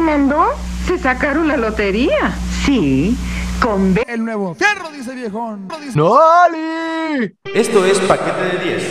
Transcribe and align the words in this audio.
caminando? 0.00 0.46
Se 0.86 0.98
sacaron 0.98 1.48
la 1.48 1.56
lotería. 1.56 2.34
Sí, 2.64 3.16
con 3.60 3.94
B. 3.94 4.02
El 4.06 4.24
nuevo 4.24 4.54
fierro, 4.54 4.90
dice 4.90 5.14
viejón. 5.14 5.68
¡No, 5.94 6.18
Ali! 6.18 7.34
Esto 7.54 7.84
es 7.84 7.98
Paquete 8.00 8.58
de 8.58 8.64
10, 8.64 8.82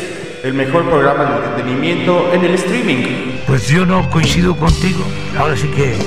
el 0.44 0.54
mejor 0.54 0.86
programa 0.86 1.26
de 1.26 1.38
entretenimiento 1.38 2.32
en 2.34 2.46
el 2.46 2.54
streaming. 2.56 3.42
Pues 3.48 3.68
yo 3.68 3.86
no 3.86 4.10
coincido 4.10 4.56
contigo. 4.56 5.04
Ahora 5.38 5.56
sí 5.58 5.68
que 5.70 5.98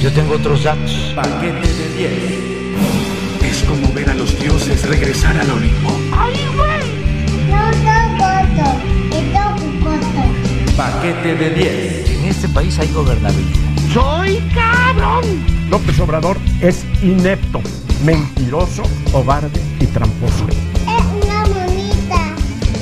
yo 0.00 0.12
tengo 0.12 0.34
otros 0.34 0.64
datos. 0.64 1.12
Paquete 1.14 1.68
de 1.68 1.88
10. 1.96 3.52
Es 3.52 3.62
como 3.64 3.92
ver 3.92 4.10
a 4.10 4.14
los 4.14 4.38
dioses 4.40 4.88
regresar 4.88 5.36
al 5.38 5.50
Olimpo. 5.50 5.90
¡Ay, 6.16 6.46
güey! 6.56 7.50
No 7.50 7.70
tampoco. 7.84 8.80
Esto 9.12 10.76
Paquete 10.76 11.34
de 11.34 11.50
10. 11.50 12.10
En 12.10 12.24
este 12.24 12.48
país 12.48 12.78
hay 12.78 12.90
gobernabilidad. 12.92 13.75
¡Soy 13.92 14.38
cabrón! 14.54 15.24
López 15.70 15.98
Obrador 16.00 16.36
es 16.60 16.84
inepto, 17.02 17.60
mentiroso, 18.04 18.82
cobarde 19.10 19.60
y 19.80 19.86
tramposo. 19.86 20.46
Es 20.48 21.24
una 21.24 21.46
monita. 21.46 22.34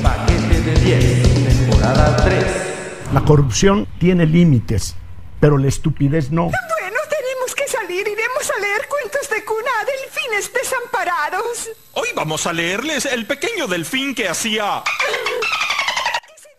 Paquete 0.02 0.60
de 0.60 0.74
10, 0.80 1.58
temporada 1.58 2.16
3. 2.24 2.44
La 3.12 3.20
corrupción 3.24 3.86
tiene 3.98 4.26
límites, 4.26 4.96
pero 5.40 5.56
la 5.56 5.68
estupidez 5.68 6.30
no. 6.30 6.44
Bueno, 6.44 6.98
tenemos 7.08 7.54
que 7.54 7.68
salir. 7.68 8.06
Iremos 8.06 8.50
a 8.56 8.60
leer 8.60 8.88
cuentos 8.88 9.30
de 9.30 9.44
cuna 9.44 9.70
a 9.80 9.84
delfines 9.84 10.52
desamparados. 10.52 11.70
Hoy 11.92 12.08
vamos 12.16 12.46
a 12.46 12.52
leerles 12.52 13.06
El 13.06 13.26
pequeño 13.26 13.66
delfín 13.68 14.14
que 14.14 14.28
hacía. 14.28 14.82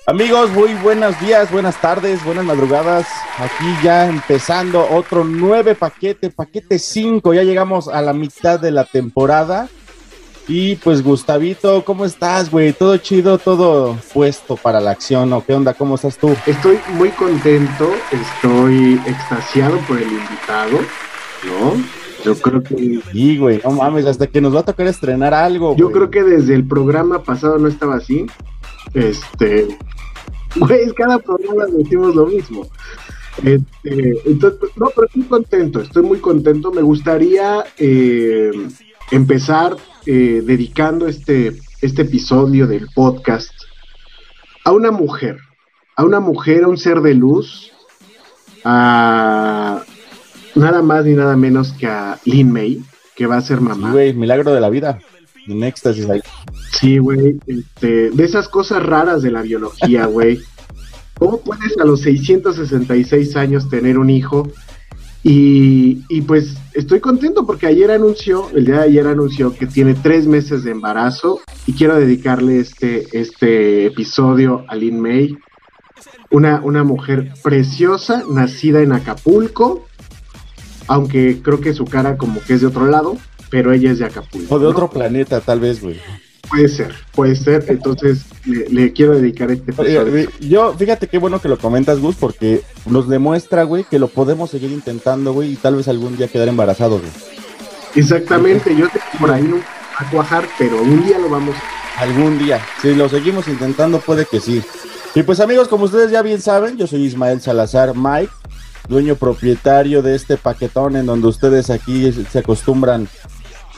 Amigos, 0.08 0.52
muy 0.52 0.76
buenos 0.84 1.20
días, 1.20 1.52
buenas 1.52 1.82
tardes, 1.82 2.24
buenas 2.24 2.46
madrugadas. 2.46 3.08
Aquí 3.40 3.66
ya 3.84 4.08
empezando 4.08 4.88
otro 4.92 5.24
nueve 5.24 5.74
paquete, 5.74 6.30
paquete 6.30 6.78
5. 6.78 7.34
Ya 7.34 7.42
llegamos 7.42 7.88
a 7.88 8.04
la 8.04 8.14
mitad 8.14 8.60
de 8.60 8.70
la 8.70 8.86
temporada. 8.86 9.68
Y 10.48 10.76
pues 10.76 11.02
Gustavito, 11.02 11.84
¿cómo 11.84 12.06
estás, 12.06 12.52
güey? 12.52 12.72
¿Todo 12.72 12.98
chido, 12.98 13.40
todo 13.40 13.98
puesto 14.14 14.58
para 14.58 14.80
la 14.80 14.92
acción 14.92 15.34
o 15.34 15.44
qué 15.44 15.56
onda? 15.56 15.74
¿Cómo 15.74 15.96
estás 15.96 16.20
tú? 16.20 16.36
Estoy 16.46 16.78
muy 16.94 17.10
contento, 17.10 17.92
estoy 18.12 19.02
extasiado 19.08 19.80
por 19.88 19.98
el 19.98 20.04
invitado, 20.04 20.82
¿no? 21.48 21.84
Yo 22.24 22.40
creo 22.40 22.62
que... 22.62 23.02
Sí, 23.12 23.40
güey, 23.40 23.60
no 23.64 23.72
mames, 23.72 24.06
hasta 24.06 24.28
que 24.28 24.40
nos 24.40 24.56
va 24.56 24.60
a 24.60 24.66
tocar 24.66 24.86
estrenar 24.86 25.34
algo. 25.34 25.76
Yo 25.76 25.92
creo 25.92 26.12
que 26.12 26.22
desde 26.22 26.54
el 26.54 26.68
programa 26.68 27.24
pasado 27.24 27.58
no 27.58 27.68
estaba 27.68 27.96
así. 27.96 28.28
Este... 28.94 29.68
Güey, 30.56 30.92
cada 30.94 31.20
programa 31.20 31.66
decimos 31.66 32.16
lo 32.16 32.28
mismo. 32.28 32.68
Este, 33.44 34.14
entonces, 34.26 34.60
pues, 34.60 34.72
no, 34.78 34.88
pero 34.96 35.08
estoy 35.08 35.24
contento, 35.24 35.82
estoy 35.82 36.04
muy 36.04 36.20
contento. 36.20 36.72
Me 36.72 36.82
gustaría 36.82 37.66
eh, 37.78 38.52
empezar 39.12 39.76
eh, 40.06 40.42
dedicando 40.46 41.08
este, 41.08 41.56
este 41.82 42.04
episodio 42.04 42.68
del 42.68 42.88
podcast 42.94 43.52
a 44.64 44.72
una 44.72 44.92
mujer, 44.92 45.38
a 45.96 46.04
una 46.06 46.20
mujer, 46.20 46.64
a 46.64 46.68
un 46.68 46.78
ser 46.78 47.02
de 47.02 47.14
luz, 47.14 47.72
a 48.64 49.84
nada 50.56 50.82
más 50.82 51.06
ni 51.06 51.14
nada 51.14 51.36
menos 51.36 51.74
que 51.74 51.88
a 51.88 52.18
Lin 52.26 52.52
May, 52.52 52.82
que 53.16 53.28
va 53.28 53.38
a 53.38 53.42
ser 53.42 53.60
Sí, 53.60 53.64
mamá. 53.64 53.92
güey, 53.92 54.14
milagro 54.14 54.54
de 54.54 54.62
la 54.62 54.70
vida. 54.70 55.00
En 55.48 55.64
éxtasis 55.64 56.10
ahí. 56.10 56.22
Sí, 56.72 56.98
güey, 56.98 57.40
este, 57.46 58.10
de 58.10 58.24
esas 58.24 58.48
cosas 58.50 58.84
raras 58.84 59.22
de 59.22 59.32
la 59.32 59.42
biología, 59.42 60.06
güey. 60.08 60.42
¿Cómo 61.18 61.40
puedes 61.40 61.78
a 61.80 61.86
los 61.86 62.02
666 62.02 63.36
años 63.38 63.70
tener 63.70 63.98
un 63.98 64.10
hijo? 64.10 64.52
Y, 65.24 66.04
y 66.08 66.22
pues 66.22 66.56
estoy 66.74 67.00
contento 67.00 67.48
porque 67.48 67.66
ayer 67.66 67.90
anunció, 67.90 68.50
el 68.54 68.66
día 68.66 68.76
de 68.76 68.84
ayer 68.84 69.08
anunció 69.08 69.56
que 69.56 69.66
tiene 69.66 69.96
tres 69.96 70.28
meses 70.28 70.64
de 70.64 70.72
embarazo 70.72 71.40
y 71.66 71.74
quiero 71.74 71.96
dedicarle 71.96 72.60
este, 72.60 73.08
este 73.18 73.88
episodio 73.88 74.66
a 74.68 74.76
Lin 74.76 75.00
May, 75.00 75.36
una, 76.30 76.62
una 76.64 76.84
mujer 76.84 77.34
preciosa, 77.42 78.24
nacida 78.30 78.82
en 78.82 78.92
Acapulco, 78.92 79.88
aunque 80.88 81.42
creo 81.42 81.60
que 81.60 81.74
su 81.74 81.86
cara 81.86 82.18
como 82.18 82.40
que 82.42 82.54
es 82.54 82.62
de 82.62 82.68
otro 82.68 82.86
lado, 82.86 83.18
pero 83.50 83.74
ella 83.74 83.92
es 83.92 84.00
de 84.00 84.06
Acapulco. 84.06 84.54
O 84.54 84.60
de 84.60 84.66
¿no? 84.66 84.72
otro 84.72 84.90
planeta, 84.90 85.42
tal 85.42 85.60
vez, 85.60 85.82
güey. 85.82 86.00
Puede 86.50 86.68
ser, 86.70 86.94
puede 87.14 87.36
ser. 87.36 87.66
Entonces 87.70 88.26
le, 88.46 88.70
le 88.70 88.94
quiero 88.94 89.16
dedicar 89.16 89.52
este 89.52 89.72
episodio. 89.72 90.30
Yo, 90.40 90.74
fíjate 90.74 91.08
qué 91.08 91.18
bueno 91.18 91.42
que 91.42 91.50
lo 91.50 91.58
comentas, 91.58 92.00
Gus, 92.00 92.16
porque 92.16 92.62
nos 92.86 93.08
demuestra, 93.08 93.64
güey, 93.64 93.84
que 93.84 94.00
lo 94.00 94.08
podemos 94.08 94.52
seguir 94.52 94.72
intentando, 94.72 95.34
güey, 95.34 95.54
y 95.54 95.56
tal 95.56 95.76
vez 95.76 95.88
algún 95.88 96.18
día 96.18 96.28
quedar 96.28 96.48
embarazados, 96.48 97.02
güey. 97.02 97.14
Exactamente, 97.96 98.76
yo 98.76 98.90
que 98.90 99.00
por 99.18 99.32
ahí 99.32 99.44
no 99.44 99.58
a 99.98 100.10
cuajar, 100.10 100.48
pero 100.58 100.82
un 100.82 101.06
día 101.06 101.18
lo 101.18 101.30
vamos. 101.30 101.56
Algún 101.98 102.38
día. 102.38 102.60
Si 102.82 102.94
lo 102.94 103.08
seguimos 103.08 103.48
intentando, 103.48 104.00
puede 104.00 104.26
que 104.26 104.42
sí. 104.42 104.62
Y 105.16 105.24
pues 105.24 105.40
amigos, 105.40 105.70
como 105.70 105.86
ustedes 105.86 106.12
ya 106.12 106.22
bien 106.22 106.42
saben, 106.42 106.78
yo 106.78 106.88
soy 106.88 107.06
Ismael 107.06 107.40
Salazar 107.40 107.94
Mike, 107.96 108.34
dueño 108.90 109.16
propietario 109.16 110.02
de 110.02 110.14
este 110.14 110.36
paquetón 110.36 110.98
en 110.98 111.06
donde 111.06 111.28
ustedes 111.28 111.70
aquí 111.70 112.12
se 112.12 112.40
acostumbran 112.40 113.08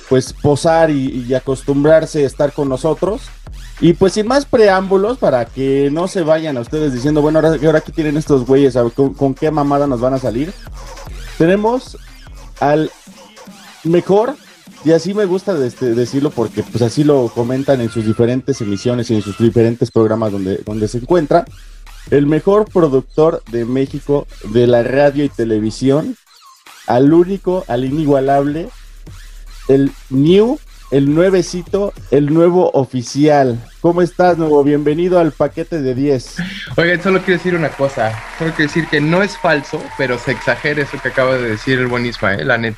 pues 0.10 0.34
posar 0.34 0.90
y, 0.90 1.26
y 1.28 1.34
acostumbrarse 1.34 2.24
a 2.24 2.28
estar 2.28 2.54
con 2.54 2.70
nosotros. 2.70 3.24
Y 3.80 3.94
pues 3.94 4.14
sin 4.14 4.28
más 4.28 4.46
preámbulos, 4.46 5.18
para 5.18 5.46
que 5.46 5.90
no 5.92 6.08
se 6.08 6.22
vayan 6.22 6.58
a 6.58 6.62
ustedes 6.62 6.94
diciendo, 6.94 7.22
bueno, 7.22 7.40
ahora, 7.40 7.60
ahora 7.64 7.80
aquí 7.80 7.92
tienen 7.92 8.18
estos 8.18 8.46
güeyes, 8.46 8.76
¿con, 8.96 9.14
con 9.14 9.36
qué 9.36 9.52
mamada 9.52 9.86
nos 9.86 10.02
van 10.02 10.16
a 10.16 10.20
salir. 10.20 10.52
Tenemos 11.38 11.98
al 12.60 12.92
mejor, 13.84 14.36
y 14.84 14.92
así 14.92 15.14
me 15.14 15.26
gusta 15.26 15.56
este, 15.64 15.94
decirlo 15.94 16.32
porque 16.32 16.64
pues 16.64 16.82
así 16.82 17.04
lo 17.04 17.28
comentan 17.28 17.82
en 17.82 17.90
sus 17.90 18.06
diferentes 18.06 18.62
emisiones 18.62 19.12
y 19.12 19.16
en 19.16 19.22
sus 19.22 19.38
diferentes 19.38 19.92
programas 19.92 20.32
donde, 20.32 20.58
donde 20.66 20.88
se 20.88 20.98
encuentra, 20.98 21.46
el 22.10 22.26
mejor 22.26 22.66
productor 22.72 23.44
de 23.52 23.66
México 23.66 24.28
de 24.46 24.66
la 24.66 24.82
radio 24.82 25.24
y 25.24 25.30
televisión, 25.30 26.16
al 26.88 27.14
único, 27.14 27.64
al 27.68 27.86
inigualable, 27.86 28.70
el 29.68 29.92
new, 30.10 30.60
el 30.92 31.14
nuevecito, 31.14 31.94
el 32.12 32.34
nuevo 32.34 32.72
oficial. 32.72 33.64
¿Cómo 33.82 34.02
estás, 34.02 34.38
nuevo? 34.38 34.64
Bienvenido 34.64 35.20
al 35.20 35.32
paquete 35.32 35.82
de 35.82 35.94
10. 35.94 36.38
Oigan, 36.78 37.02
solo 37.02 37.20
quiero 37.20 37.38
decir 37.38 37.56
una 37.56 37.70
cosa. 37.70 38.12
Solo 38.38 38.52
quiero 38.52 38.70
decir 38.70 38.88
que 38.88 39.02
no 39.02 39.22
es 39.22 39.38
falso, 39.38 39.82
pero 39.98 40.18
se 40.18 40.32
exagera 40.32 40.82
eso 40.82 40.98
que 41.02 41.10
acaba 41.10 41.36
de 41.36 41.50
decir 41.50 41.80
el 41.80 41.88
buen 41.88 42.06
Ismael, 42.06 42.48
la 42.48 42.58
neta. 42.58 42.78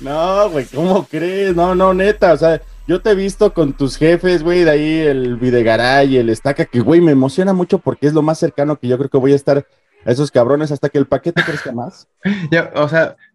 No, 0.00 0.48
güey, 0.50 0.64
¿cómo 0.66 1.06
crees? 1.06 1.54
No, 1.54 1.74
no, 1.74 1.92
neta, 1.92 2.32
o 2.32 2.36
sea, 2.36 2.60
yo 2.86 3.02
te 3.02 3.10
he 3.10 3.14
visto 3.14 3.52
con 3.52 3.74
tus 3.74 3.96
jefes, 3.98 4.42
güey, 4.42 4.64
de 4.64 4.70
ahí 4.70 4.98
el 5.00 5.36
Videgaray, 5.36 6.16
el 6.16 6.30
Estaca, 6.30 6.64
que, 6.64 6.80
güey, 6.80 7.00
me 7.00 7.12
emociona 7.12 7.52
mucho 7.52 7.78
porque 7.78 8.06
es 8.06 8.14
lo 8.14 8.22
más 8.22 8.38
cercano 8.38 8.76
que 8.76 8.88
yo 8.88 8.96
creo 8.96 9.10
que 9.10 9.18
voy 9.18 9.32
a 9.32 9.36
estar 9.36 9.66
a 10.04 10.10
esos 10.10 10.30
cabrones 10.30 10.72
hasta 10.72 10.88
que 10.88 10.98
el 10.98 11.06
paquete 11.06 11.42
crezca 11.42 11.72
más. 11.72 12.08
Ya, 12.50 12.70
o 12.74 12.88
sea, 12.88 13.16
eh, 13.28 13.29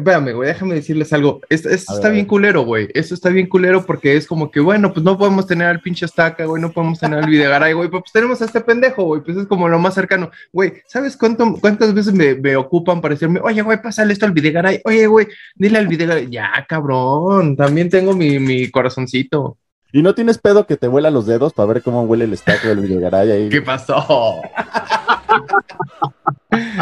véame, 0.00 0.32
güey, 0.32 0.48
déjame 0.48 0.74
decirles 0.74 1.12
algo. 1.12 1.40
Esto, 1.48 1.68
esto 1.68 1.92
A 1.92 1.94
ver, 1.94 2.00
está 2.00 2.12
bien 2.12 2.26
culero, 2.26 2.62
güey. 2.62 2.88
Esto 2.94 3.14
está 3.14 3.28
bien 3.28 3.48
culero 3.48 3.84
porque 3.84 4.16
es 4.16 4.26
como 4.26 4.50
que, 4.50 4.60
bueno, 4.60 4.92
pues 4.92 5.04
no 5.04 5.16
podemos 5.18 5.46
tener 5.46 5.68
al 5.68 5.80
pinche 5.80 6.06
estaca, 6.06 6.44
güey, 6.44 6.60
no 6.62 6.72
podemos 6.72 6.98
tener 6.98 7.18
al 7.18 7.30
Videgaray, 7.30 7.72
güey, 7.72 7.88
pues 7.88 8.04
tenemos 8.12 8.40
a 8.42 8.46
este 8.46 8.60
pendejo, 8.60 9.04
güey, 9.04 9.22
pues 9.22 9.36
es 9.36 9.46
como 9.46 9.68
lo 9.68 9.78
más 9.78 9.94
cercano. 9.94 10.30
Güey, 10.52 10.74
¿sabes 10.86 11.16
cuánto, 11.16 11.56
cuántas 11.60 11.94
veces 11.94 12.12
me, 12.12 12.34
me 12.34 12.56
ocupan 12.56 13.00
para 13.00 13.14
decirme, 13.14 13.40
oye, 13.42 13.62
güey, 13.62 13.80
pásale 13.80 14.12
esto 14.12 14.26
al 14.26 14.32
Videgaray, 14.32 14.80
oye, 14.84 15.06
güey, 15.06 15.28
dile 15.54 15.78
al 15.78 15.88
Videgaray, 15.88 16.30
ya, 16.30 16.50
cabrón, 16.68 17.56
también 17.56 17.90
tengo 17.90 18.14
mi, 18.14 18.38
mi 18.38 18.70
corazoncito. 18.70 19.58
¿Y 19.92 20.02
no 20.02 20.14
tienes 20.14 20.38
pedo 20.38 20.66
que 20.66 20.76
te 20.76 20.88
vuela 20.88 21.10
los 21.10 21.26
dedos 21.26 21.52
para 21.52 21.72
ver 21.72 21.82
cómo 21.82 22.02
huele 22.02 22.24
el 22.24 22.32
Estaca 22.32 22.68
del 22.68 22.80
Videgaray 22.80 23.30
ahí? 23.30 23.48
¿Qué 23.48 23.62
pasó? 23.62 24.42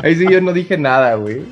Ahí 0.02 0.14
sí 0.14 0.26
yo 0.30 0.40
no 0.40 0.52
dije 0.52 0.76
nada, 0.78 1.14
güey. 1.14 1.42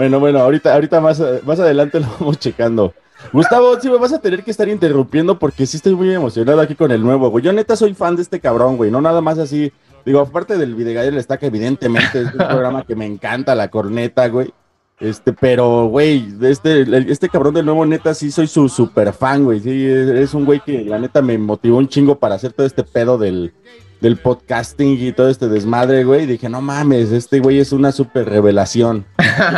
Bueno, 0.00 0.18
bueno, 0.18 0.38
ahorita, 0.38 0.72
ahorita 0.72 0.98
más, 0.98 1.22
más 1.44 1.60
adelante 1.60 2.00
lo 2.00 2.06
vamos 2.18 2.38
checando. 2.38 2.94
Gustavo, 3.34 3.78
sí 3.78 3.90
me 3.90 3.98
vas 3.98 4.14
a 4.14 4.18
tener 4.18 4.42
que 4.42 4.50
estar 4.50 4.66
interrumpiendo 4.66 5.38
porque 5.38 5.66
sí 5.66 5.76
estoy 5.76 5.94
muy 5.94 6.10
emocionado 6.10 6.58
aquí 6.62 6.74
con 6.74 6.90
el 6.90 7.02
nuevo, 7.02 7.28
güey. 7.28 7.44
Yo 7.44 7.52
neta 7.52 7.76
soy 7.76 7.92
fan 7.92 8.16
de 8.16 8.22
este 8.22 8.40
cabrón, 8.40 8.78
güey. 8.78 8.90
No 8.90 9.02
nada 9.02 9.20
más 9.20 9.36
así. 9.36 9.70
Digo, 10.06 10.20
aparte 10.20 10.56
del 10.56 10.74
Videgaray 10.74 11.14
está 11.18 11.36
que 11.36 11.48
evidentemente 11.48 12.22
es 12.22 12.32
un 12.32 12.38
programa 12.38 12.82
que 12.82 12.96
me 12.96 13.04
encanta, 13.04 13.54
la 13.54 13.68
corneta, 13.68 14.26
güey. 14.28 14.54
Este, 15.00 15.34
pero, 15.34 15.88
güey, 15.88 16.32
este, 16.44 16.86
este 17.12 17.28
cabrón 17.28 17.52
del 17.52 17.66
nuevo 17.66 17.84
neta 17.84 18.14
sí 18.14 18.30
soy 18.30 18.46
su 18.46 18.70
super 18.70 19.12
fan, 19.12 19.44
güey. 19.44 19.60
Sí, 19.60 19.84
es 19.84 20.32
un 20.32 20.46
güey 20.46 20.60
que 20.60 20.82
la 20.82 20.98
neta 20.98 21.20
me 21.20 21.36
motivó 21.36 21.76
un 21.76 21.88
chingo 21.88 22.18
para 22.18 22.36
hacer 22.36 22.54
todo 22.54 22.66
este 22.66 22.84
pedo 22.84 23.18
del, 23.18 23.52
del 24.00 24.16
podcasting 24.16 24.96
y 24.98 25.12
todo 25.12 25.28
este 25.28 25.48
desmadre, 25.48 26.04
güey. 26.04 26.26
Dije, 26.26 26.48
no 26.48 26.60
mames, 26.60 27.12
este 27.12 27.38
güey 27.40 27.58
es 27.58 27.72
una 27.72 27.92
super 27.92 28.28
revelación. 28.28 29.04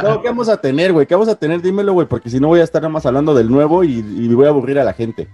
No, 0.02 0.20
¿Qué 0.22 0.28
vamos 0.28 0.48
a 0.48 0.56
tener, 0.60 0.92
güey? 0.92 1.06
¿Qué 1.06 1.14
vamos 1.14 1.28
a 1.28 1.36
tener? 1.36 1.62
Dímelo, 1.62 1.92
güey, 1.92 2.06
porque 2.08 2.28
si 2.30 2.40
no 2.40 2.48
voy 2.48 2.60
a 2.60 2.64
estar 2.64 2.82
nada 2.82 2.92
más 2.92 3.06
hablando 3.06 3.34
del 3.34 3.50
nuevo 3.50 3.84
y, 3.84 3.98
y 3.98 4.28
voy 4.34 4.46
a 4.46 4.50
aburrir 4.50 4.78
a 4.78 4.84
la 4.84 4.92
gente. 4.92 5.28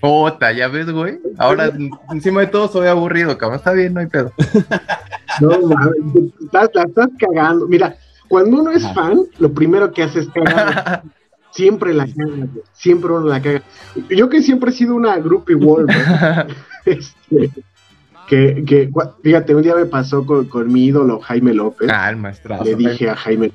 Ota, 0.00 0.50
ya 0.52 0.66
ves, 0.68 0.90
güey. 0.90 1.20
Ahora, 1.38 1.70
encima 2.10 2.40
de 2.40 2.48
todo, 2.48 2.66
soy 2.68 2.88
aburrido, 2.88 3.38
cabrón. 3.38 3.58
Está 3.58 3.72
bien, 3.72 3.94
no 3.94 4.00
hay 4.00 4.06
pedo. 4.06 4.32
No, 5.40 5.60
mames, 5.68 6.32
estás- 6.42 6.70
la 6.74 6.82
estás 6.82 7.08
cagando. 7.18 7.66
Mira, 7.68 7.94
cuando 8.28 8.60
uno 8.60 8.70
es 8.72 8.82
fan, 8.92 9.20
lo 9.38 9.52
primero 9.52 9.92
que 9.92 10.02
hace 10.02 10.20
es 10.20 10.28
cagar. 10.28 11.02
siempre 11.52 11.92
la 11.94 12.06
caga, 12.06 12.24
güey. 12.34 12.48
siempre 12.72 13.12
uno 13.12 13.26
la 13.28 13.40
caga. 13.40 13.62
Yo 14.10 14.28
que 14.28 14.42
siempre 14.42 14.70
he 14.70 14.74
sido 14.74 14.94
una 14.96 15.16
groupie 15.18 15.54
wall, 15.54 15.86
güey. 15.86 16.46
Este, 16.84 17.50
que, 18.28 18.64
que, 18.66 18.90
fíjate, 19.22 19.54
un 19.54 19.62
día 19.62 19.74
me 19.74 19.86
pasó 19.86 20.24
con, 20.24 20.46
con 20.46 20.72
mi 20.72 20.86
ídolo 20.86 21.20
Jaime 21.20 21.52
López. 21.54 21.90
Ah, 21.92 22.12
maestrazo. 22.16 22.64
le 22.64 22.74
dije 22.76 23.10
a 23.10 23.16
Jaime, 23.16 23.52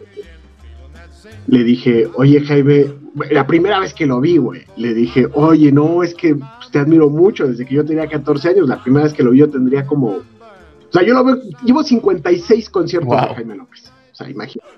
le 1.47 1.63
dije, 1.63 2.07
oye 2.15 2.41
Jaime, 2.41 2.87
la 3.31 3.47
primera 3.47 3.79
vez 3.79 3.93
que 3.93 4.05
lo 4.05 4.19
vi, 4.21 4.37
güey, 4.37 4.63
le 4.75 4.93
dije, 4.93 5.27
oye, 5.33 5.71
no, 5.71 6.03
es 6.03 6.13
que 6.13 6.35
te 6.71 6.79
admiro 6.79 7.09
mucho, 7.09 7.47
desde 7.47 7.65
que 7.65 7.75
yo 7.75 7.85
tenía 7.85 8.07
14 8.07 8.49
años, 8.49 8.67
la 8.67 8.81
primera 8.83 9.05
vez 9.05 9.13
que 9.13 9.23
lo 9.23 9.31
vi 9.31 9.39
yo 9.39 9.49
tendría 9.49 9.85
como, 9.85 10.07
o 10.09 10.91
sea, 10.91 11.03
yo 11.03 11.13
lo 11.13 11.23
veo, 11.23 11.37
llevo 11.63 11.83
56 11.83 12.69
conciertos 12.69 13.09
Wow. 13.09 13.29
de 13.29 13.35
Jaime 13.35 13.55
López, 13.55 13.91
o 14.11 14.15
sea, 14.15 14.29
imagínate. 14.29 14.71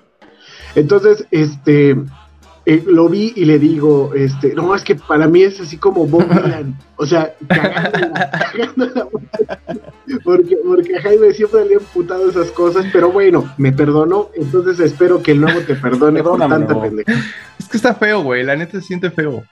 Entonces, 0.76 1.26
este, 1.32 1.96
eh, 2.70 2.84
lo 2.86 3.08
vi 3.08 3.32
y 3.34 3.46
le 3.46 3.58
digo, 3.58 4.12
este, 4.14 4.54
no, 4.54 4.72
es 4.76 4.84
que 4.84 4.94
para 4.94 5.26
mí 5.26 5.42
es 5.42 5.60
así 5.60 5.76
como 5.76 6.06
Bob 6.06 6.28
Dylan, 6.28 6.78
o 6.94 7.04
sea, 7.04 7.34
cagándola, 7.48 8.30
cagándola, 8.30 9.08
porque, 10.22 10.56
porque 10.64 10.96
a 10.96 11.02
Jaime 11.02 11.34
siempre 11.34 11.64
le 11.64 11.74
han 11.74 11.84
putado 11.92 12.30
esas 12.30 12.52
cosas, 12.52 12.86
pero 12.92 13.10
bueno, 13.10 13.52
me 13.56 13.72
perdonó, 13.72 14.30
entonces 14.36 14.78
espero 14.78 15.20
que 15.20 15.32
el 15.32 15.40
nuevo 15.40 15.58
te 15.62 15.74
perdone 15.74 16.22
por 16.22 16.38
tanta. 16.38 16.76
Es 17.58 17.68
que 17.68 17.76
está 17.76 17.92
feo, 17.92 18.22
güey. 18.22 18.44
La 18.44 18.54
neta 18.54 18.80
se 18.80 18.86
siente 18.86 19.10
feo. 19.10 19.42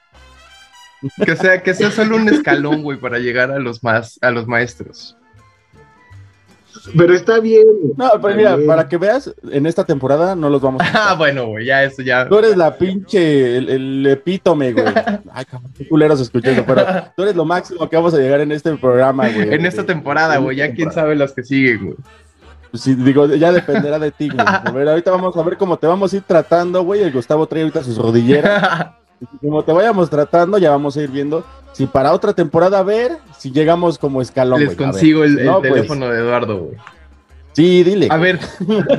Que 1.26 1.35
sea, 1.35 1.61
que 1.61 1.75
sea 1.75 1.91
solo 1.91 2.15
un 2.15 2.29
escalón, 2.29 2.85
güey, 2.85 3.00
para 3.00 3.19
llegar 3.19 3.50
a 3.50 3.59
los 3.59 3.82
más, 3.82 4.20
a 4.23 4.31
los 4.31 4.47
maestros. 4.47 5.18
Pero 6.97 7.15
está 7.15 7.41
bien. 7.41 7.65
No, 7.97 8.11
pero 8.21 8.35
mira, 8.35 8.57
bien. 8.57 8.67
para 8.67 8.89
que 8.89 8.97
veas, 8.97 9.35
en 9.51 9.67
esta 9.67 9.85
temporada 9.85 10.35
no 10.35 10.49
los 10.51 10.61
vamos 10.61 10.83
a 10.83 10.89
Ah, 11.11 11.15
bueno, 11.15 11.47
güey, 11.47 11.67
ya 11.67 11.85
eso 11.85 12.03
ya. 12.03 12.29
Tú 12.29 12.39
eres 12.39 12.57
la 12.57 12.77
pinche, 12.77 13.57
el, 13.57 13.69
el 13.69 14.07
epítome, 14.07 14.73
güey. 14.73 14.87
Ay, 15.33 15.45
cabrón, 15.45 15.73
qué 15.77 15.89
culeros 15.89 16.21
escuché 16.21 16.53
eso, 16.53 16.65
pero 16.67 16.85
tú 17.17 17.23
eres 17.23 17.37
lo 17.37 17.45
máximo 17.45 17.89
que 17.89 17.97
vamos 17.97 18.15
a 18.15 18.19
llegar 18.19 18.41
en 18.41 18.53
este 18.53 18.77
programa, 18.77 19.29
güey. 19.29 19.55
En 19.55 19.67
esta 19.67 19.85
temporada, 19.85 20.37
güey, 20.39 20.57
ya 20.57 20.73
quién 20.73 20.93
sabe 20.93 21.17
las 21.17 21.33
que 21.33 21.43
siguen, 21.45 21.85
güey. 21.87 21.97
Pues 22.71 22.83
sí, 22.83 22.95
digo, 22.95 23.27
ya 23.27 23.51
dependerá 23.51 23.99
de 23.99 24.11
ti, 24.11 24.29
güey. 24.29 24.45
A 24.47 24.71
ver, 24.71 24.89
ahorita 24.89 25.11
vamos 25.11 25.37
a 25.37 25.43
ver 25.43 25.57
cómo 25.57 25.79
te 25.79 25.87
vamos 25.87 26.13
a 26.13 26.17
ir 26.17 26.23
tratando, 26.23 26.83
güey. 26.83 27.03
El 27.03 27.13
Gustavo 27.13 27.47
trae 27.47 27.63
ahorita 27.63 27.83
sus 27.83 27.97
rodilleras. 27.97 28.89
Como 29.41 29.62
te 29.65 29.73
vayamos 29.73 30.09
tratando, 30.11 30.59
ya 30.59 30.70
vamos 30.70 30.97
a 30.97 31.03
ir 31.03 31.11
viendo 31.11 31.44
si 31.73 31.87
para 31.87 32.12
otra 32.12 32.32
temporada, 32.32 32.79
a 32.79 32.82
ver 32.82 33.19
si 33.37 33.50
llegamos 33.53 33.99
como 33.99 34.20
escalón, 34.23 34.61
Les 34.61 34.75
consigo 34.75 35.25
el, 35.25 35.38
el 35.38 35.47
No, 35.47 35.61
pues, 35.61 35.73
teléfono 35.73 36.09
de 36.09 36.19
Eduardo, 36.20 36.59
güey. 36.59 36.76
Sí, 37.53 37.82
dile. 37.82 38.09
A 38.11 38.17
ver, 38.17 38.38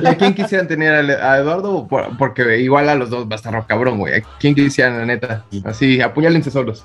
¿y 0.02 0.06
a 0.06 0.16
quién 0.18 0.34
quisieran 0.34 0.68
tener 0.68 0.92
a, 1.20 1.32
a 1.32 1.38
Eduardo? 1.38 1.86
Por- 1.88 2.16
porque 2.18 2.58
igual 2.60 2.88
a 2.90 2.94
los 2.94 3.08
dos 3.08 3.24
va 3.26 3.32
a 3.32 3.36
estar 3.36 3.66
cabrón, 3.66 3.98
güey. 3.98 4.18
¿A 4.18 4.22
quién 4.38 4.54
quisieran, 4.54 4.98
la 4.98 5.06
neta? 5.06 5.44
Así, 5.64 6.00
apuñálense 6.00 6.50
solos. 6.50 6.84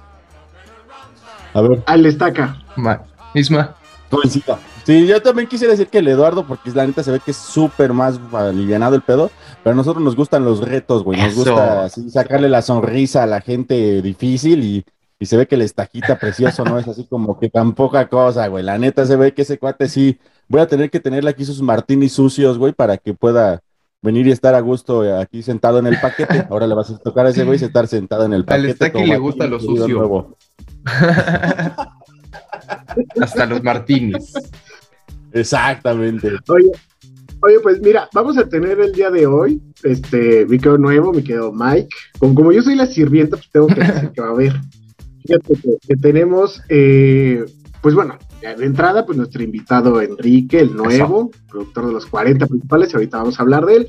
A 1.53 1.61
ver. 1.61 1.81
Al 1.85 2.05
estaca. 2.05 2.57
Ma- 2.75 3.01
Isma. 3.33 3.75
Coincido. 4.09 4.57
Sí, 4.85 5.07
yo 5.07 5.19
también 5.19 5.47
quisiera 5.47 5.71
decir 5.71 5.87
que 5.87 5.97
el 5.97 6.07
Eduardo, 6.07 6.45
porque 6.45 6.69
la 6.71 6.85
neta 6.85 7.01
se 7.01 7.11
ve 7.11 7.19
que 7.19 7.31
es 7.31 7.37
súper 7.37 7.91
más 7.91 8.19
alivianado 8.33 8.95
el 8.95 9.01
pedo, 9.01 9.31
pero 9.63 9.73
a 9.73 9.75
nosotros 9.75 10.03
nos 10.03 10.15
gustan 10.15 10.45
los 10.45 10.61
retos, 10.61 11.03
güey. 11.03 11.19
Nos 11.19 11.31
Eso. 11.31 11.37
gusta 11.37 11.85
así 11.85 12.07
sacarle 12.11 12.49
la 12.49 12.61
sonrisa 12.61 13.23
a 13.23 13.25
la 13.25 13.41
gente 13.41 14.03
difícil 14.03 14.63
y, 14.63 14.85
y 15.19 15.25
se 15.25 15.37
ve 15.37 15.47
que 15.47 15.55
el 15.55 15.63
estaquita 15.63 16.19
precioso 16.19 16.63
no 16.65 16.77
es 16.77 16.87
así 16.87 17.05
como 17.05 17.39
que 17.39 17.49
tan 17.49 17.73
poca 17.73 18.07
cosa, 18.09 18.45
güey. 18.47 18.63
La 18.63 18.77
neta 18.77 19.07
se 19.07 19.15
ve 19.15 19.33
que 19.33 19.41
ese 19.41 19.57
cuate 19.57 19.89
sí. 19.89 20.19
Voy 20.47 20.61
a 20.61 20.67
tener 20.67 20.91
que 20.91 20.99
tenerle 20.99 21.31
aquí 21.31 21.45
sus 21.45 21.63
martinis 21.63 22.13
sucios, 22.13 22.59
güey, 22.59 22.73
para 22.73 22.97
que 22.97 23.15
pueda 23.15 23.61
venir 24.03 24.27
y 24.27 24.31
estar 24.31 24.53
a 24.53 24.59
gusto 24.59 25.01
aquí 25.19 25.41
sentado 25.41 25.79
en 25.79 25.87
el 25.87 25.99
paquete. 25.99 26.45
Ahora 26.51 26.67
le 26.67 26.75
vas 26.75 26.91
a 26.91 26.99
tocar 26.99 27.25
a 27.25 27.29
ese 27.29 27.43
güey 27.43 27.57
estar 27.61 27.87
sentado 27.87 28.25
en 28.25 28.33
el 28.33 28.41
Al 28.41 28.45
paquete. 28.45 28.73
Staki 28.73 28.93
como 28.93 29.05
le 29.07 29.13
aquí, 29.13 29.21
gusta 29.21 29.47
lo 29.47 29.59
sucio. 29.59 30.37
Hasta 33.19 33.45
los 33.47 33.63
Martínez. 33.63 34.33
Exactamente. 35.35 36.29
Oye, 36.47 36.71
oye, 37.41 37.59
pues 37.61 37.81
mira, 37.81 38.09
vamos 38.13 38.37
a 38.37 38.47
tener 38.47 38.79
el 38.79 38.93
día 38.93 39.11
de 39.11 39.27
hoy, 39.27 39.61
este, 39.83 40.45
mi 40.45 40.57
querido 40.57 40.77
nuevo, 40.77 41.11
mi 41.11 41.21
querido 41.21 41.51
Mike. 41.51 41.89
Como, 42.17 42.33
como 42.33 42.51
yo 42.51 42.61
soy 42.61 42.75
la 42.75 42.87
sirvienta, 42.87 43.37
pues 43.37 43.49
tengo 43.51 43.67
que 43.67 43.81
decir 43.81 44.11
que 44.11 44.21
va 44.21 44.27
a 44.27 44.31
haber. 44.31 44.53
Fíjate 45.25 45.55
que, 45.55 45.77
que 45.87 45.95
tenemos, 45.97 46.61
eh, 46.69 47.43
pues 47.81 47.93
bueno, 47.95 48.17
de 48.53 48.65
entrada, 48.65 49.05
pues 49.05 49.17
nuestro 49.17 49.43
invitado 49.43 50.01
Enrique, 50.01 50.59
el 50.59 50.75
nuevo, 50.75 51.31
productor 51.49 51.87
de 51.87 51.93
los 51.93 52.05
40 52.05 52.45
principales, 52.47 52.91
y 52.91 52.95
ahorita 52.95 53.17
vamos 53.17 53.39
a 53.39 53.43
hablar 53.43 53.65
de 53.65 53.77
él. 53.77 53.87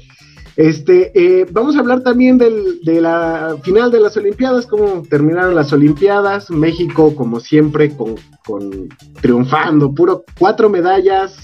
Este, 0.56 1.12
eh, 1.14 1.47
vamos 1.50 1.76
a 1.76 1.81
hablar 1.81 2.00
también 2.00 2.38
del, 2.38 2.81
de 2.82 3.03
la 3.03 3.58
final 3.62 3.91
de 3.91 4.00
las 4.00 4.17
Olimpiadas, 4.17 4.67
cómo 4.67 5.03
terminaron 5.08 5.55
las 5.55 5.70
Olimpiadas, 5.73 6.50
México 6.50 7.14
como 7.14 7.41
siempre 7.41 7.94
con, 7.94 8.14
con 8.47 8.88
triunfando, 9.20 9.93
puro 9.93 10.25
cuatro 10.38 10.70
medallas 10.70 11.37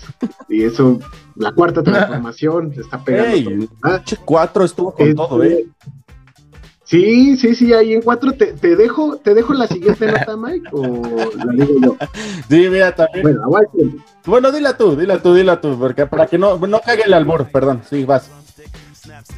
y 0.49 0.63
eso, 0.63 0.99
la 1.37 1.53
cuarta 1.53 1.83
transformación 1.85 2.75
se 2.75 2.81
está 2.81 3.05
pegando. 3.05 3.35
Ey, 3.35 3.45
todo, 3.45 3.97
pinche 3.97 4.17
cuatro 4.25 4.65
estuvo 4.65 4.95
con 4.95 5.07
Este, 5.07 5.15
todo, 5.15 5.43
¿eh? 5.45 5.67
Sí, 6.85 7.37
sí, 7.37 7.55
sí, 7.55 7.73
ahí 7.73 7.95
en 7.95 8.03
cuatro 8.03 8.33
te, 8.33 8.53
te 8.53 8.77
dejo, 8.77 9.17
te 9.17 9.35
dejo 9.35 9.53
la 9.55 9.67
siguiente 9.67 10.07
nota, 10.07 10.37
Mike, 10.37 10.69
o 10.73 10.85
la 11.37 11.53
digo 11.53 11.81
yo. 11.83 11.97
Sí, 12.49 12.69
mira, 12.71 12.95
también. 12.95 13.23
Bueno, 13.23 13.43
aguanta. 13.45 13.73
Bueno, 14.27 14.53
dila 14.53 14.77
tú, 14.77 14.97
dila 14.97 15.23
tú, 15.23 15.35
dila 15.35 15.61
tú, 15.61 15.79
porque 15.79 16.07
para 16.07 16.27
que 16.27 16.37
no, 16.37 16.59
no 16.59 16.81
cague 16.81 17.05
el 17.07 17.15
albur, 17.15 17.47
perdón, 17.51 17.83
sí, 17.89 18.05
vas. 18.05 18.31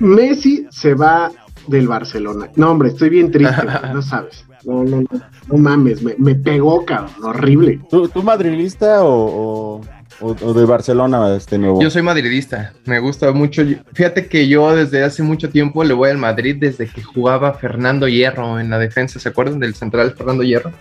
Messi 0.01 0.67
se 0.71 0.95
va 0.95 1.31
del 1.67 1.89
Barcelona. 1.89 2.51
No, 2.57 2.71
hombre, 2.71 2.91
estoy 2.91 3.11
bien 3.11 3.31
triste, 3.31 3.63
no 3.93 4.03
sabes. 4.03 4.45
No, 4.65 4.83
no, 4.83 5.03
no, 5.03 5.21
no 5.49 5.59
mames, 5.59 6.03
me, 6.03 6.15
me 6.19 6.35
pegó, 6.35 6.85
cabrón, 6.85 7.13
horrible. 7.23 7.81
¿Tú, 7.91 8.09
tú 8.09 8.23
madrilista 8.23 9.05
o, 9.05 9.83
o, 10.21 10.55
de 10.55 10.65
Barcelona 10.65 11.35
este 11.37 11.59
nuevo? 11.59 11.83
Yo 11.83 11.91
soy 11.91 12.01
madridista, 12.01 12.73
me 12.87 12.99
gusta 12.99 13.31
mucho. 13.33 13.63
Fíjate 13.93 14.27
que 14.27 14.49
yo 14.49 14.75
desde 14.75 15.05
hace 15.05 15.23
mucho 15.23 15.51
tiempo 15.51 15.85
le 15.85 15.93
voy 15.93 16.09
al 16.09 16.17
Madrid 16.17 16.57
desde 16.59 16.87
que 16.87 17.03
jugaba 17.03 17.53
Fernando 17.53 18.09
Hierro 18.09 18.59
en 18.59 18.71
la 18.71 18.79
defensa. 18.79 19.21
¿Se 19.21 19.29
acuerdan 19.29 19.61
del 19.61 19.75
central 19.75 20.15
Fernando 20.17 20.43
Hierro? 20.43 20.73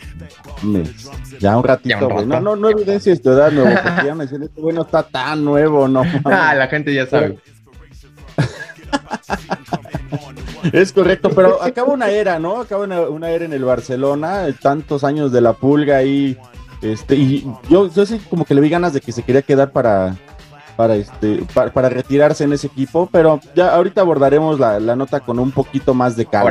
Ya 1.39 1.57
un 1.57 1.63
ratito, 1.63 1.89
Ya 1.89 2.05
un 2.05 2.09
rato. 2.09 2.25
No, 2.25 2.39
no, 2.39 2.55
no 2.55 2.69
evidencias 2.69 3.21
tu 3.21 3.31
edad, 3.31 3.51
nuevo, 3.51 3.69
porque 3.69 4.05
ya 4.05 4.15
me 4.15 4.23
decían, 4.23 4.43
este 4.43 4.61
güey 4.61 4.73
no 4.73 4.83
está 4.83 5.03
tan 5.03 5.43
nuevo, 5.43 5.89
no. 5.89 6.03
Ah, 6.23 6.55
la 6.55 6.67
gente 6.67 6.93
ya 6.93 7.05
sabe. 7.05 7.37
Es 10.71 10.93
correcto, 10.93 11.29
pero 11.29 11.61
acaba 11.61 11.93
una 11.93 12.09
era, 12.09 12.39
¿no? 12.39 12.61
Acaba 12.61 12.83
una, 12.85 13.01
una 13.01 13.29
era 13.29 13.45
en 13.45 13.53
el 13.53 13.63
Barcelona, 13.65 14.45
tantos 14.61 15.03
años 15.03 15.31
de 15.31 15.41
la 15.41 15.53
pulga 15.53 15.97
ahí, 15.97 16.37
este, 16.81 17.15
y 17.15 17.45
yo, 17.69 17.89
yo 17.91 18.05
sí 18.05 18.19
como 18.29 18.45
que 18.45 18.53
le 18.55 18.61
vi 18.61 18.69
ganas 18.69 18.93
de 18.93 19.01
que 19.01 19.11
se 19.11 19.23
quería 19.23 19.41
quedar 19.41 19.71
para, 19.71 20.15
para 20.77 20.95
este, 20.95 21.43
para, 21.53 21.71
para 21.73 21.89
retirarse 21.89 22.43
en 22.45 22.53
ese 22.53 22.67
equipo, 22.67 23.09
pero 23.11 23.39
ya 23.55 23.75
ahorita 23.75 24.01
abordaremos 24.01 24.59
la, 24.59 24.79
la 24.79 24.95
nota 24.95 25.19
con 25.19 25.37
un 25.39 25.51
poquito 25.51 25.93
más 25.93 26.15
de 26.15 26.25
calma. 26.25 26.49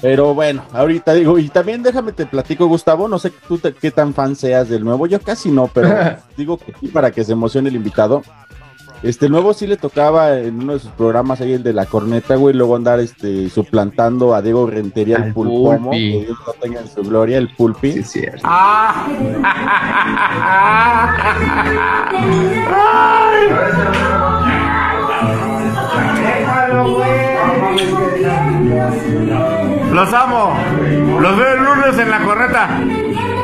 Pero 0.00 0.32
bueno, 0.32 0.62
ahorita 0.72 1.12
digo, 1.14 1.40
y 1.40 1.48
también 1.48 1.82
déjame 1.82 2.12
te 2.12 2.24
platico, 2.26 2.66
Gustavo, 2.68 3.08
no 3.08 3.18
sé 3.18 3.32
tú 3.48 3.58
te- 3.58 3.74
qué 3.74 3.90
tan 3.90 4.14
fan 4.14 4.36
seas 4.36 4.68
del 4.68 4.84
nuevo, 4.84 5.08
yo 5.08 5.20
casi 5.20 5.50
no, 5.50 5.66
pero 5.66 5.88
digo 6.36 6.56
que 6.56 6.72
sí 6.80 6.86
para 6.86 7.10
que 7.10 7.24
se 7.24 7.32
emocione 7.32 7.68
el 7.68 7.74
invitado. 7.76 8.22
Este 9.02 9.28
nuevo 9.28 9.54
sí 9.54 9.66
le 9.66 9.76
tocaba 9.76 10.38
en 10.38 10.60
uno 10.60 10.72
de 10.74 10.80
sus 10.80 10.90
programas 10.90 11.40
ahí, 11.40 11.52
el 11.52 11.62
de 11.62 11.72
la 11.72 11.86
corneta, 11.86 12.34
güey, 12.34 12.54
luego 12.54 12.74
andar 12.74 12.98
este 12.98 13.48
suplantando 13.48 14.34
a 14.34 14.42
Diego 14.42 14.66
Rentería, 14.66 15.16
el 15.16 15.22
Al 15.24 15.32
pulpomo, 15.32 15.90
Pulpi. 15.90 16.12
que 16.12 16.24
Dios 16.26 16.38
lo 16.46 16.52
tenga 16.54 16.80
en 16.80 16.88
su 16.88 17.02
gloria, 17.02 17.38
el 17.38 17.54
pulpi. 17.54 17.92
Sí, 17.92 17.98
es 18.00 18.10
cierto. 18.10 18.48
Los 29.98 30.14
amo. 30.14 30.54
Los 31.20 31.36
veo 31.36 31.54
el 31.54 31.64
lunes 31.64 31.98
en 31.98 32.08
la 32.08 32.20
corneta. 32.20 32.68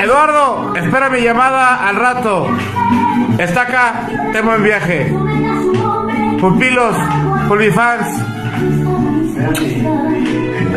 Eduardo, 0.00 0.73
espera 0.76 1.11
mi 1.11 1.20
llamada 1.20 1.88
al 1.88 1.96
rato. 1.96 2.46
Estaca, 3.38 4.06
temo 4.32 4.54
en 4.54 4.62
viaje. 4.62 5.12
Pupilos, 6.40 6.94
pulvifans. 7.49 8.06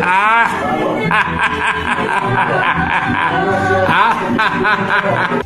Ah. 0.02 0.48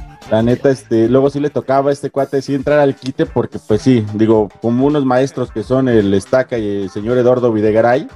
La 0.31 0.43
neta, 0.43 0.71
este, 0.71 1.11
luego 1.11 1.29
sí 1.29 1.41
le 1.41 1.51
tocaba 1.51 1.91
a 1.91 1.93
este 1.93 2.09
cuate 2.09 2.41
sí 2.41 2.55
entrar 2.55 2.79
al 2.79 2.95
quite, 2.95 3.27
porque 3.27 3.59
pues 3.59 3.83
sí, 3.83 4.07
digo, 4.15 4.49
como 4.62 4.87
unos 4.87 5.05
maestros 5.05 5.53
que 5.53 5.62
son 5.62 5.91
el 5.91 6.15
Estaca 6.15 6.57
y 6.57 6.85
el 6.85 6.89
señor 6.89 7.19
Eduardo 7.19 7.53
Videgaray, 7.53 8.09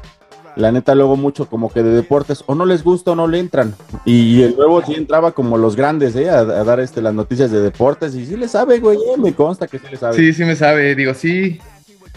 la 0.56 0.72
neta 0.72 0.94
luego 0.94 1.16
mucho 1.16 1.48
como 1.48 1.70
que 1.70 1.82
de 1.82 1.90
deportes 1.90 2.42
o 2.46 2.54
no 2.54 2.66
les 2.66 2.82
gusta 2.82 3.12
o 3.12 3.14
no 3.14 3.28
le 3.28 3.38
entran. 3.38 3.75
Y 4.04 4.42
el 4.42 4.56
nuevo 4.56 4.82
sí 4.82 4.94
entraba 4.94 5.32
como 5.32 5.58
los 5.58 5.76
grandes, 5.76 6.16
¿eh? 6.16 6.30
A, 6.30 6.40
a 6.40 6.64
dar 6.64 6.80
este, 6.80 7.02
las 7.02 7.14
noticias 7.14 7.50
de 7.50 7.60
deportes 7.60 8.14
y 8.14 8.26
sí 8.26 8.36
le 8.36 8.48
sabe, 8.48 8.80
güey, 8.80 8.98
eh, 8.98 9.18
me 9.18 9.34
consta 9.34 9.66
que 9.66 9.78
sí 9.78 9.86
le 9.90 9.96
sabe. 9.96 10.16
Sí, 10.16 10.32
sí 10.32 10.44
me 10.44 10.56
sabe. 10.56 10.94
Digo, 10.94 11.14
sí. 11.14 11.60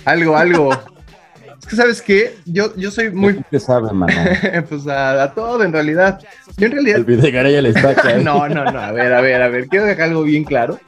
Algo, 0.06 0.38
algo. 0.38 0.72
Es 1.60 1.66
que, 1.68 1.76
¿sabes 1.76 2.02
qué? 2.02 2.38
Yo, 2.46 2.74
yo 2.78 2.90
soy 2.90 3.12
muy... 3.12 3.44
¿Qué 3.52 3.60
sabe, 3.60 3.92
mano? 3.92 4.14
pues 4.70 4.88
a, 4.88 5.24
a 5.24 5.34
todo, 5.34 5.62
en 5.64 5.74
realidad. 5.74 6.20
Yo 6.58 6.68
en 6.68 6.72
realidad... 6.72 6.98
El 7.00 7.06
Videgaray 7.06 7.62
le 7.62 7.70
está 7.70 7.94
no, 8.24 8.48
no, 8.48 8.64
no, 8.72 8.80
a 8.80 8.92
ver, 8.94 9.14
a 9.14 9.22
ver, 9.22 9.42
a 9.42 9.50
ver, 9.50 9.68
quiero 9.68 9.86
dejar 9.86 10.10
algo 10.10 10.24
bien 10.24 10.46
claro. 10.46 10.80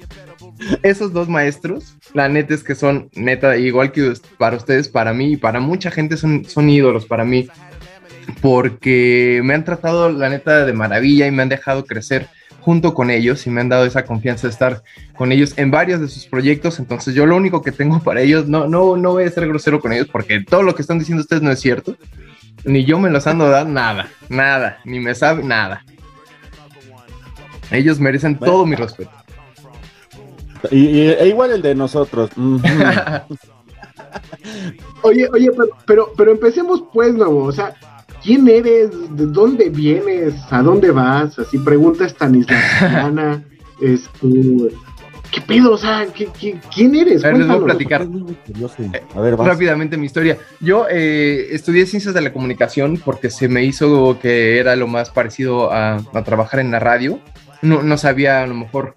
Esos 0.83 1.13
dos 1.13 1.27
maestros, 1.27 1.97
la 2.13 2.29
neta 2.29 2.53
es 2.53 2.63
que 2.63 2.75
son, 2.75 3.09
neta, 3.13 3.57
igual 3.57 3.91
que 3.91 4.13
para 4.37 4.57
ustedes, 4.57 4.87
para 4.87 5.13
mí 5.13 5.33
y 5.33 5.37
para 5.37 5.59
mucha 5.59 5.91
gente 5.91 6.17
son, 6.17 6.45
son 6.45 6.69
ídolos 6.69 7.05
para 7.05 7.25
mí, 7.25 7.47
porque 8.41 9.41
me 9.43 9.53
han 9.53 9.63
tratado, 9.63 10.11
la 10.11 10.29
neta, 10.29 10.65
de 10.65 10.73
maravilla 10.73 11.27
y 11.27 11.31
me 11.31 11.43
han 11.43 11.49
dejado 11.49 11.85
crecer 11.85 12.27
junto 12.61 12.93
con 12.93 13.09
ellos 13.09 13.45
y 13.47 13.49
me 13.49 13.61
han 13.61 13.69
dado 13.69 13.85
esa 13.85 14.05
confianza 14.05 14.47
de 14.47 14.53
estar 14.53 14.83
con 15.15 15.31
ellos 15.31 15.53
en 15.57 15.71
varios 15.71 15.99
de 15.99 16.07
sus 16.07 16.27
proyectos. 16.27 16.79
Entonces, 16.79 17.13
yo 17.15 17.25
lo 17.25 17.35
único 17.35 17.61
que 17.61 17.71
tengo 17.71 17.99
para 17.99 18.21
ellos, 18.21 18.47
no, 18.47 18.67
no, 18.67 18.95
no 18.95 19.11
voy 19.13 19.23
a 19.23 19.31
ser 19.31 19.47
grosero 19.47 19.79
con 19.79 19.93
ellos 19.93 20.07
porque 20.11 20.41
todo 20.41 20.61
lo 20.63 20.75
que 20.75 20.83
están 20.83 20.99
diciendo 20.99 21.21
ustedes 21.21 21.41
no 21.41 21.51
es 21.51 21.59
cierto. 21.59 21.97
Ni 22.63 22.85
yo 22.85 22.99
me 22.99 23.09
los 23.09 23.25
ando 23.25 23.49
dando 23.49 23.73
nada, 23.73 24.09
nada, 24.29 24.79
ni 24.85 24.99
me 24.99 25.15
sabe 25.15 25.43
nada. 25.43 25.83
Ellos 27.71 27.99
merecen 27.99 28.37
todo 28.37 28.65
mi 28.65 28.75
respeto. 28.75 29.20
Y, 30.69 30.77
y- 30.77 31.07
e 31.09 31.27
igual 31.27 31.51
el 31.51 31.61
de 31.61 31.73
nosotros. 31.75 32.29
Oye, 35.03 35.27
oye, 35.33 35.49
pero, 35.51 35.69
pero, 35.85 36.13
pero 36.15 36.31
empecemos 36.31 36.83
pues, 36.93 37.13
nuevo. 37.13 37.43
O 37.45 37.51
sea, 37.51 37.73
¿quién 38.23 38.47
eres? 38.47 38.91
¿De 39.15 39.25
dónde 39.25 39.69
vienes? 39.69 40.35
¿A 40.49 40.61
dónde 40.61 40.91
vas? 40.91 41.37
Así 41.39 41.57
pregunta 41.57 42.07
Stanislavana. 42.07 43.43
este, 43.81 44.27
¿Qué 45.31 45.41
pedo? 45.41 45.71
O 45.73 45.77
sea, 45.77 46.05
¿qué, 46.13 46.27
qué- 46.39 46.59
quién 46.73 46.93
eres? 46.93 47.23
A 47.23 47.29
ver, 47.29 47.37
les 47.37 47.47
voy 47.47 47.57
a 47.57 47.63
platicar 47.63 48.07
A 49.15 49.21
ver, 49.21 49.37
vas. 49.37 49.47
rápidamente 49.47 49.97
mi 49.97 50.05
historia. 50.05 50.37
Yo 50.59 50.85
eh, 50.89 51.47
estudié 51.51 51.85
ciencias 51.85 52.13
de 52.13 52.21
la 52.21 52.33
comunicación 52.33 53.01
porque 53.03 53.29
se 53.29 53.47
me 53.47 53.63
hizo 53.63 54.19
que 54.19 54.59
era 54.59 54.75
lo 54.75 54.87
más 54.87 55.09
parecido 55.09 55.71
a, 55.71 55.95
a 56.13 56.23
trabajar 56.23 56.59
en 56.59 56.69
la 56.71 56.79
radio. 56.79 57.19
No, 57.61 57.81
no 57.81 57.97
sabía 57.97 58.43
a 58.43 58.47
lo 58.47 58.55
mejor 58.55 58.95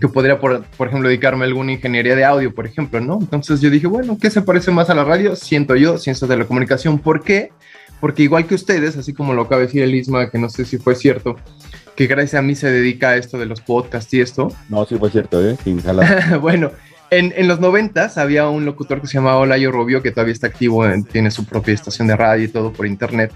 que 0.00 0.08
podría, 0.08 0.38
por, 0.38 0.64
por 0.76 0.88
ejemplo, 0.88 1.08
dedicarme 1.08 1.44
a 1.44 1.48
alguna 1.48 1.72
ingeniería 1.72 2.14
de 2.14 2.24
audio, 2.24 2.54
por 2.54 2.66
ejemplo, 2.66 3.00
¿no? 3.00 3.18
Entonces 3.20 3.60
yo 3.60 3.70
dije, 3.70 3.86
bueno, 3.86 4.18
¿qué 4.20 4.30
se 4.30 4.42
parece 4.42 4.70
más 4.70 4.90
a 4.90 4.94
la 4.94 5.04
radio? 5.04 5.34
Siento 5.36 5.76
yo, 5.76 5.96
ciencias 5.98 6.28
de 6.28 6.36
la 6.36 6.44
comunicación. 6.44 6.98
¿Por 6.98 7.22
qué? 7.22 7.50
Porque 8.00 8.22
igual 8.22 8.46
que 8.46 8.54
ustedes, 8.54 8.96
así 8.96 9.12
como 9.14 9.32
lo 9.34 9.42
acaba 9.42 9.60
de 9.60 9.66
decir 9.66 9.82
el 9.82 9.94
Isma, 9.94 10.30
que 10.30 10.38
no 10.38 10.48
sé 10.50 10.64
si 10.64 10.78
fue 10.78 10.94
cierto, 10.94 11.36
que 11.96 12.06
gracias 12.06 12.38
a 12.38 12.42
mí 12.42 12.54
se 12.54 12.70
dedica 12.70 13.08
a 13.10 13.16
esto 13.16 13.38
de 13.38 13.46
los 13.46 13.60
podcasts 13.60 14.12
y 14.14 14.20
esto, 14.20 14.52
No, 14.68 14.84
sí 14.84 14.96
fue 14.96 15.10
cierto, 15.10 15.44
¿eh? 15.44 15.56
Sin 15.64 15.82
bueno, 16.40 16.70
en, 17.10 17.32
en 17.36 17.48
los 17.48 17.58
noventas 17.58 18.18
había 18.18 18.46
un 18.48 18.64
locutor 18.66 19.00
que 19.00 19.06
se 19.08 19.14
llamaba 19.14 19.38
Olayo 19.38 19.72
Rubio, 19.72 20.02
que 20.02 20.10
todavía 20.12 20.32
está 20.34 20.46
activo, 20.48 20.86
en- 20.86 21.02
tiene 21.04 21.30
su 21.30 21.44
propia 21.46 21.74
estación 21.74 22.06
de 22.06 22.14
radio 22.16 22.44
y 22.44 22.48
todo 22.48 22.72
por 22.72 22.86
internet, 22.86 23.32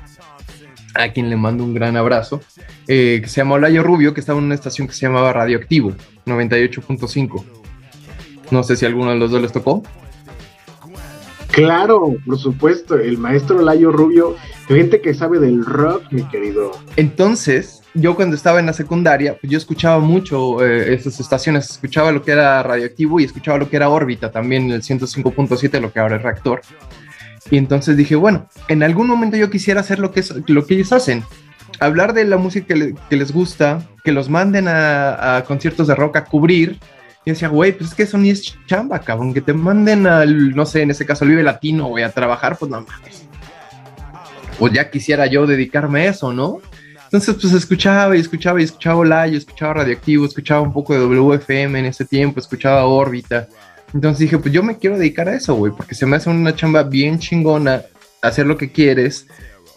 a 0.95 1.13
quien 1.13 1.31
le 1.31 1.37
mando 1.37 1.65
un 1.65 1.75
gran 1.75 1.97
abrazo, 1.97 2.41
eh, 2.89 3.21
que 3.23 3.29
se 3.29 3.41
llama 3.41 3.55
Olayo 3.55 3.83
Rubio, 3.83 4.15
que 4.15 4.21
estaba 4.21 4.39
en 4.39 4.47
una 4.47 4.55
estación 4.55 4.87
que 4.87 4.95
se 4.95 5.07
llamaba 5.07 5.33
Radioactivo, 5.33 5.93
98.5. 6.27 7.45
No 8.51 8.63
sé 8.63 8.77
si 8.77 8.85
alguno 8.85 9.11
de 9.11 9.17
los 9.17 9.31
dos 9.31 9.41
les 9.41 9.53
tocó. 9.53 9.83
Claro, 11.53 12.15
por 12.25 12.39
supuesto, 12.39 12.99
el 12.99 13.19
maestro 13.19 13.61
Layo 13.61 13.93
Rubio, 13.93 14.37
gente 14.69 15.03
que 15.03 15.13
sabe 15.13 15.39
del 15.39 15.65
rock, 15.65 16.05
mi 16.11 16.23
querido. 16.29 16.73
Entonces, 16.97 17.83
yo 17.93 18.17
cuando 18.17 18.37
estaba 18.37 18.59
en 18.59 18.65
la 18.67 18.73
secundaria, 18.73 19.37
pues 19.39 19.51
yo 19.51 19.59
escuchaba 19.59 19.99
mucho 19.99 20.65
eh, 20.65 20.95
esas 20.95 21.21
estaciones, 21.21 21.71
escuchaba 21.71 22.11
lo 22.11 22.23
que 22.23 22.33
era 22.33 22.63
radioactivo 22.63 23.21
y 23.21 23.25
escuchaba 23.25 23.59
lo 23.59 23.69
que 23.69 23.77
era 23.77 23.91
órbita 23.91 24.31
también, 24.33 24.71
el 24.71 24.83
105.7, 24.83 25.79
lo 25.79 25.93
que 25.93 26.01
ahora 26.01 26.17
es 26.17 26.23
reactor. 26.23 26.63
Y 27.51 27.57
entonces 27.59 27.97
dije, 27.97 28.15
bueno, 28.17 28.49
en 28.69 28.83
algún 28.83 29.07
momento 29.09 29.37
yo 29.37 29.51
quisiera 29.51 29.81
hacer 29.81 29.99
lo 29.99 30.13
que, 30.13 30.21
es, 30.21 30.33
lo 30.47 30.65
que 30.67 30.75
ellos 30.75 30.93
hacen. 30.93 31.25
Hablar 31.81 32.13
de 32.13 32.25
la 32.25 32.37
música 32.37 32.67
que, 32.69 32.77
le- 32.77 32.95
que 33.11 33.17
les 33.17 33.33
gusta, 33.33 33.83
que 34.05 34.13
los 34.13 34.29
manden 34.29 34.69
a, 34.69 35.37
a 35.37 35.45
conciertos 35.45 35.89
de 35.89 35.95
rock 35.95 36.17
a 36.17 36.25
cubrir. 36.25 36.79
Y 37.25 37.31
decía, 37.31 37.49
güey, 37.49 37.73
pues 37.73 37.91
es 37.91 37.97
que 37.97 38.03
eso 38.05 38.19
ni 38.19 38.31
es 38.31 38.57
chamba, 38.67 38.99
cabrón. 39.01 39.33
Que 39.35 39.41
te 39.41 39.53
manden 39.53 40.07
al, 40.07 40.55
no 40.55 40.67
sé, 40.67 40.83
en 40.83 40.91
ese 40.91 41.07
caso 41.07 41.25
al 41.25 41.31
Vive 41.31 41.43
Latino, 41.43 41.87
güey, 41.87 42.05
a 42.05 42.11
trabajar, 42.11 42.57
pues 42.59 42.71
no 42.71 42.81
mames. 42.81 43.27
Pues 44.59 44.73
ya 44.73 44.91
quisiera 44.91 45.27
yo 45.27 45.47
dedicarme 45.47 46.03
a 46.03 46.11
eso, 46.11 46.33
¿no? 46.33 46.59
Entonces, 47.05 47.37
pues 47.41 47.53
escuchaba 47.53 48.17
y 48.17 48.21
escuchaba 48.21 48.61
y 48.61 48.65
escuchaba 48.65 48.97
Olayo, 48.97 49.37
escuchaba 49.37 49.75
Radioactivo, 49.75 50.25
escuchaba 50.25 50.61
un 50.63 50.73
poco 50.73 50.95
de 50.95 51.01
WFM 51.01 51.79
en 51.79 51.87
ese 51.87 52.05
tiempo, 52.05 52.41
escuchaba 52.41 52.85
Órbita. 52.87 53.49
Entonces 53.95 54.21
dije, 54.21 54.39
pues 54.39 54.53
yo 54.53 54.63
me 54.63 54.79
quiero 54.79 54.99
dedicar 54.99 55.29
a 55.29 55.35
eso, 55.35 55.55
güey, 55.55 55.73
porque 55.73 55.95
se 55.95 56.07
me 56.07 56.17
hace 56.17 56.31
una 56.31 56.55
chamba 56.55 56.83
bien 56.83 57.19
chingona 57.19 57.83
hacer 58.23 58.47
lo 58.47 58.57
que 58.57 58.71
quieres. 58.71 59.27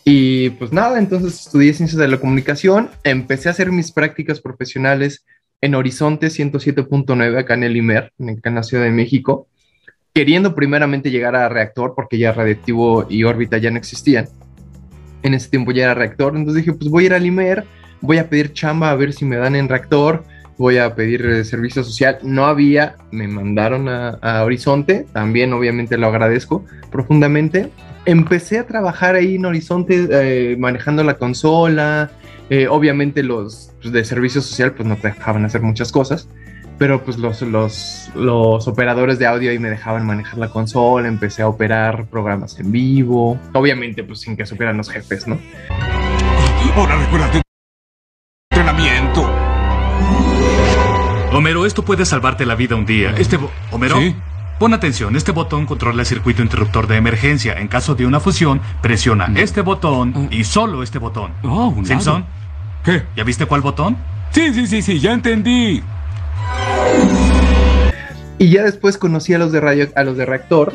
Y 0.05 0.51
pues 0.51 0.71
nada, 0.71 0.99
entonces 0.99 1.45
estudié 1.45 1.73
ciencias 1.73 1.99
de 1.99 2.07
la 2.07 2.19
comunicación, 2.19 2.89
empecé 3.03 3.49
a 3.49 3.51
hacer 3.51 3.71
mis 3.71 3.91
prácticas 3.91 4.39
profesionales 4.39 5.25
en 5.61 5.73
Horizonte 5.73 6.27
107.9 6.27 7.39
acá 7.39 7.55
en 7.55 7.63
el 7.63 7.75
IMER, 7.75 8.13
en 8.19 8.55
la 8.55 8.63
Ciudad 8.63 8.83
de 8.83 8.91
México, 8.91 9.47
queriendo 10.13 10.53
primeramente 10.53 11.09
llegar 11.09 11.35
a 11.35 11.49
reactor 11.49 11.93
porque 11.95 12.19
ya 12.19 12.31
Radioactivo 12.31 13.07
y 13.09 13.23
órbita 13.23 13.57
ya 13.57 13.71
no 13.71 13.77
existían. 13.77 14.29
En 15.23 15.33
ese 15.33 15.49
tiempo 15.49 15.71
ya 15.71 15.85
era 15.85 15.95
reactor, 15.95 16.37
entonces 16.37 16.63
dije, 16.63 16.77
pues 16.77 16.91
voy 16.91 17.05
a 17.05 17.07
ir 17.07 17.13
al 17.15 17.25
IMER, 17.25 17.65
voy 17.99 18.19
a 18.19 18.29
pedir 18.29 18.53
chamba 18.53 18.91
a 18.91 18.95
ver 18.95 19.11
si 19.11 19.25
me 19.25 19.37
dan 19.37 19.55
en 19.55 19.67
reactor, 19.67 20.23
voy 20.57 20.77
a 20.77 20.95
pedir 20.95 21.25
eh, 21.25 21.43
servicio 21.43 21.83
social. 21.83 22.17
No 22.23 22.45
había, 22.45 22.95
me 23.11 23.27
mandaron 23.27 23.89
a, 23.89 24.09
a 24.21 24.43
Horizonte, 24.43 25.05
también 25.13 25.53
obviamente 25.53 25.97
lo 25.97 26.07
agradezco 26.07 26.65
profundamente. 26.91 27.69
Empecé 28.05 28.59
a 28.59 28.67
trabajar 28.67 29.15
ahí 29.15 29.35
en 29.35 29.45
Horizonte 29.45 30.07
eh, 30.09 30.55
manejando 30.57 31.03
la 31.03 31.15
consola, 31.15 32.11
eh, 32.49 32.67
obviamente 32.67 33.23
los 33.23 33.73
de 33.83 34.05
servicio 34.05 34.41
social 34.41 34.73
pues 34.73 34.87
no 34.87 34.95
te 34.95 35.07
dejaban 35.07 35.45
hacer 35.45 35.61
muchas 35.61 35.91
cosas, 35.91 36.29
pero 36.77 37.03
pues 37.03 37.17
los, 37.17 37.41
los, 37.41 38.11
los 38.15 38.67
operadores 38.67 39.17
de 39.17 39.25
audio 39.25 39.49
ahí 39.49 39.59
me 39.59 39.69
dejaban 39.69 40.05
manejar 40.05 40.37
la 40.37 40.49
consola, 40.49 41.07
empecé 41.07 41.41
a 41.41 41.47
operar 41.47 42.05
programas 42.05 42.59
en 42.59 42.71
vivo, 42.71 43.39
obviamente 43.53 44.03
pues 44.03 44.19
sin 44.19 44.37
que 44.37 44.45
supieran 44.45 44.77
los 44.77 44.89
jefes, 44.89 45.27
¿no? 45.27 45.39
Ahora 46.75 46.97
recuerda 46.97 47.44
Homero, 51.35 51.65
esto 51.65 51.83
puede 51.83 52.05
salvarte 52.05 52.45
la 52.45 52.55
vida 52.55 52.77
un 52.77 52.85
día. 52.85 53.13
Este 53.17 53.37
Homero, 53.69 53.99
pon 54.57 54.73
atención. 54.73 55.17
Este 55.17 55.33
botón 55.33 55.65
controla 55.65 56.01
el 56.01 56.05
circuito 56.05 56.41
interruptor 56.41 56.87
de 56.87 56.95
emergencia. 56.95 57.59
En 57.59 57.67
caso 57.67 57.93
de 57.93 58.05
una 58.05 58.21
fusión, 58.21 58.61
presiona 58.81 59.29
este 59.35 59.59
botón 59.59 60.29
y 60.31 60.45
solo 60.45 60.81
este 60.81 60.97
botón. 60.97 61.33
Simpson, 61.83 62.25
¿Qué? 62.85 63.03
¿ya 63.17 63.25
viste 63.25 63.45
cuál 63.47 63.59
botón? 63.59 63.97
Sí, 64.31 64.53
sí, 64.53 64.65
sí, 64.65 64.81
sí, 64.81 65.01
ya 65.01 65.11
entendí. 65.11 65.83
Y 68.37 68.49
ya 68.49 68.63
después 68.63 68.97
conocí 68.97 69.33
a 69.33 69.37
los 69.37 69.51
de 69.51 69.59
radio, 69.59 69.89
a 69.93 70.03
los 70.03 70.15
de 70.15 70.25
reactor. 70.25 70.71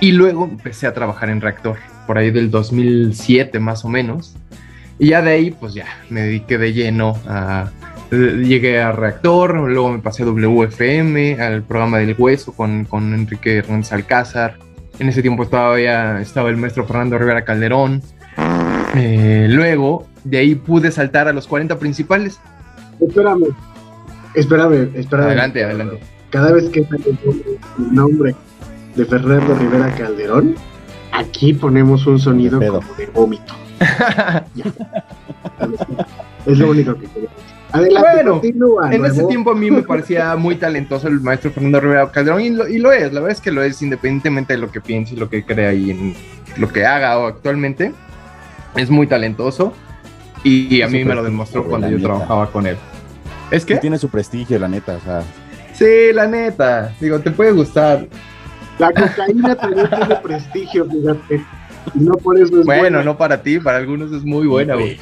Y 0.00 0.12
luego 0.12 0.44
empecé 0.44 0.86
a 0.86 0.94
trabajar 0.94 1.28
en 1.28 1.42
reactor, 1.42 1.76
por 2.06 2.16
ahí 2.16 2.30
del 2.30 2.50
2007 2.50 3.60
más 3.60 3.84
o 3.84 3.90
menos. 3.90 4.36
Y 4.98 5.08
ya 5.08 5.20
de 5.20 5.32
ahí, 5.32 5.50
pues 5.50 5.74
ya, 5.74 5.84
me 6.08 6.22
dediqué 6.22 6.56
de 6.56 6.72
lleno 6.72 7.18
a... 7.28 7.68
eh, 8.10 8.42
Llegué 8.44 8.80
a 8.80 8.92
Reactor, 8.92 9.54
luego 9.54 9.92
me 9.92 9.98
pasé 9.98 10.22
a 10.22 10.26
WFM, 10.26 11.40
al 11.40 11.62
programa 11.62 11.98
del 11.98 12.14
Hueso 12.18 12.52
con, 12.52 12.84
con 12.84 13.14
Enrique 13.14 13.58
Hernández 13.58 13.92
Alcázar. 13.92 14.56
En 14.98 15.08
ese 15.08 15.22
tiempo 15.22 15.46
todavía 15.46 16.20
estaba 16.20 16.48
el 16.48 16.56
maestro 16.56 16.86
Fernando 16.86 17.18
Rivera 17.18 17.44
Calderón. 17.44 18.02
Eh, 18.96 19.46
luego, 19.48 20.06
de 20.24 20.38
ahí 20.38 20.54
pude 20.54 20.90
saltar 20.90 21.28
a 21.28 21.32
los 21.32 21.46
40 21.46 21.78
principales. 21.78 22.40
Espérame, 23.00 23.44
espérame, 24.34 24.90
espérame. 24.94 25.26
Adelante, 25.26 25.64
adelante. 25.64 26.00
Cada 26.30 26.52
vez 26.52 26.68
que 26.70 26.84
sale 26.84 27.04
el 27.06 27.94
nombre 27.94 28.34
de 28.96 29.04
Fernando 29.04 29.54
Rivera 29.54 29.94
Calderón, 29.94 30.56
aquí 31.12 31.52
ponemos 31.52 32.06
un 32.06 32.18
sonido 32.18 32.58
como 32.58 32.94
de 32.96 33.06
vómito. 33.06 33.54
Ya. 34.54 34.64
Es 36.46 36.58
lo 36.58 36.70
único 36.70 36.94
que 36.94 37.06
quería. 37.06 37.28
Adelante, 37.72 38.08
Bueno, 38.14 38.32
continúa. 38.32 38.94
En 38.94 39.04
ese 39.04 39.24
tiempo 39.24 39.50
a 39.50 39.54
mí 39.54 39.70
me 39.70 39.82
parecía 39.82 40.34
muy 40.36 40.56
talentoso 40.56 41.08
el 41.08 41.20
maestro 41.20 41.50
Fernando 41.50 41.80
Rivera 41.80 42.10
Calderón 42.10 42.40
y 42.40 42.50
lo, 42.50 42.66
y 42.68 42.78
lo 42.78 42.92
es, 42.92 43.12
la 43.12 43.20
verdad 43.20 43.30
es 43.36 43.40
que 43.40 43.50
lo 43.50 43.62
es 43.62 43.82
independientemente 43.82 44.54
de 44.54 44.58
lo 44.58 44.70
que 44.70 44.80
piense 44.80 45.14
y 45.14 45.18
lo 45.18 45.28
que 45.28 45.44
crea 45.44 45.72
y 45.74 45.90
en 45.90 46.14
lo 46.56 46.68
que 46.68 46.86
haga 46.86 47.18
o 47.18 47.26
actualmente. 47.26 47.92
Es 48.76 48.90
muy 48.90 49.06
talentoso 49.06 49.72
y, 50.44 50.74
y 50.76 50.82
a 50.82 50.88
mí 50.88 51.04
me 51.04 51.14
lo 51.14 51.22
demostró 51.22 51.64
cuando 51.64 51.88
yo 51.88 51.96
neta. 51.96 52.08
trabajaba 52.08 52.50
con 52.50 52.66
él. 52.66 52.76
¿Es 53.50 53.64
que? 53.64 53.74
Sí 53.74 53.80
tiene 53.80 53.98
su 53.98 54.08
prestigio, 54.08 54.58
la 54.58 54.68
neta, 54.68 54.96
o 54.96 55.00
sea. 55.00 55.22
Sí, 55.72 56.12
la 56.12 56.26
neta. 56.26 56.94
Digo, 57.00 57.18
te 57.20 57.30
puede 57.30 57.52
gustar. 57.52 58.06
La 58.78 58.92
cocaína 58.92 59.54
también 59.56 59.88
tiene 59.90 60.16
prestigio, 60.22 60.86
fíjate. 60.88 61.42
Y 61.94 61.98
no 62.00 62.12
por 62.14 62.36
eso 62.38 62.60
es 62.60 62.66
Bueno, 62.66 62.82
buena. 62.82 63.02
no 63.02 63.16
para 63.16 63.42
ti, 63.42 63.58
para 63.58 63.78
algunos 63.78 64.12
es 64.12 64.22
muy 64.24 64.46
buena, 64.46 64.74
güey. 64.74 64.98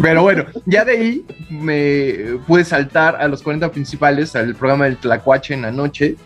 Pero 0.00 0.22
bueno, 0.22 0.46
ya 0.64 0.84
de 0.84 0.92
ahí 0.92 1.26
me 1.50 2.38
pude 2.46 2.64
saltar 2.64 3.16
a 3.16 3.28
los 3.28 3.42
40 3.42 3.70
principales, 3.70 4.34
al 4.34 4.54
programa 4.54 4.86
del 4.86 4.96
Tlacuache 4.96 5.54
en 5.54 5.62
la 5.62 5.70
noche. 5.70 6.16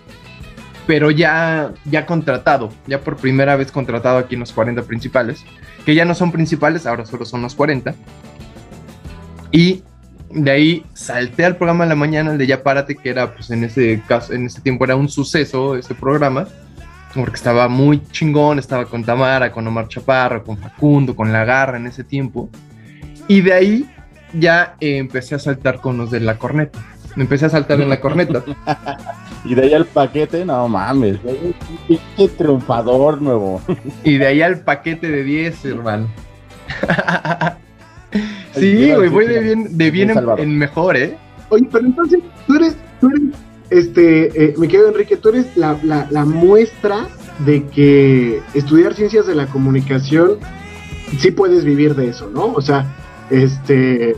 pero 0.87 1.11
ya, 1.11 1.73
ya 1.85 2.06
contratado, 2.06 2.70
ya 2.87 3.00
por 3.00 3.16
primera 3.16 3.56
vez 3.56 3.73
contratado 3.73 4.18
aquí 4.18 4.35
en 4.35 4.40
los 4.40 4.52
40 4.52 4.82
principales, 4.82 5.44
que 5.85 5.96
ya 5.96 6.04
no 6.04 6.14
son 6.14 6.30
principales, 6.30 6.87
ahora 6.87 7.04
solo 7.04 7.25
son 7.25 7.42
los 7.42 7.56
40. 7.56 7.92
Y 9.50 9.82
de 10.30 10.50
ahí 10.50 10.85
salté 10.94 11.44
al 11.44 11.56
programa 11.56 11.85
de 11.85 11.88
la 11.88 11.96
mañana, 11.96 12.32
el 12.32 12.38
de 12.38 12.46
Ya 12.46 12.62
Párate, 12.62 12.94
que 12.94 13.11
era, 13.11 13.35
pues 13.35 13.50
en 13.50 13.64
ese 13.64 14.00
caso, 14.06 14.32
en 14.32 14.46
ese 14.46 14.61
tiempo 14.61 14.85
era 14.85 14.94
un 14.94 15.08
suceso 15.08 15.76
ese 15.76 15.94
programa, 15.94 16.46
porque 17.14 17.35
estaba 17.35 17.66
muy 17.66 18.00
chingón, 18.12 18.58
estaba 18.58 18.85
con 18.85 19.02
Tamara, 19.02 19.50
con 19.50 19.66
Omar 19.66 19.88
Chaparro, 19.88 20.44
con 20.44 20.56
Facundo, 20.56 21.16
con 21.16 21.32
La 21.32 21.44
Garra 21.44 21.78
en 21.78 21.87
ese 21.87 22.04
tiempo. 22.04 22.49
Y 23.28 23.40
de 23.40 23.52
ahí 23.52 23.90
ya 24.33 24.76
eh, 24.80 24.99
empecé 24.99 25.35
a 25.35 25.38
saltar 25.38 25.80
con 25.80 25.99
los 25.99 26.11
de 26.11 26.21
la 26.21 26.38
corneta. 26.38 26.78
Me 27.14 27.23
empecé 27.23 27.47
a 27.47 27.50
saltar 27.50 27.80
en 27.80 27.88
la 27.88 28.00
corneta. 28.00 28.42
y 29.45 29.54
de 29.54 29.62
ahí 29.62 29.75
al 29.75 29.87
paquete, 29.87 30.45
no 30.45 30.68
mames. 30.68 31.18
Qué 32.16 32.28
triunfador 32.28 33.23
nuevo. 33.23 33.61
y 34.04 34.18
de 34.18 34.26
ahí 34.26 34.42
al 34.42 34.61
paquete 34.61 35.11
de 35.11 35.25
10, 35.25 35.64
hermano. 35.64 36.09
sí, 38.54 38.92
güey, 38.92 39.09
voy 39.09 39.26
de 39.26 39.40
bien, 39.40 39.78
de 39.78 39.90
bien 39.90 40.11
en, 40.11 40.18
en, 40.38 40.59
mejor, 40.59 40.97
¿eh? 40.97 41.16
Oye, 41.49 41.68
pero 41.71 41.87
entonces, 41.87 42.21
tú 42.47 42.56
eres, 42.56 42.76
tú 43.00 43.09
eres 43.09 43.23
este, 43.71 44.45
eh, 44.45 44.54
me 44.59 44.68
quedo 44.68 44.88
Enrique, 44.88 45.16
tú 45.16 45.30
eres 45.30 45.56
la, 45.56 45.78
la, 45.83 46.06
la 46.11 46.25
muestra 46.25 47.09
de 47.45 47.64
que 47.66 48.40
estudiar 48.54 48.95
ciencias 48.95 49.26
de 49.26 49.35
la 49.35 49.47
comunicación 49.47 50.38
sí 51.18 51.30
puedes 51.30 51.64
vivir 51.64 51.95
de 51.95 52.09
eso, 52.09 52.30
¿no? 52.33 52.52
O 52.52 52.61
sea, 52.61 52.87
este, 53.30 54.16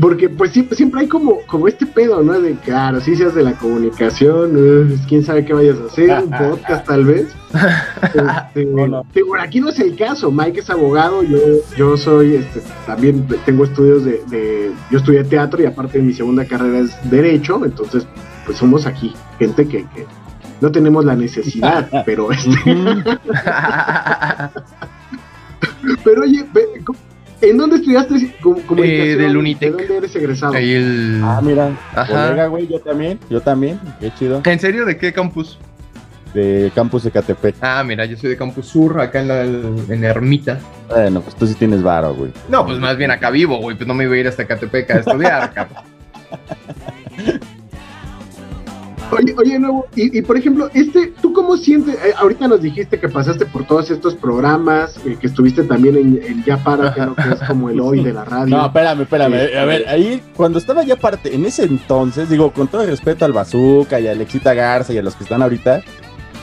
porque 0.00 0.28
pues 0.28 0.52
siempre, 0.52 0.76
siempre 0.76 1.02
hay 1.02 1.06
como, 1.06 1.38
como 1.46 1.68
este 1.68 1.86
pedo, 1.86 2.22
¿no? 2.22 2.40
De 2.40 2.54
claro, 2.54 3.00
ciencias 3.00 3.34
de 3.34 3.44
la 3.44 3.52
comunicación, 3.52 4.56
uh, 4.56 4.96
quién 5.08 5.22
sabe 5.22 5.44
qué 5.44 5.52
vayas 5.52 5.78
a 5.78 5.84
hacer, 5.86 6.10
un 6.24 6.30
podcast 6.38 6.86
tal 6.86 7.04
vez. 7.04 7.28
Este, 8.02 8.66
no, 8.66 9.04
aquí 9.40 9.60
no 9.60 9.68
es 9.68 9.78
el 9.78 9.96
caso, 9.96 10.32
Mike 10.32 10.60
es 10.60 10.70
abogado, 10.70 11.22
yo, 11.22 11.38
yo 11.76 11.96
soy, 11.96 12.36
este, 12.36 12.60
también 12.86 13.26
tengo 13.44 13.64
estudios 13.64 14.04
de, 14.04 14.22
de, 14.28 14.72
yo 14.90 14.98
estudié 14.98 15.22
teatro 15.24 15.62
y 15.62 15.66
aparte 15.66 15.98
de 15.98 16.04
mi 16.04 16.12
segunda 16.12 16.44
carrera 16.44 16.80
es 16.80 17.10
derecho, 17.10 17.64
entonces 17.64 18.06
pues 18.44 18.58
somos 18.58 18.86
aquí, 18.86 19.14
gente 19.38 19.68
que, 19.68 19.86
que 19.94 20.06
no 20.60 20.72
tenemos 20.72 21.04
la 21.04 21.14
necesidad, 21.14 21.88
pero 22.04 22.32
este... 22.32 22.56
pero 26.04 26.22
oye, 26.22 26.44
¿En 27.40 27.56
dónde 27.56 27.76
estudiaste 27.76 28.34
comunicación? 28.40 28.82
Eh, 28.82 29.16
del 29.16 29.36
Unitec. 29.36 29.70
¿De 29.72 29.78
dónde 29.78 29.96
eres 29.98 30.16
egresado? 30.16 30.54
Ahí 30.54 30.72
el... 30.72 31.20
Ah, 31.22 31.40
mira. 31.42 31.70
Ajá. 31.94 32.46
güey, 32.46 32.66
yo 32.66 32.80
también, 32.80 33.18
yo 33.30 33.40
también. 33.40 33.80
Qué 34.00 34.12
chido. 34.18 34.42
¿En 34.44 34.58
serio? 34.58 34.84
¿De 34.84 34.96
qué 34.96 35.12
campus? 35.12 35.58
De 36.34 36.70
campus 36.74 37.04
de 37.04 37.10
Catepec. 37.10 37.56
Ah, 37.60 37.82
mira, 37.84 38.04
yo 38.04 38.16
soy 38.16 38.30
de 38.30 38.36
campus 38.36 38.66
sur, 38.66 39.00
acá 39.00 39.20
en 39.20 39.28
la 39.28 39.44
en 39.44 40.04
Ermita. 40.04 40.58
Bueno, 40.88 41.20
pues 41.20 41.34
tú 41.36 41.46
sí 41.46 41.54
tienes 41.54 41.82
varo, 41.82 42.14
güey. 42.14 42.32
No, 42.48 42.66
pues 42.66 42.78
más 42.78 42.96
bien 42.96 43.10
acá 43.10 43.30
vivo, 43.30 43.58
güey. 43.58 43.76
Pues 43.76 43.86
no 43.86 43.94
me 43.94 44.04
iba 44.04 44.14
a 44.14 44.18
ir 44.18 44.28
hasta 44.28 44.46
Catepec 44.46 44.90
a 44.90 44.98
estudiar, 44.98 45.52
cabrón. 45.54 45.84
Oye, 49.10 49.34
oye, 49.38 49.58
nuevo, 49.58 49.86
y, 49.96 50.18
y, 50.18 50.22
por 50.22 50.36
ejemplo, 50.36 50.68
este, 50.74 51.12
¿tú 51.22 51.32
cómo 51.32 51.56
sientes? 51.56 51.94
Eh, 51.94 52.12
ahorita 52.18 52.46
nos 52.46 52.60
dijiste 52.60 53.00
que 53.00 53.08
pasaste 53.08 53.46
por 53.46 53.66
todos 53.66 53.90
estos 53.90 54.14
programas, 54.14 54.98
eh, 55.06 55.16
que 55.18 55.26
estuviste 55.28 55.62
también 55.62 55.96
en, 55.96 56.20
en 56.22 56.44
Ya 56.44 56.58
Párate, 56.58 57.00
¿no? 57.06 57.14
que 57.14 57.22
es 57.22 57.40
como 57.46 57.70
el 57.70 57.80
hoy 57.80 58.02
de 58.02 58.12
la 58.12 58.24
radio. 58.26 58.56
No, 58.56 58.66
espérame, 58.66 59.02
espérame. 59.02 59.56
a 59.56 59.64
ver, 59.64 59.88
ahí, 59.88 60.22
cuando 60.36 60.58
estaba 60.58 60.84
Ya 60.84 60.96
Párate, 60.96 61.34
en 61.34 61.46
ese 61.46 61.64
entonces, 61.64 62.28
digo, 62.28 62.52
con 62.52 62.68
todo 62.68 62.82
el 62.82 62.90
respeto 62.90 63.24
al 63.24 63.32
Bazooka 63.32 63.98
y 63.98 64.08
a 64.08 64.12
Alexita 64.12 64.52
Garza 64.52 64.92
y 64.92 64.98
a 64.98 65.02
los 65.02 65.16
que 65.16 65.24
están 65.24 65.42
ahorita, 65.42 65.82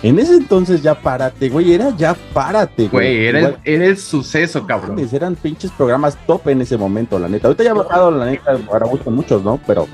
en 0.02 0.20
ese 0.20 0.34
entonces 0.34 0.82
ya 0.82 0.94
párate, 0.94 1.50
güey, 1.50 1.74
era 1.74 1.96
ya 1.98 2.16
párate, 2.34 2.90
güey. 2.90 3.16
Güey, 3.18 3.26
era, 3.28 3.40
el, 3.40 3.58
era 3.64 3.86
el 3.86 3.98
suceso, 3.98 4.66
cabrón. 4.68 5.00
Eran 5.12 5.36
pinches 5.36 5.72
programas 5.72 6.18
top 6.28 6.48
en 6.50 6.62
ese 6.62 6.78
momento, 6.78 7.18
la 7.18 7.28
neta. 7.28 7.48
Ahorita 7.48 7.64
ya 7.64 7.72
ha 7.72 7.76
bajado, 7.76 8.12
la 8.12 8.26
neta, 8.26 8.58
ahora 8.72 8.86
gustan 8.86 9.16
muchos, 9.16 9.44
¿no? 9.44 9.60
Pero 9.66 9.88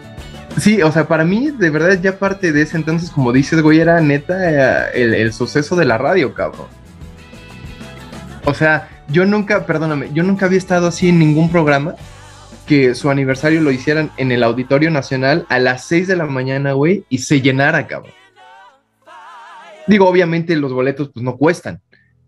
Sí, 0.58 0.82
o 0.82 0.92
sea, 0.92 1.08
para 1.08 1.24
mí, 1.24 1.50
de 1.52 1.70
verdad, 1.70 2.00
ya 2.02 2.20
parte 2.20 2.52
de 2.52 2.64
ese 2.64 2.78
entonces, 2.78 3.10
como 3.10 3.32
dices, 3.32 3.62
güey, 3.62 3.80
era 3.80 4.02
neta 4.02 4.90
eh, 4.90 4.92
el, 5.04 5.14
el, 5.14 5.34
suceso 5.34 5.76
de 5.76 5.86
la 5.86 5.98
radio, 5.98 6.34
cabrón. 6.34 6.68
O 8.46 8.54
sea, 8.54 8.90
yo 9.08 9.26
nunca, 9.26 9.66
perdóname, 9.66 10.10
yo 10.14 10.24
nunca 10.24 10.46
había 10.46 10.58
estado 10.58 10.88
así 10.88 11.10
en 11.10 11.20
ningún 11.20 11.50
programa 11.50 11.96
que 12.66 12.96
su 12.96 13.10
aniversario 13.10 13.62
lo 13.62 13.72
hicieran 13.72 14.12
en 14.18 14.32
el 14.32 14.44
Auditorio 14.44 14.92
Nacional 14.92 15.46
a 15.50 15.60
las 15.60 15.86
6 15.86 16.08
de 16.08 16.16
la 16.16 16.26
mañana, 16.26 16.74
güey, 16.74 17.06
y 17.10 17.20
se 17.20 17.42
llenara, 17.42 17.88
cabrón. 17.88 18.14
Digo, 19.88 20.08
obviamente 20.08 20.56
los 20.56 20.72
boletos 20.72 21.10
pues 21.14 21.24
no 21.24 21.38
cuestan, 21.38 21.82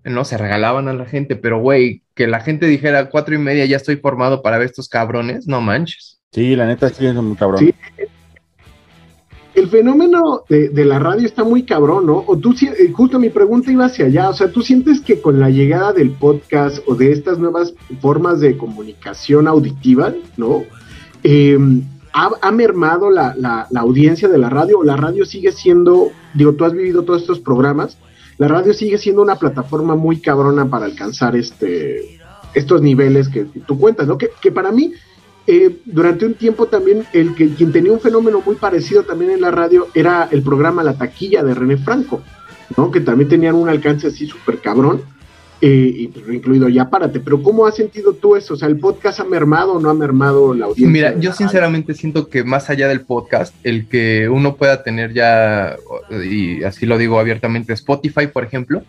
¿no? 0.03 0.25
Se 0.25 0.37
regalaban 0.37 0.87
a 0.87 0.93
la 0.93 1.05
gente, 1.05 1.35
pero, 1.35 1.59
güey, 1.59 2.03
que 2.13 2.27
la 2.27 2.41
gente 2.41 2.65
dijera 2.65 3.09
cuatro 3.09 3.35
y 3.35 3.37
media 3.37 3.65
ya 3.65 3.77
estoy 3.77 3.97
formado 3.97 4.41
para 4.41 4.57
ver 4.57 4.67
estos 4.67 4.89
cabrones, 4.89 5.47
no 5.47 5.61
manches. 5.61 6.12
Sí, 6.33 6.55
la 6.55 6.65
neta 6.65 6.89
sí 6.89 7.05
es 7.05 7.15
un 7.15 7.35
cabrón. 7.35 7.59
Sí, 7.59 7.75
el 9.53 9.67
fenómeno 9.67 10.43
de, 10.49 10.71
la 10.83 10.97
radio 10.97 11.27
está 11.27 11.43
muy 11.43 11.63
cabrón, 11.63 12.07
¿no? 12.07 12.23
O 12.25 12.35
tú, 12.37 12.55
eh, 12.61 12.91
justo 12.91 13.19
mi 13.19 13.29
pregunta 13.29 13.71
iba 13.71 13.85
hacia 13.85 14.05
allá, 14.05 14.29
o 14.29 14.33
sea, 14.33 14.51
¿tú 14.51 14.63
sientes 14.63 14.99
que 14.99 15.21
con 15.21 15.39
la 15.39 15.51
llegada 15.51 15.93
del 15.93 16.09
podcast 16.09 16.79
o 16.87 16.95
de 16.95 17.11
estas 17.11 17.37
nuevas 17.37 17.75
formas 18.01 18.39
de 18.39 18.57
comunicación 18.57 19.47
auditiva, 19.47 20.11
¿no? 20.35 20.63
Eh, 21.23 21.57
ha, 22.13 22.51
mermado 22.51 23.11
la, 23.11 23.67
audiencia 23.75 24.27
de 24.27 24.37
la 24.39 24.49
radio 24.49 24.79
o 24.79 24.83
la 24.83 24.97
radio 24.97 25.25
sigue 25.25 25.51
siendo, 25.51 26.09
digo, 26.33 26.53
tú 26.53 26.65
has 26.65 26.73
vivido 26.73 27.03
todos 27.03 27.21
estos 27.21 27.39
programas, 27.39 27.97
la 28.39 28.47
radio 28.47 28.73
sigue 28.73 28.97
siendo 28.97 29.21
una 29.21 29.35
plataforma 29.35 29.95
muy 29.95 30.19
cabrona 30.19 30.65
para 30.65 30.85
alcanzar 30.85 31.35
este, 31.35 32.19
estos 32.55 32.81
niveles 32.81 33.29
que, 33.29 33.45
tú 33.67 33.79
cuentas, 33.79 34.07
¿no? 34.07 34.17
Que 34.17 34.51
para 34.51 34.71
mí 34.71 34.93
eh, 35.45 35.81
durante 35.85 36.25
un 36.25 36.35
tiempo 36.35 36.67
también 36.67 37.03
el 37.11 37.35
que 37.35 37.49
quien 37.53 37.73
tenía 37.73 37.91
un 37.91 37.99
fenómeno 37.99 38.41
muy 38.45 38.55
parecido 38.55 39.03
también 39.03 39.31
en 39.31 39.41
la 39.41 39.51
radio 39.51 39.89
era 39.93 40.29
el 40.31 40.41
programa 40.41 40.83
La 40.83 40.93
Taquilla 40.93 41.43
de 41.43 41.53
René 41.53 41.75
Franco, 41.75 42.21
¿no? 42.77 42.91
Que 42.91 43.01
también 43.01 43.29
tenían 43.29 43.55
un 43.55 43.67
alcance 43.67 44.07
así 44.07 44.25
súper 44.25 44.59
cabrón, 44.59 45.01
eh, 45.59 46.09
pues, 46.13 46.29
incluido 46.29 46.69
ya 46.69 46.89
párate. 46.89 47.19
Pero 47.19 47.43
¿cómo 47.43 47.65
has 47.65 47.75
sentido 47.75 48.13
tú 48.13 48.37
eso? 48.37 48.53
O 48.53 48.57
sea, 48.57 48.69
¿el 48.69 48.79
podcast 48.79 49.19
ha 49.19 49.25
mermado 49.25 49.73
o 49.73 49.79
no 49.81 49.89
ha 49.89 49.93
mermado 49.93 50.53
la 50.53 50.67
audiencia? 50.67 50.87
Mira, 50.87 51.19
yo 51.19 51.33
sinceramente 51.33 51.93
siento 51.93 52.29
que 52.29 52.45
más 52.45 52.69
allá 52.69 52.87
del 52.87 53.01
podcast, 53.01 53.53
el 53.63 53.89
que 53.89 54.29
uno 54.29 54.55
pueda 54.55 54.81
tener 54.81 55.13
ya, 55.13 55.75
y 56.25 56.63
así 56.63 56.85
lo 56.85 56.97
digo 56.97 57.19
abiertamente, 57.19 57.73
Spotify, 57.73 58.27
por 58.27 58.45
ejemplo. 58.45 58.81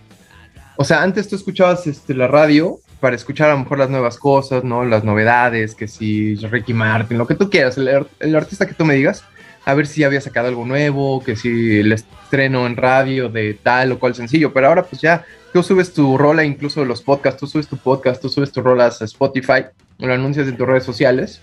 O 0.77 0.85
sea, 0.85 1.03
antes 1.03 1.29
tú 1.29 1.35
escuchabas 1.35 1.89
este, 1.89 2.15
la 2.15 2.29
radio 2.29 2.79
para 3.05 3.17
escuchar 3.17 3.51
a 3.51 3.53
lo 3.53 3.59
mejor 3.59 3.79
las 3.81 3.91
nuevas 3.91 4.17
cosas, 4.17 4.65
¿no? 4.65 4.83
Las 4.83 5.05
novedades, 5.05 5.75
que 5.75 5.89
si 5.89 6.37
Ricky 6.37 6.73
Martin, 6.73 7.19
lo 7.19 7.27
que 7.27 7.35
tú 7.35 7.51
quieras, 7.51 7.77
el, 7.77 8.07
el, 8.19 8.35
artista 8.35 8.67
que 8.67 8.73
tú 8.73 8.87
me 8.87 8.95
digas, 8.95 9.23
a 9.67 9.75
ver 9.75 9.87
si 9.87 10.05
había 10.05 10.23
sacado 10.23 10.49
algo 10.49 10.65
nuevo, 10.65 11.23
que 11.23 11.37
si 11.37 11.81
el 11.81 11.93
estreno 11.93 12.67
en 12.67 12.79
radio 12.79 13.29
de 13.29 13.59
tal 13.63 13.93
o 13.93 13.99
cual 13.99 14.15
sencillo, 14.15 14.55
pero 14.55 14.69
ahora 14.69 14.85
pues 14.85 15.03
ya 15.03 15.23
tú 15.53 15.63
subes 15.63 15.93
tu 15.93 16.17
rola, 16.17 16.45
incluso 16.45 16.83
los 16.87 17.03
podcasts, 17.03 17.39
tú 17.39 17.47
subes 17.47 17.69
tu 17.69 17.77
podcast, 17.77 18.23
tú 18.23 18.31
subes 18.31 18.51
tus 18.51 18.65
rolas 18.65 19.03
a 19.03 19.05
Spotify, 19.05 19.67
lo 19.99 20.15
anuncias 20.15 20.49
en 20.49 20.57
tus 20.57 20.67
redes 20.67 20.85
sociales 20.85 21.43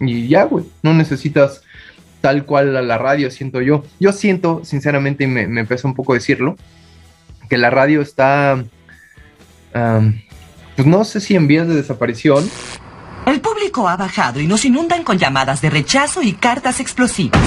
y 0.00 0.26
ya, 0.26 0.42
güey, 0.42 0.64
no 0.82 0.92
necesitas 0.92 1.62
tal 2.20 2.46
cual 2.46 2.76
a 2.76 2.82
la 2.82 2.98
radio, 2.98 3.30
siento 3.30 3.60
yo. 3.60 3.84
Yo 4.00 4.10
siento, 4.10 4.62
sinceramente, 4.64 5.22
y 5.22 5.28
me, 5.28 5.46
me 5.46 5.64
pesa 5.66 5.86
un 5.86 5.94
poco 5.94 6.14
decirlo, 6.14 6.56
que 7.48 7.58
la 7.58 7.70
radio 7.70 8.02
está... 8.02 8.64
Um, 9.72 10.25
pues 10.76 10.86
no 10.86 11.04
sé 11.04 11.20
si 11.20 11.34
en 11.34 11.46
vías 11.46 11.66
de 11.66 11.74
desaparición. 11.74 12.48
El 13.24 13.40
público 13.40 13.88
ha 13.88 13.96
bajado 13.96 14.40
y 14.40 14.46
nos 14.46 14.64
inundan 14.64 15.02
con 15.02 15.18
llamadas 15.18 15.60
de 15.60 15.70
rechazo 15.70 16.22
y 16.22 16.34
cartas 16.34 16.78
explosivas. 16.78 17.40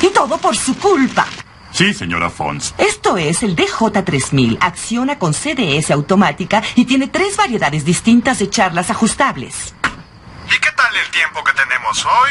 Y 0.00 0.08
todo 0.08 0.38
por 0.38 0.56
su 0.56 0.78
culpa. 0.78 1.26
Sí, 1.72 1.92
señora 1.92 2.30
Fons. 2.30 2.74
Esto 2.78 3.16
es 3.16 3.42
el 3.42 3.54
DJ3000. 3.54 4.58
Acciona 4.60 5.18
con 5.18 5.34
CDS 5.34 5.90
automática 5.90 6.62
y 6.74 6.84
tiene 6.84 7.08
tres 7.08 7.36
variedades 7.36 7.84
distintas 7.84 8.38
de 8.38 8.48
charlas 8.48 8.90
ajustables. 8.90 9.74
¿Y 10.46 10.58
qué 10.58 10.70
tal 10.76 10.96
el 10.96 11.10
tiempo 11.10 11.44
que 11.44 11.52
tenemos 11.52 12.04
hoy? 12.06 12.30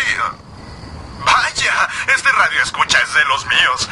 Vaya, 1.26 1.90
este 2.16 2.30
radio 2.32 2.64
escucha 2.64 2.98
es 3.02 3.14
de 3.14 3.26
los 3.26 3.46
míos. 3.46 3.90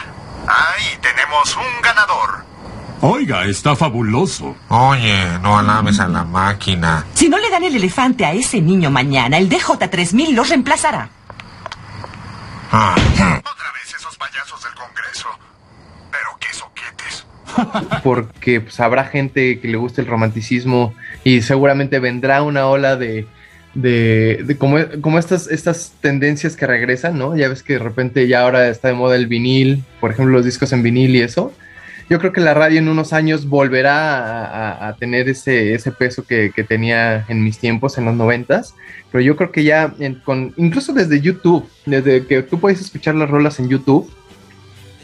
Ahí 0.47 0.97
tenemos 1.01 1.55
un 1.55 1.81
ganador. 1.81 2.45
Oiga, 3.01 3.45
está 3.45 3.75
fabuloso. 3.75 4.55
Oye, 4.69 5.37
no 5.43 5.59
alabes 5.59 5.99
a 5.99 6.07
la 6.07 6.23
máquina. 6.23 7.05
Si 7.13 7.29
no 7.29 7.37
le 7.37 7.49
dan 7.49 7.63
el 7.63 7.75
elefante 7.75 8.25
a 8.25 8.33
ese 8.33 8.59
niño 8.59 8.89
mañana, 8.89 9.37
el 9.37 9.49
DJ3000 9.49 10.33
los 10.33 10.49
reemplazará. 10.49 11.09
Ah. 12.71 12.95
Otra 12.97 13.71
vez 13.73 13.93
esos 13.95 14.17
payasos 14.17 14.63
del 14.63 14.73
Congreso. 14.73 15.27
Pero 16.11 16.37
qué 16.39 16.53
soquetes. 16.53 18.01
Porque 18.03 18.61
pues, 18.61 18.79
habrá 18.79 19.05
gente 19.05 19.59
que 19.59 19.67
le 19.67 19.77
guste 19.77 20.01
el 20.01 20.07
romanticismo 20.07 20.95
y 21.23 21.43
seguramente 21.43 21.99
vendrá 21.99 22.41
una 22.41 22.65
ola 22.65 22.95
de, 22.95 23.27
de, 23.75 24.41
de 24.43 24.57
como, 24.57 24.79
como 25.01 25.19
estas, 25.19 25.47
estas 25.47 25.93
tendencias 26.01 26.55
que 26.55 26.65
regresan, 26.65 27.19
¿no? 27.19 27.37
Ya 27.37 27.47
ves 27.47 27.61
que 27.61 27.73
de 27.73 27.79
repente 27.79 28.27
ya 28.27 28.41
ahora 28.41 28.67
está 28.69 28.87
de 28.87 28.95
moda 28.95 29.15
el 29.15 29.27
vinil, 29.27 29.83
por 30.01 30.11
ejemplo, 30.11 30.33
los 30.33 30.45
discos 30.45 30.73
en 30.73 30.81
vinil 30.81 31.15
y 31.15 31.21
eso. 31.21 31.53
Yo 32.09 32.19
creo 32.19 32.31
que 32.31 32.39
la 32.41 32.53
radio 32.53 32.79
en 32.79 32.87
unos 32.87 33.11
años 33.11 33.47
volverá 33.47 34.17
a, 34.17 34.45
a- 34.45 34.87
a 34.89 34.95
tener 34.95 35.27
ese, 35.27 35.73
ese 35.73 35.91
peso 35.91 36.25
que, 36.25 36.51
que 36.55 36.63
tenía 36.63 37.25
en 37.27 37.43
mis 37.43 37.57
tiempos, 37.57 37.97
en 37.97 38.05
los 38.05 38.15
noventas, 38.15 38.75
pero 39.11 39.21
yo 39.21 39.35
creo 39.35 39.51
que 39.51 39.63
ya, 39.65 39.93
en- 39.99 40.15
con, 40.15 40.53
incluso 40.55 40.93
desde 40.93 41.19
YouTube, 41.19 41.67
desde 41.85 42.25
que 42.25 42.43
tú 42.43 42.59
puedes 42.59 42.79
escuchar 42.79 43.15
las 43.15 43.29
rolas 43.29 43.59
en 43.59 43.67
YouTube, 43.67 44.09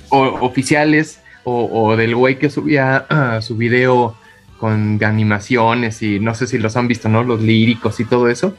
o 0.10 0.22
oficiales, 0.46 1.20
o, 1.44 1.66
o 1.72 1.98
del 1.98 2.16
güey 2.16 2.40
que 2.40 2.50
subía 2.50 3.06
ah, 3.10 3.42
su 3.42 3.58
video 3.58 4.16
con 4.58 5.04
animaciones 5.04 6.02
y 6.02 6.22
no 6.22 6.34
sé 6.36 6.48
si 6.48 6.58
los 6.58 6.78
han 6.78 6.88
visto, 6.88 7.10
¿no? 7.10 7.22
Los 7.24 7.42
líricos 7.42 8.00
y 8.00 8.06
todo 8.06 8.30
eso, 8.30 8.56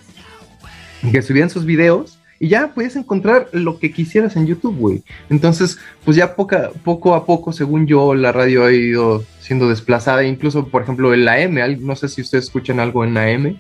que 1.10 1.22
subían 1.22 1.48
sus 1.48 1.64
videos 1.64 2.18
y 2.40 2.48
ya 2.48 2.72
puedes 2.74 2.96
encontrar 2.96 3.48
lo 3.52 3.78
que 3.78 3.92
quisieras 3.92 4.36
en 4.36 4.46
YouTube, 4.46 4.76
güey. 4.78 5.02
Entonces, 5.30 5.78
pues 6.04 6.16
ya 6.16 6.34
poca, 6.34 6.70
poco 6.84 7.14
a 7.14 7.24
poco, 7.26 7.52
según 7.52 7.86
yo, 7.86 8.14
la 8.14 8.32
radio 8.32 8.64
ha 8.64 8.72
ido 8.72 9.22
siendo 9.40 9.68
desplazada, 9.68 10.24
incluso, 10.24 10.68
por 10.68 10.82
ejemplo, 10.82 11.14
en 11.14 11.24
la 11.24 11.38
M, 11.40 11.62
al- 11.62 11.84
no 11.84 11.96
sé 11.96 12.08
si 12.08 12.20
ustedes 12.22 12.44
escuchan 12.44 12.80
algo 12.80 13.04
en 13.04 13.14
la 13.14 13.30
M. 13.30 13.56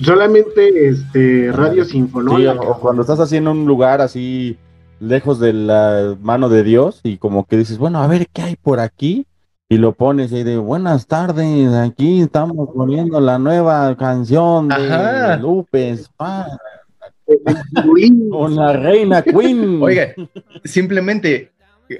Solamente 0.00 0.88
este 0.88 1.52
Radio 1.52 1.84
Sí, 1.84 1.92
Sinfonía. 1.92 2.52
o, 2.54 2.70
o 2.72 2.80
cuando 2.80 3.02
estás 3.02 3.20
así 3.20 3.36
en 3.36 3.48
un 3.48 3.66
lugar 3.66 4.00
así 4.00 4.56
lejos 4.98 5.38
de 5.40 5.52
la 5.52 6.16
mano 6.22 6.48
de 6.48 6.62
Dios 6.62 7.00
y 7.02 7.18
como 7.18 7.44
que 7.44 7.56
dices, 7.58 7.76
bueno, 7.78 8.02
a 8.02 8.06
ver 8.06 8.26
qué 8.32 8.42
hay 8.42 8.56
por 8.56 8.80
aquí 8.80 9.26
y 9.68 9.76
lo 9.76 9.92
pones 9.92 10.32
y 10.32 10.42
de 10.42 10.56
buenas 10.58 11.06
tardes, 11.06 11.72
aquí 11.74 12.22
estamos 12.22 12.70
poniendo 12.74 13.20
la 13.20 13.38
nueva 13.38 13.94
canción 13.96 14.68
de 14.68 14.74
Ajá. 14.74 15.36
Lupe 15.36 15.96
con 18.30 18.56
la 18.56 18.72
reina 18.74 19.22
Queen. 19.22 19.82
Oiga, 19.82 20.14
simplemente, 20.64 21.52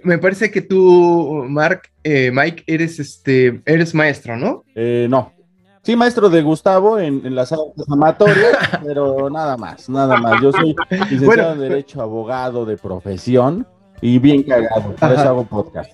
me 0.04 0.18
parece 0.18 0.50
que 0.50 0.62
tú, 0.62 1.44
Mark, 1.48 1.82
eh, 2.04 2.30
Mike, 2.32 2.64
eres 2.66 2.98
este, 2.98 3.60
eres 3.66 3.94
maestro, 3.94 4.36
¿no? 4.36 4.64
Eh, 4.74 5.06
no. 5.10 5.32
Sí, 5.82 5.96
maestro 5.96 6.28
de 6.28 6.42
Gustavo 6.42 6.98
en, 6.98 7.24
en 7.24 7.34
las 7.34 7.52
artes 7.52 7.86
amatorias, 7.90 8.56
pero 8.84 9.30
nada 9.30 9.56
más, 9.56 9.88
nada 9.88 10.18
más. 10.18 10.40
Yo 10.42 10.52
soy 10.52 10.74
licenciado 10.90 11.24
Bueno. 11.26 11.52
en 11.52 11.58
Derecho, 11.60 12.02
abogado 12.02 12.66
de 12.66 12.76
profesión 12.76 13.66
y 14.02 14.18
bien 14.18 14.42
cagado. 14.42 14.94
Por 14.94 15.12
eso 15.12 15.20
hago 15.22 15.44
podcast. 15.46 15.90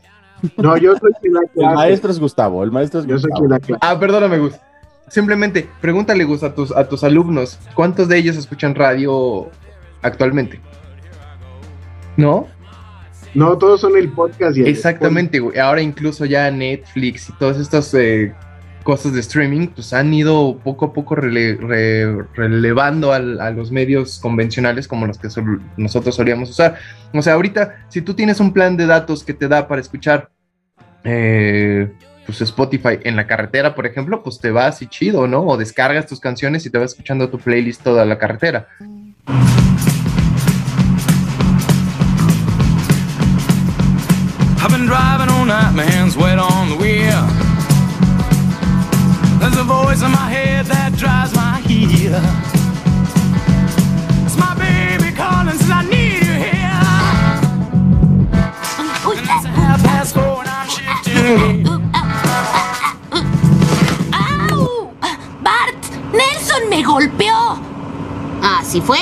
No, 0.59 0.77
yo 0.77 0.95
soy 0.97 1.13
quien 1.21 1.33
da 1.33 1.41
El 1.55 1.75
maestro 1.77 2.11
es 2.11 2.19
Gustavo, 2.19 2.63
el 2.65 2.71
maestro 2.73 3.01
es 3.01 3.07
Yo 3.07 3.17
soy 3.17 3.31
Gustavo. 3.31 3.61
quien 3.61 3.79
da. 3.81 3.89
Ah, 3.89 3.99
perdóname, 3.99 4.39
Gus. 4.39 4.55
Simplemente, 5.09 5.69
pregúntale, 5.81 6.25
Gus, 6.25 6.43
a 6.43 6.55
tus, 6.55 6.73
a 6.73 6.89
tus 6.89 7.05
alumnos, 7.05 7.59
¿cuántos 7.75 8.09
de 8.09 8.19
ellos 8.19 8.37
escuchan 8.37 8.75
radio 8.75 9.49
actualmente? 10.03 10.61
¿No? 12.17 12.49
No, 13.35 13.59
todos 13.59 13.81
son 13.83 13.97
el 13.97 14.09
podcast 14.11 14.57
y 14.57 14.63
el 14.63 14.69
Exactamente, 14.69 15.39
güey. 15.41 15.59
Ahora 15.59 15.83
incluso 15.83 16.25
ya 16.25 16.51
Netflix 16.51 17.29
y 17.29 17.33
todas 17.35 17.59
estas 17.59 17.93
eh, 17.93 18.35
cosas 18.83 19.13
de 19.13 19.21
streaming, 19.21 19.69
pues 19.69 19.93
han 19.93 20.13
ido 20.15 20.59
poco 20.65 20.87
a 20.87 20.93
poco 20.93 21.15
rele- 21.17 21.59
re- 21.59 22.25
relevando 22.35 23.13
al- 23.13 23.41
a 23.41 23.51
los 23.51 23.71
medios 23.71 24.19
convencionales 24.21 24.89
como 24.89 25.07
los 25.07 25.19
que 25.19 25.29
sol- 25.29 25.61
nosotros 25.77 26.15
solíamos 26.15 26.49
usar. 26.51 26.77
O 27.13 27.21
sea, 27.21 27.35
ahorita, 27.35 27.85
si 27.91 28.01
tú 28.01 28.15
tienes 28.15 28.41
un 28.41 28.53
plan 28.55 28.77
de 28.77 28.87
datos 28.87 29.23
que 29.23 29.35
te 29.35 29.49
da 29.49 29.69
para 29.69 29.83
escuchar 29.83 30.31
eh, 31.05 31.93
pues 32.27 32.41
Spotify 32.41 32.99
en 33.05 33.17
la 33.17 33.27
carretera, 33.27 33.75
por 33.75 33.87
ejemplo, 33.87 34.23
pues 34.23 34.41
te 34.41 34.51
vas 34.51 34.83
y 34.83 34.89
chido, 34.89 35.27
¿no? 35.29 35.43
O 35.43 35.57
descargas 35.57 36.07
tus 36.07 36.21
canciones 36.21 36.67
y 36.67 36.71
te 36.71 36.79
vas 36.79 36.91
escuchando 36.91 37.31
tu 37.31 37.39
playlist 37.39 37.83
toda 37.83 38.05
la 38.05 38.19
carretera. 38.19 38.67
I've 44.59 44.73
been 44.73 44.87
driving 44.87 45.29
all 45.31 45.45
night, 45.45 45.73
my 45.75 45.85
hands 45.85 46.17
wet 46.17 46.41
on 46.41 46.71
the 46.71 46.77
wheel. 46.77 47.25
There's 49.39 49.57
a 49.57 49.63
voice 49.63 50.03
in 50.03 50.11
my 50.11 50.29
head 50.29 50.67
that 50.67 50.97
drives 50.97 51.33
my 51.37 51.61
heel. 51.61 52.21
It's 54.25 54.37
my 54.37 54.55
baby 54.59 55.15
calling, 55.15 55.57
says 55.57 55.71
I 55.71 55.83
need 55.85 56.25
you 56.27 56.33
here. 56.33 56.67
And 59.09 59.21
it's 59.21 59.45
a 59.45 59.49
half 59.49 59.81
past 59.85 60.15
four 60.15 60.41
and 60.41 60.49
I'm 60.49 60.69
shifting. 60.69 61.66
¡Nelson 66.57 66.71
me 66.71 66.83
golpeó! 66.83 67.59
¿Así 68.43 68.81
fue? 68.81 68.99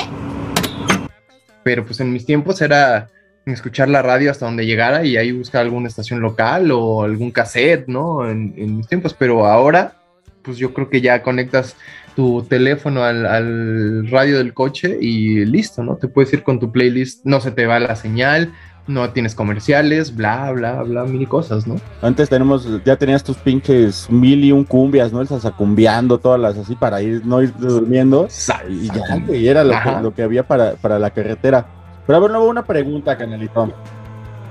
pero 1.63 1.83
pues 1.83 1.99
en 1.99 2.13
mis 2.13 2.27
tiempos 2.27 2.61
era 2.61 3.09
escuchar 3.47 3.89
la 3.89 4.03
radio 4.03 4.29
hasta 4.29 4.45
donde 4.45 4.67
llegara 4.67 5.03
y 5.03 5.17
ahí 5.17 5.31
buscar 5.31 5.61
alguna 5.61 5.87
estación 5.87 6.19
local 6.19 6.69
o 6.71 7.01
algún 7.01 7.31
cassette, 7.31 7.87
¿no? 7.87 8.29
En, 8.29 8.53
en 8.55 8.77
mis 8.77 8.87
tiempos, 8.87 9.15
pero 9.15 9.47
ahora, 9.47 9.95
pues 10.43 10.57
yo 10.57 10.75
creo 10.75 10.91
que 10.91 11.01
ya 11.01 11.23
conectas 11.23 11.75
tu 12.15 12.43
teléfono 12.43 13.03
al, 13.03 13.25
al 13.25 14.07
radio 14.11 14.37
del 14.37 14.53
coche 14.53 14.95
y 15.01 15.43
listo, 15.43 15.83
¿no? 15.83 15.95
Te 15.95 16.07
puedes 16.07 16.31
ir 16.33 16.43
con 16.43 16.59
tu 16.59 16.71
playlist, 16.71 17.25
no 17.25 17.41
se 17.41 17.49
te 17.49 17.65
va 17.65 17.79
la 17.79 17.95
señal, 17.95 18.53
no 18.87 19.09
tienes 19.09 19.33
comerciales, 19.33 20.15
bla, 20.15 20.51
bla, 20.51 20.83
bla, 20.83 21.03
mil 21.05 21.27
cosas, 21.27 21.65
¿no? 21.65 21.75
Antes 22.01 22.29
tenemos, 22.29 22.67
ya 22.85 22.95
tenías 22.95 23.23
tus 23.23 23.37
pinches 23.37 24.07
mil 24.09 24.43
y 24.43 24.51
un 24.51 24.63
cumbias, 24.63 25.11
¿no? 25.11 25.21
Esas 25.21 25.43
acumbiando 25.45 26.19
todas 26.19 26.39
las 26.39 26.57
así 26.57 26.75
para 26.75 27.01
ir, 27.01 27.25
no 27.25 27.41
ir 27.41 27.51
durmiendo. 27.57 28.27
Y 28.69 28.87
ya, 28.87 29.17
güey, 29.25 29.47
era 29.47 29.63
lo 29.63 29.71
que, 29.71 29.75
Ajá. 29.77 30.01
lo 30.01 30.13
que 30.13 30.21
había 30.23 30.47
para, 30.47 30.73
para 30.73 30.99
la 30.99 31.09
carretera. 31.09 31.65
Pero 32.05 32.17
a 32.17 32.19
ver, 32.19 32.29
luego 32.31 32.47
una 32.47 32.63
pregunta, 32.63 33.17
canalito. 33.17 33.73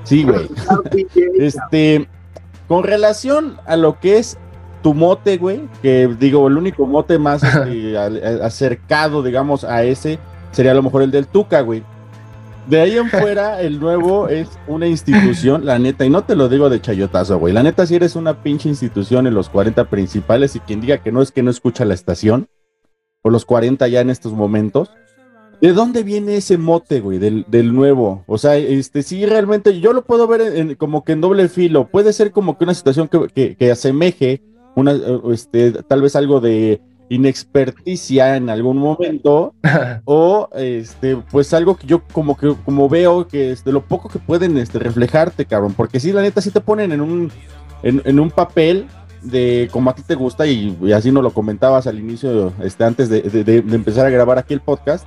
Sí, 0.03 0.25
güey. 0.25 0.49
este, 1.38 2.09
con 2.68 2.83
relación 2.85 3.57
a 3.66 3.77
lo 3.77 3.99
que 4.01 4.18
es 4.18 4.37
tu 4.83 4.94
mote, 4.94 5.38
güey, 5.38 5.62
que 5.83 6.14
digo, 6.18 6.47
el 6.49 6.57
único 6.59 6.87
mote 6.87 7.18
más 7.18 7.42
este, 7.42 7.97
a- 7.99 8.44
acercado, 8.47 9.23
digamos, 9.23 9.64
a 9.64 9.83
ese 9.85 10.18
sería 10.53 10.73
a 10.73 10.75
lo 10.75 10.83
mejor 10.83 11.03
el 11.03 11.11
del 11.11 11.27
Tuca, 11.27 11.61
güey. 11.61 11.83
De 12.68 12.81
ahí 12.81 12.96
en 12.96 13.11
fuera, 13.11 13.61
el 13.61 13.79
nuevo 13.79 14.29
es 14.29 14.48
una 14.66 14.87
institución, 14.87 15.66
la 15.66 15.79
neta, 15.79 16.07
y 16.07 16.11
no 16.11 16.24
te 16.24 16.35
lo 16.35 16.48
digo 16.48 16.70
de 16.70 16.81
chayotazo, 16.81 17.38
güey. 17.38 17.53
La 17.53 17.62
neta, 17.62 17.87
si 17.87 17.94
eres 17.94 18.16
una 18.16 18.42
pinche 18.42 18.70
institución 18.70 19.27
en 19.27 19.35
los 19.35 19.50
40 19.50 19.85
principales 19.90 20.57
y 20.57 20.61
quien 20.61 20.81
diga 20.81 20.98
que 21.03 21.12
no 21.12 21.20
es 21.20 21.31
que 21.31 21.42
no 21.42 21.50
escucha 21.50 21.85
la 21.85 21.92
estación, 21.94 22.48
o 23.22 23.29
los 23.31 23.44
40 23.44 23.87
ya 23.88 24.00
en 24.00 24.09
estos 24.09 24.33
momentos, 24.33 24.90
¿de 25.61 25.72
dónde 25.74 26.03
viene 26.05 26.37
ese 26.37 26.57
mote, 26.57 27.00
güey, 27.00 27.18
del, 27.18 27.44
del 27.48 27.74
nuevo? 27.74 28.24
O 28.27 28.38
sea, 28.38 28.57
este, 28.57 29.03
sí, 29.03 29.27
realmente 29.27 29.79
yo 29.81 29.92
lo 29.92 30.03
puedo 30.03 30.27
ver 30.27 30.40
en- 30.57 30.74
como 30.77 31.05
que 31.05 31.12
en 31.12 31.20
doble 31.20 31.48
filo. 31.50 31.88
Puede 31.88 32.14
ser 32.14 32.33
como 32.33 32.57
que 32.57 32.64
una 32.64 32.74
situación 32.74 33.09
que, 33.09 33.27
que- 33.35 33.57
que 33.57 33.70
asemeje, 33.72 34.42
una, 34.74 34.94
este, 35.33 35.70
tal 35.83 36.00
vez 36.03 36.16
algo 36.16 36.40
de 36.40 36.81
inexperticia 37.14 38.37
en 38.37 38.50
algún 38.50 38.79
momento, 38.79 39.55
o 40.05 40.48
este, 40.55 41.16
pues 41.31 41.53
algo 41.55 41.77
que 41.77 41.87
yo 41.87 42.03
como 42.12 42.37
que 42.37 42.55
como 42.64 42.88
veo 42.88 43.27
que 43.27 43.53
es 43.53 43.64
de 43.64 43.72
lo 43.72 43.83
poco 43.83 44.09
que 44.09 44.18
pueden 44.18 44.57
este, 44.59 44.79
reflejarte, 44.79 45.44
cabrón, 45.46 45.74
porque 45.74 46.00
sí, 46.00 46.12
la 46.12 46.22
neta, 46.22 46.40
sí 46.40 46.50
te 46.50 46.61
ponen 46.61 46.92
en 46.92 47.00
un, 47.00 47.31
en, 47.83 48.03
en 48.05 48.20
un 48.20 48.31
papel 48.31 48.87
de 49.22 49.68
como 49.72 49.88
a 49.90 49.94
ti 49.94 50.03
te 50.07 50.14
gusta, 50.14 50.46
y, 50.46 50.77
y 50.83 50.92
así 50.92 51.11
nos 51.11 51.22
lo 51.22 51.31
comentabas 51.33 51.87
al 51.87 51.98
inicio, 51.98 52.53
este, 52.62 52.85
antes 52.85 53.09
de, 53.09 53.22
de- 53.22 53.44
de- 53.44 53.62
de 53.62 53.77
empezar 53.77 54.05
a 54.07 54.11
grabar 54.11 54.38
aquí 54.38 54.53
el 54.53 54.61
podcast, 54.61 55.07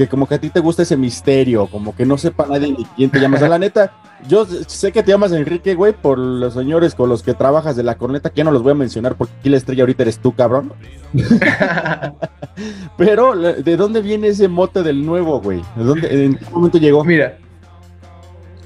que 0.00 0.08
como 0.08 0.26
que 0.26 0.36
a 0.36 0.38
ti 0.40 0.48
te 0.48 0.60
gusta 0.60 0.82
ese 0.82 0.96
misterio, 0.96 1.66
como 1.66 1.94
que 1.94 2.06
no 2.06 2.16
sepa 2.16 2.46
nadie 2.46 2.72
ni 2.72 2.84
quién 2.96 3.10
te 3.10 3.20
llamas. 3.20 3.42
A 3.42 3.48
la 3.50 3.58
neta, 3.58 3.92
yo 4.26 4.46
sé 4.66 4.92
que 4.92 5.02
te 5.02 5.10
llamas 5.12 5.30
Enrique, 5.32 5.74
güey, 5.74 5.92
por 5.92 6.16
los 6.18 6.54
señores 6.54 6.94
con 6.94 7.10
los 7.10 7.22
que 7.22 7.34
trabajas 7.34 7.76
de 7.76 7.82
la 7.82 7.96
corneta, 7.96 8.30
que 8.30 8.38
ya 8.38 8.44
no 8.44 8.50
los 8.50 8.62
voy 8.62 8.72
a 8.72 8.76
mencionar 8.76 9.14
porque 9.16 9.34
aquí 9.38 9.50
la 9.50 9.58
estrella 9.58 9.82
ahorita 9.82 10.02
eres 10.04 10.18
tú, 10.18 10.34
cabrón. 10.34 10.72
Pero, 12.96 13.36
¿de 13.36 13.76
dónde 13.76 14.00
viene 14.00 14.28
ese 14.28 14.48
mote 14.48 14.82
del 14.82 15.04
nuevo, 15.04 15.40
güey? 15.40 15.62
¿De 15.76 15.84
dónde, 15.84 16.24
¿En 16.24 16.36
qué 16.36 16.44
momento 16.50 16.78
llegó? 16.78 17.04
Mira, 17.04 17.36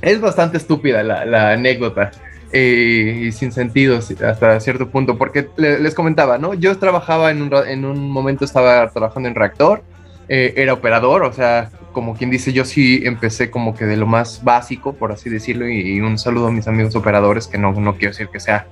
es 0.01 0.21
bastante 0.21 0.57
estúpida 0.57 1.03
la, 1.03 1.25
la 1.25 1.51
anécdota 1.53 2.11
eh, 2.53 3.23
y 3.27 3.33
sin 3.33 3.53
sentido 3.53 3.99
hasta 3.99 4.61
cierto 4.61 4.89
punto, 4.89 5.19
porque 5.19 5.49
le- 5.57 5.81
les 5.81 5.95
comentaba, 5.95 6.39
¿no? 6.39 6.55
Yo 6.55 6.77
trabajaba 6.79 7.31
en 7.31 7.43
un, 7.43 7.53
en 7.67 7.85
un 7.85 8.09
momento, 8.11 8.45
estaba 8.45 8.89
trabajando 8.91 9.29
en 9.29 9.35
reactor, 9.35 9.83
eh, 10.29 10.55
era 10.57 10.73
operador, 10.73 11.23
o 11.23 11.33
sea, 11.33 11.71
como 11.93 12.15
quien 12.17 12.31
dice, 12.31 12.53
yo 12.53 12.65
sí 12.65 13.03
empecé 13.05 13.51
como 13.51 13.75
que 13.75 13.85
de 13.85 13.97
lo 13.97 14.07
más 14.07 14.43
básico, 14.45 14.95
por 14.95 15.13
así 15.13 15.31
decirlo, 15.31 15.69
y, 15.69 15.97
y 15.97 16.01
un 16.01 16.19
saludo 16.19 16.49
a 16.49 16.53
mis 16.53 16.67
amigos 16.67 16.97
operadores, 16.97 17.47
que 17.47 17.59
no, 17.59 17.73
no 17.73 17.95
quiero 17.97 18.11
decir 18.11 18.29
que 18.29 18.41
sea 18.41 18.67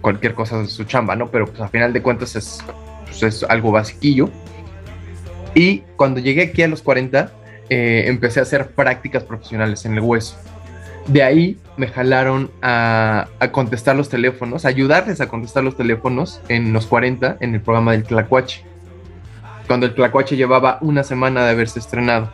cualquier 0.00 0.34
cosa 0.34 0.58
de 0.62 0.68
su 0.68 0.84
chamba, 0.84 1.16
¿no? 1.16 1.30
Pero 1.30 1.46
pues 1.46 1.60
a 1.60 1.68
final 1.68 1.92
de 1.92 2.02
cuentas 2.02 2.36
es, 2.36 2.62
pues, 3.04 3.22
es 3.22 3.42
algo 3.48 3.72
basiquillo. 3.72 4.30
Y 5.54 5.80
cuando 5.96 6.20
llegué 6.20 6.42
aquí 6.42 6.62
a 6.62 6.68
los 6.68 6.82
40, 6.82 7.32
eh, 7.70 8.04
empecé 8.06 8.40
a 8.40 8.44
hacer 8.44 8.68
prácticas 8.68 9.24
profesionales 9.24 9.84
en 9.84 9.94
el 9.94 10.00
hueso. 10.00 10.36
De 11.06 11.22
ahí 11.22 11.58
me 11.76 11.88
jalaron 11.88 12.50
a, 12.62 13.28
a 13.38 13.52
contestar 13.52 13.96
los 13.96 14.08
teléfonos, 14.08 14.64
a 14.64 14.68
ayudarles 14.68 15.20
a 15.20 15.28
contestar 15.28 15.64
los 15.64 15.76
teléfonos 15.76 16.40
en 16.48 16.72
los 16.72 16.86
40 16.86 17.38
en 17.40 17.54
el 17.54 17.60
programa 17.60 17.92
del 17.92 18.04
Tlacuache. 18.04 18.64
Cuando 19.66 19.86
el 19.86 19.94
Tlacuache 19.94 20.36
llevaba 20.36 20.78
una 20.80 21.02
semana 21.02 21.44
de 21.44 21.50
haberse 21.50 21.78
estrenado. 21.78 22.30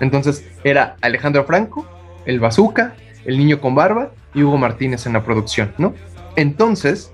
Entonces 0.00 0.48
era 0.64 0.96
Alejandro 1.00 1.44
Franco, 1.44 1.86
el 2.24 2.40
Bazooka, 2.40 2.94
el 3.24 3.38
niño 3.38 3.60
con 3.60 3.74
barba 3.74 4.10
y 4.34 4.42
Hugo 4.42 4.58
Martínez 4.58 5.06
en 5.06 5.12
la 5.12 5.24
producción, 5.24 5.72
¿no? 5.78 5.94
Entonces, 6.36 7.12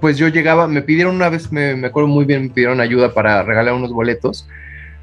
pues 0.00 0.18
yo 0.18 0.28
llegaba, 0.28 0.66
me 0.66 0.82
pidieron 0.82 1.14
una 1.14 1.28
vez, 1.28 1.52
me, 1.52 1.76
me 1.76 1.86
acuerdo 1.86 2.08
muy 2.08 2.24
bien, 2.24 2.42
me 2.42 2.48
pidieron 2.50 2.80
ayuda 2.80 3.14
para 3.14 3.42
regalar 3.42 3.74
unos 3.74 3.92
boletos, 3.92 4.48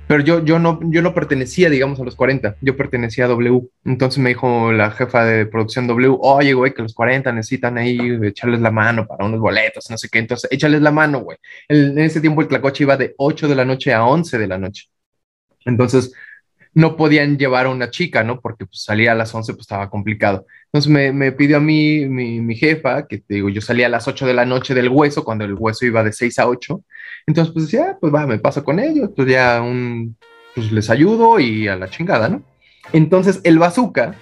pero 0.08 0.24
yo, 0.24 0.44
yo, 0.44 0.60
no, 0.60 0.80
yo 0.84 1.02
no 1.02 1.14
pertenecía, 1.14 1.70
digamos, 1.70 2.00
a 2.00 2.04
los 2.04 2.16
40, 2.16 2.58
yo 2.62 2.76
pertenecía 2.76 3.26
a 3.26 3.30
W. 3.30 3.62
Entonces 3.86 4.20
me 4.20 4.30
dijo 4.30 4.72
la 4.72 4.92
jefa 4.92 5.26
de 5.26 5.46
producción 5.46 5.88
W, 5.88 6.18
oye, 6.22 6.54
güey, 6.54 6.74
que 6.74 6.82
los 6.82 6.94
40 6.94 7.32
necesitan 7.32 7.78
ahí 7.78 8.00
echarles 8.24 8.60
la 8.62 8.72
mano 8.72 9.08
para 9.08 9.26
unos 9.26 9.40
boletos, 9.40 9.90
no 9.90 9.98
sé 9.98 10.10
qué, 10.10 10.20
entonces 10.20 10.52
échales 10.52 10.82
la 10.82 10.92
mano, 10.92 11.20
güey. 11.20 11.38
En 11.68 11.98
ese 12.00 12.22
tiempo 12.22 12.42
el 12.42 12.48
Tlacoche 12.48 12.84
iba 12.84 12.98
de 12.98 13.14
8 13.18 13.48
de 13.48 13.56
la 13.56 13.66
noche 13.66 13.94
a 13.94 14.06
11 14.06 14.38
de 14.38 14.48
la 14.48 14.58
noche. 14.58 14.90
Entonces 15.66 16.14
no 16.74 16.98
podían 16.98 17.38
llevar 17.38 17.68
a 17.68 17.70
una 17.70 17.90
chica, 17.90 18.24
¿no? 18.24 18.42
Porque 18.42 18.66
pues, 18.66 18.84
salía 18.84 19.12
a 19.12 19.16
las 19.16 19.34
11, 19.34 19.54
pues 19.54 19.62
estaba 19.62 19.90
complicado. 19.90 20.46
Entonces 20.66 20.92
me, 20.92 21.12
me 21.12 21.32
pidió 21.32 21.58
a 21.58 21.60
mí 21.60 22.06
mi, 22.08 22.42
mi 22.42 22.56
jefa, 22.56 23.08
que 23.08 23.20
te 23.20 23.36
digo, 23.36 23.50
yo 23.50 23.62
salía 23.62 23.86
a 23.88 23.90
las 23.90 24.08
8 24.08 24.26
de 24.26 24.34
la 24.34 24.46
noche 24.46 24.74
del 24.74 24.90
hueso, 24.90 25.24
cuando 25.24 25.46
el 25.46 25.54
hueso 25.54 25.86
iba 25.86 26.04
de 26.04 26.14
6 26.14 26.40
a 26.40 26.48
8. 26.48 26.84
Entonces, 27.28 27.54
pues 27.54 27.66
decía, 27.66 27.92
"Ah, 27.92 27.98
pues 28.00 28.12
me 28.28 28.38
paso 28.40 28.64
con 28.64 28.80
ellos, 28.80 29.10
pues 29.16 29.28
ya 29.30 29.62
un, 29.62 30.16
pues 30.56 30.72
les 30.72 30.90
ayudo 30.90 31.40
y 31.40 31.68
a 31.68 31.76
la 31.76 31.90
chingada, 31.90 32.30
¿no? 32.30 32.42
Entonces 32.92 33.40
el 33.44 33.60
bazooka, 33.60 34.16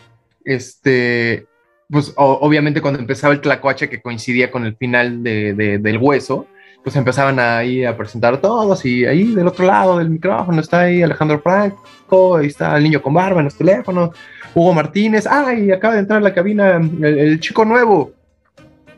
este, 0.46 1.46
pues 1.90 2.14
obviamente 2.16 2.82
cuando 2.82 3.00
empezaba 3.00 3.34
el 3.34 3.42
tlacuache 3.42 3.90
que 3.90 4.02
coincidía 4.02 4.52
con 4.52 4.66
el 4.66 4.76
final 4.76 5.24
de, 5.24 5.54
de- 5.54 5.78
del 5.80 5.98
hueso, 5.98 6.48
pues 6.84 6.96
empezaban 6.96 7.40
ahí 7.40 7.86
a 7.86 7.96
presentar 7.96 8.34
a 8.36 8.42
todos 8.42 8.86
y 8.86 9.06
ahí 9.06 9.36
del 9.36 9.48
otro 9.48 9.66
lado 9.66 9.98
del 10.00 10.10
micrófono 10.10 10.62
está 10.62 10.82
ahí 10.82 11.04
Alejandro 11.04 11.40
Franco, 11.40 12.38
ahí 12.38 12.48
está 12.48 12.76
el 12.78 12.84
niño 12.84 13.02
con 13.02 13.14
barba 13.14 13.40
en 13.40 13.46
los 13.46 13.56
teléfonos, 13.56 14.12
Hugo 14.56 14.74
Martínez, 14.74 15.28
ay, 15.28 15.72
acaba 15.72 15.94
de 15.94 16.00
entrar 16.02 16.18
a 16.20 16.24
la 16.24 16.34
cabina 16.34 16.78
el 17.04 17.40
chico 17.40 17.66
nuevo, 17.66 18.14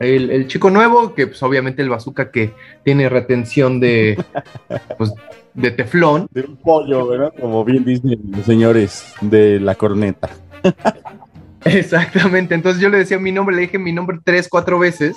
el, 0.04 0.30
el 0.30 0.48
chico 0.48 0.70
nuevo, 0.70 1.14
que 1.14 1.28
pues 1.28 1.42
obviamente 1.44 1.82
el 1.82 1.90
bazooka 1.90 2.32
que 2.32 2.54
tiene 2.84 3.10
retención 3.10 3.80
de, 3.80 4.24
pues, 4.98 5.14
de 5.54 5.72
teflón. 5.72 6.28
De 6.32 6.42
un 6.42 6.58
pollo, 6.58 7.08
¿verdad? 7.08 7.34
Como 7.40 7.64
bien 7.64 7.86
dicen 7.86 8.20
los 8.30 8.46
señores 8.46 9.14
de 9.22 9.60
la 9.60 9.76
corneta. 9.76 10.30
Exactamente, 11.66 12.56
entonces 12.56 12.82
yo 12.82 12.90
le 12.90 12.98
decía 12.98 13.18
mi 13.20 13.32
nombre, 13.32 13.56
le 13.56 13.62
dije 13.64 13.80
mi 13.80 13.94
nombre 13.94 14.20
tres, 14.24 14.50
cuatro 14.50 14.80
veces 14.80 15.16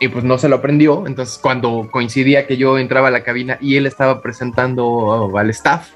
y 0.00 0.08
pues 0.08 0.24
no 0.24 0.38
se 0.38 0.48
lo 0.48 0.56
aprendió. 0.56 1.06
Entonces 1.06 1.38
cuando 1.38 1.88
coincidía 1.90 2.46
que 2.46 2.56
yo 2.56 2.78
entraba 2.78 3.08
a 3.08 3.12
la 3.12 3.22
cabina 3.22 3.58
y 3.60 3.76
él 3.76 3.86
estaba 3.86 4.20
presentando 4.22 5.36
al 5.36 5.50
staff, 5.50 5.90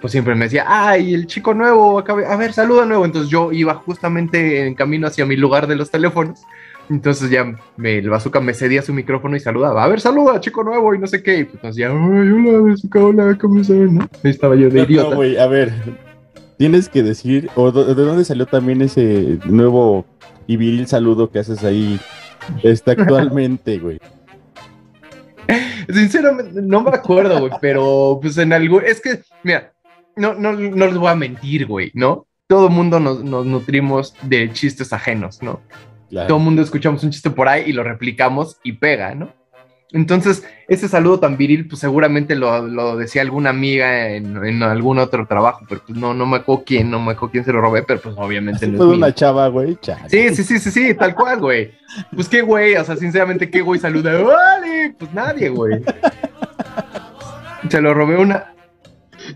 pues 0.00 0.12
siempre 0.12 0.34
me 0.34 0.44
decía, 0.44 0.66
ay, 0.68 1.14
el 1.14 1.26
chico 1.26 1.54
nuevo, 1.54 2.04
a 2.06 2.36
ver, 2.36 2.52
saluda 2.52 2.84
nuevo. 2.84 3.04
Entonces 3.04 3.30
yo 3.30 3.52
iba 3.52 3.74
justamente 3.74 4.66
en 4.66 4.74
camino 4.74 5.06
hacia 5.06 5.26
mi 5.26 5.36
lugar 5.36 5.66
de 5.66 5.76
los 5.76 5.90
teléfonos. 5.90 6.42
Entonces 6.90 7.30
ya 7.30 7.54
me, 7.76 7.98
el 7.98 8.10
bazooka 8.10 8.40
me 8.40 8.52
cedía 8.52 8.82
su 8.82 8.92
micrófono 8.92 9.36
y 9.36 9.40
saludaba, 9.40 9.84
a 9.84 9.88
ver, 9.88 10.00
saluda, 10.00 10.40
chico 10.40 10.62
nuevo 10.62 10.94
y 10.94 10.98
no 10.98 11.06
sé 11.06 11.22
qué. 11.22 11.38
Y 11.38 11.44
pues 11.44 11.54
entonces 11.56 11.80
ya, 11.80 11.88
ay, 11.88 11.94
hola, 11.94 12.58
bazooka, 12.60 13.04
hola, 13.04 13.38
¿cómo 13.40 13.60
están? 13.60 13.94
¿no? 13.94 14.08
Ahí 14.22 14.30
estaba 14.30 14.54
yo 14.54 14.68
de 14.68 14.80
No, 14.80 14.84
idiota. 14.84 15.10
no, 15.10 15.16
güey, 15.16 15.36
a 15.38 15.46
ver, 15.46 15.72
tienes 16.58 16.88
que 16.88 17.02
decir, 17.02 17.50
o 17.54 17.72
de 17.72 17.94
dónde 17.94 18.24
salió 18.24 18.46
también 18.46 18.82
ese 18.82 19.38
nuevo 19.46 20.04
y 20.46 20.56
viril 20.56 20.86
saludo 20.86 21.30
que 21.30 21.38
haces 21.38 21.64
ahí 21.64 21.98
este, 22.62 22.90
actualmente, 22.90 23.78
güey. 23.80 23.98
Sinceramente, 25.88 26.60
no 26.62 26.82
me 26.82 26.90
acuerdo, 26.90 27.40
güey, 27.40 27.52
pero 27.60 28.18
pues 28.20 28.38
en 28.38 28.52
algún. 28.52 28.82
Es 28.84 29.00
que, 29.00 29.20
mira, 29.42 29.72
no, 30.16 30.34
no, 30.34 30.52
no 30.52 30.86
les 30.86 30.96
voy 30.96 31.08
a 31.08 31.14
mentir, 31.14 31.66
güey, 31.66 31.90
¿no? 31.94 32.26
Todo 32.46 32.68
mundo 32.68 33.00
nos, 33.00 33.22
nos 33.24 33.44
nutrimos 33.46 34.14
de 34.22 34.50
chistes 34.52 34.92
ajenos, 34.92 35.42
¿no? 35.42 35.60
Claro. 36.14 36.28
Todo 36.28 36.38
mundo 36.38 36.62
escuchamos 36.62 37.02
un 37.02 37.10
chiste 37.10 37.28
por 37.30 37.48
ahí 37.48 37.64
y 37.66 37.72
lo 37.72 37.82
replicamos 37.82 38.58
y 38.62 38.74
pega, 38.74 39.16
¿no? 39.16 39.32
Entonces, 39.90 40.44
ese 40.68 40.88
saludo 40.88 41.18
tan 41.18 41.36
viril, 41.36 41.66
pues 41.66 41.80
seguramente 41.80 42.36
lo, 42.36 42.66
lo 42.68 42.96
decía 42.96 43.22
alguna 43.22 43.50
amiga 43.50 44.10
en, 44.10 44.44
en 44.44 44.62
algún 44.62 44.98
otro 44.98 45.26
trabajo, 45.26 45.64
pero 45.68 45.82
pues 45.84 45.98
no, 45.98 46.14
no 46.14 46.24
me 46.24 46.36
acuerdo 46.38 46.62
quién, 46.64 46.88
no 46.88 47.00
me 47.00 47.12
acuerdo 47.12 47.32
quién 47.32 47.44
se 47.44 47.52
lo 47.52 47.60
robé, 47.60 47.82
pero 47.82 48.00
pues 48.00 48.14
obviamente 48.16 48.66
no 48.68 48.74
es 48.74 48.80
mío. 48.80 48.96
una 48.96 49.12
chava, 49.12 49.48
güey, 49.48 49.76
chale. 49.80 50.08
Sí, 50.08 50.34
sí, 50.34 50.44
sí, 50.44 50.58
sí, 50.60 50.70
sí, 50.70 50.94
tal 50.94 51.14
cual, 51.16 51.40
güey. 51.40 51.72
Pues 52.14 52.28
qué 52.28 52.42
güey, 52.42 52.76
o 52.76 52.84
sea, 52.84 52.96
sinceramente, 52.96 53.50
qué 53.50 53.60
güey 53.60 53.80
saluda. 53.80 54.20
¡Vale! 54.20 54.94
Pues 54.96 55.12
nadie, 55.12 55.48
güey. 55.48 55.80
Se 57.68 57.80
lo 57.80 57.92
robé 57.92 58.16
una. 58.18 58.52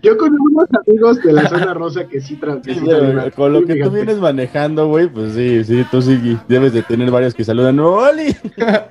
Yo 0.01 0.17
con 0.17 0.29
unos 0.39 0.65
amigos 0.85 1.21
de 1.21 1.33
la 1.33 1.47
zona 1.49 1.73
rosa 1.73 2.07
que 2.07 2.21
sí 2.21 2.35
Sí, 2.35 2.35
transmiten. 2.39 2.83
güey, 2.85 3.31
con 3.31 3.53
lo 3.53 3.65
que 3.65 3.75
tú 3.83 3.91
vienes 3.91 4.17
manejando, 4.19 4.87
güey, 4.87 5.07
pues 5.07 5.33
sí, 5.33 5.63
sí, 5.63 5.85
tú 5.91 6.01
sí 6.01 6.37
debes 6.47 6.73
de 6.73 6.83
tener 6.83 7.09
varios 7.11 7.33
que 7.33 7.43
saludan. 7.43 7.79
¡Oli! 7.79 8.35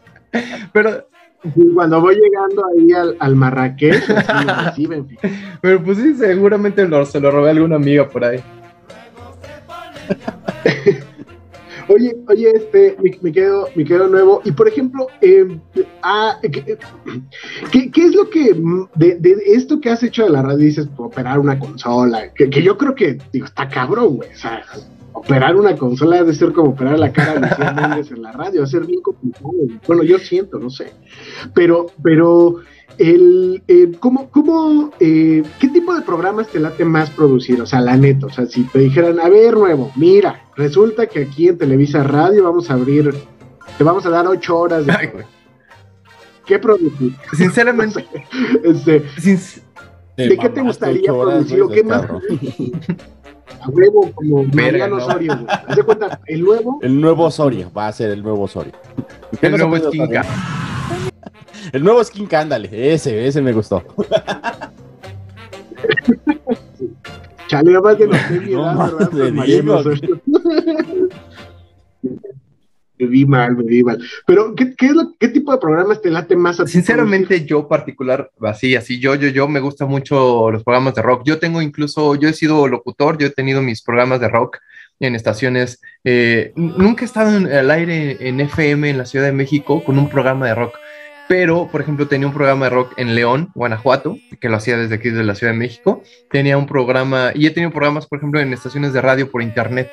Pero, 0.72 1.06
cuando 1.74 2.00
voy 2.00 2.16
llegando 2.16 2.62
ahí 2.66 2.92
al, 2.92 3.16
al 3.18 3.34
Marrakech, 3.36 4.10
así 4.10 4.86
me 4.86 4.96
reciben. 4.96 5.18
pero 5.62 5.82
pues 5.82 5.96
sí, 5.98 6.14
seguramente 6.14 6.86
lo- 6.86 7.06
se 7.06 7.18
lo 7.20 7.30
robé 7.30 7.48
a 7.48 7.52
alguna 7.52 7.76
amiga 7.76 8.08
por 8.08 8.24
ahí. 8.24 8.40
Oye, 11.88 12.16
oye, 12.28 12.50
este, 12.54 12.96
me, 13.02 13.10
me 13.22 13.32
quedo, 13.32 13.68
me 13.74 13.84
quedo 13.84 14.08
nuevo. 14.08 14.40
Y 14.44 14.52
por 14.52 14.68
ejemplo, 14.68 15.06
eh, 15.20 15.58
ah, 16.02 16.38
¿qué, 16.42 17.90
qué, 17.90 18.04
es 18.04 18.14
lo 18.14 18.28
que 18.28 18.54
mm, 18.54 18.88
de, 18.94 19.36
esto 19.46 19.80
que 19.80 19.90
has 19.90 20.02
hecho 20.02 20.24
de 20.24 20.30
la 20.30 20.42
radio 20.42 20.58
dices 20.58 20.88
operar 20.96 21.38
una 21.38 21.58
consola? 21.58 22.32
Que, 22.34 22.48
yo 22.62 22.76
creo 22.76 22.94
que 22.94 23.18
digo, 23.32 23.46
está 23.46 23.68
cabrón, 23.68 24.16
güey. 24.16 24.30
O 24.30 24.36
sea, 24.36 24.62
operar 25.12 25.56
una 25.56 25.76
consola 25.76 26.16
debe 26.16 26.34
ser 26.34 26.52
como 26.52 26.70
operar 26.70 26.98
la 26.98 27.12
cara 27.12 27.34
de 27.34 27.80
Méndez 27.80 28.10
en 28.10 28.22
la 28.22 28.32
radio, 28.32 28.60
va 28.60 28.66
a 28.66 28.70
ser 28.70 28.84
bien 28.84 29.00
complicado. 29.00 29.50
Bueno, 29.86 30.02
yo 30.02 30.18
siento, 30.18 30.58
no 30.58 30.70
sé. 30.70 30.92
Pero, 31.54 31.86
pero 32.02 32.60
el, 32.98 33.62
eh, 33.68 33.92
¿cómo, 34.00 34.30
cómo, 34.30 34.90
eh, 35.00 35.42
¿qué 35.60 35.68
tipo 35.68 35.94
de 35.94 36.02
programas 36.02 36.48
te 36.48 36.58
late 36.58 36.84
más 36.84 37.10
producir? 37.10 37.60
O 37.60 37.66
sea, 37.66 37.80
la 37.80 37.96
neta, 37.96 38.26
o 38.26 38.30
sea, 38.30 38.46
si 38.46 38.64
te 38.64 38.80
dijeran, 38.80 39.20
a 39.20 39.28
ver, 39.28 39.54
nuevo, 39.54 39.92
mira, 39.96 40.42
resulta 40.56 41.06
que 41.06 41.22
aquí 41.22 41.48
en 41.48 41.58
Televisa 41.58 42.02
Radio 42.02 42.44
vamos 42.44 42.70
a 42.70 42.74
abrir, 42.74 43.14
te 43.76 43.84
vamos 43.84 44.04
a 44.06 44.10
dar 44.10 44.26
ocho 44.26 44.58
horas 44.58 44.84
de... 44.86 45.24
¿Qué 46.44 46.58
producir? 46.58 47.14
Sinceramente, 47.36 48.06
este, 48.64 49.04
¿de 50.16 50.38
qué 50.38 50.48
te 50.48 50.62
gustaría 50.62 51.12
producir 51.12 51.62
o 51.62 51.68
qué 51.68 51.84
más? 51.84 52.04
A 53.60 53.70
huevo, 53.70 54.12
como 54.14 54.44
Mariano 54.44 54.96
¿no? 54.96 55.04
Osorio, 55.04 55.34
güey. 55.34 55.46
Haz 55.48 55.76
de 55.76 55.82
cuenta, 55.82 56.20
el 56.26 56.42
nuevo, 56.42 56.78
El 56.80 57.00
nuevo 57.00 57.24
Osorio, 57.24 57.70
va 57.76 57.88
a 57.88 57.92
ser 57.92 58.10
el 58.10 58.22
nuevo 58.22 58.42
Osorio. 58.44 58.72
¿Qué 59.40 59.48
El 59.48 59.58
nuevo 59.58 59.78
saber? 59.78 60.24
El 61.72 61.84
nuevo 61.84 62.02
Skin 62.02 62.28
ándale, 62.34 62.68
ese, 62.94 63.26
ese 63.26 63.42
me 63.42 63.52
gustó. 63.52 63.82
chale, 67.48 67.72
nada 67.72 67.82
más 67.82 67.98
de 67.98 68.06
los. 68.06 68.16
Pues, 68.18 68.28
te 68.28 68.40
digo. 68.40 69.82
Me 72.98 73.06
vi 73.06 73.24
mal, 73.24 73.56
me 73.56 73.62
vi 73.62 73.84
mal. 73.84 74.02
Pero, 74.26 74.54
¿qué, 74.56 74.74
qué, 74.74 74.86
es 74.86 74.92
lo, 74.92 75.14
¿qué 75.18 75.28
tipo 75.28 75.52
de 75.52 75.58
programas 75.58 76.02
te 76.02 76.10
late 76.10 76.34
más 76.34 76.58
a 76.58 76.64
ti? 76.64 76.72
Sinceramente, 76.72 77.44
yo 77.44 77.68
particular, 77.68 78.30
así, 78.40 78.74
así, 78.74 78.98
yo, 78.98 79.14
yo, 79.14 79.28
yo 79.28 79.46
me 79.46 79.60
gusta 79.60 79.86
mucho 79.86 80.50
los 80.50 80.64
programas 80.64 80.94
de 80.94 81.02
rock. 81.02 81.22
Yo 81.24 81.38
tengo 81.38 81.62
incluso, 81.62 82.16
yo 82.16 82.28
he 82.28 82.32
sido 82.32 82.66
locutor, 82.66 83.16
yo 83.16 83.28
he 83.28 83.30
tenido 83.30 83.62
mis 83.62 83.82
programas 83.82 84.20
de 84.20 84.28
rock 84.28 84.58
en 85.00 85.14
estaciones. 85.14 85.80
eh, 86.04 86.52
nunca 86.56 87.02
he 87.02 87.06
estado 87.06 87.36
en, 87.36 87.52
al 87.52 87.70
aire 87.70 88.16
en 88.20 88.40
FM 88.40 88.90
en 88.90 88.98
la 88.98 89.06
Ciudad 89.06 89.26
de 89.26 89.32
México 89.32 89.82
con 89.84 89.98
un 89.98 90.08
programa 90.08 90.46
de 90.46 90.54
rock. 90.54 90.76
Pero, 91.28 91.68
por 91.70 91.82
ejemplo, 91.82 92.08
tenía 92.08 92.26
un 92.26 92.32
programa 92.32 92.66
de 92.66 92.70
rock 92.70 92.94
en 92.96 93.14
León, 93.14 93.50
Guanajuato, 93.54 94.16
que 94.40 94.48
lo 94.48 94.56
hacía 94.56 94.78
desde 94.78 94.94
aquí, 94.94 95.10
desde 95.10 95.24
la 95.24 95.34
Ciudad 95.34 95.52
de 95.52 95.58
México. 95.58 96.02
Tenía 96.30 96.56
un 96.56 96.66
programa, 96.66 97.32
y 97.34 97.46
he 97.46 97.50
tenido 97.50 97.70
programas, 97.70 98.06
por 98.06 98.18
ejemplo, 98.18 98.40
en 98.40 98.52
estaciones 98.54 98.94
de 98.94 99.02
radio 99.02 99.30
por 99.30 99.42
internet. 99.42 99.90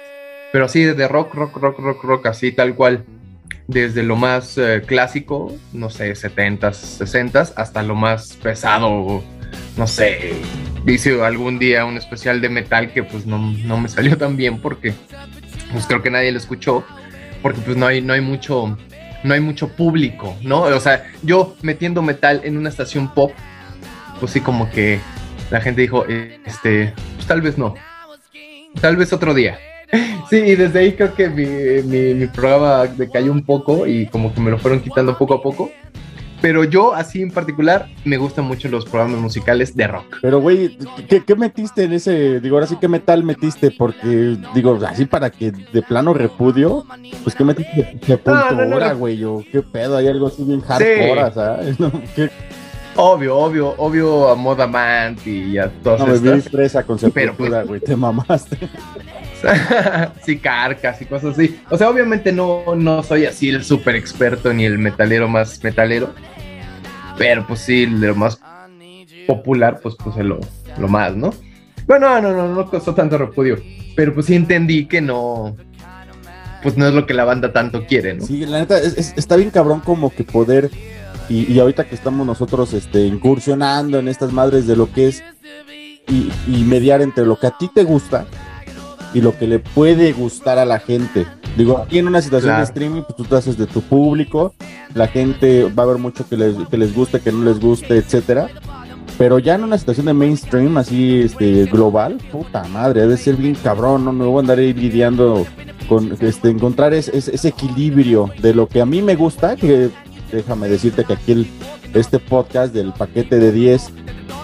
Pero 0.53 0.65
así 0.65 0.83
de 0.83 1.07
rock, 1.09 1.33
rock, 1.33 1.57
rock, 1.57 1.79
rock, 1.79 2.03
rock, 2.03 2.25
así 2.27 2.53
tal 2.53 2.73
cual 2.75 3.03
desde 3.67 4.03
lo 4.03 4.15
más 4.15 4.57
eh, 4.57 4.83
clásico, 4.85 5.53
no 5.73 5.89
sé, 5.89 6.13
70s, 6.13 6.99
60s, 6.99 7.53
hasta 7.55 7.83
lo 7.83 7.95
más 7.95 8.37
pesado, 8.41 9.23
no 9.77 9.87
sé. 9.87 10.33
Hice 10.87 11.19
algún 11.23 11.57
día 11.57 11.83
un 11.85 11.97
especial 11.97 12.41
de 12.41 12.49
metal 12.49 12.91
que 12.93 13.03
pues 13.03 13.25
no, 13.25 13.37
no 13.39 13.77
me 13.79 13.89
salió 13.89 14.17
tan 14.17 14.37
bien 14.37 14.59
porque 14.59 14.93
pues 15.71 15.85
creo 15.87 16.01
que 16.03 16.11
nadie 16.11 16.31
lo 16.31 16.37
escuchó, 16.37 16.83
porque 17.41 17.59
pues 17.61 17.75
no 17.75 17.87
hay, 17.87 18.01
no 18.01 18.13
hay 18.13 18.21
mucho, 18.21 18.77
no 19.23 19.33
hay 19.33 19.39
mucho 19.39 19.69
público, 19.69 20.35
¿no? 20.43 20.61
O 20.61 20.79
sea, 20.79 21.03
yo 21.23 21.55
metiendo 21.63 22.01
metal 22.03 22.41
en 22.43 22.55
una 22.57 22.69
estación 22.69 23.11
pop, 23.13 23.31
pues 24.19 24.31
sí 24.31 24.41
como 24.41 24.69
que 24.69 24.99
la 25.49 25.59
gente 25.59 25.81
dijo, 25.81 26.05
este, 26.07 26.93
pues 27.15 27.27
tal 27.27 27.41
vez 27.41 27.57
no, 27.57 27.73
tal 28.79 28.95
vez 28.95 29.11
otro 29.13 29.33
día. 29.33 29.57
Sí, 30.29 30.37
y 30.37 30.55
desde 30.55 30.79
ahí 30.79 30.93
creo 30.93 31.13
que 31.13 31.29
mi, 31.29 31.45
mi- 31.83 32.15
mi 32.15 32.25
programa 32.25 32.87
decayó 32.87 33.31
un 33.31 33.45
poco 33.45 33.85
y 33.85 34.07
como 34.07 34.33
que 34.33 34.41
me 34.41 34.49
lo 34.49 34.57
fueron 34.57 34.79
quitando 34.81 35.15
poco 35.15 35.35
a 35.35 35.41
poco. 35.43 35.71
Pero 36.41 36.63
yo, 36.63 36.93
así 36.93 37.21
en 37.21 37.31
particular, 37.31 37.87
me 38.03 38.17
gustan 38.17 38.45
mucho 38.45 38.67
los 38.69 38.85
programas 38.85 39.19
musicales 39.19 39.75
de 39.75 39.87
rock. 39.87 40.17
Pero, 40.21 40.39
güey, 40.39 40.77
¿qué, 41.07 41.23
¿qué, 41.23 41.35
metiste 41.35 41.83
en 41.83 41.93
ese? 41.93 42.39
Digo, 42.39 42.55
ahora 42.57 42.67
sí, 42.67 42.77
¿qué 42.79 42.87
metal 42.87 43.23
metiste? 43.23 43.71
Porque, 43.71 44.37
digo, 44.53 44.77
así 44.85 45.05
para 45.05 45.29
que 45.29 45.51
de 45.51 45.81
plano 45.81 46.13
repudio, 46.13 46.85
pues, 47.23 47.35
¿qué 47.35 47.43
metiste? 47.43 47.99
No, 48.25 48.51
no, 48.51 48.65
no, 48.65 48.97
güey, 48.97 49.23
o 49.23 49.43
qué 49.51 49.61
pedo, 49.61 49.97
hay 49.97 50.07
algo 50.07 50.27
así 50.27 50.43
bien 50.43 50.61
hardcore, 50.61 51.33
¿sabes? 51.33 51.77
¿Qué? 52.15 52.29
Obvio, 52.97 53.37
obvio, 53.37 53.75
obvio 53.77 54.29
a 54.29 54.35
Moda 54.35 54.67
Manti 54.67 55.31
y 55.31 55.57
a 55.57 55.69
todas 55.69 55.99
No, 55.99 56.05
estas. 56.07 56.21
me 56.21 56.35
vi 56.35 56.41
fresa 56.41 56.83
con 56.83 56.97
pues, 56.97 57.67
güey, 57.67 57.81
te 57.81 57.95
mamaste. 57.95 58.57
sí, 60.25 60.37
carcas 60.37 61.01
y 61.01 61.05
cosas 61.05 61.37
así. 61.37 61.59
O 61.69 61.77
sea, 61.77 61.89
obviamente 61.89 62.31
no, 62.31 62.75
no 62.75 63.03
soy 63.03 63.25
así 63.25 63.49
el 63.49 63.63
súper 63.63 63.95
experto 63.95 64.53
ni 64.53 64.65
el 64.65 64.77
metalero 64.77 65.27
más 65.27 65.63
metalero. 65.63 66.13
Pero 67.17 67.45
pues 67.47 67.61
sí, 67.61 67.85
lo 67.85 68.15
más 68.15 68.39
popular, 69.27 69.79
pues 69.81 69.95
puse 69.95 70.23
lo, 70.23 70.39
lo 70.77 70.87
más, 70.87 71.15
¿no? 71.15 71.33
Bueno, 71.87 72.21
no, 72.21 72.33
no, 72.33 72.53
no, 72.53 72.69
costó 72.69 72.93
tanto 72.93 73.17
repudio. 73.17 73.57
Pero 73.95 74.13
pues 74.13 74.25
sí 74.25 74.35
entendí 74.35 74.85
que 74.85 75.01
no. 75.01 75.55
Pues 76.61 76.77
no 76.77 76.87
es 76.87 76.93
lo 76.93 77.05
que 77.05 77.13
la 77.13 77.25
banda 77.25 77.53
tanto 77.53 77.85
quiere, 77.85 78.15
¿no? 78.15 78.25
Sí, 78.25 78.45
la 78.45 78.59
neta, 78.59 78.79
es, 78.79 78.97
es, 78.97 79.13
está 79.15 79.35
bien 79.35 79.51
cabrón 79.51 79.81
como 79.81 80.09
que 80.09 80.23
poder. 80.23 80.71
Y, 81.29 81.51
y, 81.51 81.59
ahorita 81.59 81.85
que 81.85 81.95
estamos 81.95 82.25
nosotros 82.25 82.73
este, 82.73 83.01
incursionando 83.01 83.97
en 83.97 84.07
estas 84.07 84.31
madres 84.31 84.67
de 84.67 84.75
lo 84.75 84.91
que 84.91 85.07
es. 85.07 85.23
Y 86.07 86.63
mediar 86.65 87.01
entre 87.01 87.25
lo 87.25 87.39
que 87.39 87.47
a 87.47 87.57
ti 87.57 87.67
te 87.73 87.83
gusta 87.83 88.27
y 89.15 89.21
lo 89.21 89.35
que 89.35 89.47
le 89.47 89.59
puede 89.59 90.11
gustar 90.11 90.59
a 90.59 90.65
la 90.65 90.77
gente. 90.77 91.25
Digo, 91.57 91.77
aquí 91.77 91.99
en 91.99 92.07
una 92.07 92.21
situación 92.21 92.49
claro. 92.49 92.59
de 92.59 92.65
streaming, 92.65 93.01
pues 93.03 93.15
tú 93.15 93.23
te 93.23 93.35
haces 93.35 93.57
de 93.57 93.65
tu 93.65 93.81
público, 93.81 94.53
la 94.93 95.07
gente 95.07 95.63
va 95.63 95.83
a 95.83 95.85
ver 95.85 95.97
mucho 95.97 96.27
que 96.27 96.35
les, 96.35 96.55
que 96.67 96.77
les 96.77 96.93
guste, 96.93 97.21
que 97.21 97.31
no 97.31 97.45
les 97.45 97.59
guste, 97.61 97.95
etcétera. 97.95 98.49
Pero 99.17 99.39
ya 99.39 99.55
en 99.55 99.63
una 99.63 99.77
situación 99.77 100.07
de 100.07 100.13
mainstream, 100.13 100.75
así 100.75 101.21
este, 101.21 101.63
global, 101.63 102.17
puta 102.29 102.65
madre, 102.65 103.03
ha 103.03 103.07
de 103.07 103.15
ser 103.15 103.37
bien 103.37 103.55
cabrón, 103.55 104.03
no 104.03 104.11
me 104.11 104.25
voy 104.25 104.35
a 104.35 104.39
andar 104.41 104.59
ahí 104.59 104.73
lidiando 104.73 105.47
con 105.87 106.17
este, 106.19 106.49
encontrar 106.49 106.93
ese, 106.93 107.17
ese 107.17 107.47
equilibrio 107.47 108.29
de 108.41 108.53
lo 108.53 108.67
que 108.67 108.81
a 108.81 108.85
mí 108.85 109.01
me 109.01 109.15
gusta, 109.15 109.55
que 109.55 109.91
déjame 110.29 110.67
decirte 110.67 111.05
que 111.05 111.13
aquí 111.13 111.31
el, 111.31 111.47
este 111.93 112.19
podcast 112.19 112.73
del 112.73 112.91
paquete 112.91 113.39
de 113.39 113.53
10 113.53 113.93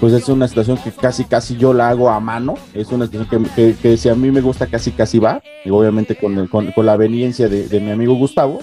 pues 0.01 0.13
es 0.13 0.27
una 0.29 0.47
situación 0.47 0.77
que 0.77 0.91
casi 0.91 1.25
casi 1.25 1.57
yo 1.57 1.73
la 1.73 1.89
hago 1.89 2.09
a 2.09 2.19
mano, 2.19 2.55
es 2.73 2.87
una 2.87 3.05
situación 3.05 3.45
que, 3.45 3.51
que, 3.53 3.75
que 3.79 3.97
si 3.97 4.09
a 4.09 4.15
mí 4.15 4.31
me 4.31 4.41
gusta 4.41 4.65
casi 4.65 4.91
casi 4.91 5.19
va, 5.19 5.43
y 5.63 5.69
obviamente 5.69 6.15
con, 6.15 6.39
el, 6.39 6.49
con, 6.49 6.71
con, 6.71 6.87
la 6.87 6.97
veniencia 6.97 7.47
de, 7.47 7.67
de, 7.67 7.79
mi 7.79 7.91
amigo 7.91 8.15
Gustavo, 8.15 8.61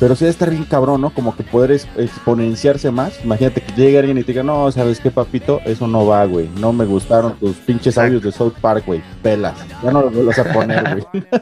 pero 0.00 0.16
sí 0.16 0.24
debe 0.24 0.32
estar 0.32 0.50
bien 0.50 0.64
cabrón, 0.64 1.00
¿no? 1.00 1.10
Como 1.10 1.36
que 1.36 1.44
poder 1.44 1.70
es, 1.70 1.86
exponenciarse 1.96 2.90
más, 2.90 3.24
imagínate 3.24 3.60
que 3.60 3.72
llegue 3.72 4.00
alguien 4.00 4.18
y 4.18 4.24
te 4.24 4.32
diga, 4.32 4.42
no, 4.42 4.72
¿sabes 4.72 4.98
qué, 4.98 5.12
papito? 5.12 5.60
Eso 5.64 5.86
no 5.86 6.04
va, 6.04 6.24
güey, 6.24 6.50
no 6.58 6.72
me 6.72 6.86
gustaron 6.86 7.38
tus 7.38 7.54
pinches 7.58 7.96
audios 7.96 8.24
de 8.24 8.32
South 8.32 8.54
Park, 8.60 8.82
güey, 8.84 9.00
pelas, 9.22 9.54
ya 9.80 9.92
no 9.92 10.02
los 10.02 10.12
vuelvas 10.12 10.40
a 10.40 10.52
poner, 10.52 11.06
güey. 11.12 11.24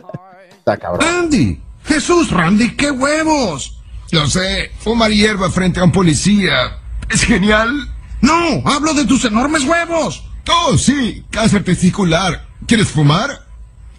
Está 0.59 0.76
cabrón. 0.76 1.00
Randy, 1.00 1.59
Jesús, 1.87 2.31
Randy, 2.31 2.76
qué 2.76 2.90
huevos. 2.90 3.81
Lo 4.12 4.26
sé, 4.26 4.72
fumar 4.79 5.11
hierba 5.11 5.50
frente 5.50 5.81
a 5.81 5.85
un 5.85 5.92
policía 5.92 6.52
es 7.09 7.22
genial. 7.22 7.95
No, 8.20 8.62
hablo 8.64 8.94
de 8.94 9.05
tus 9.05 9.24
enormes 9.24 9.64
huevos. 9.64 10.24
Oh, 10.48 10.79
sí, 10.79 11.24
cáncer 11.31 11.64
testicular. 11.64 12.46
¿Quieres 12.66 12.88
fumar? 12.88 13.46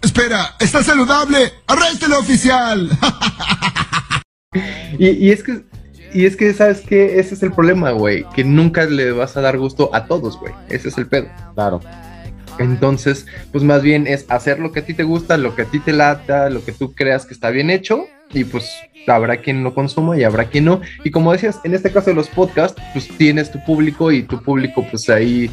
Espera, 0.00 0.54
está 0.58 0.82
saludable. 0.82 1.52
Arréstelo, 1.66 2.18
oficial. 2.18 2.90
y, 4.98 5.08
y, 5.08 5.30
es 5.30 5.42
que, 5.42 5.64
y 6.14 6.26
es 6.26 6.36
que, 6.36 6.54
¿sabes 6.54 6.80
qué? 6.80 7.18
Ese 7.18 7.34
es 7.34 7.42
el 7.42 7.52
problema, 7.52 7.90
güey. 7.90 8.24
Que 8.34 8.44
nunca 8.44 8.84
le 8.84 9.12
vas 9.12 9.36
a 9.36 9.40
dar 9.40 9.58
gusto 9.58 9.90
a 9.94 10.06
todos, 10.06 10.38
güey. 10.38 10.52
Ese 10.68 10.88
es 10.88 10.98
el 10.98 11.06
pedo. 11.06 11.28
Claro. 11.54 11.80
Entonces, 12.58 13.26
pues 13.52 13.62
más 13.62 13.82
bien 13.82 14.06
es 14.06 14.24
hacer 14.28 14.58
lo 14.58 14.72
que 14.72 14.80
a 14.80 14.84
ti 14.84 14.94
te 14.94 15.04
gusta, 15.04 15.36
lo 15.36 15.54
que 15.54 15.62
a 15.62 15.66
ti 15.66 15.78
te 15.78 15.92
lata, 15.92 16.50
lo 16.50 16.64
que 16.64 16.72
tú 16.72 16.92
creas 16.92 17.24
que 17.24 17.34
está 17.34 17.50
bien 17.50 17.70
hecho. 17.70 18.06
Y 18.32 18.44
pues 18.44 18.70
habrá 19.06 19.38
quien 19.38 19.64
lo 19.64 19.74
consuma 19.74 20.18
y 20.18 20.24
habrá 20.24 20.46
quien 20.46 20.66
no. 20.66 20.80
Y 21.04 21.10
como 21.10 21.32
decías, 21.32 21.60
en 21.64 21.74
este 21.74 21.90
caso 21.90 22.10
de 22.10 22.16
los 22.16 22.28
podcasts, 22.28 22.80
pues 22.92 23.08
tienes 23.16 23.50
tu 23.50 23.62
público 23.64 24.12
y 24.12 24.22
tu 24.22 24.42
público 24.42 24.84
pues 24.90 25.08
ahí 25.08 25.50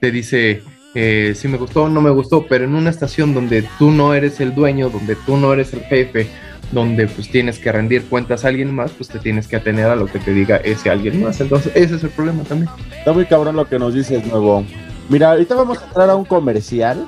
te 0.00 0.10
dice 0.10 0.62
eh, 0.94 1.34
si 1.36 1.48
me 1.48 1.58
gustó 1.58 1.84
o 1.84 1.88
no 1.88 2.00
me 2.00 2.10
gustó, 2.10 2.46
pero 2.46 2.64
en 2.64 2.74
una 2.74 2.90
estación 2.90 3.34
donde 3.34 3.64
tú 3.78 3.90
no 3.90 4.14
eres 4.14 4.40
el 4.40 4.54
dueño, 4.54 4.90
donde 4.90 5.16
tú 5.16 5.36
no 5.36 5.52
eres 5.52 5.72
el 5.72 5.80
jefe, 5.80 6.28
donde 6.72 7.06
pues 7.06 7.30
tienes 7.30 7.58
que 7.58 7.70
rendir 7.72 8.04
cuentas 8.04 8.44
a 8.44 8.48
alguien 8.48 8.74
más, 8.74 8.90
pues 8.92 9.08
te 9.08 9.18
tienes 9.18 9.46
que 9.46 9.56
atener 9.56 9.86
a 9.86 9.96
lo 9.96 10.06
que 10.06 10.18
te 10.18 10.32
diga 10.32 10.56
ese 10.56 10.90
alguien 10.90 11.22
más. 11.22 11.40
Entonces 11.40 11.72
ese 11.74 11.96
es 11.96 12.04
el 12.04 12.10
problema 12.10 12.42
también. 12.44 12.70
Está 12.98 13.12
muy 13.12 13.26
cabrón 13.26 13.56
lo 13.56 13.66
que 13.66 13.78
nos 13.78 13.94
dices, 13.94 14.26
nuevo. 14.26 14.64
Mira, 15.08 15.30
ahorita 15.30 15.54
vamos 15.54 15.80
a 15.80 15.86
entrar 15.86 16.10
a 16.10 16.16
un 16.16 16.24
comercial. 16.24 17.06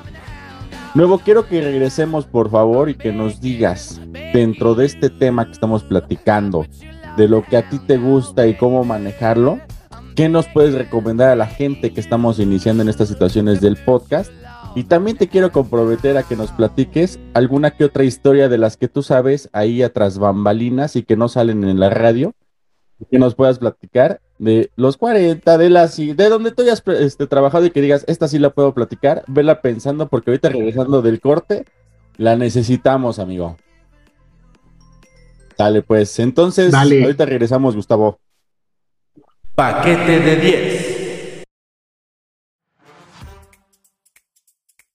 Nuevo, 0.92 1.20
quiero 1.20 1.46
que 1.46 1.60
regresemos 1.60 2.26
por 2.26 2.50
favor 2.50 2.90
y 2.90 2.96
que 2.96 3.12
nos 3.12 3.40
digas 3.40 4.00
dentro 4.32 4.74
de 4.74 4.86
este 4.86 5.08
tema 5.08 5.46
que 5.46 5.52
estamos 5.52 5.84
platicando, 5.84 6.66
de 7.16 7.28
lo 7.28 7.44
que 7.44 7.56
a 7.56 7.68
ti 7.68 7.78
te 7.78 7.96
gusta 7.96 8.48
y 8.48 8.54
cómo 8.54 8.82
manejarlo, 8.82 9.60
¿qué 10.16 10.28
nos 10.28 10.48
puedes 10.48 10.74
recomendar 10.74 11.28
a 11.28 11.36
la 11.36 11.46
gente 11.46 11.92
que 11.92 12.00
estamos 12.00 12.40
iniciando 12.40 12.82
en 12.82 12.88
estas 12.88 13.08
situaciones 13.08 13.60
del 13.60 13.76
podcast? 13.76 14.32
Y 14.74 14.82
también 14.82 15.16
te 15.16 15.28
quiero 15.28 15.52
comprometer 15.52 16.16
a 16.16 16.24
que 16.24 16.34
nos 16.34 16.50
platiques 16.50 17.20
alguna 17.34 17.70
que 17.70 17.84
otra 17.84 18.02
historia 18.02 18.48
de 18.48 18.58
las 18.58 18.76
que 18.76 18.88
tú 18.88 19.04
sabes 19.04 19.48
ahí 19.52 19.84
atrás 19.84 20.18
bambalinas 20.18 20.96
y 20.96 21.04
que 21.04 21.16
no 21.16 21.28
salen 21.28 21.62
en 21.62 21.78
la 21.78 21.90
radio, 21.90 22.34
que 23.08 23.18
nos 23.20 23.36
puedas 23.36 23.60
platicar 23.60 24.20
de 24.40 24.70
los 24.74 24.96
40, 24.96 25.58
de 25.58 25.68
las 25.68 25.98
de 25.98 26.14
donde 26.14 26.50
tú 26.50 26.62
hayas 26.62 26.82
este, 26.98 27.26
trabajado 27.26 27.66
y 27.66 27.70
que 27.70 27.82
digas, 27.82 28.04
esta 28.08 28.26
sí 28.26 28.38
la 28.38 28.48
puedo 28.48 28.72
platicar, 28.72 29.22
vela 29.26 29.60
pensando 29.60 30.08
porque 30.08 30.30
ahorita 30.30 30.48
regresando 30.48 31.02
del 31.02 31.20
corte, 31.20 31.66
la 32.16 32.36
necesitamos, 32.36 33.18
amigo. 33.18 33.58
Dale, 35.58 35.82
pues, 35.82 36.18
entonces, 36.20 36.72
Dale. 36.72 37.04
ahorita 37.04 37.26
regresamos, 37.26 37.76
Gustavo. 37.76 38.18
Paquete 39.54 40.20
de 40.20 40.36
10. 40.36 41.44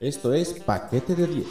Esto 0.00 0.32
es 0.32 0.54
Paquete 0.54 1.14
de 1.14 1.26
10. 1.26 1.46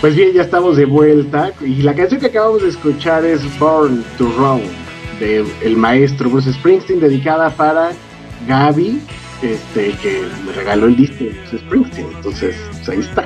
Pues 0.00 0.14
bien, 0.14 0.32
ya 0.34 0.42
estamos 0.42 0.76
de 0.76 0.84
vuelta 0.84 1.52
y 1.64 1.82
la 1.82 1.94
canción 1.94 2.20
que 2.20 2.26
acabamos 2.26 2.62
de 2.62 2.68
escuchar 2.68 3.24
es 3.24 3.40
Born 3.58 4.04
to 4.18 4.30
Run 4.36 4.60
de 5.18 5.44
el 5.62 5.76
maestro 5.76 6.28
Bruce 6.28 6.52
Springsteen 6.52 7.00
dedicada 7.00 7.48
para 7.50 7.92
Gaby, 8.46 9.00
este 9.42 9.92
que 10.02 10.22
me 10.44 10.52
regaló 10.52 10.86
el 10.86 10.96
disco 10.96 11.24
de 11.24 11.30
Bruce 11.30 11.58
Springsteen, 11.58 12.06
entonces 12.14 12.56
pues 12.70 12.88
ahí 12.90 13.00
está. 13.00 13.24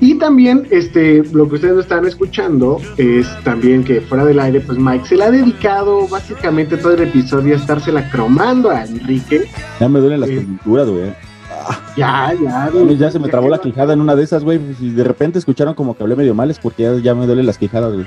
Y 0.00 0.16
también 0.16 0.66
este 0.70 1.22
lo 1.32 1.48
que 1.48 1.54
ustedes 1.54 1.78
están 1.78 2.04
escuchando 2.04 2.80
es 2.96 3.26
también 3.44 3.84
que 3.84 4.00
fuera 4.00 4.24
del 4.24 4.40
aire 4.40 4.60
pues 4.60 4.78
Mike 4.78 5.06
se 5.06 5.16
le 5.16 5.24
ha 5.24 5.30
dedicado 5.30 6.08
básicamente 6.08 6.76
todo 6.76 6.94
el 6.94 7.02
episodio 7.02 7.54
a 7.54 7.56
estársela 7.56 8.10
cromando 8.10 8.70
a 8.70 8.84
Enrique. 8.84 9.44
Ya 9.78 9.88
me 9.88 10.00
duelen 10.00 10.20
las 10.20 10.28
coyunturas, 10.28 10.88
güey. 10.88 11.29
Ya, 11.96 12.32
ya. 12.32 12.70
Ya, 12.72 12.92
ya 12.92 13.10
se 13.10 13.18
me 13.18 13.28
trabó 13.28 13.48
la 13.48 13.58
quijada 13.58 13.92
en 13.92 14.00
una 14.00 14.16
de 14.16 14.22
esas, 14.24 14.44
güey. 14.44 14.60
Y 14.80 14.90
de 14.90 15.04
repente 15.04 15.38
escucharon 15.38 15.74
como 15.74 15.96
que 15.96 16.02
hablé 16.02 16.16
medio 16.16 16.34
mal, 16.34 16.50
es 16.50 16.58
porque 16.58 16.84
ya, 16.84 16.94
ya 16.96 17.14
me 17.14 17.26
duelen 17.26 17.46
las 17.46 17.58
quijadas, 17.58 17.92
güey. 17.92 18.06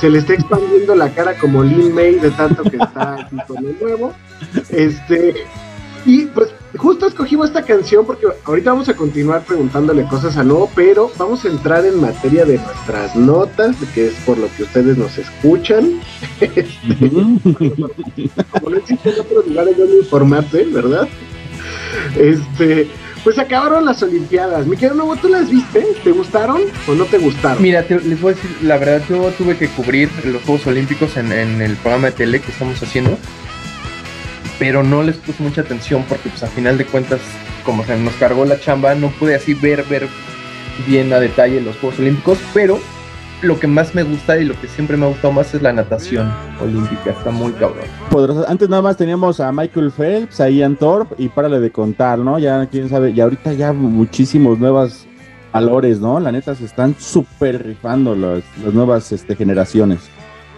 Se 0.00 0.08
le 0.08 0.18
está 0.18 0.34
expandiendo 0.34 0.94
la 0.94 1.10
cara 1.10 1.36
como 1.38 1.62
Lin 1.62 1.92
May 1.92 2.16
de 2.16 2.30
tanto 2.30 2.62
que 2.62 2.76
está 2.76 3.14
aquí 3.14 3.36
con 3.46 3.58
el 3.58 3.76
nuevo. 3.80 4.12
Este. 4.68 5.34
Y 6.06 6.26
pues 6.26 6.50
justo 6.76 7.06
escogimos 7.06 7.48
esta 7.48 7.62
canción 7.62 8.06
porque 8.06 8.26
ahorita 8.44 8.70
vamos 8.70 8.88
a 8.88 8.94
continuar 8.94 9.42
preguntándole 9.42 10.04
cosas 10.04 10.36
a 10.36 10.44
No, 10.44 10.68
pero 10.74 11.10
vamos 11.18 11.44
a 11.44 11.48
entrar 11.48 11.84
en 11.84 12.00
materia 12.00 12.44
de 12.44 12.58
nuestras 12.58 13.16
notas, 13.16 13.76
que 13.94 14.08
es 14.08 14.14
por 14.24 14.38
lo 14.38 14.48
que 14.56 14.62
ustedes 14.62 14.96
nos 14.96 15.18
escuchan. 15.18 16.00
Este, 16.40 17.10
como 18.50 18.70
no 18.70 18.76
existen 18.76 19.12
otros 19.20 19.46
lugares 19.48 19.76
donde 19.76 19.98
informarse, 19.98 20.64
¿verdad? 20.66 21.08
Este, 22.16 22.88
pues 23.24 23.38
acabaron 23.38 23.84
las 23.84 24.02
Olimpiadas. 24.02 24.66
Mi 24.66 24.76
querido 24.76 24.94
Nuevo, 24.94 25.16
¿tú 25.16 25.28
las 25.28 25.50
viste? 25.50 25.84
¿Te 26.02 26.10
gustaron 26.12 26.62
o 26.86 26.94
no 26.94 27.04
te 27.04 27.18
gustaron? 27.18 27.62
Mira, 27.62 27.84
les 27.88 28.20
voy 28.20 28.32
a 28.32 28.34
decir, 28.36 28.50
la 28.62 28.78
verdad, 28.78 29.02
yo 29.08 29.30
tuve 29.36 29.56
que 29.56 29.68
cubrir 29.68 30.10
los 30.24 30.42
Juegos 30.42 30.66
Olímpicos 30.66 31.16
en, 31.16 31.32
en 31.32 31.60
el 31.60 31.76
programa 31.76 32.08
de 32.08 32.12
tele 32.12 32.40
que 32.40 32.50
estamos 32.50 32.82
haciendo, 32.82 33.18
pero 34.58 34.82
no 34.82 35.02
les 35.02 35.16
puse 35.16 35.42
mucha 35.42 35.62
atención 35.62 36.04
porque, 36.08 36.28
pues, 36.28 36.42
a 36.42 36.48
final 36.48 36.78
de 36.78 36.84
cuentas, 36.84 37.20
como 37.64 37.84
se 37.84 37.96
nos 37.96 38.14
cargó 38.14 38.44
la 38.44 38.60
chamba, 38.60 38.94
no 38.94 39.10
pude 39.10 39.34
así 39.34 39.54
ver, 39.54 39.84
ver 39.84 40.08
bien 40.86 41.12
a 41.12 41.20
detalle 41.20 41.60
los 41.60 41.76
Juegos 41.76 41.98
Olímpicos, 41.98 42.38
pero 42.54 42.80
lo 43.42 43.58
que 43.58 43.66
más 43.66 43.94
me 43.94 44.02
gusta 44.02 44.38
y 44.38 44.44
lo 44.44 44.60
que 44.60 44.66
siempre 44.66 44.96
me 44.96 45.06
ha 45.06 45.08
gustado 45.08 45.32
más 45.32 45.54
es 45.54 45.62
la 45.62 45.72
natación 45.72 46.32
olímpica, 46.60 47.10
está 47.10 47.30
muy 47.30 47.52
cabrón. 47.52 47.84
Antes 48.48 48.68
nada 48.68 48.82
más 48.82 48.96
teníamos 48.96 49.40
a 49.40 49.52
Michael 49.52 49.92
Phelps, 49.92 50.40
a 50.40 50.48
Ian 50.48 50.76
Thorpe 50.76 51.14
y 51.18 51.28
párale 51.28 51.60
de 51.60 51.70
contar, 51.70 52.18
¿no? 52.18 52.38
Ya 52.38 52.66
quién 52.66 52.88
sabe, 52.88 53.10
y 53.10 53.20
ahorita 53.20 53.52
ya 53.52 53.72
muchísimos 53.72 54.58
nuevos 54.58 55.06
valores, 55.52 56.00
¿no? 56.00 56.18
La 56.20 56.32
neta 56.32 56.54
se 56.54 56.64
están 56.64 56.96
súper 56.98 57.64
rifando 57.64 58.14
las, 58.14 58.42
las 58.64 58.74
nuevas 58.74 59.12
este, 59.12 59.36
generaciones. 59.36 60.00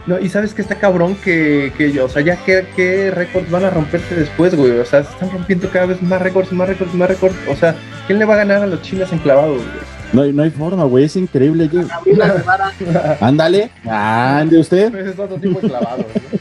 No, 0.07 0.19
y 0.19 0.31
sabes 0.31 0.55
que 0.55 0.63
está 0.63 0.77
cabrón 0.77 1.15
que, 1.23 1.73
que 1.77 1.93
yo, 1.93 2.07
o 2.07 2.09
sea, 2.09 2.23
ya 2.23 2.37
qué, 2.45 2.67
qué 2.75 3.11
récords 3.11 3.51
van 3.51 3.65
a 3.65 3.71
romperse 3.71 4.15
después, 4.15 4.55
güey. 4.57 4.79
O 4.79 4.85
sea, 4.85 5.05
se 5.05 5.13
están 5.13 5.31
rompiendo 5.31 5.69
cada 5.69 5.87
vez 5.87 6.03
más 6.03 6.23
récords, 6.23 6.51
más 6.53 6.69
récords, 6.69 6.95
más 6.95 7.09
récords. 7.09 7.37
O 7.49 7.55
sea, 7.55 7.75
¿quién 8.07 8.19
le 8.19 8.25
va 8.25 8.35
a 8.35 8.39
ganar 8.39 8.63
a 8.63 8.67
los 8.67 8.81
chinos 8.81 9.13
enclavados, 9.13 9.59
güey? 9.59 9.90
No, 10.13 10.23
hay- 10.23 10.33
no 10.33 10.43
hay 10.43 10.51
forma, 10.51 10.85
güey, 10.85 11.05
es 11.05 11.17
increíble. 11.17 11.69
yo- 11.73 11.81
Ándale, 13.21 13.71
ande 13.89 14.59
usted. 14.59 14.95
Es 14.95 15.19
otro 15.19 15.37
tipo 15.37 15.61
de 15.61 15.69
clavados, 15.69 16.07
¿no? 16.07 16.41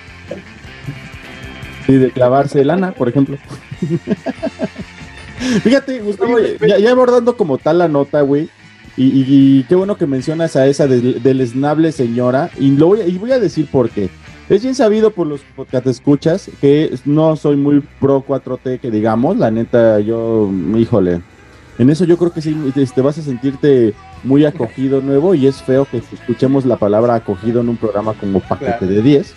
Y 1.93 1.97
de 1.97 2.11
clavarse 2.11 2.63
lana, 2.63 2.91
por 2.91 3.09
ejemplo. 3.09 3.37
Fíjate, 5.63 5.99
Gustavo, 6.01 6.37
ya, 6.67 6.77
ya 6.77 6.91
abordando 6.91 7.35
como 7.37 7.57
tal 7.57 7.79
la 7.79 7.87
nota, 7.87 8.21
güey. 8.21 8.49
Y, 8.97 9.05
y- 9.05 9.59
y 9.59 9.63
qué 9.63 9.75
bueno 9.75 9.97
que 9.97 10.05
mencionas 10.05 10.55
a 10.55 10.67
esa 10.67 10.85
del, 10.87 11.23
del 11.23 11.41
esnable 11.41 11.91
señora. 11.91 12.49
Y, 12.59 12.71
lo 12.71 12.87
voy, 12.87 13.01
a- 13.01 13.07
y 13.07 13.17
voy 13.17 13.31
a 13.31 13.39
decir 13.39 13.67
por 13.71 13.89
qué. 13.89 14.09
Es 14.49 14.63
bien 14.63 14.75
sabido 14.75 15.11
por 15.11 15.27
los 15.27 15.41
podcast 15.55 15.85
escuchas 15.87 16.49
que 16.59 16.91
no 17.05 17.35
soy 17.35 17.55
muy 17.55 17.81
pro 17.99 18.23
4T, 18.27 18.79
que 18.79 18.91
digamos. 18.91 19.37
La 19.37 19.51
neta, 19.51 19.99
yo, 19.99 20.49
híjole. 20.75 21.21
En 21.79 21.89
eso 21.89 22.03
yo 22.05 22.17
creo 22.17 22.31
que 22.31 22.41
sí 22.41 22.55
te 22.93 23.01
vas 23.01 23.17
a 23.17 23.21
sentirte 23.23 23.93
muy 24.23 24.45
acogido 24.45 25.01
nuevo. 25.01 25.33
Y 25.33 25.47
es 25.47 25.61
feo 25.63 25.85
que 25.89 25.97
escuchemos 25.97 26.65
la 26.65 26.75
palabra 26.77 27.15
acogido 27.15 27.61
en 27.61 27.69
un 27.69 27.77
programa 27.77 28.13
como 28.13 28.41
Paquete 28.41 28.77
Claro. 28.79 28.87
de 28.93 29.01
10. 29.01 29.33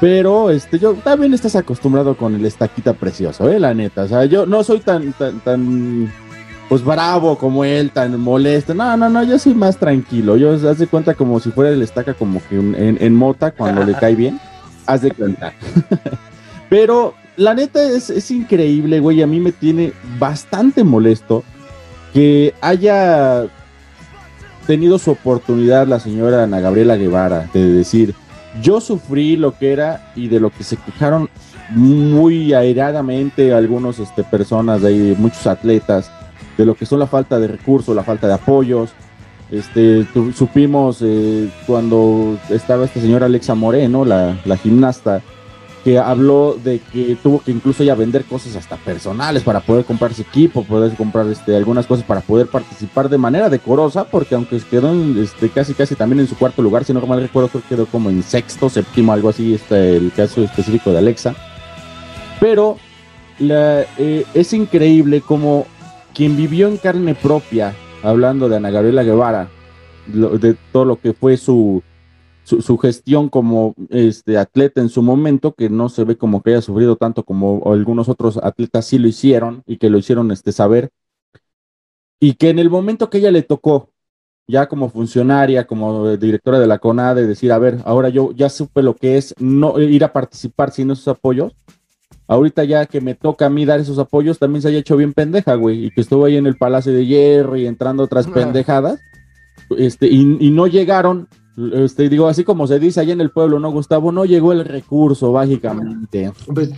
Pero 0.00 0.50
este, 0.50 0.78
yo 0.78 0.92
también 0.94 1.32
estás 1.34 1.56
acostumbrado 1.56 2.16
con 2.16 2.34
el 2.34 2.44
estaquita 2.44 2.92
precioso, 2.92 3.48
eh, 3.50 3.58
la 3.58 3.72
neta. 3.74 4.02
O 4.02 4.08
sea, 4.08 4.24
yo 4.26 4.44
no 4.44 4.62
soy 4.62 4.80
tan, 4.80 5.12
tan, 5.14 5.40
tan, 5.40 6.12
pues 6.68 6.84
bravo 6.84 7.38
como 7.38 7.64
él, 7.64 7.90
tan 7.90 8.20
molesto. 8.20 8.74
No, 8.74 8.96
no, 8.96 9.08
no, 9.08 9.22
yo 9.22 9.38
soy 9.38 9.54
más 9.54 9.78
tranquilo. 9.78 10.36
Yo 10.36 10.52
haz 10.68 10.78
de 10.78 10.88
cuenta 10.88 11.14
como 11.14 11.40
si 11.40 11.50
fuera 11.52 11.70
el 11.70 11.80
estaca 11.80 12.12
como 12.12 12.42
que 12.50 12.58
un- 12.58 12.74
en, 12.74 12.98
en 13.00 13.14
mota 13.14 13.52
cuando 13.52 13.82
le 13.84 13.94
cae 13.98 14.14
bien. 14.14 14.38
Haz 14.84 15.00
de 15.02 15.12
cuenta. 15.12 15.54
Pero 16.68 17.14
la 17.36 17.54
neta 17.54 17.82
es, 17.82 18.10
es 18.10 18.30
increíble, 18.30 19.00
güey. 19.00 19.22
A 19.22 19.26
mí 19.26 19.40
me 19.40 19.52
tiene 19.52 19.92
bastante 20.18 20.84
molesto 20.84 21.44
que 22.12 22.54
haya 22.60 23.46
tenido 24.66 24.98
su 24.98 25.10
oportunidad 25.10 25.86
la 25.86 26.00
señora 26.00 26.44
Ana 26.44 26.60
Gabriela 26.60 26.96
Guevara 26.96 27.48
de 27.52 27.72
decir, 27.72 28.14
yo 28.62 28.80
sufrí 28.80 29.36
lo 29.36 29.58
que 29.58 29.72
era 29.72 30.12
y 30.14 30.28
de 30.28 30.40
lo 30.40 30.50
que 30.50 30.64
se 30.64 30.76
quejaron 30.76 31.28
muy 31.70 32.52
airadamente 32.54 33.52
algunos 33.52 33.98
este, 33.98 34.22
personas 34.22 34.82
de 34.82 35.14
muchos 35.18 35.46
atletas, 35.46 36.10
de 36.56 36.64
lo 36.64 36.74
que 36.74 36.86
son 36.86 37.00
la 37.00 37.06
falta 37.06 37.38
de 37.38 37.48
recursos, 37.48 37.94
la 37.96 38.04
falta 38.04 38.26
de 38.26 38.34
apoyos. 38.34 38.90
Este, 39.50 40.06
supimos 40.34 40.98
eh, 41.02 41.48
cuando 41.66 42.38
estaba 42.48 42.84
esta 42.84 43.00
señora 43.00 43.26
Alexa 43.26 43.54
Moreno, 43.54 44.04
la, 44.04 44.36
la 44.44 44.56
gimnasta, 44.56 45.22
que 45.84 45.98
habló 45.98 46.56
de 46.64 46.78
que 46.78 47.14
tuvo 47.22 47.42
que 47.42 47.50
incluso 47.50 47.84
ya 47.84 47.94
vender 47.94 48.24
cosas 48.24 48.56
hasta 48.56 48.76
personales 48.76 49.42
para 49.42 49.60
poder 49.60 49.84
comprarse 49.84 50.22
equipo, 50.22 50.64
poder 50.64 50.96
comprar 50.96 51.26
este, 51.28 51.54
algunas 51.54 51.86
cosas 51.86 52.06
para 52.06 52.22
poder 52.22 52.46
participar 52.46 53.10
de 53.10 53.18
manera 53.18 53.50
decorosa, 53.50 54.04
porque 54.04 54.34
aunque 54.34 54.58
quedó 54.60 54.90
en, 54.90 55.22
este, 55.22 55.50
casi 55.50 55.74
casi 55.74 55.94
también 55.94 56.20
en 56.20 56.26
su 56.26 56.36
cuarto 56.36 56.62
lugar, 56.62 56.84
si 56.84 56.94
no 56.94 57.06
mal 57.06 57.20
recuerdo, 57.20 57.50
creo 57.50 57.62
que 57.62 57.68
quedó 57.68 57.86
como 57.86 58.08
en 58.08 58.22
sexto, 58.22 58.70
séptimo, 58.70 59.12
algo 59.12 59.28
así, 59.28 59.54
este, 59.54 59.98
el 59.98 60.10
caso 60.10 60.42
específico 60.42 60.90
de 60.90 60.98
Alexa. 60.98 61.34
Pero 62.40 62.78
eh, 63.38 64.24
es 64.32 64.52
increíble 64.54 65.20
como 65.20 65.66
quien 66.14 66.34
vivió 66.34 66.66
en 66.68 66.78
carne 66.78 67.14
propia, 67.14 67.74
hablando 68.02 68.48
de 68.48 68.56
Ana 68.56 68.70
Gabriela 68.70 69.02
Guevara, 69.02 69.48
de 70.06 70.56
todo 70.72 70.86
lo 70.86 70.96
que 70.96 71.12
fue 71.12 71.36
su, 71.36 71.82
su, 72.44 72.60
su 72.62 72.78
gestión 72.78 73.28
como 73.28 73.74
este 73.88 74.38
atleta 74.38 74.80
en 74.80 74.90
su 74.90 75.02
momento, 75.02 75.54
que 75.54 75.70
no 75.70 75.88
se 75.88 76.04
ve 76.04 76.16
como 76.16 76.42
que 76.42 76.50
haya 76.50 76.60
sufrido 76.60 76.96
tanto 76.96 77.24
como 77.24 77.62
algunos 77.72 78.08
otros 78.08 78.38
atletas 78.42 78.86
sí 78.86 78.98
lo 78.98 79.08
hicieron 79.08 79.62
y 79.66 79.78
que 79.78 79.90
lo 79.90 79.98
hicieron 79.98 80.30
este, 80.30 80.52
saber, 80.52 80.90
y 82.20 82.34
que 82.34 82.50
en 82.50 82.58
el 82.58 82.70
momento 82.70 83.10
que 83.10 83.18
ella 83.18 83.30
le 83.30 83.42
tocó, 83.42 83.90
ya 84.46 84.68
como 84.68 84.90
funcionaria, 84.90 85.66
como 85.66 86.16
directora 86.16 86.58
de 86.58 86.66
la 86.66 86.78
CONADE, 86.78 87.26
decir, 87.26 87.50
a 87.50 87.58
ver, 87.58 87.78
ahora 87.84 88.10
yo 88.10 88.32
ya 88.32 88.50
supe 88.50 88.82
lo 88.82 88.94
que 88.94 89.16
es 89.16 89.34
no 89.38 89.80
ir 89.80 90.04
a 90.04 90.12
participar 90.12 90.70
sin 90.70 90.90
esos 90.90 91.08
apoyos, 91.08 91.54
ahorita 92.26 92.64
ya 92.64 92.84
que 92.84 93.00
me 93.00 93.14
toca 93.14 93.46
a 93.46 93.50
mí 93.50 93.64
dar 93.64 93.80
esos 93.80 93.98
apoyos, 93.98 94.38
también 94.38 94.60
se 94.60 94.68
haya 94.68 94.78
hecho 94.78 94.98
bien 94.98 95.14
pendeja, 95.14 95.54
güey, 95.54 95.86
y 95.86 95.90
que 95.90 96.02
estuvo 96.02 96.26
ahí 96.26 96.36
en 96.36 96.46
el 96.46 96.56
Palacio 96.56 96.92
de 96.92 97.06
Hierro 97.06 97.56
y 97.56 97.66
entrando 97.66 98.02
otras 98.02 98.26
pendejadas, 98.26 99.00
este, 99.78 100.08
y, 100.08 100.36
y 100.40 100.50
no 100.50 100.66
llegaron, 100.66 101.26
este, 101.56 102.08
digo, 102.08 102.28
así 102.28 102.44
como 102.44 102.66
se 102.66 102.78
dice 102.78 103.00
allá 103.00 103.12
en 103.12 103.20
el 103.20 103.30
pueblo, 103.30 103.58
¿no, 103.60 103.70
Gustavo? 103.70 104.12
No 104.12 104.24
llegó 104.24 104.52
el 104.52 104.64
recurso, 104.64 105.32
básicamente. 105.32 106.32
Pues, 106.52 106.70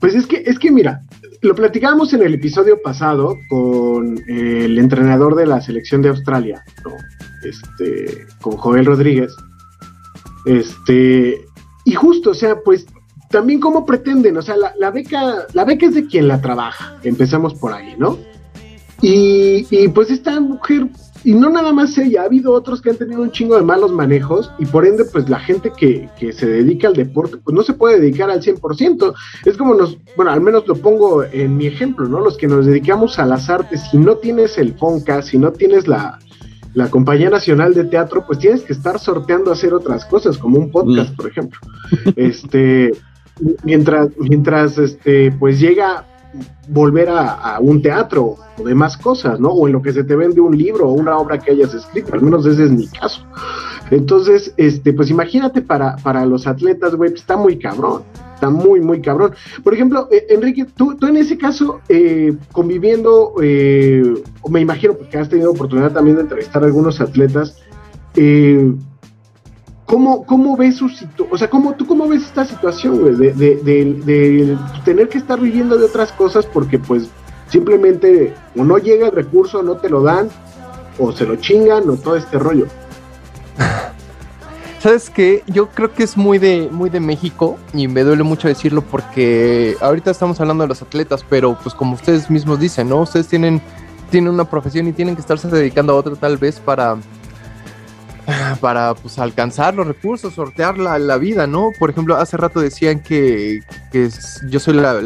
pues 0.00 0.14
es 0.14 0.26
que, 0.26 0.42
es 0.44 0.58
que 0.58 0.70
mira, 0.70 1.02
lo 1.42 1.54
platicábamos 1.54 2.12
en 2.14 2.22
el 2.22 2.34
episodio 2.34 2.80
pasado 2.82 3.36
con 3.48 4.18
eh, 4.28 4.64
el 4.64 4.78
entrenador 4.78 5.34
de 5.34 5.46
la 5.46 5.60
selección 5.60 6.02
de 6.02 6.08
Australia. 6.08 6.64
Este, 7.44 8.26
con 8.40 8.56
Joel 8.56 8.86
Rodríguez. 8.86 9.34
Este, 10.46 11.44
y 11.84 11.92
justo, 11.92 12.30
o 12.30 12.34
sea, 12.34 12.56
pues 12.64 12.86
también 13.30 13.60
cómo 13.60 13.84
pretenden, 13.84 14.36
o 14.36 14.42
sea, 14.42 14.56
la, 14.56 14.74
la 14.78 14.90
beca, 14.90 15.46
la 15.52 15.64
beca 15.64 15.86
es 15.86 15.94
de 15.94 16.06
quien 16.06 16.28
la 16.28 16.40
trabaja, 16.40 16.98
empezamos 17.02 17.54
por 17.54 17.72
ahí, 17.72 17.94
¿no? 17.98 18.18
Y, 19.02 19.66
y 19.70 19.88
pues 19.88 20.10
esta 20.10 20.40
mujer, 20.40 20.86
y 21.24 21.32
no 21.34 21.48
nada 21.48 21.72
más 21.72 21.96
ella, 21.96 22.22
ha 22.22 22.24
habido 22.26 22.52
otros 22.52 22.82
que 22.82 22.90
han 22.90 22.96
tenido 22.96 23.22
un 23.22 23.30
chingo 23.30 23.56
de 23.56 23.62
malos 23.62 23.92
manejos 23.92 24.52
y 24.58 24.66
por 24.66 24.86
ende 24.86 25.04
pues 25.06 25.28
la 25.28 25.40
gente 25.40 25.72
que, 25.76 26.10
que 26.18 26.32
se 26.32 26.46
dedica 26.46 26.88
al 26.88 26.94
deporte 26.94 27.38
pues 27.38 27.54
no 27.54 27.62
se 27.62 27.72
puede 27.72 27.98
dedicar 27.98 28.30
al 28.30 28.42
100%. 28.42 29.14
Es 29.46 29.56
como 29.56 29.74
nos, 29.74 29.96
bueno, 30.16 30.30
al 30.30 30.42
menos 30.42 30.66
lo 30.68 30.76
pongo 30.76 31.24
en 31.24 31.56
mi 31.56 31.66
ejemplo, 31.66 32.06
¿no? 32.06 32.20
Los 32.20 32.36
que 32.36 32.46
nos 32.46 32.66
dedicamos 32.66 33.18
a 33.18 33.24
las 33.24 33.48
artes, 33.48 33.82
si 33.90 33.96
no 33.96 34.16
tienes 34.16 34.58
el 34.58 34.74
FONCA, 34.74 35.22
si 35.22 35.38
no 35.38 35.52
tienes 35.52 35.88
la, 35.88 36.18
la 36.74 36.90
Compañía 36.90 37.30
Nacional 37.30 37.72
de 37.72 37.84
Teatro, 37.84 38.26
pues 38.26 38.38
tienes 38.38 38.62
que 38.62 38.72
estar 38.72 38.98
sorteando 38.98 39.50
a 39.50 39.54
hacer 39.54 39.72
otras 39.72 40.04
cosas, 40.04 40.36
como 40.36 40.58
un 40.58 40.70
podcast, 40.70 41.14
por 41.16 41.26
ejemplo. 41.26 41.58
Este, 42.16 42.92
mientras, 43.62 44.08
mientras 44.18 44.76
este, 44.78 45.32
pues 45.32 45.58
llega 45.60 46.04
volver 46.68 47.08
a, 47.08 47.58
un 47.60 47.82
teatro 47.82 48.36
o 48.58 48.62
demás 48.64 48.96
cosas, 48.96 49.38
¿no? 49.38 49.48
O 49.48 49.66
en 49.66 49.74
lo 49.74 49.82
que 49.82 49.92
se 49.92 50.04
te 50.04 50.16
vende 50.16 50.40
un 50.40 50.56
libro 50.56 50.88
o 50.88 50.92
una 50.92 51.16
obra 51.18 51.38
que 51.38 51.52
hayas 51.52 51.74
escrito, 51.74 52.14
al 52.14 52.22
menos 52.22 52.46
ese 52.46 52.64
es 52.64 52.70
mi 52.70 52.86
caso. 52.88 53.22
Entonces, 53.90 54.54
este, 54.56 54.92
pues 54.92 55.10
imagínate 55.10 55.60
para, 55.62 55.96
para 55.96 56.24
los 56.24 56.46
atletas, 56.46 56.94
güey, 56.94 57.10
pues 57.10 57.20
está 57.20 57.36
muy 57.36 57.58
cabrón, 57.58 58.02
está 58.34 58.48
muy, 58.50 58.80
muy 58.80 59.00
cabrón. 59.00 59.34
Por 59.62 59.74
ejemplo, 59.74 60.08
eh, 60.10 60.26
Enrique, 60.30 60.64
tú, 60.64 60.96
tú 60.96 61.06
en 61.06 61.18
ese 61.18 61.36
caso, 61.36 61.80
eh, 61.88 62.34
conviviendo, 62.52 63.34
eh, 63.42 64.14
me 64.48 64.60
imagino 64.60 64.94
porque 64.94 65.18
has 65.18 65.28
tenido 65.28 65.50
oportunidad 65.50 65.92
también 65.92 66.16
de 66.16 66.22
entrevistar 66.22 66.62
a 66.62 66.66
algunos 66.66 67.00
atletas, 67.00 67.58
eh, 68.16 68.72
¿Cómo, 69.86 70.24
¿Cómo 70.24 70.56
ves 70.56 70.76
su 70.76 70.88
situación? 70.88 71.28
O 71.30 71.36
sea, 71.36 71.50
¿cómo, 71.50 71.74
¿tú 71.74 71.86
cómo 71.86 72.08
ves 72.08 72.22
esta 72.22 72.44
situación, 72.44 73.00
güey? 73.00 73.14
De, 73.16 73.32
de, 73.32 73.56
de, 73.56 73.84
de 74.04 74.58
tener 74.84 75.08
que 75.08 75.18
estar 75.18 75.38
viviendo 75.38 75.76
de 75.76 75.84
otras 75.84 76.10
cosas 76.12 76.46
porque, 76.46 76.78
pues, 76.78 77.10
simplemente 77.48 78.34
o 78.56 78.64
no 78.64 78.78
llega 78.78 79.06
el 79.06 79.12
recurso, 79.12 79.62
no 79.62 79.76
te 79.76 79.90
lo 79.90 80.02
dan, 80.02 80.28
o 80.98 81.12
se 81.12 81.26
lo 81.26 81.36
chingan, 81.36 81.88
o 81.90 81.96
todo 81.96 82.16
este 82.16 82.38
rollo. 82.38 82.66
¿Sabes 84.80 85.10
qué? 85.10 85.42
Yo 85.46 85.68
creo 85.68 85.92
que 85.92 86.02
es 86.02 86.16
muy 86.16 86.38
de, 86.38 86.68
muy 86.70 86.88
de 86.88 87.00
México 87.00 87.58
y 87.72 87.86
me 87.88 88.02
duele 88.04 88.22
mucho 88.22 88.48
decirlo 88.48 88.82
porque 88.82 89.76
ahorita 89.80 90.10
estamos 90.10 90.40
hablando 90.40 90.64
de 90.64 90.68
los 90.68 90.82
atletas, 90.82 91.24
pero 91.28 91.58
pues 91.62 91.74
como 91.74 91.94
ustedes 91.94 92.30
mismos 92.30 92.58
dicen, 92.58 92.88
¿no? 92.88 93.00
Ustedes 93.00 93.28
tienen, 93.28 93.60
tienen 94.10 94.32
una 94.32 94.44
profesión 94.48 94.88
y 94.88 94.92
tienen 94.92 95.14
que 95.14 95.20
estarse 95.20 95.48
dedicando 95.48 95.92
a 95.92 95.96
otra 95.96 96.14
tal 96.16 96.36
vez 96.36 96.58
para, 96.58 96.96
para 98.60 98.94
pues 98.94 99.18
alcanzar 99.18 99.74
los 99.74 99.86
recursos, 99.86 100.34
sortear 100.34 100.78
la, 100.78 100.98
la 100.98 101.18
vida, 101.18 101.46
¿no? 101.46 101.70
Por 101.78 101.90
ejemplo, 101.90 102.16
hace 102.16 102.36
rato 102.36 102.60
decían 102.60 103.00
que, 103.00 103.60
que 103.92 104.08
yo 104.48 104.60
soy 104.60 104.74
la, 104.74 105.00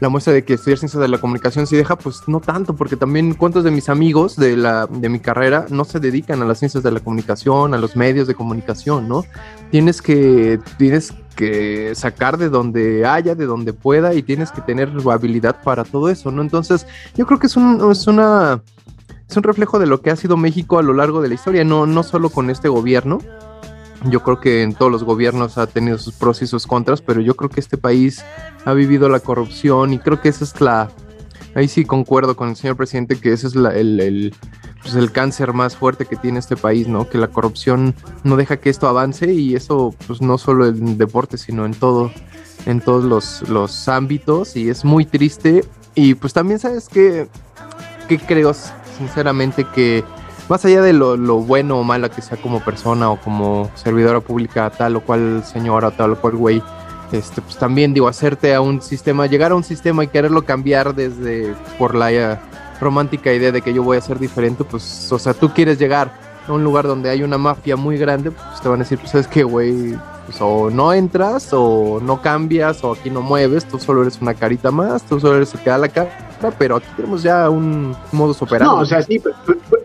la, 0.00 0.08
muestra 0.08 0.32
de 0.32 0.44
que 0.44 0.54
estudiar 0.54 0.78
ciencias 0.78 1.00
de 1.00 1.08
la 1.08 1.18
comunicación 1.18 1.66
sí 1.66 1.76
deja, 1.76 1.96
pues 1.96 2.22
no 2.26 2.40
tanto, 2.40 2.74
porque 2.74 2.96
también 2.96 3.34
cuántos 3.34 3.64
de 3.64 3.70
mis 3.70 3.88
amigos 3.88 4.36
de, 4.36 4.56
la, 4.56 4.86
de 4.86 5.08
mi 5.08 5.20
carrera 5.20 5.66
no 5.68 5.84
se 5.84 6.00
dedican 6.00 6.40
a 6.42 6.46
las 6.46 6.58
ciencias 6.58 6.82
de 6.82 6.90
la 6.90 7.00
comunicación, 7.00 7.74
a 7.74 7.78
los 7.78 7.96
medios 7.96 8.26
de 8.26 8.34
comunicación, 8.34 9.08
¿no? 9.08 9.24
Tienes 9.70 10.00
que, 10.00 10.58
tienes 10.78 11.12
que 11.36 11.94
sacar 11.94 12.38
de 12.38 12.48
donde 12.48 13.06
haya, 13.06 13.34
de 13.34 13.46
donde 13.46 13.72
pueda, 13.72 14.14
y 14.14 14.22
tienes 14.22 14.50
que 14.52 14.60
tener 14.62 14.90
habilidad 15.10 15.62
para 15.62 15.84
todo 15.84 16.08
eso, 16.08 16.30
¿no? 16.30 16.42
Entonces, 16.42 16.86
yo 17.14 17.26
creo 17.26 17.38
que 17.38 17.46
es, 17.46 17.56
un, 17.56 17.90
es 17.90 18.06
una 18.06 18.62
es 19.30 19.36
un 19.36 19.44
reflejo 19.44 19.78
de 19.78 19.86
lo 19.86 20.02
que 20.02 20.10
ha 20.10 20.16
sido 20.16 20.36
México 20.36 20.78
a 20.78 20.82
lo 20.82 20.92
largo 20.92 21.22
de 21.22 21.28
la 21.28 21.34
historia, 21.34 21.62
no, 21.62 21.86
no 21.86 22.02
solo 22.02 22.30
con 22.30 22.50
este 22.50 22.68
gobierno. 22.68 23.18
Yo 24.06 24.24
creo 24.24 24.40
que 24.40 24.62
en 24.62 24.74
todos 24.74 24.90
los 24.90 25.04
gobiernos 25.04 25.56
ha 25.56 25.68
tenido 25.68 25.98
sus 25.98 26.14
pros 26.14 26.42
y 26.42 26.48
sus 26.48 26.66
contras, 26.66 27.00
pero 27.00 27.20
yo 27.20 27.36
creo 27.36 27.48
que 27.48 27.60
este 27.60 27.76
país 27.76 28.24
ha 28.64 28.72
vivido 28.72 29.08
la 29.08 29.20
corrupción 29.20 29.92
y 29.92 29.98
creo 29.98 30.20
que 30.20 30.30
esa 30.30 30.42
es 30.42 30.60
la... 30.60 30.90
Ahí 31.54 31.68
sí 31.68 31.84
concuerdo 31.84 32.36
con 32.36 32.48
el 32.48 32.56
señor 32.56 32.76
presidente 32.76 33.20
que 33.20 33.32
ese 33.32 33.48
es 33.48 33.54
el, 33.54 34.00
el, 34.00 34.34
pues 34.82 34.94
el 34.94 35.12
cáncer 35.12 35.52
más 35.52 35.76
fuerte 35.76 36.06
que 36.06 36.16
tiene 36.16 36.38
este 36.38 36.56
país, 36.56 36.88
¿no? 36.88 37.08
Que 37.08 37.18
la 37.18 37.28
corrupción 37.28 37.94
no 38.24 38.36
deja 38.36 38.56
que 38.56 38.70
esto 38.70 38.88
avance 38.88 39.32
y 39.32 39.54
eso 39.54 39.94
pues 40.06 40.20
no 40.20 40.38
solo 40.38 40.66
en 40.66 40.98
deporte, 40.98 41.38
sino 41.38 41.66
en 41.66 41.74
todo, 41.74 42.10
en 42.66 42.80
todos 42.80 43.04
los, 43.04 43.48
los 43.48 43.88
ámbitos 43.88 44.56
y 44.56 44.70
es 44.70 44.84
muy 44.84 45.04
triste. 45.04 45.64
Y 45.94 46.14
pues 46.14 46.32
también 46.32 46.58
sabes 46.58 46.88
que, 46.88 47.28
que 48.08 48.18
creo 48.18 48.52
sinceramente 49.00 49.64
que 49.64 50.04
más 50.48 50.64
allá 50.64 50.82
de 50.82 50.92
lo, 50.92 51.16
bueno 51.40 51.78
o 51.78 51.84
mala 51.84 52.10
que 52.10 52.20
sea 52.20 52.36
como 52.36 52.60
persona 52.60 53.10
o 53.10 53.20
como 53.20 53.70
servidora 53.74 54.20
pública 54.20 54.68
tal 54.68 54.96
o 54.96 55.00
cual 55.00 55.42
señora 55.44 55.90
tal 55.90 56.12
o 56.12 56.20
cual 56.20 56.36
güey, 56.36 56.62
este, 57.12 57.40
pues 57.40 57.56
también 57.56 57.94
digo, 57.94 58.08
hacerte 58.08 58.54
a 58.54 58.60
un 58.60 58.82
sistema, 58.82 59.26
llegar 59.26 59.52
a 59.52 59.54
un 59.54 59.64
sistema 59.64 60.04
y 60.04 60.08
quererlo 60.08 60.44
cambiar 60.44 60.94
desde 60.94 61.54
por 61.78 61.94
la 61.94 62.12
eh, 62.12 62.38
romántica 62.80 63.32
idea 63.32 63.52
de 63.52 63.62
que 63.62 63.72
yo 63.72 63.82
voy 63.82 63.96
a 63.96 64.00
ser 64.00 64.18
diferente, 64.18 64.64
pues, 64.64 65.10
o 65.10 65.18
sea, 65.18 65.34
tú 65.34 65.52
quieres 65.54 65.78
llegar 65.78 66.12
a 66.46 66.52
un 66.52 66.62
lugar 66.62 66.86
donde 66.86 67.10
hay 67.10 67.22
una 67.22 67.38
mafia 67.38 67.76
muy 67.76 67.96
grande, 67.96 68.30
pues 68.30 68.60
te 68.60 68.68
van 68.68 68.80
a 68.80 68.84
decir, 68.84 68.98
pues 68.98 69.14
es 69.14 69.28
que, 69.28 69.44
güey, 69.44 69.96
pues, 70.26 70.38
o 70.40 70.70
no 70.70 70.92
entras 70.92 71.48
o 71.52 72.00
no 72.02 72.20
cambias 72.22 72.84
o 72.84 72.92
aquí 72.92 73.08
no 73.10 73.22
mueves, 73.22 73.66
tú 73.66 73.78
solo 73.78 74.02
eres 74.02 74.20
una 74.20 74.34
carita 74.34 74.70
más, 74.70 75.02
tú 75.02 75.20
solo 75.20 75.36
eres 75.36 75.54
el 75.54 75.60
que 75.60 75.70
da 75.70 75.78
la 75.78 75.88
cara, 75.88 76.29
pero 76.58 76.76
aquí 76.76 76.86
tenemos 76.96 77.22
ya 77.22 77.50
un 77.50 77.94
modus 78.12 78.40
operandi. 78.42 78.74
No, 78.74 78.80
o 78.80 78.86
sea, 78.86 79.02
sí, 79.02 79.18
pero, 79.18 79.36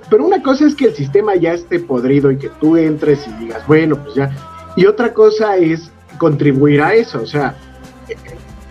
pero- 0.09 0.25
una 0.25 0.41
cosa 0.41 0.65
es 0.65 0.75
que 0.75 0.85
el 0.85 0.95
sistema 0.95 1.35
ya 1.35 1.53
esté 1.53 1.79
podrido 1.79 2.31
y 2.31 2.37
que 2.37 2.49
tú 2.49 2.77
entres 2.77 3.27
y 3.27 3.31
digas, 3.43 3.65
bueno, 3.67 3.97
pues 3.97 4.15
ya. 4.15 4.31
Y 4.75 4.85
otra 4.85 5.13
cosa 5.13 5.57
es 5.57 5.91
contribuir 6.17 6.81
a 6.81 6.93
eso, 6.93 7.21
o 7.21 7.25
sea, 7.25 7.55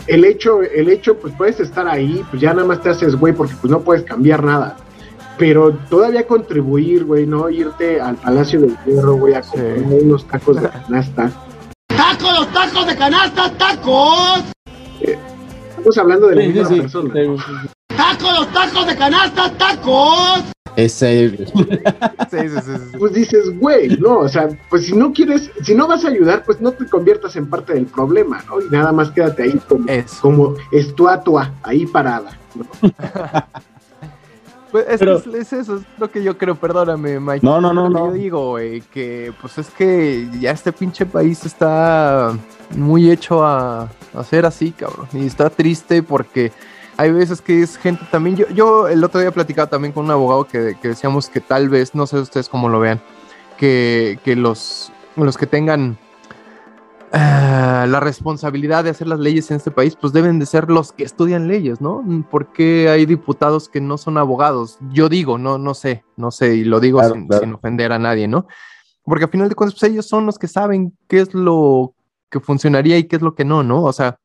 el 0.07 0.25
hecho, 0.25 0.63
el 0.63 0.89
hecho, 0.89 1.17
pues 1.19 1.35
puedes 1.37 1.61
estar 1.61 1.87
ahí, 1.89 2.25
pues 2.31 2.41
ya 2.41 2.55
nada 2.55 2.67
más 2.67 2.81
te 2.81 2.91
haces 2.91 3.17
güey 3.17 3.33
porque 3.33 3.55
pues 3.61 3.71
no 3.71 3.81
puedes 3.81 4.03
cambiar 4.05 4.43
nada. 4.45 4.77
Pero 5.37 5.73
todavía 5.91 6.27
contribuir, 6.27 7.05
güey, 7.05 7.27
no 7.27 7.51
irte 7.51 8.01
al 8.01 8.15
Palacio 8.17 8.61
del 8.61 8.77
Hierro, 8.87 9.17
güey, 9.17 9.35
a 9.35 9.41
comprar 9.43 9.79
unos 9.79 10.27
tacos 10.29 10.61
de 10.61 10.69
canasta. 10.71 11.31
¡Tacos, 11.89 12.39
los 12.39 12.49
tacos 12.53 12.87
de 12.87 12.97
canasta, 12.97 13.51
tacos! 13.59 14.45
Estamos 15.85 15.99
hablando 15.99 16.29
de 16.29 16.37
la 16.37 16.41
Sí, 16.43 16.49
misma 16.49 16.65
sí, 16.69 16.75
sí. 16.75 16.81
persona. 16.81 17.15
¡Tacos, 17.95 18.39
los 18.39 18.53
tacos 18.55 18.87
de 18.87 18.97
canasta, 18.97 19.53
tacos! 19.53 20.45
Ese. 20.77 21.47
Pues 22.99 23.13
dices, 23.13 23.59
güey, 23.61 23.89
no, 23.99 24.21
o 24.21 24.29
sea, 24.31 24.49
pues 24.71 24.87
si 24.87 24.97
no 24.97 25.13
quieres, 25.13 25.51
si 25.63 25.75
no 25.75 25.87
vas 25.87 26.07
a 26.07 26.09
ayudar, 26.09 26.43
pues 26.47 26.59
no 26.63 26.73
te 26.73 26.87
conviertas 26.87 27.37
en 27.37 27.51
parte 27.51 27.75
del 27.75 27.85
problema, 27.85 28.43
¿no? 28.49 28.63
Y 28.63 28.71
nada 28.71 28.93
más 28.93 29.11
quédate 29.11 29.43
ahí 29.43 29.61
como, 29.69 29.85
como 30.23 30.55
estatua, 30.73 31.53
ahí 31.63 31.85
parada. 31.85 32.31
¿no? 32.55 32.65
Pues 34.75 34.87
es, 34.89 34.99
Pero- 34.99 35.19
es- 35.19 35.27
es 35.29 35.53
eso, 35.53 35.77
es 35.77 35.83
lo 35.99 36.11
que 36.11 36.21
yo 36.21 36.37
creo, 36.37 36.57
perdóname, 36.57 37.21
Mike. 37.21 37.47
No, 37.47 37.61
no, 37.61 37.73
no, 37.73 37.89
no. 37.89 38.09
Yo 38.09 38.13
digo, 38.13 38.49
güey, 38.51 38.81
que 38.81 39.33
pues 39.41 39.57
es 39.59 39.71
que 39.71 40.29
ya 40.41 40.51
este 40.51 40.73
pinche 40.73 41.07
país 41.07 41.47
está 41.47 42.33
muy 42.75 43.09
hecho 43.09 43.45
a, 43.45 43.89
a 44.13 44.25
ser 44.25 44.45
así, 44.47 44.73
cabrón. 44.73 45.07
Y 45.13 45.27
está 45.27 45.49
triste 45.49 46.03
porque 46.03 46.51
hay 46.97 47.13
veces 47.13 47.41
que 47.41 47.63
es 47.63 47.77
gente 47.77 48.05
también. 48.11 48.35
Yo, 48.35 48.49
yo 48.49 48.89
el 48.89 49.05
otro 49.05 49.21
día 49.21 49.31
platicaba 49.31 49.69
también 49.71 49.93
con 49.93 50.07
un 50.07 50.11
abogado 50.11 50.43
que, 50.49 50.77
que 50.83 50.89
decíamos 50.89 51.29
que 51.29 51.41
tal 51.41 51.69
vez, 51.69 51.95
no 51.95 52.05
sé 52.09 52.19
ustedes 52.19 52.49
cómo 52.49 52.69
lo 52.69 52.81
vean, 52.81 53.01
que, 53.57 54.19
que 54.25 54.35
los, 54.35 54.91
los 55.15 55.39
que 55.39 55.47
tengan 55.47 55.97
ah, 57.15 57.87
la 57.89 58.01
responsabilidad 58.01 58.85
de 58.85 58.91
hacer 58.91 59.07
las 59.07 59.19
leyes 59.21 59.51
en 59.51 59.57
este 59.57 59.71
país, 59.71 59.97
pues 59.99 60.13
deben 60.13 60.39
de 60.39 60.47
ser 60.47 60.71
los 60.71 60.93
que 60.93 61.05
estudian 61.05 61.49
leyes, 61.49 61.81
¿no? 61.81 62.05
¿Por 62.31 62.53
qué 62.53 62.89
hay 62.89 63.07
diputados 63.07 63.69
que 63.69 63.81
no 63.81 63.97
son 63.99 64.19
abogados? 64.19 64.79
Yo 64.91 65.09
digo, 65.09 65.39
no, 65.39 65.59
no 65.59 65.75
sé, 65.75 66.05
no 66.17 66.31
sé, 66.31 66.57
y 66.57 66.65
lo 66.65 66.81
digo 66.81 66.99
Claro, 66.99 67.15
sin, 67.15 67.27
claro. 67.29 67.45
sin 67.45 67.55
ofender 67.55 67.93
a 67.93 67.99
nadie, 67.99 68.29
¿no? 68.29 68.47
Porque 69.05 69.25
al 69.25 69.31
final 69.31 69.49
de 69.49 69.55
cuentas, 69.55 69.79
pues 69.79 69.91
ellos 69.93 70.07
son 70.07 70.27
los 70.27 70.39
que 70.39 70.49
saben 70.49 70.97
qué 71.09 71.21
es 71.21 71.35
lo 71.35 71.95
que 72.31 72.41
funcionaría 72.41 72.99
y 72.99 73.05
qué 73.05 73.17
es 73.17 73.23
lo 73.23 73.35
que 73.35 73.45
no, 73.45 73.63
¿no? 73.63 73.83
O 73.85 73.93
sea, 73.93 74.19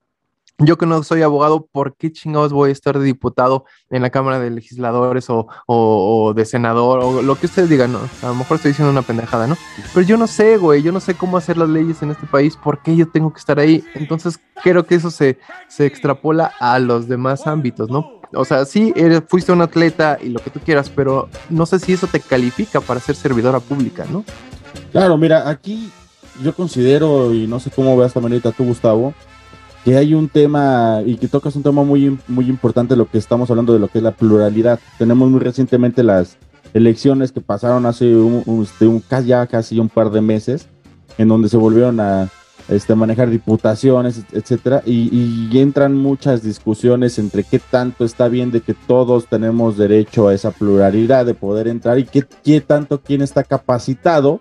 yo 0.59 0.77
que 0.77 0.85
no 0.85 1.01
soy 1.03 1.21
abogado, 1.21 1.67
¿por 1.71 1.95
qué 1.95 2.11
chingados 2.11 2.51
voy 2.53 2.69
a 2.69 2.73
estar 2.73 2.97
de 2.99 3.05
diputado 3.05 3.65
en 3.89 4.01
la 4.01 4.09
Cámara 4.09 4.39
de 4.39 4.49
Legisladores 4.51 5.29
o, 5.29 5.47
o- 5.67 6.33
de 6.33 6.45
senador 6.45 6.99
o 6.99 7.21
lo 7.21 7.35
que 7.35 7.45
ustedes 7.45 7.69
digan? 7.69 7.95
A 7.95 8.27
lo 8.27 8.35
mejor 8.35 8.55
estoy 8.55 8.71
diciendo 8.71 8.91
una 8.91 9.01
pendejada, 9.01 9.47
¿no? 9.47 9.57
Pero 9.93 10.05
yo 10.05 10.17
no 10.17 10.27
sé, 10.27 10.57
güey, 10.57 10.81
yo 10.81 10.91
no 10.91 10.99
sé 10.99 11.13
cómo 11.15 11.37
hacer 11.37 11.57
las 11.57 11.69
leyes 11.69 12.01
en 12.01 12.11
este 12.11 12.27
país, 12.27 12.57
¿por 12.57 12.81
qué 12.81 12.95
yo 12.95 13.07
tengo 13.09 13.31
que 13.31 13.39
estar 13.39 13.57
ahí? 13.59 13.83
Entonces 13.95 14.39
creo 14.63 14.85
que 14.85 14.95
eso 14.95 15.09
se, 15.11 15.39
se 15.69 15.85
extrapola 15.85 16.51
a 16.59 16.77
los 16.79 17.07
demás 17.07 17.47
ámbitos, 17.47 17.89
¿no? 17.89 18.11
O 18.33 18.45
sea, 18.45 18.65
sí, 18.65 18.93
fuiste 19.27 19.51
un 19.51 19.61
atleta 19.61 20.19
y 20.21 20.29
lo 20.29 20.39
que 20.39 20.49
tú 20.51 20.59
quieras, 20.59 20.89
pero 20.93 21.29
no 21.49 21.65
sé 21.65 21.79
si 21.79 21.93
eso 21.93 22.05
te 22.07 22.19
califica 22.19 22.79
para 22.81 22.99
ser 22.99 23.15
servidora 23.15 23.59
pública, 23.59 24.05
¿no? 24.11 24.23
Claro, 24.91 25.17
mira, 25.17 25.49
aquí 25.49 25.89
yo 26.43 26.53
considero, 26.53 27.33
y 27.33 27.47
no 27.47 27.59
sé 27.59 27.71
cómo 27.71 27.97
veas 27.97 28.13
también 28.13 28.33
ahorita 28.33 28.51
tú, 28.51 28.65
Gustavo, 28.65 29.13
que 29.89 29.97
hay 29.97 30.13
un 30.13 30.29
tema, 30.29 31.01
y 31.03 31.15
que 31.15 31.27
tocas 31.27 31.55
un 31.55 31.63
tema 31.63 31.83
muy, 31.83 32.15
muy 32.27 32.47
importante, 32.47 32.95
lo 32.95 33.09
que 33.09 33.17
estamos 33.17 33.49
hablando 33.49 33.73
de 33.73 33.79
lo 33.79 33.87
que 33.87 33.97
es 33.97 34.03
la 34.03 34.11
pluralidad. 34.11 34.79
Tenemos 34.99 35.27
muy 35.31 35.39
recientemente 35.39 36.03
las 36.03 36.37
elecciones 36.75 37.31
que 37.31 37.41
pasaron 37.41 37.87
hace 37.87 38.15
un, 38.15 38.43
un- 38.45 38.61
este, 38.63 38.85
un- 38.85 39.01
ya 39.25 39.47
casi 39.47 39.79
un 39.79 39.89
par 39.89 40.11
de 40.11 40.21
meses, 40.21 40.67
en 41.17 41.27
donde 41.27 41.49
se 41.49 41.57
volvieron 41.57 41.99
a 41.99 42.29
este, 42.67 42.93
manejar 42.93 43.31
diputaciones, 43.31 44.21
etcétera, 44.31 44.83
y, 44.85 45.47
y 45.51 45.57
entran 45.57 45.97
muchas 45.97 46.43
discusiones 46.43 47.17
entre 47.17 47.43
qué 47.43 47.57
tanto 47.57 48.05
está 48.05 48.27
bien 48.27 48.51
de 48.51 48.61
que 48.61 48.75
todos 48.75 49.25
tenemos 49.25 49.75
derecho 49.75 50.27
a 50.27 50.35
esa 50.35 50.51
pluralidad 50.51 51.25
de 51.25 51.33
poder 51.33 51.67
entrar 51.67 51.97
y 51.97 52.03
qué, 52.03 52.23
qué 52.43 52.61
tanto 52.61 53.01
quién 53.01 53.23
está 53.23 53.43
capacitado 53.43 54.39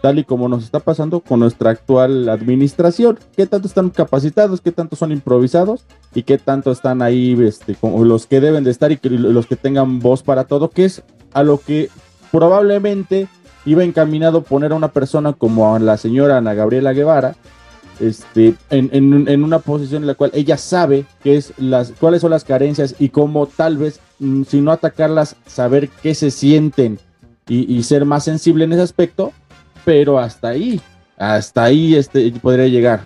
tal 0.00 0.18
y 0.18 0.24
como 0.24 0.48
nos 0.48 0.64
está 0.64 0.80
pasando 0.80 1.20
con 1.20 1.40
nuestra 1.40 1.70
actual 1.70 2.28
administración. 2.28 3.18
¿Qué 3.36 3.46
tanto 3.46 3.68
están 3.68 3.90
capacitados? 3.90 4.60
¿Qué 4.60 4.72
tanto 4.72 4.96
son 4.96 5.12
improvisados? 5.12 5.84
¿Y 6.14 6.22
qué 6.22 6.38
tanto 6.38 6.70
están 6.70 7.02
ahí 7.02 7.36
este, 7.42 7.74
como 7.74 8.04
los 8.04 8.26
que 8.26 8.40
deben 8.40 8.64
de 8.64 8.70
estar 8.70 8.92
y 8.92 8.96
que 8.96 9.10
los 9.10 9.46
que 9.46 9.56
tengan 9.56 10.00
voz 10.00 10.22
para 10.22 10.44
todo? 10.44 10.70
Que 10.70 10.84
es 10.84 11.02
a 11.32 11.42
lo 11.42 11.58
que 11.58 11.90
probablemente 12.30 13.28
iba 13.64 13.84
encaminado 13.84 14.42
poner 14.42 14.72
a 14.72 14.76
una 14.76 14.88
persona 14.88 15.32
como 15.32 15.74
a 15.74 15.78
la 15.78 15.96
señora 15.96 16.38
Ana 16.38 16.54
Gabriela 16.54 16.92
Guevara, 16.92 17.34
este, 18.00 18.54
en, 18.70 19.42
una 19.42 19.58
posición 19.58 20.04
en 20.04 20.06
la 20.06 20.14
cual 20.14 20.30
ella 20.32 20.56
sabe 20.56 21.04
qué 21.22 21.36
es 21.36 21.52
las, 21.58 21.92
cuáles 21.92 22.20
son 22.20 22.30
las 22.30 22.44
carencias 22.44 22.94
y 22.98 23.08
cómo 23.08 23.46
tal 23.46 23.76
vez, 23.76 24.00
mm, 24.20 24.44
si 24.44 24.60
no 24.60 24.70
atacarlas, 24.70 25.34
saber 25.46 25.88
qué 25.88 26.14
se 26.14 26.30
sienten 26.30 26.98
y 27.50 27.82
ser 27.82 28.04
más 28.04 28.24
sensible 28.24 28.64
en 28.64 28.74
ese 28.74 28.82
aspecto, 28.82 29.32
pero 29.88 30.18
hasta 30.18 30.48
ahí, 30.48 30.78
hasta 31.16 31.64
ahí 31.64 31.94
este, 31.94 32.30
podría 32.42 32.66
llegar. 32.68 33.00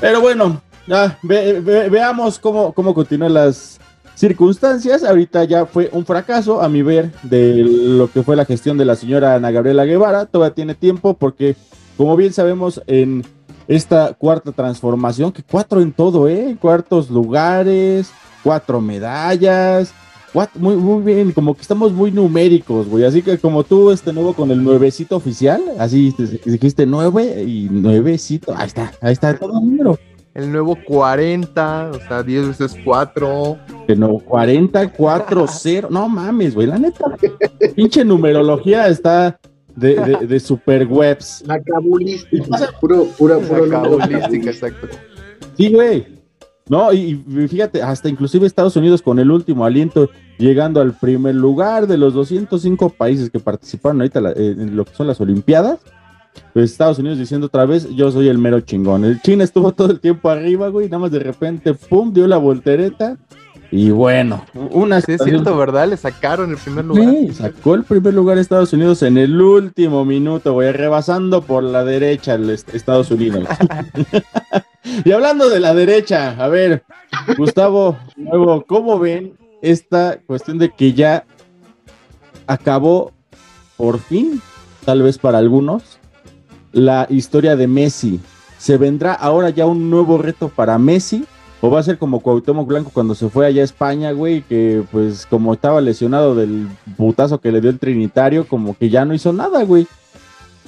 Pero 0.00 0.22
bueno, 0.22 0.62
ya, 0.86 1.18
ve- 1.22 1.60
ve- 1.60 1.90
veamos 1.90 2.38
cómo, 2.38 2.72
cómo 2.72 2.94
continúan 2.94 3.34
las 3.34 3.78
circunstancias. 4.14 5.04
Ahorita 5.04 5.44
ya 5.44 5.66
fue 5.66 5.90
un 5.92 6.06
fracaso, 6.06 6.62
a 6.62 6.70
mi 6.70 6.80
ver, 6.80 7.12
de 7.22 7.56
lo 7.62 8.10
que 8.10 8.22
fue 8.22 8.36
la 8.36 8.46
gestión 8.46 8.78
de 8.78 8.86
la 8.86 8.96
señora 8.96 9.34
Ana 9.34 9.50
Gabriela 9.50 9.84
Guevara. 9.84 10.24
Todavía 10.24 10.54
tiene 10.54 10.74
tiempo 10.74 11.12
porque, 11.12 11.56
como 11.98 12.16
bien 12.16 12.32
sabemos, 12.32 12.80
en 12.86 13.22
esta 13.68 14.14
cuarta 14.14 14.52
transformación, 14.52 15.30
que 15.30 15.42
cuatro 15.42 15.82
en 15.82 15.92
todo, 15.92 16.26
¿eh? 16.26 16.56
Cuartos 16.58 17.10
lugares, 17.10 18.10
cuatro 18.42 18.80
medallas. 18.80 19.92
Cuat- 20.36 20.54
muy, 20.54 20.76
muy 20.76 21.02
bien, 21.02 21.32
como 21.32 21.54
que 21.54 21.62
estamos 21.62 21.92
muy 21.92 22.10
numéricos, 22.10 22.86
güey. 22.88 23.04
Así 23.04 23.22
que 23.22 23.38
como 23.38 23.64
tú, 23.64 23.90
este 23.90 24.12
nuevo 24.12 24.34
con 24.34 24.50
el 24.50 24.62
nuevecito 24.62 25.16
oficial, 25.16 25.62
así 25.78 26.12
te- 26.16 26.50
dijiste 26.50 26.84
nueve 26.86 27.42
y 27.46 27.68
nuevecito. 27.70 28.54
Ahí 28.56 28.66
está, 28.66 28.92
ahí 29.00 29.12
está 29.12 29.36
todo 29.38 29.58
el 29.58 29.66
número. 29.66 29.98
El 30.34 30.52
nuevo 30.52 30.76
40, 30.86 31.92
o 31.94 32.08
sea, 32.08 32.22
10 32.22 32.48
veces 32.48 32.76
4. 32.84 33.56
Que 33.86 33.96
no, 33.96 34.18
44-0. 34.18 35.88
No 35.88 36.08
mames, 36.10 36.54
güey, 36.54 36.66
la 36.66 36.78
neta. 36.78 37.04
Pinche 37.74 38.04
numerología 38.04 38.86
está 38.88 39.38
de, 39.74 39.94
de, 39.94 40.26
de 40.26 40.40
superwebs. 40.40 41.42
La 41.46 41.58
cabulística, 41.62 42.70
puro, 42.80 43.04
pura, 43.16 43.38
puro 43.38 43.64
La 43.64 43.80
cabulística, 43.82 44.50
exacto. 44.50 44.88
Sí, 45.56 45.72
güey. 45.72 46.06
No, 46.68 46.92
y, 46.92 47.24
y 47.28 47.48
fíjate, 47.48 47.80
hasta 47.82 48.08
inclusive 48.08 48.46
Estados 48.46 48.76
Unidos 48.76 49.00
con 49.00 49.18
el 49.18 49.30
último 49.30 49.64
aliento, 49.64 50.10
llegando 50.38 50.80
al 50.80 50.92
primer 50.94 51.34
lugar 51.34 51.86
de 51.86 51.96
los 51.96 52.14
205 52.14 52.90
países 52.90 53.30
que 53.30 53.38
participaron 53.40 54.00
ahorita 54.00 54.20
la- 54.20 54.32
eh, 54.32 54.54
en 54.58 54.76
lo 54.76 54.84
que 54.84 54.94
son 54.94 55.06
las 55.06 55.20
Olimpiadas. 55.20 55.78
Pues 56.52 56.70
Estados 56.72 56.98
Unidos 56.98 57.18
diciendo 57.18 57.46
otra 57.46 57.64
vez, 57.64 57.88
yo 57.94 58.10
soy 58.10 58.28
el 58.28 58.36
mero 58.38 58.60
chingón. 58.60 59.04
El 59.06 59.22
China 59.22 59.42
estuvo 59.44 59.72
todo 59.72 59.90
el 59.90 60.00
tiempo 60.00 60.28
arriba, 60.28 60.68
güey, 60.68 60.86
nada 60.86 60.98
más 60.98 61.10
de 61.10 61.18
repente, 61.20 61.72
pum, 61.72 62.12
dio 62.12 62.26
la 62.26 62.36
voltereta. 62.36 63.16
Y 63.70 63.90
bueno, 63.90 64.44
una 64.70 65.00
Sí, 65.00 65.12
es 65.12 65.22
cierto, 65.24 65.56
¿verdad? 65.56 65.88
Le 65.88 65.96
sacaron 65.96 66.50
el 66.50 66.56
primer 66.56 66.84
lugar. 66.84 67.08
Sí, 67.10 67.32
sacó 67.32 67.74
el 67.74 67.82
primer 67.82 68.14
lugar 68.14 68.38
Estados 68.38 68.72
Unidos 68.72 69.02
en 69.02 69.18
el 69.18 69.40
último 69.40 70.04
minuto, 70.04 70.52
güey, 70.52 70.70
rebasando 70.72 71.42
por 71.42 71.64
la 71.64 71.84
derecha 71.84 72.34
el 72.34 72.48
est- 72.50 72.72
Estados 72.74 73.10
Unidos. 73.10 73.44
y 75.04 75.10
hablando 75.10 75.48
de 75.48 75.60
la 75.60 75.74
derecha, 75.74 76.36
a 76.38 76.48
ver, 76.48 76.84
Gustavo, 77.36 77.96
nuevo, 78.16 78.64
¿cómo 78.66 78.98
ven 78.98 79.32
esta 79.70 80.18
cuestión 80.26 80.58
de 80.58 80.70
que 80.70 80.92
ya 80.92 81.24
acabó 82.46 83.12
por 83.76 83.98
fin, 83.98 84.40
tal 84.84 85.02
vez 85.02 85.18
para 85.18 85.38
algunos, 85.38 85.98
la 86.72 87.06
historia 87.10 87.56
de 87.56 87.66
Messi? 87.66 88.20
¿Se 88.58 88.78
vendrá 88.78 89.12
ahora 89.12 89.50
ya 89.50 89.66
un 89.66 89.90
nuevo 89.90 90.18
reto 90.18 90.48
para 90.48 90.78
Messi? 90.78 91.24
¿O 91.60 91.70
va 91.70 91.80
a 91.80 91.82
ser 91.82 91.98
como 91.98 92.20
Cuauhtémoc 92.20 92.66
Blanco 92.66 92.90
cuando 92.92 93.14
se 93.14 93.28
fue 93.28 93.46
allá 93.46 93.62
a 93.62 93.64
España, 93.64 94.12
güey? 94.12 94.42
Que 94.42 94.84
pues 94.92 95.26
como 95.26 95.54
estaba 95.54 95.80
lesionado 95.80 96.34
del 96.34 96.68
putazo 96.96 97.40
que 97.40 97.50
le 97.50 97.60
dio 97.60 97.70
el 97.70 97.78
Trinitario, 97.78 98.46
como 98.46 98.76
que 98.76 98.90
ya 98.90 99.04
no 99.04 99.14
hizo 99.14 99.32
nada, 99.32 99.64
güey. 99.64 99.86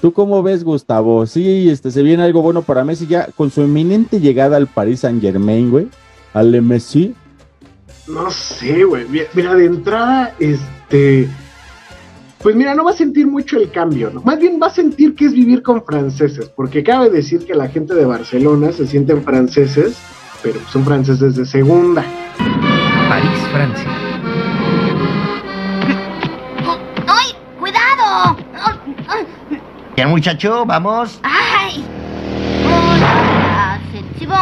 ¿Tú 0.01 0.13
cómo 0.13 0.43
ves, 0.43 0.65
Gustavo? 0.65 1.27
Sí, 1.27 1.69
este, 1.69 1.91
se 1.91 2.03
viene 2.03 2.23
algo 2.23 2.41
bueno 2.41 2.63
para 2.63 2.85
Messi 2.85 3.07
ya 3.07 3.27
con 3.37 3.51
su 3.51 3.63
eminente 3.63 4.21
llegada 4.21 4.57
al 4.57 4.67
Paris 4.67 5.01
Saint 5.01 5.21
Germain, 5.21 5.71
güey. 5.71 5.89
Al 6.35 6.63
Messi. 6.63 7.15
No 8.09 8.31
sé, 8.31 8.85
güey. 8.85 9.07
Mira, 9.35 9.55
de 9.55 9.67
entrada, 9.67 10.35
este. 10.39 11.29
Pues 12.43 12.57
mira, 12.57 12.75
no 12.75 12.85
va 12.85 12.93
a 12.93 12.95
sentir 12.95 13.27
mucho 13.27 13.59
el 13.59 13.71
cambio, 13.71 14.11
¿no? 14.11 14.23
Más 14.23 14.39
bien 14.39 14.59
va 14.63 14.69
a 14.69 14.71
sentir 14.71 15.15
que 15.15 15.27
es 15.27 15.33
vivir 15.33 15.63
con 15.63 15.85
franceses, 15.85 16.49
porque 16.49 16.83
cabe 16.83 17.11
decir 17.11 17.45
que 17.45 17.55
la 17.55 17.69
gente 17.69 17.95
de 17.95 18.07
Barcelona 18.07 18.73
se 18.73 18.87
sienten 18.87 19.23
franceses, 19.25 19.99
pero 20.43 20.59
son 20.71 20.85
franceses 20.85 21.35
de 21.35 21.45
segunda. 21.45 22.05
París, 23.09 23.39
Francia. 23.53 23.91
¡Ay! 27.09 27.35
¡Cuidado! 27.59 28.37
Ya 29.97 30.07
muchacho, 30.07 30.65
vamos. 30.65 31.19
¡Ay! 31.25 31.85
Hola, 32.65 33.81
c'est 33.93 34.19
si 34.19 34.27
bon, 34.27 34.35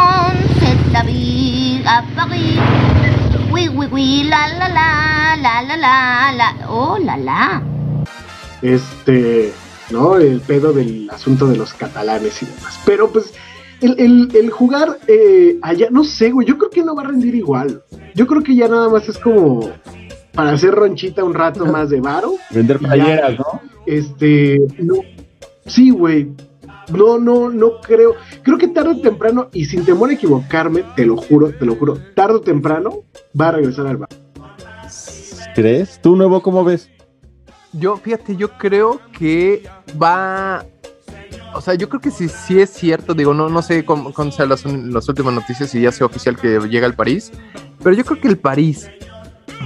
c'est 0.61 0.93
la 0.93 1.03
vie 1.03 1.83
à 1.87 2.05
Paris. 2.15 2.59
Oui, 3.57 3.69
oui, 3.75 3.87
oui, 3.91 4.25
la 4.25 4.49
la 4.49 4.69
la, 4.69 5.37
la 5.41 5.63
la 5.63 5.77
la, 5.79 6.33
la. 6.37 6.69
Oh, 6.69 6.99
la 6.99 7.17
la. 7.17 7.63
Este, 8.61 9.51
¿no? 9.91 10.19
El 10.19 10.43
pedo 10.43 10.75
del 10.75 11.09
asunto 11.11 11.47
de 11.47 11.57
los 11.57 11.73
catalanes 11.73 12.43
y 12.43 12.47
demás. 12.47 12.79
Pero 12.85 13.09
pues, 13.11 13.33
el, 13.81 13.99
el- 13.99 14.31
el 14.37 14.51
jugar 14.51 14.99
eh, 15.09 15.57
allá, 15.63 15.89
no 15.91 16.05
sé, 16.05 16.33
güey, 16.33 16.47
yo 16.47 16.59
creo 16.59 16.69
que 16.69 16.83
no 16.83 16.95
va 16.95 17.05
a 17.05 17.07
rendir 17.07 17.35
igual. 17.35 17.83
Yo 18.15 18.27
creo 18.27 18.43
que 18.43 18.55
ya 18.55 18.69
nada 18.69 18.91
más 18.91 19.09
es 19.09 19.17
como 19.19 19.71
para 20.35 20.51
hacer 20.51 20.73
ronchita 20.75 21.25
un 21.25 21.33
rato 21.33 21.65
más 21.65 21.89
de 21.89 22.03
varo. 22.03 22.35
Vender 22.51 22.79
playeras, 22.79 23.39
¿no? 23.39 23.63
Este, 23.87 24.61
no, 24.81 24.97
sí, 25.65 25.89
güey. 25.89 26.29
No, 26.89 27.19
no, 27.19 27.49
no 27.49 27.81
creo. 27.81 28.15
Creo 28.43 28.59
que 28.59 28.69
tarde 28.69 28.91
o 28.91 29.01
temprano, 29.01 29.49
y 29.53 29.65
sin 29.65 29.85
temor 29.85 30.11
a 30.11 30.15
equivocarme, 30.15 30.85
te 30.95 31.05
lo 31.05 31.17
juro, 31.17 31.53
te 31.53 31.65
lo 31.65 31.75
juro, 31.77 31.99
tarde 32.15 32.37
o 32.37 32.41
temprano 32.41 33.05
va 33.39 33.49
a 33.49 33.53
regresar 33.53 33.87
al 33.87 33.97
bar. 33.97 34.09
¿Crees? 35.55 36.01
¿Tú, 36.03 36.17
nuevo, 36.17 36.43
cómo 36.43 36.65
ves? 36.65 36.91
Yo, 37.73 37.97
fíjate, 37.97 38.37
yo 38.37 38.51
creo 38.59 39.01
que 39.19 39.67
va. 40.01 40.65
O 41.55 41.61
sea, 41.61 41.75
yo 41.75 41.89
creo 41.89 42.01
que 42.01 42.11
sí, 42.11 42.29
sí 42.29 42.61
es 42.61 42.71
cierto. 42.71 43.15
Digo, 43.15 43.33
no, 43.33 43.49
no 43.49 43.63
sé 43.63 43.85
cómo, 43.85 44.13
cómo 44.13 44.31
sean 44.31 44.51
las, 44.51 44.65
las 44.65 45.09
últimas 45.09 45.33
noticias 45.33 45.75
y 45.75 45.81
ya 45.81 45.93
sea 45.93 46.07
oficial 46.07 46.37
que 46.37 46.59
llega 46.69 46.87
al 46.87 46.95
París. 46.95 47.33
Pero 47.83 47.95
yo 47.95 48.05
creo 48.05 48.21
que 48.21 48.29
el 48.29 48.39
París, 48.39 48.91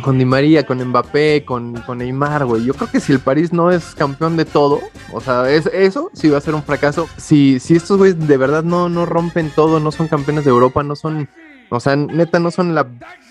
con 0.02 0.18
Di 0.18 0.24
María, 0.24 0.64
con 0.66 0.82
Mbappé, 0.82 1.44
con, 1.44 1.74
con 1.82 1.98
Neymar, 1.98 2.44
güey. 2.46 2.64
Yo 2.64 2.74
creo 2.74 2.90
que 2.90 3.00
si 3.00 3.12
el 3.12 3.20
París 3.20 3.52
no 3.52 3.70
es 3.70 3.94
campeón 3.94 4.36
de 4.36 4.44
todo, 4.44 4.80
o 5.12 5.20
sea, 5.20 5.50
es, 5.50 5.66
eso 5.72 6.10
sí 6.14 6.28
va 6.28 6.38
a 6.38 6.40
ser 6.42 6.54
un 6.54 6.62
fracaso. 6.62 7.08
Si, 7.16 7.60
si 7.60 7.76
estos 7.76 7.98
güeyes 7.98 8.26
de 8.26 8.36
verdad 8.36 8.62
no, 8.62 8.88
no 8.88 9.06
rompen 9.06 9.50
todo, 9.50 9.80
no 9.80 9.92
son 9.92 10.08
campeones 10.08 10.44
de 10.44 10.50
Europa, 10.50 10.82
no 10.82 10.96
son. 10.96 11.28
O 11.70 11.80
sea, 11.80 11.96
neta, 11.96 12.38
no 12.38 12.50
son 12.50 12.74
la 12.74 12.86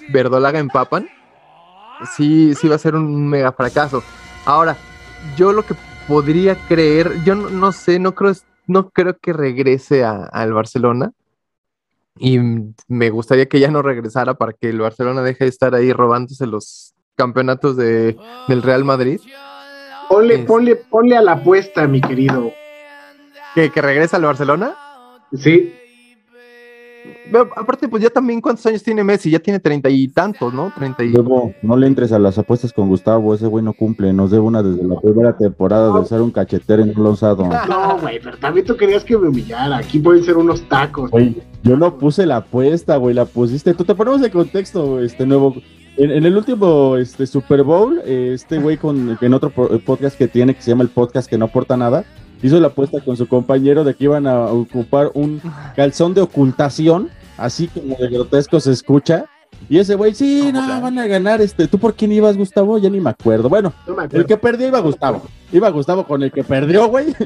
verdolaga 0.10 0.60
en 0.60 0.70
Papan. 0.70 1.08
Sí, 2.16 2.54
sí 2.56 2.68
va 2.68 2.76
a 2.76 2.80
ser 2.80 2.95
un 2.95 3.28
mega 3.28 3.52
fracaso. 3.52 4.04
Ahora, 4.45 4.78
yo 5.36 5.52
lo 5.52 5.66
que 5.66 5.76
podría 6.08 6.56
creer, 6.68 7.24
yo 7.26 7.36
no, 7.36 7.72
sé, 7.72 8.00
no 8.00 8.16
creo, 8.16 8.34
no 8.68 8.89
creo 8.89 9.18
que 9.22 9.34
regrese 9.34 10.04
a- 10.04 10.24
al 10.24 10.54
Barcelona. 10.54 11.12
Y 12.20 12.39
me 12.88 13.09
gustaría 13.09 13.47
que 13.47 13.59
ya 13.59 13.72
no 13.72 13.82
regresara 13.82 14.34
para 14.34 14.53
que 14.53 14.70
el 14.70 14.80
Barcelona 14.80 15.22
deje 15.24 15.45
de 15.45 15.49
estar 15.49 15.74
ahí 15.74 15.93
robándose 15.93 16.45
los 16.45 16.93
campeonatos 17.15 17.78
de, 17.78 18.17
del 18.47 18.61
Real 18.61 18.84
Madrid. 18.84 19.20
Ponle, 20.09 20.36
Es- 20.36 20.45
ponle, 20.45 20.76
ponle 20.76 21.15
a 21.17 21.22
la 21.22 21.34
apuesta, 21.34 21.88
mi 21.88 22.01
querido. 22.01 22.51
¿Que, 23.55 23.72
que 23.72 23.82
regrese 23.82 24.15
al 24.15 24.24
Barcelona? 24.24 24.76
Sí. 25.34 25.74
Pero, 27.32 27.50
aparte, 27.56 27.88
pues 27.88 28.04
ya 28.04 28.10
también, 28.10 28.41
¿cuántos 28.41 28.66
años 28.66 28.84
tiene 28.84 29.04
Messi? 29.04 29.30
Ya 29.30 29.39
tiene 29.39 29.60
treinta 29.60 29.89
y 29.89 30.08
tantos, 30.08 30.54
¿no? 30.54 30.72
Treinta 30.76 31.04
y... 31.04 31.12
Nuevo, 31.12 31.54
no 31.62 31.78
le 31.78 31.88
entres 31.88 32.12
a 32.12 32.20
las 32.20 32.38
apuestas 32.38 32.74
con 32.74 32.88
Gustavo, 32.88 33.34
ese 33.34 33.47
güey 33.47 33.64
no 33.64 33.74
cumple, 33.74 34.12
nos 34.14 34.32
debe 34.32 34.43
una 34.43 34.64
desde 34.64 34.84
la 34.84 35.00
primera 35.00 35.38
temporada 35.38 36.00
de 36.00 36.06
ser 36.06 36.22
un 36.22 36.32
cachetero 36.32 36.84
en 36.84 36.97
un 36.97 37.04
lanzado. 37.04 37.45
No, 37.68 38.00
güey, 38.00 38.20
pero 38.20 38.38
también 38.38 38.66
tú 38.66 38.76
querías 38.76 39.04
que 39.04 39.18
me 39.18 39.30
humillara. 39.30 39.78
Aquí 39.78 40.00
pueden 40.00 40.24
ser 40.24 40.38
unos 40.38 40.62
tacos. 40.68 41.12
Güey, 41.12 41.41
yo 41.64 41.78
no 41.78 41.97
puse 41.97 42.26
la 42.26 42.38
apuesta, 42.38 42.97
güey, 42.97 43.14
la 43.14 43.26
pusiste. 43.26 43.74
Tú 43.74 43.84
te 43.84 43.95
ponemos 43.95 44.22
de 44.22 44.32
contexto, 44.32 45.00
este 45.00 45.26
nuevo. 45.26 45.56
En, 45.97 46.12
en 46.12 46.26
el 46.26 46.38
último 46.38 46.95
este, 46.97 47.28
Super 47.28 47.64
Bowl, 47.64 48.00
este 48.06 48.58
güey 48.60 48.78
con 48.78 49.18
en 49.20 49.34
otro 49.34 49.50
po- 49.50 49.68
podcast 49.80 50.18
que 50.18 50.28
tiene, 50.28 50.56
que 50.56 50.62
se 50.62 50.72
llama 50.72 50.84
el 50.84 50.89
podcast 50.89 51.30
que 51.30 51.38
no 51.38 51.45
aporta 51.45 51.76
nada, 51.76 52.06
hizo 52.42 52.60
la 52.60 52.68
apuesta 52.68 53.02
con 53.02 53.18
su 53.18 53.28
compañero 53.28 53.84
de 53.84 53.96
que 53.96 54.06
iban 54.06 54.28
a 54.28 54.46
ocupar 54.46 55.12
un 55.14 55.42
calzón 55.76 56.14
de 56.14 56.22
ocultación, 56.22 57.10
así 57.38 57.68
como 57.68 57.96
de 57.96 58.10
grotesco 58.10 58.60
se 58.60 58.72
escucha. 58.72 59.26
Y 59.70 59.78
ese 59.78 59.93
güey, 59.95 60.16
sí, 60.16 60.50
no, 60.52 60.82
van 60.82 60.97
a 60.97 61.06
ganar. 61.06 61.41
Este, 61.41 61.68
¿Tú 61.68 61.78
por 61.78 61.93
quién 61.93 62.12
ibas, 62.12 62.36
Gustavo? 62.38 62.78
Ya 62.80 62.89
ni 62.89 63.00
me 63.00 63.12
acuerdo. 63.12 63.50
Bueno, 63.50 63.72
No 63.88 63.93
me 63.95 64.04
acuerdo. 64.04 64.18
el 64.22 64.26
que 64.26 64.38
perdió 64.38 64.68
iba 64.68 64.80
Gustavo. 64.80 65.22
Iba 65.52 65.70
Gustavo 65.70 66.06
con 66.06 66.24
el 66.24 66.32
que 66.32 66.43
perdió, 66.43 66.88
güey. 66.88 67.08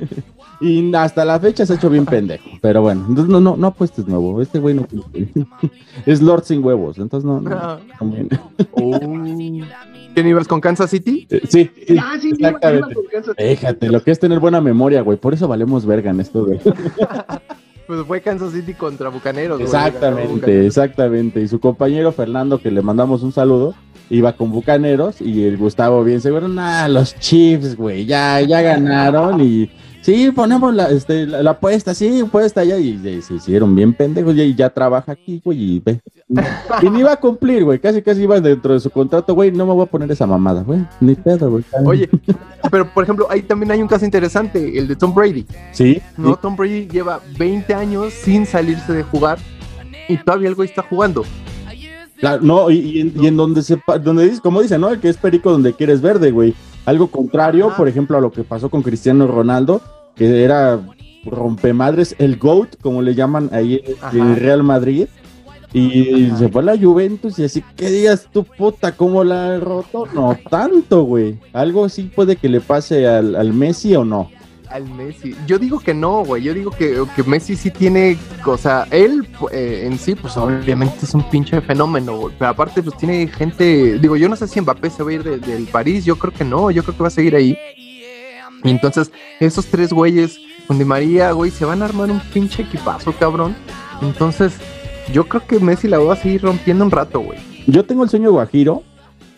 Y 0.61 0.93
hasta 0.95 1.25
la 1.25 1.39
fecha 1.39 1.65
se 1.65 1.73
ha 1.73 1.75
hecho 1.75 1.89
bien 1.89 2.05
pendejo. 2.05 2.45
Pero 2.61 2.81
bueno, 2.81 3.05
entonces 3.09 3.29
no, 3.29 3.41
no, 3.41 3.57
no 3.57 3.67
apuestes 3.67 4.07
nuevo. 4.07 4.41
Este 4.41 4.59
güey 4.59 4.75
no. 4.75 4.87
Es 6.05 6.21
Lord 6.21 6.43
sin 6.45 6.63
huevos. 6.63 6.97
Entonces 6.99 7.25
no. 7.25 7.41
no, 7.41 7.79
conviene. 7.99 8.29
¿Quién 10.13 10.27
ibas 10.27 10.47
con 10.47 10.61
Kansas 10.61 10.89
City? 10.89 11.27
Eh, 11.29 11.41
Sí, 11.49 11.69
sí, 11.87 11.97
Ah, 11.99 12.17
sí, 12.21 12.29
iba- 12.29 12.37
iba 12.39 12.49
exactamente. 12.49 12.93
con 12.95 13.05
Kansas. 13.11 13.35
Déjate, 13.35 13.89
lo 13.89 14.01
que 14.03 14.11
es 14.11 14.19
tener 14.19 14.39
buena 14.39 14.61
memoria, 14.61 15.01
güey. 15.01 15.17
Por 15.17 15.33
eso 15.33 15.47
valemos 15.47 15.85
verga 15.85 16.11
en 16.11 16.19
esto, 16.21 16.45
güey. 16.45 16.59
Pues 17.87 18.05
fue 18.05 18.21
Kansas 18.21 18.53
City 18.53 18.73
contra 18.73 19.09
Bucaneros. 19.09 19.59
Exactamente, 19.59 20.65
exactamente. 20.65 21.41
Y 21.41 21.47
su 21.47 21.59
compañero 21.59 22.11
Fernando, 22.11 22.59
que 22.59 22.71
le 22.71 22.81
mandamos 22.81 23.23
un 23.23 23.31
saludo, 23.31 23.75
iba 24.09 24.33
con 24.33 24.51
Bucaneros 24.51 25.21
y 25.21 25.43
el 25.43 25.57
Gustavo 25.57 26.03
bien 26.03 26.21
seguro, 26.21 26.47
nah, 26.47 26.87
los 26.87 27.15
Chiefs, 27.19 27.75
güey, 27.75 28.05
ya, 28.05 28.39
ya 28.41 28.61
ganaron 28.61 29.41
y 29.41 29.69
sí, 30.03 30.31
ponemos 30.31 30.73
la, 30.73 30.89
este, 30.89 31.25
la, 31.25 31.41
la 31.41 31.51
apuesta, 31.51 31.95
sí, 31.95 32.21
apuesta 32.21 32.63
ya 32.63 32.77
y, 32.77 32.89
y 32.89 33.21
se 33.21 33.33
hicieron 33.33 33.75
bien 33.75 33.93
pendejos 33.93 34.35
y 34.35 34.53
ya 34.53 34.69
trabaja 34.69 35.13
aquí, 35.13 35.41
güey, 35.43 35.75
y 35.75 35.79
ve. 35.79 35.99
Y 36.81 36.89
ni 36.89 36.99
iba 36.99 37.13
a 37.13 37.19
cumplir, 37.19 37.63
güey, 37.63 37.79
casi 37.79 38.01
casi 38.01 38.23
iba 38.23 38.39
dentro 38.39 38.73
de 38.73 38.79
su 38.79 38.89
contrato, 38.89 39.33
güey, 39.33 39.51
no 39.51 39.65
me 39.65 39.73
voy 39.73 39.83
a 39.83 39.89
poner 39.89 40.11
esa 40.11 40.27
mamada, 40.27 40.61
güey, 40.61 40.85
ni 40.99 41.15
pedo, 41.15 41.49
güey. 41.49 41.63
Oye, 41.85 42.09
pero 42.69 42.87
por 42.93 43.03
ejemplo, 43.03 43.27
ahí 43.29 43.41
también 43.41 43.71
hay 43.71 43.81
un 43.81 43.87
caso 43.87 44.05
interesante, 44.05 44.77
el 44.77 44.87
de 44.87 44.95
Tom 44.95 45.13
Brady. 45.13 45.45
Sí. 45.71 46.01
No, 46.17 46.35
Tom 46.35 46.55
Brady 46.55 46.87
lleva 46.87 47.19
20 47.37 47.73
años 47.73 48.13
sin 48.13 48.45
salirse 48.45 48.93
de 48.93 49.03
jugar 49.03 49.39
y 50.07 50.17
todavía 50.17 50.49
el 50.49 50.55
güey 50.55 50.69
está 50.69 50.81
jugando. 50.81 51.23
Claro, 52.19 52.41
no, 52.41 52.69
y, 52.69 52.77
y 52.77 53.01
en, 53.01 53.13
y 53.19 53.27
en 53.27 53.37
donde 53.37 53.61
se, 53.63 53.81
donde 54.01 54.29
dice, 54.29 54.41
como 54.41 54.61
dice, 54.61 54.77
¿no? 54.77 54.89
El 54.89 54.99
que 54.99 55.09
es 55.09 55.17
perico 55.17 55.51
donde 55.51 55.73
quieres 55.73 56.01
verde, 56.01 56.31
güey. 56.31 56.53
Algo 56.85 57.07
contrario, 57.07 57.73
por 57.75 57.87
ejemplo, 57.87 58.17
a 58.17 58.21
lo 58.21 58.31
que 58.31 58.43
pasó 58.43 58.69
con 58.69 58.81
Cristiano 58.81 59.27
Ronaldo, 59.27 59.81
que 60.15 60.43
era 60.43 60.79
rompemadres, 61.25 62.15
el 62.19 62.37
GOAT, 62.37 62.75
como 62.81 63.01
le 63.01 63.15
llaman 63.15 63.49
ahí 63.53 63.81
en 64.11 64.27
el 64.27 64.35
Real 64.35 64.63
Madrid. 64.63 65.07
Y 65.75 66.29
se 66.37 66.49
fue 66.49 66.61
a 66.61 66.65
la 66.65 66.77
Juventus 66.77 67.39
y 67.39 67.45
así, 67.45 67.63
¿qué 67.75 67.89
digas 67.89 68.27
tú, 68.31 68.43
puta? 68.43 68.91
¿Cómo 68.91 69.23
la 69.23 69.57
roto? 69.59 70.05
No 70.13 70.37
tanto, 70.49 71.03
güey. 71.03 71.39
Algo 71.51 71.85
así 71.85 72.03
puede 72.03 72.35
que 72.35 72.47
le 72.47 72.61
pase 72.61 73.07
al, 73.07 73.35
al 73.35 73.53
Messi 73.53 73.95
o 73.95 74.05
no. 74.05 74.29
Al 74.69 74.89
Messi. 74.89 75.35
Yo 75.45 75.59
digo 75.59 75.79
que 75.79 75.93
no, 75.93 76.23
güey. 76.23 76.43
Yo 76.43 76.53
digo 76.53 76.71
que, 76.71 77.03
que 77.15 77.23
Messi 77.23 77.55
sí 77.55 77.69
tiene, 77.69 78.17
o 78.45 78.57
sea, 78.57 78.87
él 78.91 79.27
eh, 79.51 79.83
en 79.85 79.97
sí, 79.99 80.15
pues 80.15 80.35
obviamente 80.37 80.99
es 81.03 81.13
un 81.13 81.29
pinche 81.29 81.61
fenómeno, 81.61 82.17
güey. 82.17 82.35
Pero 82.39 82.51
aparte, 82.51 82.81
pues 82.81 82.97
tiene 82.97 83.27
gente, 83.27 83.99
digo, 83.99 84.15
yo 84.17 84.27
no 84.29 84.35
sé 84.35 84.47
si 84.47 84.59
Mbappé 84.61 84.89
se 84.89 85.03
va 85.03 85.11
a 85.11 85.13
ir 85.13 85.23
de- 85.23 85.37
del 85.39 85.65
París, 85.67 86.05
yo 86.05 86.17
creo 86.17 86.33
que 86.33 86.43
no, 86.43 86.71
yo 86.71 86.83
creo 86.83 86.95
que 86.97 87.03
va 87.03 87.07
a 87.07 87.11
seguir 87.11 87.35
ahí. 87.35 87.57
Y 88.63 88.69
entonces, 88.69 89.11
esos 89.39 89.65
tres 89.67 89.91
güeyes 89.91 90.39
con 90.67 90.85
María, 90.87 91.31
güey, 91.33 91.51
se 91.51 91.65
van 91.65 91.81
a 91.81 91.85
armar 91.85 92.09
un 92.09 92.19
pinche 92.33 92.63
equipazo, 92.63 93.11
cabrón. 93.13 93.55
Entonces, 94.01 94.53
yo 95.11 95.27
creo 95.27 95.45
que 95.45 95.59
Messi 95.59 95.87
la 95.87 95.99
va 95.99 96.13
a 96.13 96.17
seguir 96.17 96.41
rompiendo 96.41 96.85
un 96.85 96.91
rato, 96.91 97.19
güey. 97.19 97.37
Yo 97.67 97.83
tengo 97.85 98.03
el 98.03 98.09
sueño 98.09 98.31
guajiro 98.31 98.83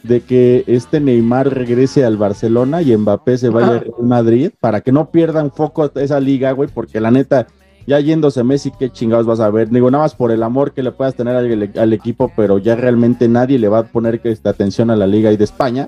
de 0.07 0.21
que 0.21 0.63
este 0.67 0.99
Neymar 0.99 1.53
regrese 1.53 2.05
al 2.05 2.17
Barcelona 2.17 2.81
y 2.81 2.95
Mbappé 2.95 3.37
se 3.37 3.49
vaya 3.49 3.67
Ah. 3.67 3.71
al 3.71 3.79
Real 3.81 3.93
Madrid 4.03 4.49
para 4.59 4.81
que 4.81 4.91
no 4.91 5.09
pierdan 5.09 5.51
foco 5.51 5.91
esa 5.95 6.19
liga, 6.19 6.51
güey, 6.51 6.69
porque 6.73 6.99
la 6.99 7.11
neta, 7.11 7.47
ya 7.87 7.99
yéndose 7.99 8.43
Messi, 8.43 8.71
qué 8.77 8.89
chingados 8.89 9.25
vas 9.25 9.39
a 9.39 9.49
ver. 9.49 9.69
Digo, 9.69 9.89
nada 9.91 10.03
más 10.03 10.15
por 10.15 10.31
el 10.31 10.43
amor 10.43 10.73
que 10.73 10.83
le 10.83 10.91
puedas 10.91 11.15
tener 11.15 11.35
al, 11.35 11.71
al 11.77 11.93
equipo, 11.93 12.31
pero 12.35 12.57
ya 12.59 12.75
realmente 12.75 13.27
nadie 13.27 13.57
le 13.59 13.67
va 13.67 13.79
a 13.79 13.83
poner 13.83 14.19
que 14.19 14.31
esta 14.31 14.49
atención 14.51 14.89
a 14.91 14.95
la 14.95 15.07
liga 15.07 15.31
y 15.31 15.37
de 15.37 15.43
España. 15.43 15.87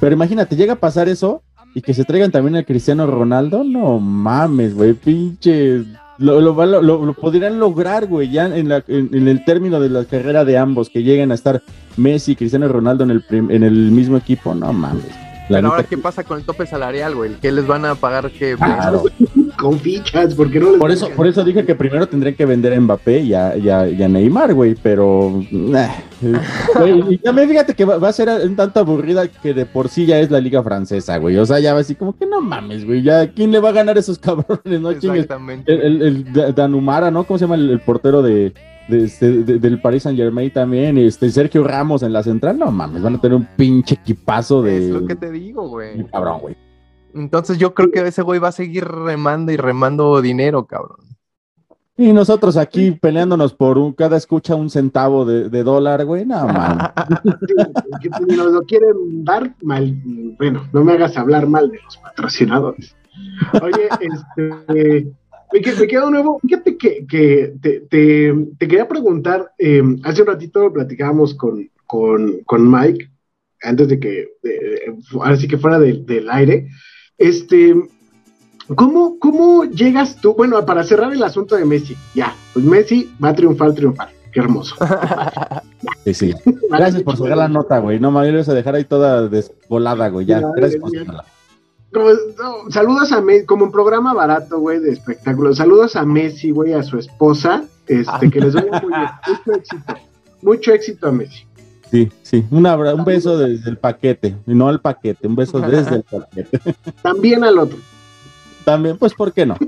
Pero 0.00 0.14
imagínate, 0.14 0.56
llega 0.56 0.74
a 0.74 0.76
pasar 0.80 1.08
eso 1.08 1.42
y 1.74 1.80
que 1.82 1.94
se 1.94 2.04
traigan 2.04 2.30
también 2.30 2.56
al 2.56 2.64
Cristiano 2.66 3.06
Ronaldo, 3.06 3.64
no 3.64 3.98
mames, 4.00 4.74
güey, 4.74 4.92
pinche. 4.94 5.82
Lo, 6.18 6.40
lo- 6.40 6.54
lo- 6.64 6.80
lo 7.04 7.12
podrían 7.14 7.58
lograr, 7.58 8.06
güey, 8.06 8.30
ya 8.30 8.46
en, 8.46 8.68
la- 8.68 8.84
en- 8.86 9.10
en 9.12 9.26
el 9.28 9.44
término 9.44 9.80
de 9.80 9.88
la 9.88 10.04
carrera 10.04 10.44
de 10.44 10.56
ambos, 10.56 10.88
que 10.88 11.02
lleguen 11.02 11.32
a 11.32 11.34
estar 11.34 11.60
Messi 11.96 12.32
y 12.32 12.36
Cristiano 12.36 12.68
Ronaldo 12.68 13.04
en 13.04 13.10
el, 13.10 13.22
prim- 13.22 13.50
en 13.50 13.62
el 13.62 13.90
mismo 13.90 14.16
equipo, 14.16 14.54
no 14.54 14.72
mames. 14.72 15.04
La 15.50 15.58
Pero 15.58 15.68
ahora, 15.72 15.82
¿qué 15.82 15.98
pasa 15.98 16.24
con 16.24 16.38
el 16.38 16.44
tope 16.46 16.64
salarial, 16.66 17.14
güey? 17.14 17.32
¿Qué 17.34 17.52
les 17.52 17.66
van 17.66 17.84
a 17.84 17.94
pagar? 17.94 18.30
¿Qué? 18.30 18.56
Claro. 18.56 19.02
Con 19.58 19.78
fichas, 19.78 20.34
porque 20.34 20.58
no 20.58 20.70
les 20.70 20.78
por 20.80 20.90
eso, 20.90 21.10
por 21.10 21.26
eso 21.26 21.44
dije 21.44 21.66
que 21.66 21.74
primero 21.74 22.06
tendrían 22.08 22.34
que 22.34 22.46
vender 22.46 22.72
a 22.72 22.80
Mbappé 22.80 23.20
y 23.20 23.34
a, 23.34 23.54
y 23.54 23.68
a- 23.68 23.86
y 23.86 24.02
a 24.02 24.08
Neymar, 24.08 24.54
güey, 24.54 24.74
pero... 24.74 25.42
nah. 25.50 25.88
Güey, 26.78 27.04
y 27.14 27.18
también 27.18 27.48
fíjate 27.50 27.74
que 27.74 27.84
va, 27.84 27.98
va 27.98 28.08
a 28.08 28.12
ser 28.14 28.30
un 28.42 28.56
tanto 28.56 28.80
aburrida 28.80 29.28
que 29.28 29.52
de 29.52 29.66
por 29.66 29.90
sí 29.90 30.06
ya 30.06 30.18
es 30.18 30.30
la 30.30 30.40
liga 30.40 30.62
francesa, 30.62 31.18
güey. 31.18 31.36
O 31.36 31.44
sea, 31.44 31.60
ya 31.60 31.74
va 31.74 31.80
así 31.80 31.94
como 31.94 32.16
que 32.16 32.24
no 32.24 32.40
mames, 32.40 32.86
güey. 32.86 33.02
Ya, 33.02 33.30
¿quién 33.30 33.52
le 33.52 33.60
va 33.60 33.68
a 33.68 33.72
ganar 33.72 33.98
a 33.98 34.00
esos 34.00 34.18
cabrones, 34.18 34.80
no? 34.80 34.94
Chingues. 34.94 35.24
Exactamente. 35.24 35.70
El, 35.70 35.80
el, 35.82 36.02
el 36.02 36.32
Da- 36.32 36.52
Danumara, 36.52 37.10
¿no? 37.10 37.24
¿Cómo 37.24 37.36
se 37.38 37.44
llama 37.44 37.56
el, 37.56 37.68
el 37.70 37.80
portero 37.80 38.22
de, 38.22 38.54
de 38.88 39.04
este- 39.04 39.42
de- 39.44 39.58
del 39.58 39.80
Paris 39.80 40.02
Saint 40.04 40.18
Germain 40.18 40.50
también? 40.52 40.98
Este 40.98 41.30
Sergio 41.30 41.64
Ramos 41.64 42.02
en 42.02 42.12
la 42.12 42.22
central, 42.22 42.58
no 42.58 42.70
mames, 42.70 43.02
van 43.02 43.14
a 43.16 43.20
tener 43.20 43.36
un 43.36 43.46
pinche 43.56 43.94
equipazo 43.96 44.62
de... 44.62 44.76
Es 44.78 44.90
lo 44.90 45.06
que 45.06 45.16
te 45.16 45.30
digo, 45.30 45.68
güey. 45.68 46.04
Cabrón, 46.06 46.40
güey. 46.40 46.56
Entonces 47.14 47.58
yo 47.58 47.74
creo 47.74 47.90
que 47.90 48.00
ese 48.06 48.22
güey 48.22 48.40
va 48.40 48.48
a 48.48 48.52
seguir 48.52 48.84
remando 48.84 49.52
y 49.52 49.56
remando 49.56 50.20
dinero, 50.20 50.66
cabrón. 50.66 50.98
Y 51.96 52.12
nosotros 52.12 52.56
aquí 52.56 52.90
peleándonos 52.90 53.54
por 53.54 53.78
un, 53.78 53.92
cada 53.92 54.16
escucha 54.16 54.56
un 54.56 54.68
centavo 54.68 55.24
de, 55.24 55.48
de 55.48 55.62
dólar, 55.62 56.04
güey, 56.04 56.26
no 56.26 56.44
mames. 56.48 56.88
que 58.00 58.08
nos 58.36 58.50
lo 58.52 58.62
quieren 58.62 59.24
dar 59.24 59.54
mal. 59.62 59.94
Bueno, 60.36 60.66
no 60.72 60.82
me 60.82 60.94
hagas 60.94 61.16
hablar 61.16 61.46
mal 61.46 61.70
de 61.70 61.78
los 61.84 61.96
patrocinadores. 61.98 62.96
Oye, 63.62 63.88
este. 64.00 65.12
Me, 65.54 65.60
me 65.80 65.86
queda 65.86 66.04
de 66.06 66.10
nuevo. 66.10 66.40
Fíjate 66.40 66.76
que, 66.76 67.06
que 67.06 67.54
te, 67.62 67.80
te- 67.80 68.34
te 68.58 68.68
quería 68.68 68.88
preguntar. 68.88 69.52
eh, 69.58 69.82
hace 70.02 70.22
un 70.22 70.28
ratito 70.28 70.72
platicábamos 70.72 71.34
con, 71.34 71.70
con, 71.86 72.40
con 72.44 72.70
Mike, 72.70 73.08
antes 73.62 73.88
de 73.88 74.00
que. 74.00 74.20
eh, 74.42 74.92
ahora 75.14 75.36
sí 75.36 75.46
que 75.48 75.56
fuera 75.58 75.78
del- 75.78 76.04
del 76.04 76.28
aire. 76.30 76.68
Este. 77.18 77.74
¿Cómo, 78.76 79.18
¿Cómo 79.18 79.64
llegas 79.64 80.16
tú? 80.16 80.34
Bueno, 80.34 80.64
para 80.64 80.82
cerrar 80.84 81.12
el 81.12 81.22
asunto 81.22 81.54
de 81.54 81.66
Messi, 81.66 81.94
ya, 82.14 82.34
pues 82.54 82.64
Messi 82.64 83.10
va 83.22 83.28
a 83.28 83.34
triunfar, 83.34 83.74
triunfar. 83.74 84.08
Qué 84.32 84.40
hermoso. 84.40 84.74
Sí, 86.04 86.14
sí. 86.14 86.34
Gracias 86.70 87.02
por 87.02 87.16
sacar 87.16 87.36
la 87.36 87.46
nota, 87.48 87.78
güey. 87.78 88.00
No 88.00 88.10
mames, 88.10 88.32
ibas 88.32 88.48
a 88.48 88.54
dejar 88.54 88.74
ahí 88.74 88.84
toda 88.84 89.28
desvolada, 89.28 90.08
güey. 90.08 90.26
Ya, 90.26 90.40
gracias 90.56 90.80
por 90.80 90.90
sacarla. 90.90 91.24
Como, 91.94 92.10
no, 92.10 92.70
saludos 92.70 93.12
a 93.12 93.20
Messi, 93.20 93.46
como 93.46 93.64
un 93.66 93.72
programa 93.72 94.12
barato, 94.12 94.58
güey, 94.58 94.80
de 94.80 94.90
espectáculos. 94.90 95.56
Saludos 95.58 95.94
a 95.96 96.04
Messi, 96.04 96.50
güey, 96.50 96.72
a 96.72 96.82
su 96.82 96.98
esposa, 96.98 97.64
este, 97.86 98.30
que 98.30 98.40
les 98.40 98.52
doy 98.52 98.64
muy 98.70 98.92
bien. 98.92 99.08
mucho 99.46 99.52
éxito. 99.54 99.94
Mucho 100.42 100.72
éxito 100.72 101.08
a 101.08 101.12
Messi. 101.12 101.46
Sí, 101.90 102.10
sí. 102.22 102.44
Un, 102.50 102.66
abra- 102.66 102.94
un 102.94 103.04
beso 103.04 103.38
desde 103.38 103.70
el 103.70 103.78
paquete. 103.78 104.34
Y 104.46 104.54
no 104.54 104.68
al 104.68 104.80
paquete, 104.80 105.26
un 105.28 105.36
beso 105.36 105.60
desde 105.60 105.96
el 105.96 106.02
paquete. 106.02 106.60
También 107.02 107.44
al 107.44 107.58
otro. 107.58 107.78
También, 108.64 108.96
pues, 108.98 109.14
¿por 109.14 109.32
qué 109.32 109.46
no? 109.46 109.56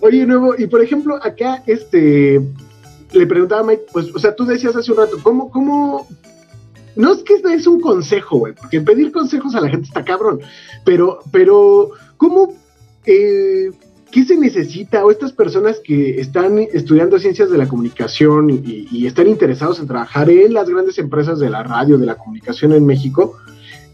Oye, 0.00 0.26
nuevo, 0.26 0.54
y 0.58 0.66
por 0.66 0.82
ejemplo, 0.82 1.16
acá, 1.22 1.62
este, 1.66 2.40
le 3.12 3.26
preguntaba 3.26 3.62
a 3.62 3.64
Mike, 3.64 3.84
pues, 3.92 4.14
o 4.14 4.18
sea, 4.18 4.34
tú 4.34 4.44
decías 4.44 4.76
hace 4.76 4.90
un 4.92 4.98
rato, 4.98 5.16
¿cómo, 5.22 5.50
cómo? 5.50 6.06
No 6.98 7.14
es 7.14 7.22
que 7.22 7.34
es 7.54 7.66
un 7.66 7.80
consejo, 7.80 8.38
güey, 8.38 8.52
porque 8.52 8.82
pedir 8.82 9.10
consejos 9.12 9.54
a 9.54 9.60
la 9.62 9.70
gente 9.70 9.86
está 9.86 10.04
cabrón, 10.04 10.40
pero, 10.84 11.20
pero, 11.32 11.92
¿cómo, 12.18 12.54
eh, 13.06 13.70
qué 14.10 14.24
se 14.24 14.36
necesita 14.36 15.04
o 15.04 15.10
estas 15.10 15.32
personas 15.32 15.80
que 15.82 16.20
están 16.20 16.58
estudiando 16.58 17.18
ciencias 17.18 17.50
de 17.50 17.56
la 17.56 17.68
comunicación 17.68 18.50
y, 18.50 18.86
y 18.90 19.06
están 19.06 19.28
interesados 19.28 19.80
en 19.80 19.86
trabajar 19.86 20.28
en 20.28 20.52
las 20.52 20.68
grandes 20.68 20.98
empresas 20.98 21.38
de 21.38 21.48
la 21.48 21.62
radio, 21.62 21.96
de 21.96 22.06
la 22.06 22.16
comunicación 22.16 22.72
en 22.72 22.84
México, 22.84 23.38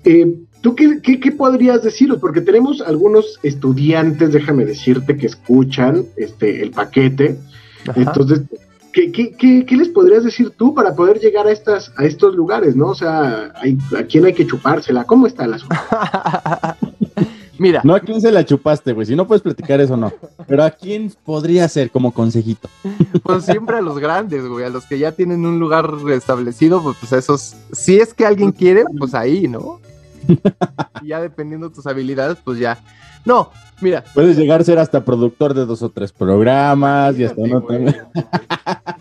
eh, 0.05 0.34
¿Tú 0.64 0.74
qué, 0.74 1.00
qué, 1.02 1.20
qué 1.20 1.30
podrías 1.30 1.82
deciros? 1.82 2.18
Porque 2.18 2.40
tenemos 2.40 2.80
algunos 2.80 3.38
estudiantes, 3.42 4.32
déjame 4.32 4.64
decirte, 4.64 5.18
que 5.18 5.26
escuchan 5.26 6.07
este, 6.16 6.62
el 6.62 6.70
paquete. 6.70 7.36
Entonces, 7.94 8.40
¿qué, 8.95 9.11
qué, 9.12 9.32
qué, 9.32 9.66
qué 9.66 9.76
les 9.76 9.88
podrías 9.88 10.24
decir 10.24 10.51
tú 10.51 10.72
para 10.72 10.95
poder 10.95 11.18
llegar 11.18 11.47
a, 11.47 11.53
estas, 11.53 11.92
a 11.97 12.05
estos 12.05 12.34
lugares? 12.34 12.76
¿no? 12.76 12.88
O 12.88 12.95
sea, 12.95 13.53
hay, 13.57 13.76
¿a 13.99 14.05
quién 14.05 14.24
hay 14.24 14.32
que 14.32 14.47
chupársela? 14.47 15.05
¿Cómo 15.05 15.26
está 15.26 15.45
el 15.45 15.55
asunto? 15.55 15.74
Mira. 17.59 17.82
No 17.84 17.95
a 17.95 18.01
quién 18.01 18.20
se 18.20 18.32
la 18.32 18.45
chupaste, 18.45 18.92
güey. 18.92 19.07
Si 19.07 19.14
no 19.14 19.26
puedes 19.26 19.42
platicar 19.42 19.80
eso, 19.80 19.97
no. 19.97 20.12
Pero 20.47 20.64
a 20.64 20.70
quién 20.70 21.12
podría 21.24 21.68
ser 21.68 21.90
como 21.90 22.12
consejito. 22.12 22.68
Pues 23.22 23.45
siempre 23.45 23.76
a 23.76 23.80
los 23.80 23.99
grandes, 23.99 24.47
güey, 24.47 24.64
a 24.64 24.70
los 24.70 24.86
que 24.86 24.99
ya 24.99 25.12
tienen 25.12 25.47
un 25.47 25.61
lugar 25.61 25.95
establecido, 26.11 26.82
pues, 26.82 26.97
pues 26.99 27.12
esos, 27.12 27.55
si 27.72 27.99
es 27.99 28.12
que 28.12 28.26
alguien 28.26 28.51
quiere, 28.51 28.84
pues 28.99 29.14
ahí, 29.14 29.49
¿no? 29.49 29.80
Y 31.03 31.09
ya 31.09 31.20
dependiendo 31.20 31.68
de 31.68 31.74
tus 31.74 31.86
habilidades, 31.86 32.38
pues 32.42 32.59
ya. 32.59 32.78
No, 33.25 33.51
mira, 33.81 34.05
Puedes 34.14 34.37
llegar 34.37 34.61
a 34.61 34.64
ser 34.64 34.79
hasta 34.79 35.05
productor 35.05 35.55
de 35.55 35.64
dos 35.66 35.83
o 35.83 35.91
tres 35.91 36.12
programas 36.12 37.18
y 37.18 37.25
hasta 37.25 37.41
uno 37.41 37.62
también. 37.62 37.97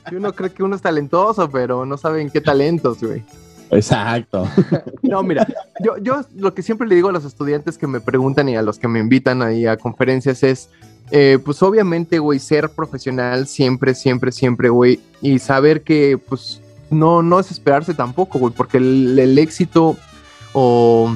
si 0.09 0.15
uno 0.15 0.33
cree 0.33 0.51
que 0.51 0.63
uno 0.63 0.75
es 0.75 0.81
talentoso, 0.81 1.49
pero 1.49 1.85
no 1.85 1.97
saben 1.97 2.29
qué 2.29 2.41
talentos, 2.41 3.01
güey. 3.01 3.23
Exacto. 3.71 4.47
No, 5.01 5.21
mira, 5.21 5.45
yo, 5.83 5.97
yo 5.97 6.21
lo 6.35 6.55
que 6.55 6.63
siempre 6.63 6.87
le 6.87 6.95
digo 6.95 7.09
a 7.09 7.11
los 7.11 7.25
estudiantes 7.25 7.77
que 7.77 7.85
me 7.85 7.99
preguntan 7.99 8.49
y 8.49 8.55
a 8.55 8.61
los 8.61 8.79
que 8.79 8.87
me 8.87 8.99
invitan 8.99 9.41
ahí 9.41 9.67
a 9.67 9.77
conferencias 9.77 10.41
es, 10.41 10.69
eh, 11.11 11.37
pues 11.43 11.61
obviamente, 11.61 12.19
güey, 12.19 12.39
ser 12.39 12.69
profesional 12.69 13.45
siempre, 13.45 13.93
siempre, 13.93 14.31
siempre, 14.31 14.69
güey, 14.69 14.99
y 15.21 15.37
saber 15.39 15.83
que, 15.83 16.17
pues, 16.17 16.61
no, 16.89 17.21
no 17.21 17.39
es 17.39 17.51
esperarse 17.51 17.93
tampoco, 17.93 18.39
güey, 18.39 18.53
porque 18.55 18.77
el, 18.77 19.19
el 19.19 19.37
éxito 19.37 19.97
o, 20.53 21.13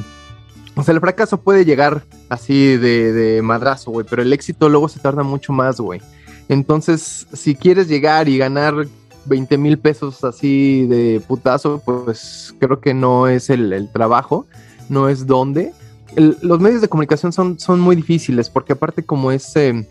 o 0.76 0.84
sea, 0.84 0.94
el 0.94 1.00
fracaso 1.00 1.40
puede 1.40 1.66
llegar 1.66 2.04
así 2.30 2.78
de, 2.78 3.12
de 3.14 3.42
madrazo, 3.42 3.92
güey, 3.92 4.06
pero 4.10 4.22
el 4.22 4.34
éxito 4.34 4.70
luego 4.70 4.90
se 4.90 5.00
tarda 5.00 5.24
mucho 5.24 5.54
más, 5.54 5.80
güey. 5.80 6.02
Entonces, 6.50 7.28
si 7.34 7.56
quieres 7.56 7.88
llegar 7.88 8.30
y 8.30 8.38
ganar 8.38 8.88
20 9.26 9.58
mil 9.58 9.78
pesos 9.78 10.24
así 10.24 10.86
de 10.88 11.22
putazo, 11.28 11.82
pues 11.86 12.56
creo 12.60 12.80
que 12.80 12.94
no 12.94 13.28
es 13.28 13.50
el, 13.50 13.90
trabajo, 13.92 14.46
no 14.90 15.10
es 15.10 15.28
donde. 15.28 15.74
El- 16.16 16.38
los 16.42 16.60
medios 16.60 16.82
de 16.82 16.88
comunicación 16.88 17.34
son, 17.34 17.60
son 17.60 17.80
muy 17.80 17.96
difíciles 17.96 18.50
porque 18.50 18.74
aparte 18.74 19.04
como 19.04 19.32
es, 19.32 19.54
eh, 19.58 19.86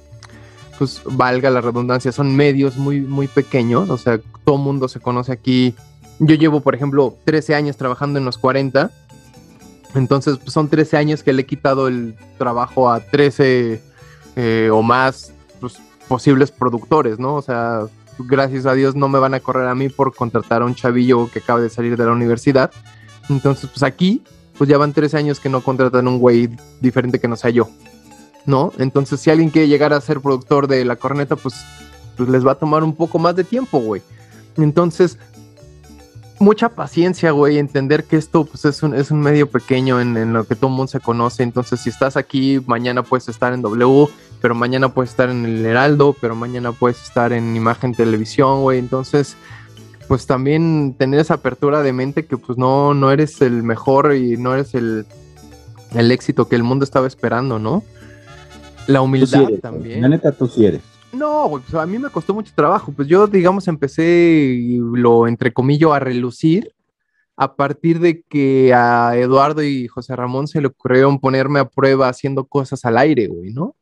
pues 0.78 1.02
valga 1.04 1.50
la 1.50 1.60
redundancia, 1.60 2.12
son 2.12 2.34
medios 2.34 2.76
muy, 2.76 3.00
muy 3.00 3.28
pequeños, 3.28 3.90
o 3.90 3.98
sea, 3.98 4.18
todo 4.44 4.56
mundo 4.56 4.88
se 4.88 5.00
conoce 5.00 5.32
aquí. 5.32 5.74
Yo 6.18 6.34
llevo, 6.34 6.60
por 6.60 6.74
ejemplo, 6.74 7.14
13 7.24 7.54
años 7.54 7.76
trabajando 7.76 8.18
en 8.18 8.24
los 8.24 8.38
40, 8.38 8.90
entonces 9.96 10.38
pues, 10.38 10.52
son 10.52 10.68
13 10.68 10.96
años 10.96 11.22
que 11.22 11.32
le 11.32 11.42
he 11.42 11.46
quitado 11.46 11.88
el 11.88 12.14
trabajo 12.38 12.90
a 12.90 13.00
13 13.00 13.80
eh, 14.36 14.70
o 14.72 14.82
más 14.82 15.32
pues, 15.60 15.78
posibles 16.08 16.50
productores, 16.50 17.18
¿no? 17.18 17.34
O 17.34 17.42
sea, 17.42 17.80
gracias 18.18 18.66
a 18.66 18.74
Dios 18.74 18.94
no 18.94 19.08
me 19.08 19.18
van 19.18 19.34
a 19.34 19.40
correr 19.40 19.66
a 19.68 19.74
mí 19.74 19.88
por 19.88 20.14
contratar 20.14 20.62
a 20.62 20.66
un 20.66 20.74
chavillo 20.74 21.30
que 21.30 21.40
acaba 21.40 21.60
de 21.60 21.70
salir 21.70 21.96
de 21.96 22.04
la 22.04 22.12
universidad. 22.12 22.70
Entonces, 23.28 23.68
pues 23.70 23.82
aquí, 23.82 24.22
pues 24.56 24.68
ya 24.70 24.78
van 24.78 24.92
13 24.92 25.16
años 25.16 25.40
que 25.40 25.48
no 25.48 25.62
contratan 25.62 26.06
un 26.08 26.18
güey 26.18 26.50
diferente 26.80 27.18
que 27.18 27.28
no 27.28 27.36
sea 27.36 27.50
yo, 27.50 27.68
¿no? 28.44 28.72
Entonces, 28.78 29.20
si 29.20 29.30
alguien 29.30 29.50
quiere 29.50 29.68
llegar 29.68 29.92
a 29.92 30.00
ser 30.00 30.20
productor 30.20 30.68
de 30.68 30.84
la 30.84 30.96
corneta, 30.96 31.36
pues, 31.36 31.64
pues 32.16 32.28
les 32.28 32.46
va 32.46 32.52
a 32.52 32.56
tomar 32.56 32.84
un 32.84 32.94
poco 32.94 33.18
más 33.18 33.34
de 33.34 33.44
tiempo, 33.44 33.80
güey. 33.80 34.02
Entonces, 34.56 35.18
mucha 36.38 36.70
paciencia, 36.70 37.30
güey, 37.30 37.58
entender 37.58 38.04
que 38.04 38.16
esto 38.16 38.44
pues, 38.44 38.64
es, 38.64 38.82
un, 38.82 38.94
es 38.94 39.10
un 39.10 39.20
medio 39.20 39.48
pequeño 39.50 40.00
en, 40.00 40.16
en 40.16 40.32
lo 40.32 40.44
que 40.44 40.54
todo 40.54 40.68
el 40.68 40.76
mundo 40.76 40.88
se 40.88 41.00
conoce. 41.00 41.42
Entonces, 41.42 41.80
si 41.80 41.90
estás 41.90 42.16
aquí, 42.16 42.60
mañana 42.66 43.02
puedes 43.02 43.28
estar 43.28 43.52
en 43.52 43.62
W, 43.62 44.08
pero 44.40 44.54
mañana 44.54 44.88
puedes 44.90 45.10
estar 45.10 45.30
en 45.30 45.44
el 45.44 45.64
Heraldo, 45.64 46.14
pero 46.20 46.34
mañana 46.34 46.72
puedes 46.72 47.02
estar 47.02 47.32
en 47.32 47.56
Imagen 47.56 47.94
Televisión, 47.94 48.62
güey. 48.62 48.78
Entonces, 48.78 49.36
pues 50.08 50.26
también 50.26 50.94
tener 50.96 51.20
esa 51.20 51.34
apertura 51.34 51.82
de 51.82 51.92
mente 51.92 52.26
que 52.26 52.36
pues 52.36 52.58
no, 52.58 52.94
no 52.94 53.10
eres 53.10 53.40
el 53.40 53.62
mejor 53.62 54.14
y 54.14 54.36
no 54.36 54.54
eres 54.54 54.74
el, 54.74 55.06
el 55.94 56.12
éxito 56.12 56.48
que 56.48 56.56
el 56.56 56.62
mundo 56.62 56.84
estaba 56.84 57.06
esperando, 57.06 57.58
¿no? 57.58 57.82
La 58.86 59.00
Tú 59.00 59.04
sí 59.04 59.04
humildad 59.04 59.42
eres, 59.42 59.60
también. 59.60 60.02
La 60.02 60.08
neta, 60.08 60.32
tú 60.32 60.46
sí 60.46 60.64
eres. 60.64 60.82
No, 61.12 61.48
güey, 61.48 61.62
pues 61.62 61.74
a 61.74 61.86
mí 61.86 61.98
me 61.98 62.10
costó 62.10 62.34
mucho 62.34 62.52
trabajo. 62.54 62.92
Pues 62.94 63.08
yo, 63.08 63.26
digamos, 63.26 63.68
empecé 63.68 64.58
lo 64.78 65.26
entre 65.26 65.52
comillas 65.52 65.92
a 65.92 65.98
relucir 65.98 66.72
a 67.36 67.54
partir 67.54 68.00
de 68.00 68.22
que 68.22 68.72
a 68.74 69.16
Eduardo 69.16 69.62
y 69.62 69.88
José 69.88 70.16
Ramón 70.16 70.48
se 70.48 70.60
le 70.60 70.68
ocurrieron 70.68 71.18
ponerme 71.20 71.60
a 71.60 71.68
prueba 71.68 72.08
haciendo 72.08 72.44
cosas 72.44 72.84
al 72.84 72.96
aire, 72.96 73.26
güey, 73.26 73.52
¿no? 73.52 73.74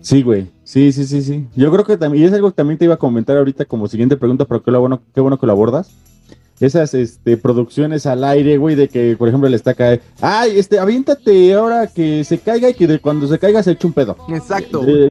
Sí, 0.00 0.22
güey. 0.22 0.46
Sí, 0.62 0.92
sí, 0.92 1.04
sí, 1.04 1.22
sí. 1.22 1.46
Yo 1.56 1.72
creo 1.72 1.84
que 1.84 1.96
también, 1.96 2.22
y 2.22 2.26
es 2.26 2.32
algo 2.32 2.50
que 2.50 2.56
también 2.56 2.78
te 2.78 2.84
iba 2.84 2.94
a 2.94 2.98
comentar 2.98 3.36
ahorita 3.36 3.64
como 3.64 3.88
siguiente 3.88 4.16
pregunta, 4.16 4.44
pero 4.44 4.62
qué, 4.62 4.70
bueno, 4.70 5.02
qué 5.12 5.20
bueno 5.20 5.38
que 5.38 5.46
lo 5.46 5.52
abordas. 5.52 5.90
Esas 6.60 6.94
este, 6.94 7.36
producciones 7.36 8.06
al 8.06 8.24
aire, 8.24 8.58
güey, 8.58 8.74
de 8.74 8.88
que, 8.88 9.16
por 9.16 9.28
ejemplo, 9.28 9.48
le 9.48 9.56
está 9.56 9.74
cae, 9.74 10.00
ay, 10.20 10.58
este, 10.58 10.78
aviéntate 10.78 11.54
ahora 11.54 11.86
que 11.86 12.24
se 12.24 12.38
caiga 12.38 12.70
y 12.70 12.74
que 12.74 12.86
de 12.86 13.00
cuando 13.00 13.26
se 13.28 13.38
caiga 13.38 13.62
se 13.62 13.72
eche 13.72 13.86
un 13.86 13.92
pedo. 13.92 14.16
Exacto. 14.28 14.84
Eh, 14.86 15.08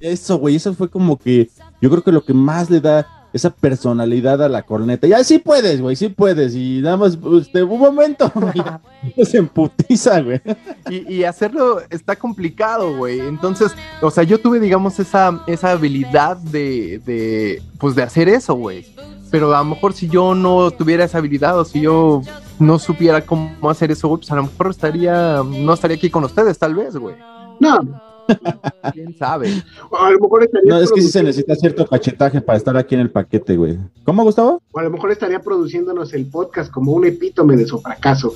Eso, 0.00 0.38
güey, 0.38 0.56
eso 0.56 0.74
fue 0.74 0.88
como 0.88 1.18
que 1.18 1.50
yo 1.80 1.90
creo 1.90 2.02
que 2.02 2.12
lo 2.12 2.24
que 2.24 2.34
más 2.34 2.70
le 2.70 2.80
da 2.80 3.06
esa 3.32 3.50
personalidad 3.50 4.42
a 4.42 4.48
la 4.48 4.62
corneta. 4.62 5.06
Ya 5.06 5.22
sí 5.22 5.38
puedes, 5.38 5.80
güey, 5.80 5.96
sí 5.96 6.08
puedes. 6.08 6.54
Y 6.54 6.80
nada 6.82 6.96
más, 6.96 7.18
este, 7.40 7.62
un 7.62 7.78
momento. 7.78 8.32
y 9.16 9.24
se 9.24 9.38
emputiza, 9.38 10.20
güey. 10.20 10.40
Y, 10.90 11.14
y 11.14 11.24
hacerlo 11.24 11.80
está 11.90 12.16
complicado, 12.16 12.96
güey. 12.96 13.20
Entonces, 13.20 13.72
o 14.00 14.10
sea, 14.10 14.24
yo 14.24 14.40
tuve, 14.40 14.60
digamos, 14.60 14.98
esa, 14.98 15.42
esa 15.46 15.72
habilidad 15.72 16.36
de, 16.36 17.00
de, 17.04 17.62
pues, 17.78 17.94
de 17.94 18.02
hacer 18.02 18.28
eso, 18.28 18.54
güey. 18.54 18.86
Pero 19.30 19.54
a 19.54 19.58
lo 19.58 19.64
mejor 19.66 19.92
si 19.92 20.08
yo 20.08 20.34
no 20.34 20.70
tuviera 20.70 21.04
esa 21.04 21.18
habilidad 21.18 21.58
o 21.58 21.64
si 21.64 21.82
yo 21.82 22.22
no 22.58 22.78
supiera 22.78 23.20
cómo 23.20 23.68
hacer 23.68 23.90
eso, 23.90 24.08
güey, 24.08 24.20
pues 24.20 24.32
a 24.32 24.36
lo 24.36 24.44
mejor 24.44 24.70
estaría, 24.70 25.42
no 25.44 25.74
estaría 25.74 25.98
aquí 25.98 26.08
con 26.08 26.24
ustedes, 26.24 26.58
tal 26.58 26.74
vez, 26.74 26.96
güey. 26.96 27.14
No. 27.60 28.07
¿Quién 28.92 29.16
sabe? 29.18 29.62
A 29.98 30.10
lo 30.10 30.18
mejor 30.20 30.42
estaría 30.44 30.70
No, 30.72 30.80
es 30.80 30.92
que 30.92 31.02
sí 31.02 31.08
se 31.08 31.22
necesita 31.22 31.54
cierto 31.54 31.86
cachetaje 31.86 32.40
para 32.40 32.58
estar 32.58 32.76
aquí 32.76 32.94
en 32.94 33.02
el 33.02 33.10
paquete, 33.10 33.56
güey. 33.56 33.78
¿Cómo, 34.04 34.22
Gustavo? 34.22 34.62
O 34.72 34.78
a 34.78 34.82
lo 34.82 34.90
mejor 34.90 35.10
estaría 35.10 35.40
produciéndonos 35.40 36.12
el 36.14 36.26
podcast 36.26 36.70
como 36.70 36.92
un 36.92 37.06
epítome 37.06 37.56
de 37.56 37.66
su 37.66 37.80
fracaso. 37.80 38.34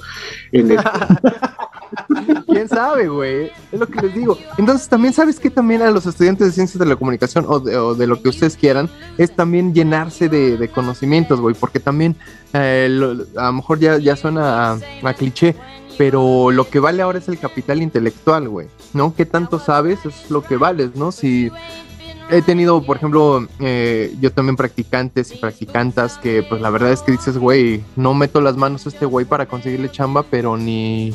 En 0.53 0.73
el- 0.73 0.79
¿Quién 2.47 2.69
sabe, 2.69 3.09
güey? 3.09 3.51
Es 3.71 3.79
lo 3.79 3.87
que 3.87 4.01
les 4.01 4.15
digo. 4.15 4.39
Entonces, 4.57 4.89
también 4.89 5.13
sabes 5.13 5.39
que 5.39 5.51
también 5.51 5.83
a 5.83 5.91
los 5.91 6.07
estudiantes 6.07 6.47
de 6.47 6.53
ciencias 6.53 6.79
de 6.79 6.87
la 6.87 6.97
comunicación 6.97 7.45
o 7.49 7.61
de, 7.61 7.77
o 7.77 7.95
de 7.95 8.07
lo 8.07 8.21
que 8.23 8.31
ustedes 8.31 8.57
quieran, 8.57 8.89
es 9.19 9.35
también 9.35 9.75
llenarse 9.75 10.29
de, 10.29 10.57
de 10.57 10.69
conocimientos, 10.69 11.41
güey, 11.41 11.55
porque 11.55 11.81
también 11.81 12.17
eh, 12.55 12.89
lo- 12.91 13.25
a 13.39 13.47
lo 13.47 13.53
mejor 13.53 13.79
ya, 13.79 13.99
ya 13.99 14.17
suena 14.17 14.73
a, 14.73 14.79
a 15.03 15.15
cliché, 15.15 15.55
pero 16.05 16.51
lo 16.51 16.69
que 16.69 16.81
vale 16.81 17.01
ahora 17.01 17.19
es 17.21 17.29
el 17.29 17.39
capital 17.39 17.81
intelectual, 17.81 18.49
güey, 18.49 18.67
¿no? 18.93 19.15
¿Qué 19.15 19.25
tanto 19.25 19.61
sabes? 19.61 20.05
Es 20.05 20.33
lo 20.33 20.43
que 20.43 20.57
vales, 20.57 20.97
¿no? 20.97 21.13
Si 21.13 21.49
he 22.29 22.43
tenido, 22.43 22.83
por 22.85 22.97
ejemplo, 22.97 23.47
eh, 23.61 24.13
yo 24.21 24.33
también 24.33 24.57
practicantes 24.57 25.33
y 25.33 25.37
practicantas 25.37 26.19
que, 26.19 26.43
pues 26.43 26.61
la 26.61 26.71
verdad 26.71 26.91
es 26.91 27.03
que 27.03 27.13
dices, 27.13 27.39
güey, 27.39 27.85
no 27.95 28.15
meto 28.15 28.41
las 28.41 28.57
manos 28.57 28.85
a 28.85 28.89
este 28.89 29.07
güey 29.07 29.27
para 29.27 29.47
conseguirle 29.47 29.93
chamba, 29.93 30.25
pero 30.29 30.57
ni, 30.57 31.15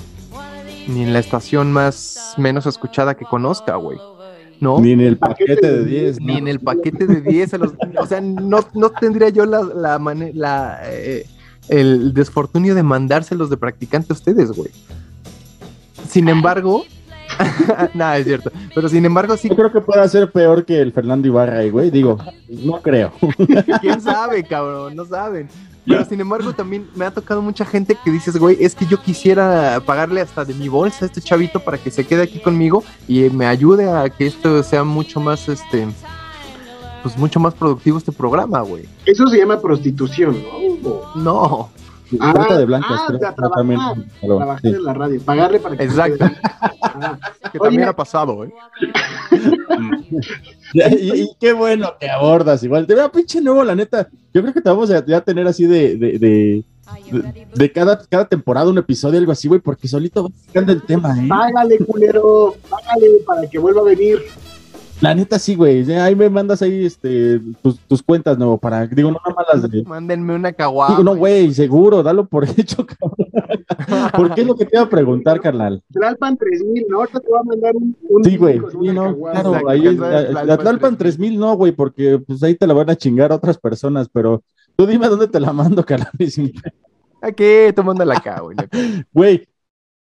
ni 0.87 1.03
en 1.03 1.11
la 1.11 1.19
estación 1.19 1.73
más 1.73 2.35
menos 2.37 2.65
escuchada 2.65 3.15
que 3.17 3.25
conozca, 3.25 3.75
güey. 3.75 3.97
¿No? 4.61 4.79
Ni 4.79 4.93
en 4.93 5.01
el 5.01 5.17
paquete 5.17 5.69
de 5.69 5.83
10. 5.83 6.21
Ni 6.21 6.37
en 6.37 6.47
el 6.47 6.61
paquete 6.61 7.07
de 7.07 7.19
10. 7.19 7.55
a 7.55 7.57
los- 7.57 7.73
o 7.99 8.05
sea, 8.07 8.21
no, 8.21 8.61
no 8.73 8.89
tendría 8.91 9.27
yo 9.27 9.45
la, 9.45 9.61
la, 9.63 9.99
mane- 9.99 10.31
la, 10.33 10.79
eh, 10.85 11.25
el 11.69 12.13
desfortunio 12.13 12.75
de 12.75 12.83
mandárselos 12.83 13.49
de 13.49 13.57
practicante 13.57 14.07
a 14.11 14.15
ustedes, 14.15 14.51
güey. 14.51 14.69
Sin 16.09 16.29
embargo, 16.29 16.83
nada, 17.93 18.17
es 18.17 18.25
cierto. 18.25 18.51
Pero 18.73 18.89
sin 18.89 19.05
embargo, 19.05 19.37
sí. 19.37 19.49
Yo 19.49 19.55
creo 19.55 19.71
que 19.71 19.81
puede 19.81 20.07
ser 20.09 20.31
peor 20.31 20.65
que 20.65 20.79
el 20.79 20.91
Fernando 20.93 21.27
Ibarra, 21.27 21.63
güey. 21.65 21.91
Digo, 21.91 22.17
no 22.49 22.81
creo. 22.81 23.11
¿Quién 23.81 24.01
sabe, 24.01 24.43
cabrón? 24.43 24.95
No 24.95 25.05
saben. 25.05 25.49
Pero 25.85 26.03
sin 26.03 26.19
embargo, 26.19 26.51
también 26.51 26.85
me 26.95 27.05
ha 27.05 27.11
tocado 27.11 27.41
mucha 27.41 27.63
gente 27.63 27.97
que 28.03 28.11
dices, 28.11 28.35
güey, 28.37 28.57
es 28.59 28.75
que 28.75 28.85
yo 28.85 29.01
quisiera 29.01 29.81
pagarle 29.85 30.19
hasta 30.19 30.43
de 30.43 30.53
mi 30.53 30.67
bolsa 30.67 31.05
a 31.05 31.07
este 31.07 31.21
chavito 31.21 31.61
para 31.61 31.77
que 31.77 31.91
se 31.91 32.05
quede 32.05 32.23
aquí 32.23 32.39
conmigo 32.39 32.83
y 33.07 33.29
me 33.29 33.45
ayude 33.45 33.89
a 33.89 34.09
que 34.09 34.27
esto 34.27 34.61
sea 34.63 34.83
mucho 34.83 35.21
más, 35.21 35.47
este, 35.47 35.87
pues 37.03 37.17
mucho 37.17 37.39
más 37.39 37.53
productivo 37.53 37.97
este 37.97 38.11
programa, 38.11 38.61
güey. 38.61 38.85
Eso 39.05 39.27
se 39.27 39.37
llama 39.37 39.59
prostitución, 39.59 40.37
¿no? 40.83 41.15
No. 41.15 41.69
Ah, 42.21 42.31
Trata 42.33 42.57
de 42.59 42.65
blancas, 42.65 43.01
ah, 43.01 43.07
trabajar, 43.13 43.51
también, 43.53 43.81
pero, 44.21 44.37
trabajar 44.37 44.61
sí. 44.61 44.67
en 44.69 44.83
la 44.85 44.93
radio, 44.93 45.21
pagarle 45.21 45.59
para 45.59 45.75
que 45.75 45.83
Exacto. 45.83 46.25
Ah, 46.81 47.17
Que 47.51 47.59
oye, 47.59 47.67
también 47.69 47.89
ha 47.89 47.93
pasado, 47.95 48.45
¿eh? 48.45 48.53
Y, 50.73 51.21
y 51.21 51.29
qué 51.39 51.53
bueno 51.53 51.93
que 51.99 52.09
abordas 52.09 52.61
igual. 52.63 52.85
Te 52.87 52.95
veo 52.95 53.11
pinche 53.11 53.41
nuevo, 53.41 53.63
la 53.63 53.75
neta. 53.75 54.07
Yo 54.33 54.41
creo 54.41 54.53
que 54.53 54.61
te 54.61 54.69
vamos 54.69 54.89
a 54.91 55.05
ya 55.05 55.21
tener 55.21 55.47
así 55.47 55.65
de, 55.65 55.95
de, 55.95 56.19
de, 56.19 56.63
de- 57.11 57.47
de 57.53 57.71
cada, 57.71 57.99
cada 58.05 58.25
temporada 58.25 58.69
un 58.69 58.77
episodio, 58.77 59.17
algo 59.19 59.31
así, 59.31 59.47
güey, 59.47 59.59
porque 59.61 59.87
solito 59.87 60.23
va 60.23 60.29
sacando 60.45 60.71
el 60.73 60.81
tema, 60.83 61.17
¿eh? 61.17 61.25
Págale, 61.27 61.77
culero, 61.79 62.55
págale 62.69 63.07
para 63.25 63.47
que 63.49 63.59
vuelva 63.59 63.81
a 63.81 63.85
venir. 63.85 64.19
La 65.01 65.13
neta 65.13 65.37
sí, 65.37 65.55
güey. 65.55 65.91
Ahí 65.93 66.15
me 66.15 66.29
mandas 66.29 66.61
ahí 66.61 66.85
este, 66.85 67.39
tus, 67.61 67.79
tus 67.81 68.01
cuentas, 68.01 68.37
nuevo, 68.37 68.57
para, 68.57 68.87
digo, 68.87 69.11
no 69.11 69.19
nada 69.23 69.35
más 69.35 69.61
las 69.61 69.71
de... 69.71 69.83
Mándenme 69.83 70.33
una 70.35 70.51
caguama. 70.53 70.95
Digo, 70.95 71.03
no, 71.03 71.15
güey, 71.15 71.53
seguro, 71.53 72.01
dalo 72.01 72.27
por 72.27 72.43
hecho, 72.57 72.85
cabrón. 72.85 74.11
¿Por 74.15 74.33
qué 74.33 74.41
es 74.41 74.47
lo 74.47 74.55
que 74.55 74.65
te 74.65 74.75
iba 74.75 74.85
a 74.85 74.89
preguntar, 74.89 75.39
carnal? 75.39 75.83
Tlalpan 75.91 76.37
3000, 76.37 76.85
¿no? 76.89 76.97
Ahorita 76.99 77.19
te 77.19 77.27
voy 77.29 77.39
a 77.39 77.43
mandar 77.43 77.75
un. 77.75 77.95
un 78.09 78.23
Sí, 78.23 78.37
güey. 78.37 78.59
Sí, 78.71 78.87
no, 78.89 79.15
claro, 79.17 79.69
ahí 79.69 79.87
es- 79.87 79.97
la, 79.97 80.25
Tlalpan 80.27 80.57
Tlalpan 80.57 80.97
3000 80.97 81.39
no, 81.39 81.55
güey, 81.55 81.71
porque 81.71 82.19
pues 82.25 82.41
ahí 82.41 82.55
te 82.55 82.65
la 82.65 82.73
van 82.73 82.89
a 82.89 82.95
chingar 82.95 83.31
otras 83.31 83.57
personas, 83.57 84.09
pero 84.11 84.43
tú 84.75 84.87
dime 84.87 85.07
dónde 85.07 85.27
te 85.27 85.39
la 85.39 85.53
mando, 85.53 85.85
carnal. 85.85 86.09
Aquí, 87.21 87.73
tomándole 87.75 88.13
acá, 88.13 88.41
güey. 88.41 88.57
Güey, 89.13 89.47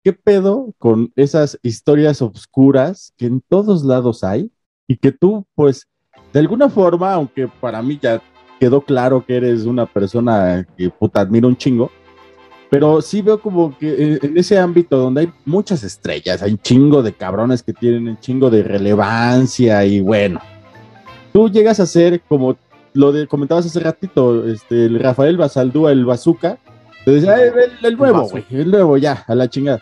¿qué 0.03 0.13
pedo 0.13 0.73
con 0.77 1.11
esas 1.15 1.59
historias 1.61 2.21
obscuras 2.21 3.13
que 3.17 3.27
en 3.27 3.41
todos 3.47 3.83
lados 3.83 4.23
hay 4.23 4.51
y 4.87 4.97
que 4.97 5.11
tú, 5.11 5.45
pues, 5.55 5.87
de 6.31 6.39
alguna 6.39 6.69
forma, 6.69 7.13
aunque 7.13 7.47
para 7.47 7.81
mí 7.81 7.99
ya 8.01 8.21
quedó 8.59 8.81
claro 8.81 9.25
que 9.25 9.35
eres 9.35 9.65
una 9.65 9.85
persona 9.85 10.65
que 10.77 10.89
puta 10.89 11.21
admiro 11.21 11.47
un 11.47 11.57
chingo, 11.57 11.91
pero 12.69 13.01
sí 13.01 13.21
veo 13.21 13.39
como 13.39 13.77
que 13.77 13.87
eh, 13.89 14.19
en 14.21 14.37
ese 14.37 14.57
ámbito 14.57 14.97
donde 14.97 15.21
hay 15.21 15.33
muchas 15.45 15.83
estrellas, 15.83 16.41
hay 16.41 16.53
un 16.53 16.57
chingo 16.59 17.03
de 17.03 17.13
cabrones 17.13 17.61
que 17.61 17.73
tienen 17.73 18.07
un 18.07 18.19
chingo 18.19 18.49
de 18.49 18.63
relevancia 18.63 19.85
y 19.85 20.01
bueno, 20.01 20.39
tú 21.31 21.49
llegas 21.49 21.79
a 21.79 21.85
ser 21.85 22.21
como 22.21 22.57
lo 22.93 23.11
de 23.11 23.27
comentabas 23.27 23.65
hace 23.65 23.79
ratito, 23.79 24.47
este, 24.47 24.85
el 24.85 24.99
Rafael 24.99 25.37
Basaldúa, 25.37 25.91
el 25.91 26.05
Bazooka, 26.05 26.57
Te 27.05 27.11
decía, 27.11 27.37
"Eh, 27.45 27.51
el, 27.81 27.85
el 27.85 27.97
nuevo, 27.97 28.29
güey, 28.29 28.45
el 28.49 28.71
nuevo, 28.71 28.95
ya, 28.97 29.25
a 29.27 29.35
la 29.35 29.49
chingada. 29.49 29.81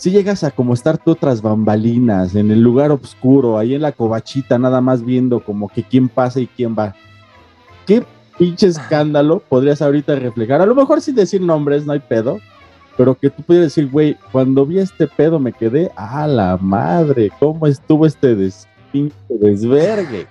Si 0.00 0.10
llegas 0.10 0.44
a 0.44 0.50
como 0.50 0.72
estar 0.72 0.96
tú 0.96 1.14
tras 1.14 1.42
bambalinas, 1.42 2.34
en 2.34 2.50
el 2.50 2.62
lugar 2.62 2.90
oscuro, 2.90 3.58
ahí 3.58 3.74
en 3.74 3.82
la 3.82 3.92
covachita, 3.92 4.58
nada 4.58 4.80
más 4.80 5.04
viendo 5.04 5.40
como 5.44 5.68
que 5.68 5.82
quién 5.82 6.08
pasa 6.08 6.40
y 6.40 6.46
quién 6.46 6.74
va. 6.74 6.94
¿Qué 7.86 8.02
pinche 8.38 8.66
escándalo 8.68 9.40
podrías 9.46 9.82
ahorita 9.82 10.14
reflejar? 10.16 10.62
A 10.62 10.64
lo 10.64 10.74
mejor 10.74 11.02
sin 11.02 11.16
decir 11.16 11.42
nombres, 11.42 11.84
no 11.84 11.92
hay 11.92 11.98
pedo, 11.98 12.38
pero 12.96 13.14
que 13.14 13.28
tú 13.28 13.42
pudieras 13.42 13.66
decir, 13.74 13.90
güey, 13.90 14.16
cuando 14.32 14.64
vi 14.64 14.78
este 14.78 15.06
pedo 15.06 15.38
me 15.38 15.52
quedé, 15.52 15.90
a 15.96 16.26
la 16.26 16.56
madre, 16.56 17.30
¿cómo 17.38 17.66
estuvo 17.66 18.06
este 18.06 18.34
des, 18.34 18.66
pinche 18.90 19.14
desvergue? 19.28 20.26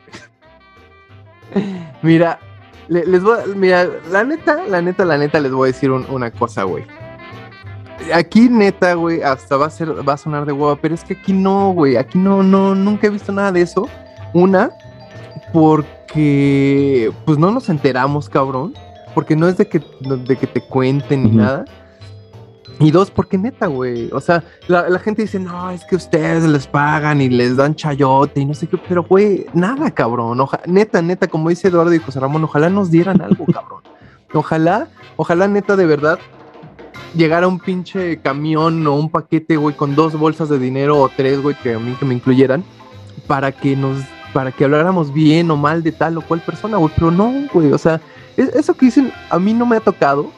Mira, 2.01 2.39
le- 2.87 3.05
les 3.05 3.21
voy, 3.21 3.37
mira, 3.55 3.87
la 4.11 4.23
neta, 4.23 4.65
la 4.67 4.81
neta, 4.81 5.05
la 5.05 5.19
neta, 5.19 5.39
les 5.39 5.51
voy 5.51 5.69
a 5.69 5.73
decir 5.73 5.91
un- 5.91 6.07
una 6.09 6.31
cosa, 6.31 6.63
güey. 6.63 6.85
Aquí 8.13 8.49
neta, 8.49 8.93
güey, 8.95 9.21
hasta 9.21 9.57
va 9.57 9.65
a 9.67 9.69
ser, 9.69 10.07
va 10.07 10.13
a 10.13 10.17
sonar 10.17 10.45
de 10.45 10.51
hueva, 10.53 10.75
pero 10.77 10.95
es 10.95 11.03
que 11.03 11.13
aquí 11.13 11.33
no, 11.33 11.71
güey, 11.73 11.97
aquí 11.97 12.17
no, 12.17 12.41
no, 12.43 12.73
nunca 12.75 13.07
he 13.07 13.09
visto 13.09 13.31
nada 13.31 13.51
de 13.51 13.61
eso. 13.61 13.87
Una, 14.33 14.71
porque, 15.53 17.11
pues 17.25 17.37
no 17.37 17.51
nos 17.51 17.69
enteramos, 17.69 18.29
cabrón, 18.29 18.73
porque 19.13 19.35
no 19.35 19.47
es 19.47 19.57
de 19.57 19.67
que, 19.67 19.79
de 20.01 20.35
que 20.37 20.47
te 20.47 20.61
cuenten 20.61 21.23
ni 21.23 21.31
nada. 21.31 21.65
Y 22.81 22.91
dos, 22.91 23.11
porque 23.11 23.37
neta, 23.37 23.67
güey. 23.67 24.09
O 24.13 24.21
sea, 24.21 24.41
la, 24.67 24.87
la 24.87 24.99
gente 24.99 25.23
dice, 25.23 25.37
no, 25.37 25.69
es 25.69 25.83
que 25.83 25.97
ustedes 25.97 26.45
les 26.45 26.65
pagan 26.65 27.19
y 27.19 27.27
les 27.29 27.57
dan 27.57 27.75
chayote 27.75 28.39
y 28.39 28.45
no 28.45 28.53
sé 28.53 28.67
qué, 28.67 28.77
pero 28.87 29.03
güey, 29.03 29.45
nada, 29.53 29.91
cabrón. 29.91 30.39
Oja- 30.39 30.61
neta, 30.65 31.01
neta, 31.01 31.27
como 31.27 31.49
dice 31.49 31.67
Eduardo 31.67 31.93
y 31.93 31.99
José 31.99 32.21
Ramón, 32.21 32.43
ojalá 32.45 32.69
nos 32.69 32.89
dieran 32.89 33.21
algo, 33.21 33.45
cabrón. 33.53 33.81
Ojalá, 34.33 34.87
ojalá 35.17 35.47
neta 35.49 35.75
de 35.75 35.85
verdad 35.85 36.19
llegara 37.15 37.47
un 37.47 37.59
pinche 37.59 38.17
camión 38.21 38.85
o 38.87 38.95
un 38.95 39.09
paquete, 39.09 39.57
güey, 39.57 39.75
con 39.75 39.95
dos 39.95 40.13
bolsas 40.13 40.49
de 40.49 40.59
dinero 40.59 40.99
o 40.99 41.09
tres, 41.09 41.41
güey, 41.41 41.55
que 41.61 41.73
a 41.73 41.79
mí 41.79 41.95
que 41.99 42.05
me 42.05 42.13
incluyeran, 42.15 42.63
para 43.27 43.51
que 43.51 43.75
nos, 43.75 43.97
para 44.33 44.51
que 44.51 44.65
habláramos 44.65 45.13
bien 45.13 45.49
o 45.51 45.57
mal 45.57 45.83
de 45.83 45.91
tal 45.91 46.17
o 46.17 46.21
cual 46.21 46.39
persona, 46.41 46.77
güey. 46.77 46.91
Pero 46.95 47.11
no, 47.11 47.31
güey, 47.53 47.71
o 47.71 47.77
sea, 47.77 47.99
es- 48.37 48.49
eso 48.55 48.73
que 48.75 48.85
dicen 48.87 49.11
a 49.29 49.39
mí 49.39 49.53
no 49.53 49.65
me 49.65 49.75
ha 49.77 49.79
tocado. 49.81 50.31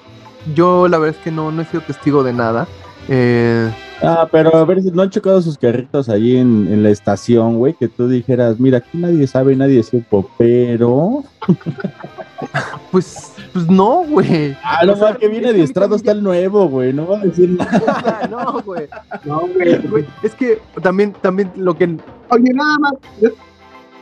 Yo 0.56 0.88
la 0.88 0.98
verdad 0.98 1.18
es 1.18 1.24
que 1.24 1.32
no, 1.32 1.52
no 1.52 1.62
he 1.62 1.66
sido 1.66 1.82
testigo 1.84 2.24
de 2.24 2.34
nada. 2.34 2.68
Eh, 3.14 3.70
Ah, 4.04 4.28
pero 4.32 4.56
a 4.56 4.66
ver 4.66 4.82
si 4.82 4.90
no 4.90 5.04
han 5.04 5.12
chocado 5.12 5.40
sus 5.44 5.60
carritos 5.60 6.10
ahí 6.10 6.36
en, 6.38 6.68
en 6.72 6.82
la 6.82 6.90
estación, 6.90 7.58
güey, 7.60 7.74
que 7.76 7.88
tú 7.88 8.08
dijeras, 8.08 8.60
mira, 8.60 8.80
aquí 8.80 8.98
nadie 8.98 9.28
sabe, 9.28 9.56
nadie 9.56 9.84
supo, 9.84 10.28
pero... 10.40 11.24
pues, 12.92 13.34
pues 13.54 13.68
no, 13.70 14.04
güey. 14.10 14.58
Ah, 14.64 14.80
no, 14.86 14.96
más 14.96 15.18
que 15.18 15.28
viene 15.28 15.50
adiestrado 15.50 15.96
está 15.96 16.14
el 16.14 16.24
nuevo, 16.24 16.68
güey, 16.68 16.94
no 16.94 17.06
va 17.08 17.20
a 17.20 17.26
decir 17.26 17.50
nada. 17.60 18.28
no, 18.30 18.62
güey. 18.64 18.88
No, 19.26 19.42
güey. 19.90 20.06
Es 20.24 20.34
que 20.34 20.60
también, 20.82 21.14
también 21.22 21.52
lo 21.56 21.76
que 21.78 21.84
Oye, 22.30 22.54
nada 22.54 22.80
más. 22.80 22.94
yo- 23.22 23.30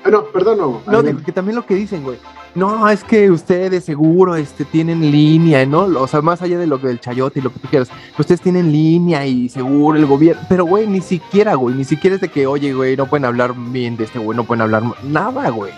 Ah, 0.06 0.10
no, 0.12 0.24
perdón, 0.28 0.60
no. 0.60 0.82
No, 0.90 1.04
digo 1.04 1.20
que 1.26 1.34
también 1.34 1.58
lo 1.58 1.66
que 1.66 1.76
dicen, 1.76 2.04
güey. 2.04 2.18
No, 2.56 2.90
es 2.90 3.04
que 3.04 3.30
ustedes 3.30 3.84
seguro 3.84 4.36
este, 4.36 4.66
tienen 4.66 5.12
línea, 5.12 5.66
¿no? 5.66 5.82
O 5.82 6.08
sea, 6.08 6.22
más 6.22 6.42
allá 6.42 6.58
de 6.58 6.66
lo 6.66 6.78
del 6.80 7.00
chayote 7.00 7.40
y 7.40 7.44
lo 7.44 7.54
que 7.54 7.60
tú 7.60 7.68
quieras, 7.68 7.90
ustedes 8.18 8.42
tienen 8.42 8.72
línea 8.72 9.26
y 9.26 9.50
seguro 9.50 9.98
el 9.98 10.06
gobierno. 10.06 10.42
Pero, 10.50 10.66
güey, 10.66 10.88
ni 10.88 11.02
siquiera, 11.02 11.56
güey, 11.56 11.76
ni 11.76 11.84
siquiera 11.84 12.16
es 12.16 12.22
de 12.22 12.30
que, 12.30 12.48
oye, 12.48 12.74
güey, 12.74 12.98
no 12.98 13.06
pueden 13.06 13.26
hablar 13.26 13.54
bien 13.56 13.98
de 13.98 14.06
este 14.06 14.18
güey, 14.18 14.36
no 14.36 14.46
pueden 14.46 14.62
hablar 14.62 14.84
nada, 15.04 15.50
güey. 15.50 15.72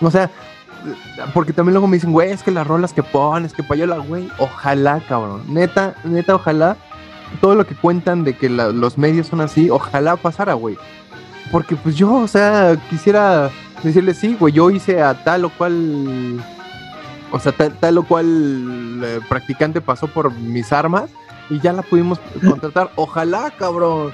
O 0.00 0.10
sea, 0.10 0.30
porque 1.32 1.52
también 1.52 1.74
luego 1.74 1.86
me 1.86 1.96
dicen, 1.96 2.12
güey, 2.12 2.30
es 2.30 2.42
que 2.42 2.50
las 2.50 2.66
rolas 2.66 2.92
que 2.92 3.02
pones, 3.02 3.52
que 3.52 3.62
payola, 3.62 3.98
güey, 3.98 4.28
ojalá, 4.38 5.00
cabrón. 5.08 5.42
Neta, 5.48 5.94
neta, 6.04 6.34
ojalá. 6.34 6.76
Todo 7.40 7.54
lo 7.54 7.66
que 7.66 7.74
cuentan 7.74 8.24
de 8.24 8.36
que 8.36 8.48
los 8.48 8.98
medios 8.98 9.26
son 9.26 9.40
así, 9.40 9.68
ojalá 9.68 10.16
pasara, 10.16 10.54
güey. 10.54 10.76
Porque 11.50 11.76
pues 11.76 11.96
yo, 11.96 12.12
o 12.14 12.28
sea, 12.28 12.76
quisiera 12.90 13.50
decirle, 13.82 14.14
sí, 14.14 14.36
güey, 14.38 14.52
yo 14.52 14.70
hice 14.70 15.02
a 15.02 15.22
tal 15.24 15.44
o 15.44 15.50
cual, 15.50 16.42
o 17.30 17.38
sea, 17.38 17.52
tal, 17.52 17.72
tal 17.78 17.98
o 17.98 18.02
cual 18.04 19.02
eh, 19.04 19.20
practicante 19.28 19.80
pasó 19.80 20.06
por 20.08 20.32
mis 20.32 20.72
armas 20.72 21.10
y 21.50 21.60
ya 21.60 21.72
la 21.72 21.82
pudimos 21.82 22.18
contratar. 22.44 22.90
Ojalá, 22.96 23.52
cabrón. 23.56 24.12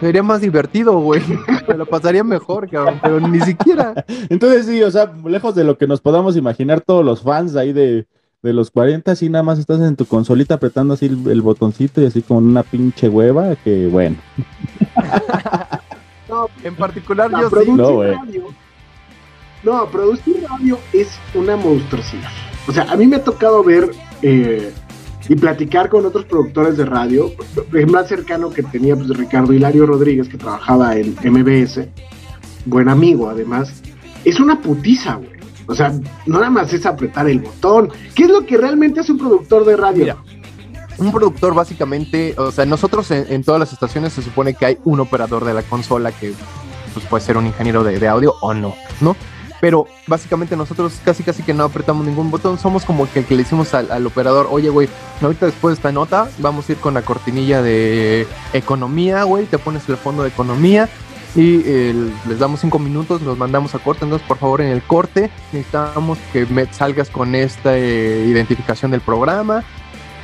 Sería 0.00 0.22
más 0.22 0.40
divertido, 0.40 0.98
güey. 0.98 1.22
Me 1.68 1.74
lo 1.74 1.86
pasaría 1.86 2.24
mejor, 2.24 2.68
cabrón, 2.70 3.00
pero 3.02 3.20
ni 3.20 3.40
siquiera. 3.40 4.04
Entonces 4.28 4.66
sí, 4.66 4.82
o 4.82 4.90
sea, 4.90 5.12
lejos 5.26 5.54
de 5.54 5.64
lo 5.64 5.76
que 5.76 5.86
nos 5.86 6.00
podamos 6.00 6.36
imaginar 6.36 6.80
todos 6.80 7.04
los 7.04 7.22
fans 7.22 7.54
ahí 7.54 7.72
de, 7.72 8.06
de 8.42 8.52
los 8.54 8.70
40, 8.70 9.12
así 9.12 9.28
nada 9.28 9.42
más 9.42 9.58
estás 9.58 9.80
en 9.80 9.96
tu 9.96 10.06
consolita 10.06 10.54
apretando 10.54 10.94
así 10.94 11.06
el, 11.06 11.30
el 11.30 11.42
botoncito 11.42 12.00
y 12.00 12.06
así 12.06 12.22
con 12.22 12.38
una 12.46 12.62
pinche 12.62 13.08
hueva, 13.10 13.56
que 13.56 13.88
bueno. 13.88 14.16
No, 16.30 16.48
En 16.62 16.76
particular, 16.76 17.30
no, 17.30 17.42
yo 17.42 17.50
sí. 17.62 17.70
No, 17.72 18.02
radio. 18.02 18.44
No, 19.62 19.86
producir 19.90 20.42
radio 20.48 20.78
es 20.92 21.18
una 21.34 21.56
monstruosidad. 21.56 22.30
O 22.66 22.72
sea, 22.72 22.84
a 22.84 22.96
mí 22.96 23.06
me 23.06 23.16
ha 23.16 23.24
tocado 23.24 23.62
ver 23.62 23.90
eh, 24.22 24.72
y 25.28 25.34
platicar 25.36 25.88
con 25.88 26.06
otros 26.06 26.24
productores 26.24 26.76
de 26.76 26.86
radio. 26.86 27.30
El 27.72 27.88
más 27.88 28.08
cercano 28.08 28.50
que 28.50 28.62
tenía, 28.62 28.96
pues, 28.96 29.08
Ricardo 29.10 29.52
Hilario 29.52 29.86
Rodríguez, 29.86 30.28
que 30.28 30.38
trabajaba 30.38 30.96
en 30.96 31.16
MBS. 31.22 31.88
Buen 32.64 32.88
amigo, 32.88 33.28
además. 33.28 33.82
Es 34.24 34.40
una 34.40 34.60
putiza, 34.60 35.16
güey. 35.16 35.40
O 35.66 35.74
sea, 35.74 35.92
no 36.26 36.38
nada 36.38 36.50
más 36.50 36.72
es 36.72 36.84
apretar 36.84 37.28
el 37.28 37.40
botón. 37.40 37.90
¿Qué 38.14 38.24
es 38.24 38.30
lo 38.30 38.44
que 38.44 38.56
realmente 38.56 39.00
hace 39.00 39.12
un 39.12 39.18
productor 39.18 39.64
de 39.64 39.76
radio? 39.76 40.00
Mira, 40.00 40.16
un 41.00 41.12
productor 41.12 41.54
básicamente, 41.54 42.34
o 42.36 42.52
sea, 42.52 42.66
nosotros 42.66 43.10
en, 43.10 43.42
todas 43.42 43.58
las 43.58 43.72
estaciones 43.72 44.12
se 44.12 44.22
supone 44.22 44.54
que 44.54 44.66
hay 44.66 44.78
un 44.84 45.00
operador 45.00 45.44
de 45.44 45.54
la 45.54 45.62
consola 45.62 46.12
que 46.12 46.34
pues, 46.94 47.06
puede 47.06 47.24
ser 47.24 47.36
un 47.36 47.46
ingeniero 47.46 47.82
de, 47.84 48.08
audio 48.08 48.34
o 48.40 48.54
no, 48.54 48.74
¿no? 49.00 49.16
Pero 49.60 49.86
básicamente 50.06 50.56
nosotros 50.56 51.00
casi 51.04 51.22
casi 51.22 51.42
que 51.42 51.52
no 51.52 51.64
apretamos 51.64 52.06
ningún 52.06 52.30
botón, 52.30 52.58
somos 52.58 52.84
como 52.84 53.10
que, 53.10 53.24
que 53.24 53.34
le 53.34 53.42
decimos 53.42 53.74
al, 53.74 53.90
al 53.90 54.06
operador, 54.06 54.48
oye 54.50 54.70
güey, 54.70 54.88
ahorita 55.20 55.46
después 55.46 55.72
de 55.72 55.78
esta 55.78 55.92
nota 55.92 56.30
vamos 56.38 56.68
a 56.68 56.72
ir 56.72 56.78
con 56.78 56.94
la 56.94 57.02
cortinilla 57.02 57.60
de 57.60 58.26
economía, 58.54 59.24
güey, 59.24 59.44
te 59.46 59.58
pones 59.58 59.86
el 59.88 59.98
fondo 59.98 60.22
de 60.22 60.30
economía 60.30 60.88
y 61.34 61.62
eh, 61.64 61.94
les 62.28 62.38
damos 62.38 62.60
cinco 62.60 62.78
minutos, 62.78 63.22
los 63.22 63.38
mandamos 63.38 63.74
a 63.74 63.78
corte, 63.78 64.04
entonces 64.04 64.26
por 64.26 64.38
favor 64.38 64.60
en 64.60 64.68
el 64.68 64.82
corte 64.82 65.30
necesitamos 65.52 66.18
que 66.32 66.46
salgas 66.72 67.08
con 67.10 67.34
esta 67.34 67.76
eh, 67.76 68.26
identificación 68.26 68.90
del 68.90 69.00
programa, 69.00 69.62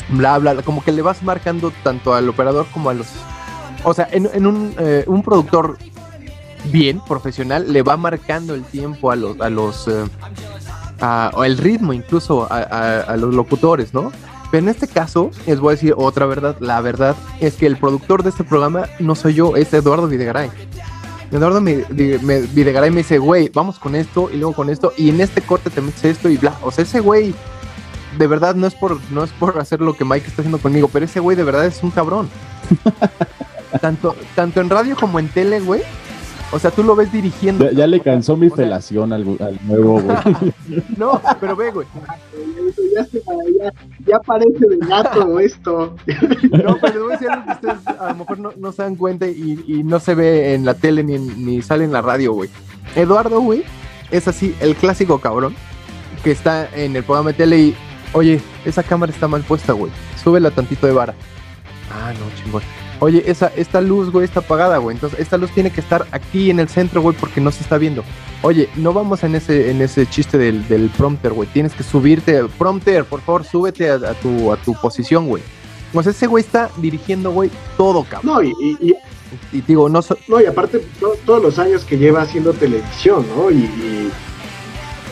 bla, 0.08 0.38
bla, 0.38 0.62
como 0.62 0.82
que 0.84 0.92
le 0.92 1.02
vas 1.02 1.22
marcando 1.22 1.72
tanto 1.82 2.14
al 2.14 2.28
operador 2.28 2.66
como 2.72 2.90
a 2.90 2.94
los... 2.94 3.06
O 3.84 3.94
sea, 3.94 4.08
en, 4.10 4.46
un, 4.46 4.74
eh, 4.78 5.04
un 5.06 5.22
productor 5.22 5.78
bien, 6.72 7.00
profesional, 7.06 7.72
le 7.72 7.82
va 7.82 7.96
marcando 7.96 8.54
el 8.54 8.64
tiempo 8.64 9.10
a 9.10 9.16
los... 9.16 9.40
A 9.40 9.50
los 9.50 9.86
eh, 9.88 10.04
a- 11.00 11.30
o 11.34 11.44
el 11.44 11.58
ritmo 11.58 11.92
incluso 11.92 12.46
a, 12.50 13.14
los 13.16 13.34
locutores, 13.34 13.92
¿no? 13.92 14.10
Pero 14.50 14.62
en 14.62 14.68
este 14.68 14.86
caso, 14.88 15.30
les 15.46 15.58
voy 15.60 15.72
a 15.72 15.74
decir 15.74 15.94
otra 15.96 16.24
verdad. 16.24 16.56
La 16.60 16.80
verdad 16.80 17.14
es 17.40 17.54
que 17.54 17.66
el 17.66 17.76
productor 17.76 18.22
de 18.22 18.30
este 18.30 18.44
programa 18.44 18.86
no 19.00 19.14
soy 19.14 19.34
yo, 19.34 19.56
es 19.56 19.72
Eduardo 19.74 20.06
Videgaray. 20.08 20.50
Eduardo 21.32 21.60
me- 21.60 21.84
Videgaray 21.90 22.90
me 22.90 22.98
dice, 22.98 23.18
güey, 23.18 23.50
vamos 23.52 23.78
con 23.80 23.94
esto 23.96 24.30
y 24.32 24.36
luego 24.36 24.54
con 24.54 24.70
esto 24.70 24.92
y 24.96 25.10
en 25.10 25.20
este 25.20 25.42
corte 25.42 25.68
te 25.70 25.80
metes 25.80 26.04
esto 26.04 26.28
y 26.28 26.36
bla. 26.36 26.54
O 26.62 26.70
sea, 26.70 26.84
ese 26.84 27.00
güey, 27.00 27.34
de 28.18 28.26
verdad, 28.26 28.54
no 28.54 28.66
es 28.66 28.74
por, 28.74 28.98
no 29.10 29.24
es 29.24 29.30
por 29.32 29.58
hacer 29.58 29.80
lo 29.80 29.94
que 29.94 30.04
Mike 30.04 30.26
está 30.28 30.42
haciendo 30.42 30.58
conmigo, 30.58 30.88
pero 30.92 31.04
ese 31.04 31.20
güey 31.20 31.36
de 31.36 31.44
verdad 31.44 31.66
es 31.66 31.82
un 31.82 31.90
cabrón. 31.90 32.28
tanto, 33.80 34.14
tanto 34.34 34.60
en 34.60 34.70
radio 34.70 34.96
como 34.96 35.18
en 35.18 35.28
tele, 35.28 35.60
güey. 35.60 35.82
O 36.52 36.60
sea, 36.60 36.70
tú 36.70 36.84
lo 36.84 36.94
ves 36.94 37.10
dirigiendo. 37.12 37.64
Ya, 37.64 37.72
ya 37.78 37.86
le 37.88 37.98
cansó 38.00 38.36
mi 38.36 38.48
felación 38.50 39.12
al, 39.12 39.22
al 39.40 39.58
nuevo, 39.66 40.00
güey. 40.00 40.16
No, 40.96 41.20
pero 41.40 41.56
ve, 41.56 41.72
güey. 41.72 41.86
Ya, 42.94 43.04
se- 43.04 43.20
ya- 43.60 43.72
ya 44.06 44.18
parece 44.20 44.58
de 44.68 44.78
gato 44.86 45.40
esto. 45.40 45.96
No, 46.52 46.76
pero 46.80 46.92
les 46.94 46.98
voy 47.02 47.08
a 47.12 47.16
decir 47.16 47.30
algo 47.30 47.46
que 47.46 47.52
ustedes 47.52 47.86
a 48.00 48.08
lo 48.10 48.14
mejor 48.14 48.38
no, 48.38 48.52
no 48.56 48.72
se 48.72 48.82
dan 48.82 48.94
cuenta 48.94 49.26
y, 49.26 49.64
y 49.66 49.82
no 49.82 49.98
se 49.98 50.14
ve 50.14 50.54
en 50.54 50.64
la 50.64 50.74
tele 50.74 51.02
ni, 51.02 51.16
en- 51.16 51.44
ni 51.44 51.62
sale 51.62 51.82
en 51.84 51.92
la 51.92 52.00
radio, 52.00 52.32
güey. 52.32 52.48
Eduardo, 52.94 53.40
güey, 53.40 53.64
es 54.12 54.28
así, 54.28 54.54
el 54.60 54.76
clásico 54.76 55.18
cabrón 55.20 55.54
que 56.22 56.30
está 56.30 56.68
en 56.76 56.94
el 56.94 57.02
programa 57.02 57.30
de 57.30 57.36
tele 57.38 57.58
y, 57.58 57.76
oye, 58.16 58.40
esa 58.64 58.82
cámara 58.82 59.12
está 59.12 59.28
mal 59.28 59.42
puesta, 59.42 59.72
güey. 59.72 59.92
Súbela 60.22 60.50
tantito 60.50 60.86
de 60.86 60.92
vara. 60.92 61.14
Ah, 61.92 62.12
no, 62.12 62.42
chingón. 62.42 62.62
Oye, 62.98 63.22
esa, 63.26 63.52
esta 63.56 63.80
luz, 63.80 64.10
güey, 64.10 64.24
está 64.24 64.40
apagada, 64.40 64.78
güey. 64.78 64.96
Entonces, 64.96 65.20
esta 65.20 65.36
luz 65.36 65.50
tiene 65.50 65.70
que 65.70 65.80
estar 65.80 66.06
aquí 66.12 66.50
en 66.50 66.58
el 66.60 66.68
centro, 66.68 67.02
güey, 67.02 67.14
porque 67.14 67.40
no 67.40 67.52
se 67.52 67.62
está 67.62 67.76
viendo. 67.78 68.02
Oye, 68.42 68.68
no 68.76 68.92
vamos 68.94 69.22
en 69.22 69.34
ese, 69.34 69.70
en 69.70 69.82
ese 69.82 70.06
chiste 70.06 70.38
del, 70.38 70.66
del 70.66 70.88
prompter, 70.90 71.32
güey. 71.34 71.48
Tienes 71.52 71.74
que 71.74 71.82
subirte. 71.82 72.42
Prompter, 72.58 73.04
por 73.04 73.20
favor, 73.20 73.44
súbete 73.44 73.90
a, 73.90 73.94
a 73.96 74.14
tu, 74.14 74.50
a 74.52 74.56
tu 74.56 74.74
posición, 74.80 75.28
güey. 75.28 75.42
Sea, 75.92 76.10
ese 76.10 76.26
güey 76.26 76.42
está 76.42 76.70
dirigiendo, 76.78 77.30
güey, 77.30 77.50
todo, 77.76 78.04
cabrón. 78.04 78.34
No, 78.34 78.42
y, 78.42 78.52
y, 78.60 78.88
y- 78.90 78.94
Y 79.52 79.60
digo, 79.62 79.88
no 79.88 80.00
so- 80.02 80.16
no, 80.28 80.40
y 80.40 80.46
aparte 80.46 80.78
to- 81.00 81.16
todos 81.26 81.42
los 81.42 81.58
años 81.58 81.84
que 81.84 81.98
lleva 81.98 82.22
haciendo 82.22 82.52
televisión, 82.52 83.26
¿no? 83.36 83.50
Y, 83.50 83.56
y- 83.64 84.10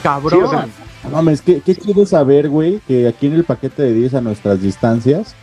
cabrón. 0.02 0.40
Sí, 0.40 0.46
o 0.46 0.50
sea, 0.50 0.66
No 0.66 0.83
mames, 1.10 1.42
qué, 1.42 1.60
qué 1.60 1.74
chido 1.74 2.06
saber, 2.06 2.48
güey, 2.48 2.80
que 2.86 3.06
aquí 3.06 3.26
en 3.26 3.34
el 3.34 3.44
paquete 3.44 3.82
de 3.82 3.92
10 3.92 4.14
a 4.14 4.20
nuestras 4.20 4.60
distancias, 4.60 5.34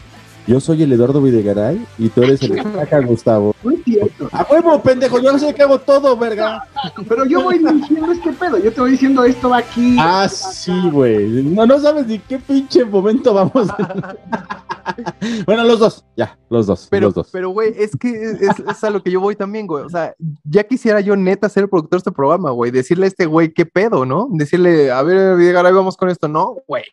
yo 0.51 0.59
soy 0.59 0.83
el 0.83 0.91
Eduardo 0.91 1.21
Videgaray 1.21 1.81
y 1.97 2.09
tú 2.09 2.23
eres 2.23 2.41
el 2.41 2.59
Estaca 2.59 2.99
Gustavo. 2.99 3.55
No 3.63 3.71
es 3.71 3.81
cierto. 3.85 4.27
¡A 4.33 4.45
huevo, 4.51 4.81
pendejo! 4.83 5.21
Yo 5.21 5.31
no 5.31 5.39
sé 5.39 5.55
que 5.55 5.63
hago 5.63 5.79
todo, 5.79 6.17
verga. 6.17 6.67
Pero 7.07 7.23
yo 7.25 7.41
voy 7.41 7.59
diciendo 7.59 8.11
este 8.11 8.33
pedo. 8.33 8.57
Yo 8.57 8.73
te 8.73 8.81
voy 8.81 8.91
diciendo 8.91 9.23
esto 9.23 9.47
va 9.47 9.59
aquí. 9.59 9.95
Ah, 9.97 10.27
sí, 10.27 10.73
güey. 10.91 11.25
No, 11.43 11.65
no 11.65 11.79
sabes 11.79 12.05
ni 12.05 12.19
qué 12.19 12.37
pinche 12.37 12.83
momento 12.83 13.33
vamos. 13.33 13.69
bueno, 15.45 15.63
los 15.63 15.79
dos, 15.79 16.03
ya, 16.17 16.37
los 16.49 16.67
dos, 16.67 16.89
Pero, 16.91 17.05
los 17.05 17.13
dos. 17.13 17.29
pero, 17.31 17.51
güey, 17.51 17.73
es 17.77 17.95
que 17.95 18.09
es, 18.09 18.59
es 18.59 18.83
a 18.83 18.89
lo 18.89 19.01
que 19.01 19.11
yo 19.11 19.21
voy 19.21 19.37
también, 19.37 19.67
güey. 19.67 19.85
O 19.85 19.89
sea, 19.89 20.13
ya 20.43 20.65
quisiera 20.65 20.99
yo 20.99 21.15
neta 21.15 21.47
ser 21.47 21.63
el 21.63 21.69
productor 21.69 21.91
de 21.91 21.97
este 21.99 22.11
programa, 22.11 22.51
güey. 22.51 22.71
Decirle 22.71 23.05
a 23.05 23.07
este 23.07 23.25
güey 23.25 23.53
qué 23.53 23.65
pedo, 23.65 24.05
¿no? 24.05 24.27
Decirle, 24.31 24.91
a 24.91 25.01
ver, 25.01 25.37
Videgaray, 25.37 25.71
vamos 25.71 25.95
con 25.95 26.09
esto. 26.09 26.27
No, 26.27 26.57
güey. 26.67 26.83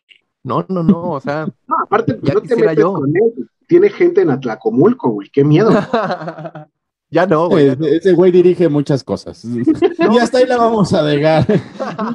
No, 0.43 0.65
no, 0.69 0.83
no, 0.83 1.11
o 1.11 1.19
sea. 1.19 1.47
No, 1.67 1.75
aparte, 1.83 2.15
pues, 2.15 2.27
ya 2.27 2.33
no 2.33 2.41
te 2.41 2.55
metes 2.55 2.77
yo. 2.77 2.93
con 2.93 3.15
él. 3.15 3.49
Tiene 3.67 3.89
gente 3.89 4.21
en 4.21 4.31
Atlacomulco, 4.31 5.09
güey. 5.09 5.29
Qué 5.29 5.43
miedo. 5.43 5.69
ya 7.11 7.27
no, 7.27 7.49
güey. 7.49 7.67
ya 7.67 7.75
no. 7.75 7.85
Ese, 7.85 7.97
ese 7.97 8.13
güey 8.13 8.31
dirige 8.31 8.67
muchas 8.69 9.03
cosas. 9.03 9.45
y 9.45 10.17
hasta 10.17 10.39
ahí 10.39 10.47
la 10.47 10.57
vamos 10.57 10.93
a 10.93 11.03
dejar. 11.03 11.45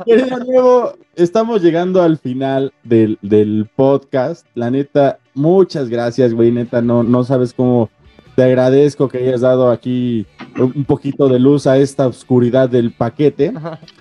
Querido 0.05 0.39
Nuevo, 0.39 0.95
estamos 1.14 1.62
llegando 1.62 2.03
al 2.03 2.18
final 2.18 2.72
del, 2.83 3.18
del 3.22 3.70
podcast. 3.77 4.47
La 4.55 4.70
neta, 4.70 5.18
muchas 5.35 5.89
gracias, 5.89 6.35
güey. 6.35 6.51
Neta, 6.51 6.83
no, 6.83 7.05
no 7.05 7.22
sabes 7.22 7.55
cómo 7.55 7.91
te 8.35 8.43
agradezco 8.43 9.09
que 9.09 9.18
hayas 9.18 9.43
dado 9.43 9.70
aquí 9.70 10.27
un 10.59 10.85
poquito 10.85 11.29
de 11.29 11.39
luz 11.39 11.68
a 11.68 11.77
esta 11.79 12.09
oscuridad 12.09 12.68
del 12.68 12.93
paquete. 12.93 13.53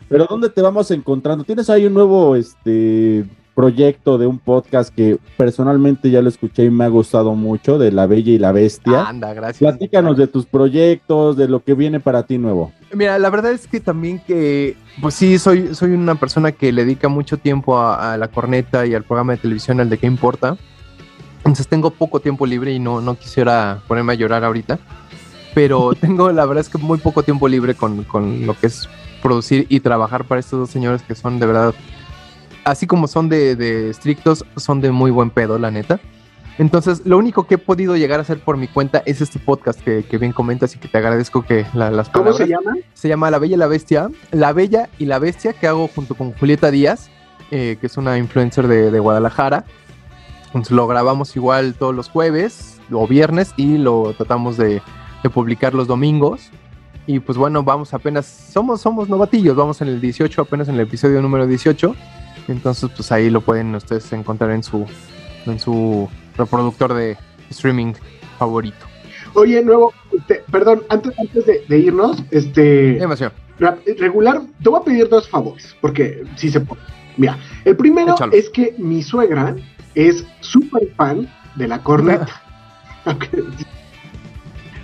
Pero 0.09 0.25
¿dónde 0.25 0.49
te 0.49 0.61
vamos 0.61 0.89
encontrando? 0.89 1.43
¿Tienes 1.43 1.69
ahí 1.69 1.85
un 1.85 1.93
nuevo 1.93 2.35
este 2.35 3.25
proyecto 3.55 4.17
de 4.17 4.27
un 4.27 4.39
podcast 4.39 4.93
que 4.93 5.17
personalmente 5.37 6.09
ya 6.09 6.21
lo 6.21 6.29
escuché 6.29 6.65
y 6.65 6.69
me 6.69 6.85
ha 6.85 6.87
gustado 6.87 7.35
mucho, 7.35 7.77
de 7.77 7.91
La 7.91 8.07
Bella 8.07 8.31
y 8.31 8.37
la 8.37 8.51
Bestia? 8.51 9.07
Anda, 9.07 9.33
gracias. 9.33 9.59
Platícanos 9.59 10.17
de 10.17 10.27
tus 10.27 10.45
proyectos, 10.45 11.37
de 11.37 11.47
lo 11.47 11.63
que 11.63 11.73
viene 11.73 11.99
para 11.99 12.23
ti 12.23 12.37
nuevo. 12.37 12.71
Mira, 12.93 13.17
la 13.19 13.29
verdad 13.29 13.51
es 13.51 13.67
que 13.67 13.79
también 13.79 14.19
que, 14.19 14.75
pues 15.01 15.15
sí, 15.15 15.37
soy, 15.37 15.73
soy 15.75 15.91
una 15.91 16.15
persona 16.15 16.51
que 16.51 16.71
le 16.71 16.85
dedica 16.85 17.09
mucho 17.09 17.37
tiempo 17.37 17.77
a, 17.77 18.13
a 18.13 18.17
la 18.17 18.27
corneta 18.27 18.85
y 18.85 18.93
al 18.93 19.03
programa 19.03 19.33
de 19.33 19.39
televisión, 19.39 19.79
al 19.79 19.89
de 19.89 19.97
qué 19.97 20.07
importa. 20.07 20.57
Entonces 21.39 21.67
tengo 21.67 21.91
poco 21.91 22.19
tiempo 22.19 22.45
libre 22.45 22.71
y 22.71 22.79
no, 22.79 23.01
no 23.01 23.15
quisiera 23.15 23.81
ponerme 23.87 24.13
a 24.13 24.15
llorar 24.15 24.43
ahorita. 24.43 24.79
Pero 25.53 25.93
tengo, 25.99 26.31
la 26.31 26.45
verdad 26.45 26.61
es 26.61 26.69
que 26.69 26.77
muy 26.77 26.97
poco 26.97 27.23
tiempo 27.23 27.47
libre 27.47 27.75
con, 27.75 28.03
con 28.03 28.45
lo 28.45 28.57
que 28.57 28.67
es 28.67 28.87
producir 29.21 29.65
y 29.69 29.79
trabajar 29.79 30.25
para 30.25 30.39
estos 30.39 30.59
dos 30.59 30.69
señores 30.69 31.01
que 31.01 31.15
son 31.15 31.39
de 31.39 31.45
verdad, 31.45 31.73
así 32.63 32.87
como 32.87 33.07
son 33.07 33.29
de, 33.29 33.55
de 33.55 33.89
estrictos, 33.89 34.45
son 34.57 34.81
de 34.81 34.91
muy 34.91 35.11
buen 35.11 35.29
pedo, 35.29 35.57
la 35.59 35.71
neta. 35.71 35.99
Entonces, 36.59 37.01
lo 37.05 37.17
único 37.17 37.47
que 37.47 37.55
he 37.55 37.57
podido 37.57 37.95
llegar 37.97 38.19
a 38.19 38.21
hacer 38.21 38.39
por 38.39 38.57
mi 38.57 38.67
cuenta 38.67 39.01
es 39.07 39.21
este 39.21 39.39
podcast 39.39 39.79
que, 39.81 40.03
que 40.03 40.17
bien 40.19 40.33
comentas 40.33 40.75
y 40.75 40.77
que 40.77 40.87
te 40.87 40.97
agradezco 40.99 41.41
que 41.43 41.65
la- 41.73 41.89
las 41.89 42.09
¿Cómo 42.09 42.25
palabras. 42.25 42.47
se 42.47 42.53
llama? 42.53 42.75
Se 42.93 43.07
llama 43.07 43.31
La 43.31 43.39
Bella 43.39 43.55
y 43.55 43.57
la 43.59 43.67
Bestia. 43.67 44.09
La 44.31 44.53
Bella 44.53 44.87
y 44.99 45.05
la 45.05 45.17
Bestia 45.17 45.53
que 45.53 45.65
hago 45.67 45.87
junto 45.87 46.13
con 46.13 46.31
Julieta 46.33 46.69
Díaz, 46.69 47.09
eh, 47.49 47.77
que 47.81 47.87
es 47.87 47.97
una 47.97 48.19
influencer 48.19 48.67
de, 48.67 48.91
de 48.91 48.99
Guadalajara. 48.99 49.65
Entonces 50.47 50.71
lo 50.71 50.85
grabamos 50.85 51.35
igual 51.35 51.73
todos 51.73 51.95
los 51.95 52.09
jueves 52.09 52.79
o 52.91 53.07
viernes 53.07 53.53
y 53.57 53.79
lo 53.79 54.13
tratamos 54.15 54.55
de, 54.55 54.79
de 55.23 55.29
publicar 55.31 55.73
los 55.73 55.87
domingos. 55.87 56.51
Y 57.07 57.19
pues 57.19 57.35
bueno, 57.37 57.63
vamos 57.63 57.95
apenas, 57.95 58.27
somos, 58.27 58.79
somos 58.79 59.09
novatillos, 59.09 59.55
vamos 59.55 59.81
en 59.81 59.87
el 59.87 59.99
18, 59.99 60.43
apenas 60.43 60.67
en 60.69 60.75
el 60.75 60.81
episodio 60.81 61.19
número 61.21 61.47
18. 61.47 61.95
Entonces 62.47 62.89
pues 62.95 63.11
ahí 63.11 63.29
lo 63.29 63.41
pueden 63.41 63.73
ustedes 63.75 64.11
encontrar 64.13 64.51
en 64.51 64.63
su, 64.63 64.85
en 65.45 65.59
su 65.59 66.09
reproductor 66.37 66.93
de 66.93 67.17
streaming 67.49 67.93
favorito. 68.37 68.85
Oye, 69.35 69.63
nuevo, 69.63 69.93
este, 70.15 70.43
perdón, 70.51 70.83
antes, 70.89 71.17
antes 71.17 71.45
de, 71.45 71.63
de 71.67 71.79
irnos, 71.79 72.23
este. 72.31 72.99
ra- 73.59 73.77
Regular, 73.97 74.41
te 74.61 74.69
voy 74.69 74.79
a 74.79 74.83
pedir 74.83 75.09
dos 75.09 75.27
favores, 75.29 75.75
porque 75.81 76.23
sí 76.35 76.49
se 76.49 76.59
puede. 76.59 76.81
Mira, 77.17 77.37
el 77.65 77.75
primero 77.75 78.13
Échalo. 78.13 78.31
es 78.33 78.49
que 78.49 78.75
mi 78.77 79.01
suegra 79.01 79.55
es 79.95 80.25
súper 80.41 80.93
fan 80.95 81.27
de 81.55 81.67
la 81.67 81.81
corneta. 81.81 82.41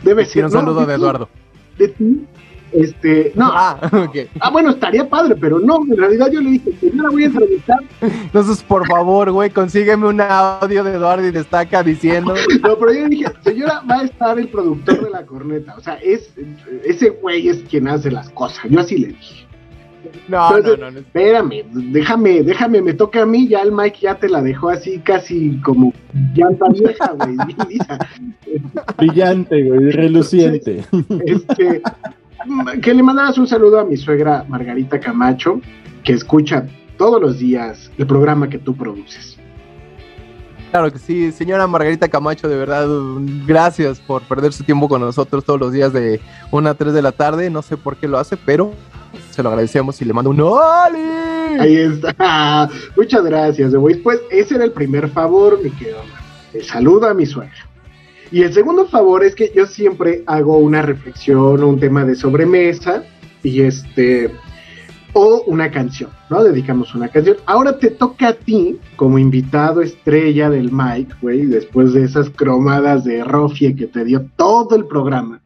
Debe 0.04 0.26
ser. 0.26 0.46
Un 0.46 0.52
¿no? 0.52 0.60
saludo 0.60 0.80
de 0.82 0.86
ti, 0.96 1.02
Eduardo. 1.02 1.30
De 1.78 1.88
ti. 1.90 2.26
Este, 2.72 3.32
no. 3.36 3.50
Ah, 3.52 3.80
ok. 4.08 4.30
Ah, 4.40 4.50
bueno, 4.50 4.72
estaría 4.72 5.08
padre, 5.08 5.36
pero 5.36 5.60
no, 5.60 5.82
en 5.90 5.98
realidad 5.98 6.30
yo 6.32 6.42
le 6.42 6.52
dije, 6.52 6.72
señora, 6.80 7.10
voy 7.10 7.24
a 7.24 7.28
entrevistar. 7.28 7.80
Entonces, 8.02 8.64
por 8.64 8.88
favor, 8.88 9.32
güey, 9.32 9.50
consígueme 9.50 10.08
un 10.08 10.22
audio 10.22 10.84
de 10.84 10.94
Eduardo 10.94 11.28
y 11.28 11.32
destaca 11.32 11.84
diciendo. 11.84 12.36
No, 12.62 12.78
pero 12.78 12.94
yo 12.94 13.08
dije, 13.08 13.26
señora, 13.44 13.82
va 13.90 14.02
a 14.02 14.04
estar 14.04 14.38
el 14.38 14.50
productor 14.50 15.04
de 15.04 15.10
la 15.10 15.26
corneta. 15.26 15.76
O 15.78 15.82
sea, 15.82 15.96
es 15.96 16.32
ese 16.84 17.10
güey 17.10 17.48
es 17.48 17.64
quien 17.70 17.88
hace 17.88 18.12
las 18.12 18.30
cosas. 18.32 18.66
Yo 18.70 18.80
así 18.80 18.98
le 18.98 19.08
dije. 19.08 19.48
No, 20.28 20.48
Entonces, 20.48 20.80
no, 20.80 20.86
no, 20.86 20.92
no. 20.92 21.00
Espérame, 21.00 21.64
déjame, 21.72 22.44
déjame, 22.44 22.82
me 22.82 22.94
toca 22.94 23.24
a 23.24 23.26
mí, 23.26 23.48
ya 23.48 23.62
el 23.62 23.72
Mike 23.72 24.00
ya 24.02 24.16
te 24.16 24.30
la 24.30 24.42
dejó 24.42 24.70
así 24.70 25.00
casi 25.00 25.58
como 25.62 25.94
llanta 26.36 26.68
vieja, 26.70 27.14
güey. 27.14 27.36
Brillante, 28.98 29.64
güey, 29.64 29.92
reluciente. 29.92 30.86
Este, 31.26 31.82
que 32.82 32.94
le 32.94 33.04
mandaras 33.04 33.38
un 33.38 33.48
saludo 33.48 33.80
a 33.80 33.86
mi 33.86 33.98
suegra 33.98 34.46
Margarita 34.48 35.00
Camacho, 35.00 35.62
que 36.04 36.14
escucha 36.14 36.66
todos 36.98 37.22
los 37.22 37.40
días 37.40 37.92
el 37.98 38.08
programa 38.08 38.50
que 38.50 38.58
tú 38.58 38.76
produces. 38.76 39.38
Claro 40.72 40.92
que 40.92 41.00
sí, 41.00 41.32
señora 41.32 41.66
Margarita 41.66 42.08
Camacho, 42.08 42.48
de 42.48 42.56
verdad, 42.56 42.88
um, 42.88 43.46
gracias 43.48 44.00
por 44.00 44.22
perder 44.22 44.54
su 44.54 44.64
tiempo 44.64 44.88
con 44.88 45.02
nosotros 45.02 45.44
todos 45.44 45.60
los 45.60 45.72
días 45.72 45.92
de 45.94 46.22
1 46.52 46.70
a 46.70 46.74
3 46.76 46.94
de 46.94 47.02
la 47.02 47.12
tarde. 47.12 47.50
No 47.50 47.64
sé 47.64 47.76
por 47.76 47.98
qué 47.98 48.08
lo 48.08 48.20
hace, 48.20 48.38
pero 48.38 48.74
se 49.32 49.42
lo 49.42 49.50
agradecemos 49.50 50.00
y 50.02 50.06
le 50.06 50.14
mando 50.14 50.30
un 50.30 50.40
¡Oli! 50.42 51.60
Ahí 51.60 51.76
está. 51.76 52.70
Muchas 52.96 53.24
gracias, 53.24 53.74
güey. 53.74 53.96
Pues 53.96 54.20
ese 54.30 54.56
era 54.56 54.66
el 54.66 54.72
primer 54.72 55.10
favor, 55.10 55.60
mi 55.64 55.72
querido. 55.72 56.02
Saludo 56.62 57.08
a 57.08 57.14
mi 57.16 57.26
suegra. 57.26 57.69
Y 58.32 58.44
el 58.44 58.54
segundo 58.54 58.86
favor 58.86 59.24
es 59.24 59.36
que 59.36 59.52
yo 59.56 59.66
siempre 59.66 60.24
hago 60.28 60.58
una 60.58 60.82
reflexión 60.82 61.64
o 61.64 61.68
un 61.68 61.80
tema 61.80 62.06
de 62.06 62.16
sobremesa 62.16 63.04
y 63.44 63.62
este 63.62 64.32
o 65.14 65.44
una 65.48 65.72
canción, 65.72 66.12
¿no? 66.30 66.44
Dedicamos 66.44 66.94
una 66.94 67.08
canción. 67.08 67.38
Ahora 67.48 67.80
te 67.80 67.90
toca 67.90 68.28
a 68.30 68.34
ti 68.34 68.78
como 68.96 69.18
invitado 69.18 69.82
estrella 69.82 70.52
del 70.52 70.72
Mike, 70.72 71.16
güey, 71.22 71.46
después 71.46 71.94
de 71.94 72.04
esas 72.04 72.30
cromadas 72.30 73.04
de 73.04 73.24
Rofie 73.24 73.76
que 73.76 73.88
te 73.88 74.06
dio 74.06 74.28
todo 74.36 74.76
el 74.76 74.86
programa. 74.86 75.42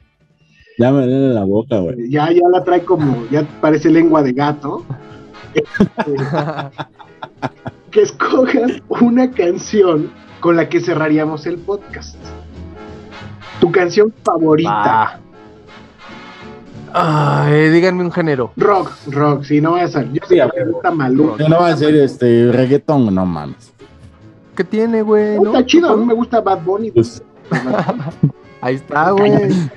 Ya 0.77 0.91
me 0.91 1.05
duele 1.05 1.34
la 1.34 1.45
boca, 1.45 1.80
güey. 1.80 2.10
Ya 2.10 2.31
ya 2.31 2.41
la 2.51 2.64
trae 2.64 2.84
como 2.84 3.26
ya 3.31 3.47
parece 3.61 3.89
lengua 3.89 4.22
de 4.23 4.34
gato. 4.34 4.84
que 7.91 8.01
escojas 8.01 8.81
una 8.89 9.31
canción 9.31 10.11
con 10.39 10.55
la 10.55 10.68
que 10.68 10.81
cerraríamos 10.81 11.45
el 11.45 11.57
podcast. 11.60 12.18
Tu 13.59 13.71
canción 13.71 14.13
favorita. 14.23 15.19
Ay, 16.93 17.69
díganme 17.69 18.03
un 18.03 18.11
género. 18.11 18.51
Rock, 18.55 18.91
rock, 19.07 19.43
si 19.43 19.59
no 19.59 19.71
vas 19.71 19.95
a. 19.95 20.03
Yo 20.03 20.21
me 20.30 20.71
gusta 20.71 20.91
Malú. 20.91 21.35
Que 21.38 21.49
no 21.49 21.59
va 21.59 21.69
a 21.69 21.77
ser 21.77 21.95
este 21.95 22.51
reggaetón, 22.51 23.13
no 23.13 23.25
mames. 23.25 23.73
¿Qué 24.55 24.63
tiene, 24.63 25.01
güey? 25.01 25.39
No, 25.39 25.47
Está 25.47 25.65
chido, 25.65 25.89
a 25.89 25.97
mí 25.97 26.05
me 26.05 26.13
gusta 26.13 26.41
Bad 26.41 26.61
Bunny. 26.63 26.93
Ahí 28.61 28.75
está, 28.75 29.11
güey. 29.11 29.31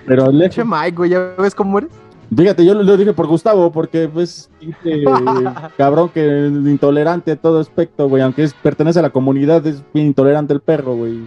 Pero 0.06 0.30
le... 0.30 0.50
Mike, 0.64 0.96
güey, 0.96 1.10
¿ya 1.10 1.34
ves 1.38 1.54
cómo 1.54 1.78
eres? 1.78 1.90
Fíjate, 2.34 2.64
yo 2.64 2.74
lo, 2.74 2.96
dije 2.96 3.12
por 3.12 3.26
Gustavo, 3.28 3.70
porque 3.70 4.08
pues 4.08 4.50
pinche 4.58 5.04
cabrón 5.76 6.08
que 6.08 6.46
es 6.46 6.52
intolerante 6.52 7.32
a 7.32 7.36
todo 7.36 7.60
aspecto, 7.60 8.08
güey, 8.08 8.22
aunque 8.22 8.42
es, 8.42 8.52
pertenece 8.52 8.98
a 8.98 9.02
la 9.02 9.10
comunidad, 9.10 9.64
es 9.66 9.82
bien 9.94 10.08
intolerante 10.08 10.52
el 10.52 10.60
perro, 10.60 10.96
güey. 10.96 11.20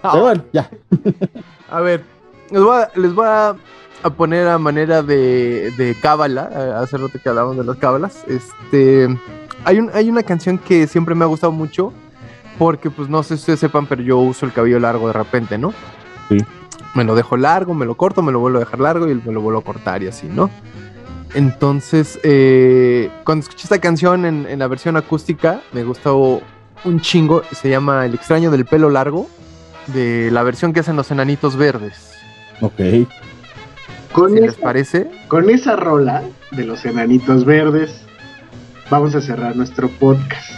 Pero 0.00 0.22
bueno, 0.22 0.42
ya. 0.52 0.70
A 1.72 1.80
ver, 1.80 2.04
les 2.50 2.62
voy 2.62 2.76
a, 2.82 2.90
les 2.94 3.14
voy 3.14 3.26
a, 3.26 3.56
a 4.02 4.10
poner 4.10 4.46
a 4.46 4.58
manera 4.58 5.02
de, 5.02 5.72
de 5.78 5.96
cábala, 6.00 6.78
hace 6.78 6.98
rato 6.98 7.18
que 7.22 7.28
hablamos 7.30 7.56
de 7.56 7.64
las 7.64 7.78
cábalas. 7.78 8.24
Este, 8.28 9.08
hay, 9.64 9.78
un, 9.78 9.90
hay 9.94 10.10
una 10.10 10.22
canción 10.22 10.58
que 10.58 10.86
siempre 10.86 11.14
me 11.14 11.24
ha 11.24 11.28
gustado 11.28 11.50
mucho, 11.50 11.94
porque 12.58 12.90
pues 12.90 13.08
no 13.08 13.22
sé 13.22 13.36
si 13.36 13.40
ustedes 13.40 13.60
sepan, 13.60 13.86
pero 13.86 14.02
yo 14.02 14.18
uso 14.18 14.44
el 14.44 14.52
cabello 14.52 14.78
largo 14.80 15.06
de 15.06 15.14
repente, 15.14 15.56
¿no? 15.56 15.72
Sí. 16.28 16.36
Me 16.94 17.04
lo 17.04 17.14
dejo 17.14 17.38
largo, 17.38 17.72
me 17.72 17.86
lo 17.86 17.94
corto, 17.94 18.20
me 18.20 18.32
lo 18.32 18.40
vuelvo 18.40 18.58
a 18.58 18.60
dejar 18.60 18.80
largo 18.80 19.08
y 19.08 19.14
me 19.14 19.32
lo 19.32 19.40
vuelvo 19.40 19.60
a 19.60 19.64
cortar 19.64 20.02
y 20.02 20.08
así, 20.08 20.28
¿no? 20.28 20.50
Entonces, 21.32 22.20
eh, 22.22 23.10
cuando 23.24 23.44
escuché 23.44 23.62
esta 23.62 23.78
canción 23.80 24.26
en, 24.26 24.46
en 24.46 24.58
la 24.58 24.68
versión 24.68 24.98
acústica, 24.98 25.62
me 25.72 25.84
gustó 25.84 26.42
un 26.84 27.00
chingo. 27.00 27.42
Se 27.52 27.70
llama 27.70 28.04
El 28.04 28.12
extraño 28.12 28.50
del 28.50 28.66
pelo 28.66 28.90
largo, 28.90 29.26
de 29.88 30.30
la 30.30 30.42
versión 30.42 30.72
que 30.72 30.80
hacen 30.80 30.96
los 30.96 31.10
enanitos 31.10 31.56
verdes. 31.56 32.12
Ok. 32.60 32.80
Con 34.12 34.34
¿Qué 34.34 34.40
les 34.42 34.52
esa, 34.52 34.62
parece? 34.62 35.10
con 35.28 35.48
esa 35.50 35.76
rola 35.76 36.22
de 36.50 36.64
los 36.66 36.84
enanitos 36.84 37.44
verdes, 37.44 38.02
vamos 38.90 39.14
a 39.14 39.20
cerrar 39.20 39.56
nuestro 39.56 39.88
podcast. 39.88 40.50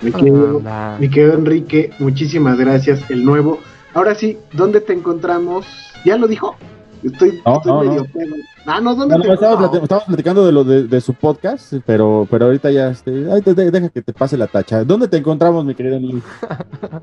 Querido, 0.00 0.62
mi 0.98 1.10
querido 1.10 1.34
Enrique, 1.34 1.90
muchísimas 1.98 2.58
gracias. 2.58 3.10
El 3.10 3.24
nuevo. 3.24 3.60
Ahora 3.92 4.14
sí, 4.14 4.38
¿dónde 4.52 4.80
te 4.80 4.92
encontramos? 4.94 5.66
¿Ya 6.04 6.16
lo 6.16 6.26
dijo? 6.26 6.56
Estoy, 7.02 7.40
No, 7.46 7.56
estoy 7.56 7.72
no, 7.72 7.80
medio 7.80 7.94
no. 8.04 8.04
pedo. 8.12 8.34
Ah, 8.66 8.80
no, 8.80 8.94
¿dónde 8.94 9.16
No, 9.16 9.18
no, 9.18 9.24
te 9.24 9.32
estamos, 9.32 9.54
encontramos? 9.54 9.70
plati- 9.70 9.82
estamos 9.84 10.04
platicando 10.04 10.44
de 10.46 10.52
lo 10.52 10.64
de, 10.64 10.84
de 10.84 11.00
su 11.00 11.14
podcast, 11.14 11.72
pero, 11.86 12.26
pero 12.30 12.44
ahorita 12.46 12.70
ya, 12.70 12.88
este, 12.90 13.26
ay, 13.32 13.40
te- 13.42 13.54
deja 13.54 13.88
que 13.88 14.02
te 14.02 14.12
pase 14.12 14.36
la 14.36 14.46
tacha. 14.46 14.84
¿Dónde 14.84 15.08
te 15.08 15.16
encontramos, 15.16 15.64
mi 15.64 15.74
querido 15.74 15.98
Nick? 15.98 16.22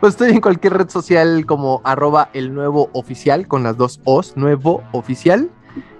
Pues 0.00 0.14
estoy 0.14 0.30
en 0.30 0.40
cualquier 0.40 0.74
red 0.74 0.88
social 0.88 1.44
como 1.44 1.82
arroba 1.84 2.30
el 2.32 2.54
nuevo 2.54 2.88
oficial 2.94 3.46
con 3.46 3.62
las 3.64 3.76
dos 3.76 4.00
O's, 4.04 4.34
nuevo 4.36 4.82
oficial. 4.92 5.50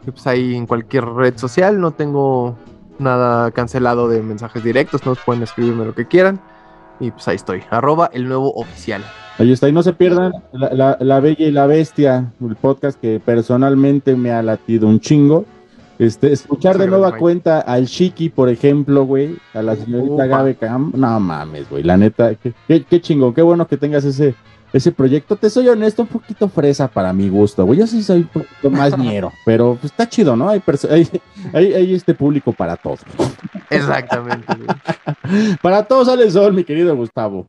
Y 0.07 0.11
pues 0.11 0.27
ahí 0.27 0.55
en 0.55 0.67
cualquier 0.67 1.05
red 1.05 1.37
social 1.37 1.79
no 1.81 1.91
tengo 1.91 2.57
nada 2.99 3.51
cancelado 3.51 4.09
de 4.09 4.23
mensajes 4.23 4.65
directos, 4.65 5.05
no 5.05 5.15
pueden 5.27 5.43
escribirme 5.43 5.85
lo 5.85 5.95
que 5.95 6.07
quieran. 6.07 6.41
Y 7.01 7.11
pues 7.11 7.27
ahí 7.29 7.37
estoy, 7.37 7.63
arroba 7.71 8.11
el 8.13 8.27
nuevo 8.29 8.53
oficial. 8.55 9.03
Ahí 9.39 9.53
está, 9.53 9.69
y 9.69 9.73
no 9.73 9.83
se 9.85 9.93
pierdan 9.93 10.33
la, 10.53 10.75
la- 10.75 10.97
La 11.01 11.21
Bella 11.21 11.47
y 11.47 11.53
la 11.53 11.67
Bestia, 11.67 12.33
el 12.45 12.57
podcast 12.57 13.01
que 13.01 13.21
personalmente 13.21 14.17
me 14.17 14.33
ha 14.33 14.43
latido 14.43 14.89
un 14.89 14.99
chingo. 15.01 15.45
Este, 16.01 16.33
escuchar 16.33 16.79
de 16.79 16.87
nueva 16.87 17.09
Mike. 17.09 17.19
cuenta 17.19 17.61
al 17.61 17.87
Chiqui, 17.87 18.29
por 18.29 18.49
ejemplo, 18.49 19.05
güey, 19.05 19.37
a 19.55 19.63
la 19.63 19.75
señorita 19.77 20.13
Upa. 20.15 20.27
Gabe 20.27 20.55
Cam, 20.55 20.93
no 20.95 21.19
mames, 21.21 21.69
güey, 21.69 21.83
la 21.83 21.97
neta, 21.97 22.35
qué, 22.37 22.53
qué, 22.69 22.85
qué 22.85 23.01
chingón, 23.01 23.35
qué 23.35 23.43
bueno 23.43 23.67
que 23.67 23.77
tengas 23.77 24.05
ese, 24.05 24.37
ese 24.73 24.93
proyecto. 24.93 25.37
Te 25.37 25.49
soy 25.51 25.69
honesto, 25.69 26.03
un 26.03 26.09
poquito 26.09 26.49
fresa 26.49 26.89
para 26.89 27.13
mi 27.13 27.29
gusto, 27.29 27.65
güey, 27.65 27.79
yo 27.79 27.87
sí 27.87 28.03
soy 28.03 28.21
un 28.21 28.29
poquito 28.29 28.71
más 28.71 28.97
ñero, 28.99 29.33
pero 29.45 29.77
pues 29.81 29.93
está 29.93 30.09
chido, 30.09 30.37
¿no? 30.37 30.49
Hay, 30.49 30.63
hay, 30.91 31.09
hay, 31.53 31.73
hay 31.75 31.95
este 31.95 32.15
público 32.15 32.53
para 32.53 32.77
todos. 32.77 33.01
Exactamente. 33.71 34.47
Para 35.63 35.85
todos 35.85 36.07
sale 36.07 36.25
el 36.25 36.33
sol, 36.33 36.55
mi 36.55 36.65
querido 36.65 36.97
Gustavo. 36.97 37.47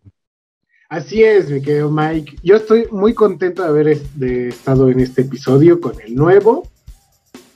Así 0.89 1.23
es, 1.23 1.49
mi 1.49 1.61
querido 1.61 1.89
Mike. 1.91 2.37
Yo 2.43 2.55
estoy 2.57 2.87
muy 2.91 3.13
contento 3.13 3.61
de 3.63 3.69
haber 3.69 3.87
es- 3.89 4.19
de 4.19 4.49
estado 4.49 4.89
en 4.89 4.99
este 4.99 5.21
episodio 5.21 5.79
con 5.79 5.93
el 6.05 6.15
nuevo. 6.15 6.67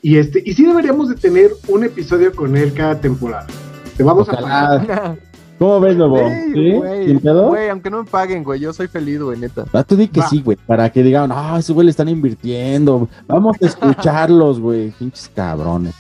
Y 0.02 0.18
este, 0.18 0.42
y 0.46 0.54
sí 0.54 0.66
deberíamos 0.66 1.10
de 1.10 1.16
tener 1.16 1.52
un 1.68 1.84
episodio 1.84 2.34
con 2.36 2.56
él 2.56 2.74
cada 2.74 3.00
temporada. 3.00 3.48
Te 3.98 4.04
vamos 4.04 4.30
a 4.30 4.34
pagar. 4.34 5.18
¿Cómo 5.60 5.80
ves, 5.80 5.96
Lobo? 5.96 6.20
Güey, 6.20 6.54
¿Sí? 6.54 6.72
güey, 6.74 7.08
¿Sin 7.08 7.20
pedo? 7.20 7.48
güey, 7.48 7.70
aunque 7.70 7.90
no 7.90 8.04
me 8.04 8.10
paguen, 8.10 8.44
güey, 8.44 8.60
yo 8.60 8.74
soy 8.74 8.88
feliz, 8.88 9.22
güey, 9.22 9.40
neta. 9.40 9.66
Ah, 9.72 9.84
tú 9.84 9.96
di 9.96 10.08
que 10.08 10.22
sí, 10.24 10.42
güey, 10.42 10.58
para 10.68 10.92
que 10.92 11.04
digan, 11.04 11.32
ah, 11.32 11.56
ese 11.60 11.72
güey 11.74 11.86
le 11.86 11.92
están 11.92 12.10
invirtiendo. 12.10 13.08
Vamos 13.28 13.56
a 13.62 13.66
escucharlos, 13.66 14.60
güey. 14.60 14.92
Pinches 14.92 15.30
cabrones. 15.34 15.94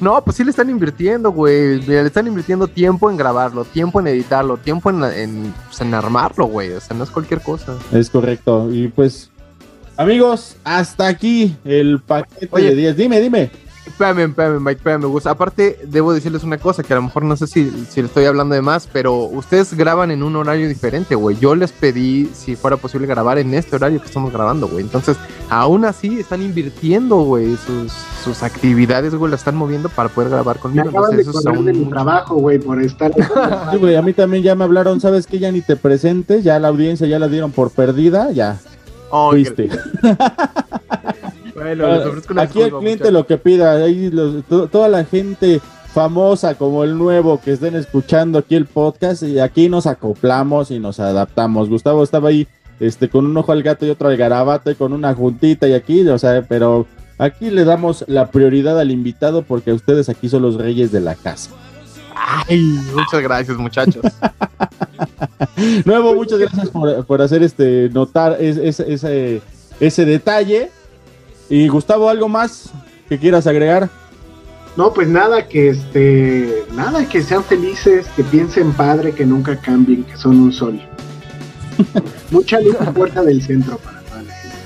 No, 0.00 0.22
pues 0.24 0.36
sí 0.36 0.44
le 0.44 0.50
están 0.50 0.68
invirtiendo, 0.70 1.30
güey. 1.32 1.80
Le 1.82 2.00
están 2.02 2.26
invirtiendo 2.26 2.66
tiempo 2.66 3.10
en 3.10 3.16
grabarlo, 3.16 3.64
tiempo 3.64 4.00
en 4.00 4.08
editarlo, 4.08 4.56
tiempo 4.56 4.90
en, 4.90 5.04
en, 5.04 5.54
pues, 5.68 5.80
en 5.80 5.94
armarlo, 5.94 6.46
güey. 6.46 6.72
O 6.72 6.80
sea, 6.80 6.96
no 6.96 7.04
es 7.04 7.10
cualquier 7.10 7.40
cosa. 7.42 7.76
Es 7.92 8.10
correcto. 8.10 8.68
Y 8.72 8.88
pues, 8.88 9.30
amigos, 9.96 10.56
hasta 10.64 11.06
aquí 11.06 11.56
el 11.64 12.00
paquete 12.00 12.48
Oye. 12.50 12.70
de 12.70 12.76
10. 12.76 12.96
Dime, 12.96 13.20
dime. 13.20 13.50
Espérame, 14.00 14.30
espérame, 14.30 14.60
Mike, 14.60 14.78
espérame, 14.78 15.04
Gus. 15.08 15.26
Aparte, 15.26 15.78
debo 15.86 16.14
decirles 16.14 16.42
una 16.42 16.56
cosa 16.56 16.82
que 16.82 16.94
a 16.94 16.96
lo 16.96 17.02
mejor 17.02 17.22
no 17.22 17.36
sé 17.36 17.46
si, 17.46 17.70
si 17.90 18.00
le 18.00 18.06
estoy 18.06 18.24
hablando 18.24 18.54
de 18.54 18.62
más, 18.62 18.88
pero 18.90 19.24
ustedes 19.24 19.74
graban 19.74 20.10
en 20.10 20.22
un 20.22 20.36
horario 20.36 20.66
diferente, 20.68 21.14
güey. 21.16 21.36
Yo 21.38 21.54
les 21.54 21.70
pedí 21.70 22.30
si 22.32 22.56
fuera 22.56 22.78
posible 22.78 23.06
grabar 23.06 23.36
en 23.36 23.52
este 23.52 23.76
horario 23.76 24.00
que 24.00 24.06
estamos 24.06 24.32
grabando, 24.32 24.68
güey. 24.68 24.84
Entonces, 24.84 25.18
aún 25.50 25.84
así 25.84 26.18
están 26.18 26.40
invirtiendo, 26.40 27.16
güey, 27.24 27.58
sus, 27.58 27.92
sus 28.24 28.42
actividades, 28.42 29.14
güey, 29.14 29.28
la 29.32 29.36
están 29.36 29.56
moviendo 29.56 29.90
para 29.90 30.08
poder 30.08 30.30
grabar 30.30 30.56
Me 30.56 30.62
conmigo. 30.62 30.88
acaban 30.88 31.10
Entonces, 31.10 31.26
de 31.26 31.38
eso 31.38 31.50
correr 31.50 31.64
de 31.64 31.72
mi 31.74 31.84
trabajo, 31.90 32.36
güey, 32.36 32.58
por 32.58 32.80
estar. 32.82 33.12
Sí, 33.70 33.76
güey, 33.76 33.96
a 33.96 34.02
mí 34.02 34.14
también 34.14 34.42
ya 34.42 34.54
me 34.54 34.64
hablaron, 34.64 34.98
¿sabes 35.02 35.26
qué? 35.26 35.38
Ya 35.38 35.52
ni 35.52 35.60
te 35.60 35.76
presentes, 35.76 36.42
ya 36.42 36.58
la 36.58 36.68
audiencia 36.68 37.06
ya 37.06 37.18
la 37.18 37.28
dieron 37.28 37.52
por 37.52 37.70
perdida, 37.70 38.30
ya. 38.32 38.58
Ay, 39.12 39.44
Fuiste. 39.44 39.68
Bueno, 41.54 41.86
les 41.96 42.06
ofrezco 42.06 42.32
una 42.32 42.42
Aquí 42.42 42.60
el 42.62 42.72
cliente 42.72 43.10
lo 43.10 43.26
que 43.26 43.36
pida, 43.38 43.72
ahí 43.72 44.10
los- 44.10 44.44
to- 44.44 44.68
toda 44.68 44.88
la 44.88 45.04
gente 45.04 45.60
famosa 45.92 46.54
como 46.54 46.84
el 46.84 46.96
nuevo 46.96 47.40
que 47.40 47.52
estén 47.52 47.74
escuchando 47.74 48.38
aquí 48.38 48.54
el 48.54 48.66
podcast 48.66 49.22
y 49.24 49.40
aquí 49.40 49.68
nos 49.68 49.86
acoplamos 49.86 50.70
y 50.70 50.78
nos 50.78 51.00
adaptamos. 51.00 51.68
Gustavo 51.68 52.02
estaba 52.04 52.28
ahí 52.28 52.46
este 52.78 53.08
con 53.10 53.26
un 53.26 53.36
ojo 53.36 53.52
al 53.52 53.62
gato 53.62 53.84
y 53.84 53.90
otro 53.90 54.08
al 54.08 54.16
garabato 54.16 54.70
y 54.70 54.74
con 54.74 54.92
una 54.92 55.12
juntita 55.14 55.66
y 55.68 55.72
aquí, 55.74 56.06
o 56.08 56.18
sea, 56.18 56.42
pero 56.48 56.86
aquí 57.18 57.50
le 57.50 57.64
damos 57.64 58.04
la 58.08 58.30
prioridad 58.30 58.78
al 58.78 58.90
invitado 58.90 59.42
porque 59.42 59.72
ustedes 59.72 60.08
aquí 60.08 60.28
son 60.28 60.42
los 60.42 60.54
reyes 60.56 60.92
de 60.92 61.00
la 61.00 61.14
casa. 61.16 61.50
Ay, 62.48 62.60
muchas 62.94 63.20
gracias, 63.22 63.56
muchachos. 63.58 64.02
Nuevo, 65.84 66.14
muchas 66.14 66.38
gracias 66.38 66.68
por, 66.70 67.04
por 67.06 67.22
hacer 67.22 67.42
este 67.42 67.90
notar 67.92 68.36
es- 68.40 68.56
es- 68.56 68.80
ese, 68.80 69.42
ese 69.80 70.04
detalle. 70.04 70.70
Y 71.50 71.68
Gustavo, 71.68 72.08
¿algo 72.08 72.28
más 72.28 72.70
que 73.08 73.18
quieras 73.18 73.46
agregar? 73.46 73.90
No, 74.76 74.92
pues 74.94 75.08
nada, 75.08 75.46
que 75.48 75.68
este, 75.70 76.64
nada, 76.74 77.04
que 77.08 77.22
sean 77.22 77.42
felices, 77.44 78.06
que 78.16 78.22
piensen 78.22 78.72
padre, 78.72 79.12
que 79.12 79.26
nunca 79.26 79.56
cambien, 79.60 80.04
que 80.04 80.16
son 80.16 80.38
un 80.40 80.52
sol. 80.52 80.80
Mucha 82.30 82.60
luz 82.60 82.76
en 82.80 82.94
puerta 82.94 83.22
del 83.22 83.42
centro 83.42 83.78
para 83.78 84.00
toda 84.02 84.22
la 84.22 84.32
gente. 84.32 84.56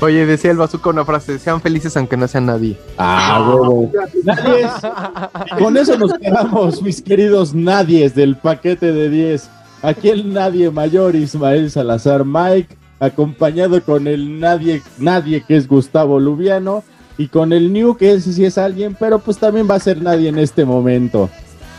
Oye, 0.00 0.26
decía 0.26 0.50
el 0.50 0.58
bazooka 0.58 0.90
una 0.90 1.06
frase, 1.06 1.38
sean 1.38 1.62
felices 1.62 1.96
aunque 1.96 2.18
no 2.18 2.28
sean 2.28 2.46
nadie. 2.46 2.78
Ah, 2.98 3.48
huevo. 3.48 3.90
Nadie 4.24 4.60
es- 4.64 5.58
Con 5.58 5.76
eso 5.78 5.96
nos 5.96 6.12
quedamos, 6.18 6.82
mis 6.82 7.00
queridos 7.00 7.54
nadies 7.54 8.14
del 8.14 8.36
paquete 8.36 8.92
de 8.92 9.08
10. 9.08 9.48
Aquí 9.82 10.10
el 10.10 10.34
nadie 10.34 10.70
mayor, 10.70 11.16
Ismael 11.16 11.70
Salazar 11.70 12.24
Mike, 12.26 12.76
acompañado 13.00 13.82
con 13.82 14.06
el 14.06 14.40
nadie, 14.40 14.82
nadie 14.98 15.42
que 15.42 15.56
es 15.56 15.68
Gustavo 15.68 16.18
Lubiano, 16.20 16.82
y 17.18 17.28
con 17.28 17.52
el 17.52 17.72
New, 17.72 17.96
que 17.96 18.12
ese 18.12 18.32
sí 18.32 18.44
es 18.44 18.58
alguien, 18.58 18.96
pero 18.98 19.18
pues 19.18 19.38
también 19.38 19.68
va 19.68 19.76
a 19.76 19.80
ser 19.80 20.02
nadie 20.02 20.28
en 20.28 20.38
este 20.38 20.64
momento. 20.64 21.30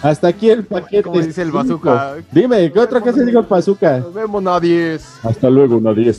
Hasta 0.02 0.28
aquí 0.28 0.50
el 0.50 0.64
paquete. 0.64 1.10
Dice 1.10 1.42
el 1.42 1.52
bazooka. 1.52 2.16
Dime, 2.32 2.72
¿qué 2.72 2.80
otra 2.80 3.02
cosa 3.02 3.24
dijo 3.24 3.40
el 3.40 3.46
bazooka? 3.46 4.00
Nos 4.00 4.14
vemos, 4.14 4.44
nadie. 4.44 4.98
Hasta 5.24 5.50
luego, 5.50 5.80
nadie. 5.80 6.14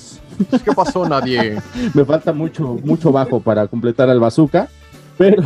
¿Qué 0.64 0.72
pasó, 0.72 1.08
nadie? 1.08 1.60
Me 1.94 2.04
falta 2.04 2.32
mucho, 2.32 2.76
mucho 2.84 3.12
bajo 3.12 3.40
para 3.40 3.66
completar 3.66 4.08
al 4.08 4.20
bazooka, 4.20 4.68
pero, 5.16 5.42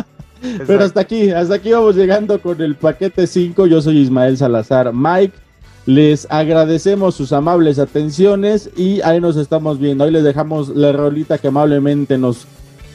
pero 0.66 0.84
hasta 0.84 1.00
aquí, 1.00 1.30
hasta 1.30 1.54
aquí 1.54 1.72
vamos 1.72 1.96
llegando 1.96 2.40
con 2.40 2.60
el 2.60 2.74
paquete 2.74 3.26
5. 3.26 3.66
Yo 3.66 3.80
soy 3.80 3.98
Ismael 3.98 4.36
Salazar 4.36 4.92
Mike. 4.92 5.34
Les 5.88 6.26
agradecemos 6.28 7.14
sus 7.14 7.32
amables 7.32 7.78
atenciones 7.78 8.68
y 8.76 9.00
ahí 9.00 9.22
nos 9.22 9.38
estamos 9.38 9.78
viendo. 9.78 10.04
Ahí 10.04 10.10
les 10.10 10.22
dejamos 10.22 10.68
la 10.68 10.92
rolita 10.92 11.38
que 11.38 11.48
amablemente 11.48 12.18
nos, 12.18 12.46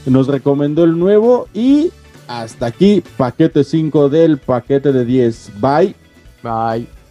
nos 0.05 0.27
recomendó 0.27 0.83
el 0.83 0.99
nuevo. 0.99 1.47
Y 1.55 1.89
hasta 2.27 2.67
aquí, 2.67 3.03
paquete 3.17 3.63
5 3.63 4.09
del 4.09 4.37
paquete 4.37 4.93
de 4.93 5.05
10. 5.05 5.53
Bye. 5.59 5.95
Bye. 6.43 7.02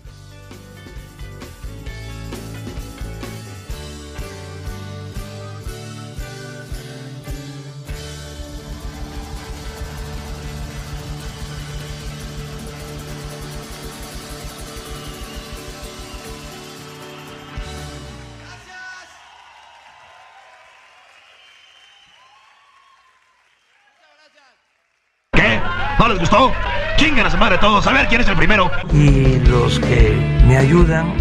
¿No 26.33 26.39
les 26.39 26.43
gustó? 26.49 26.53
Chingan 26.97 27.27
a 27.27 27.31
su 27.31 27.37
madre 27.37 27.59
todos, 27.59 27.87
a 27.87 27.93
ver 27.93 28.07
quién 28.09 28.21
es 28.21 28.29
el 28.29 28.37
primero. 28.37 28.71
y 28.93 29.39
los 29.49 29.79
que 29.81 30.17
me 30.47 30.57
ayudan, 30.57 31.13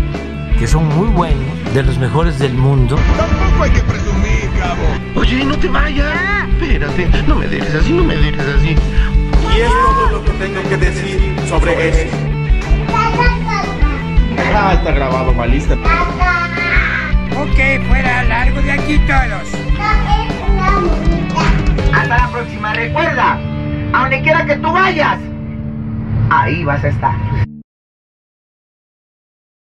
que 0.57 0.67
son 0.67 0.87
muy 0.87 1.07
buenos, 1.07 1.73
de 1.73 1.83
los 1.83 1.97
mejores 1.97 2.39
del 2.39 2.53
mundo. 2.53 2.95
Tampoco 3.17 3.63
hay 3.63 3.71
que 3.71 3.81
presumir, 3.81 4.49
cabo. 4.57 4.83
Oye, 5.15 5.43
no 5.43 5.57
te 5.57 5.67
vayas. 5.67 6.13
Espérate, 6.49 7.23
no 7.27 7.35
me 7.35 7.47
dejes 7.47 7.75
así, 7.75 7.91
no 7.91 8.03
me 8.03 8.15
dejes 8.15 8.45
así. 8.57 8.69
Y 8.69 9.61
es 9.61 9.69
todo 9.69 10.09
lo 10.11 10.23
que 10.23 10.31
tengo 10.31 10.69
que 10.69 10.77
decir 10.77 11.35
sobre 11.49 11.89
eso. 11.89 12.15
Ah, 14.53 14.73
está 14.73 14.91
grabado, 14.91 15.33
malista. 15.33 15.73
Ok, 15.73 17.59
fuera, 17.87 18.23
largo 18.23 18.61
de 18.61 18.71
aquí 18.71 18.99
todos. 18.99 19.49
Hasta 21.93 22.17
la 22.17 22.29
próxima, 22.31 22.73
recuerda, 22.73 23.39
a 23.93 24.01
donde 24.01 24.21
quiera 24.21 24.45
que 24.45 24.55
tú 24.57 24.71
vayas, 24.71 25.19
ahí 26.29 26.63
vas 26.63 26.83
a 26.83 26.87
estar. 26.87 27.15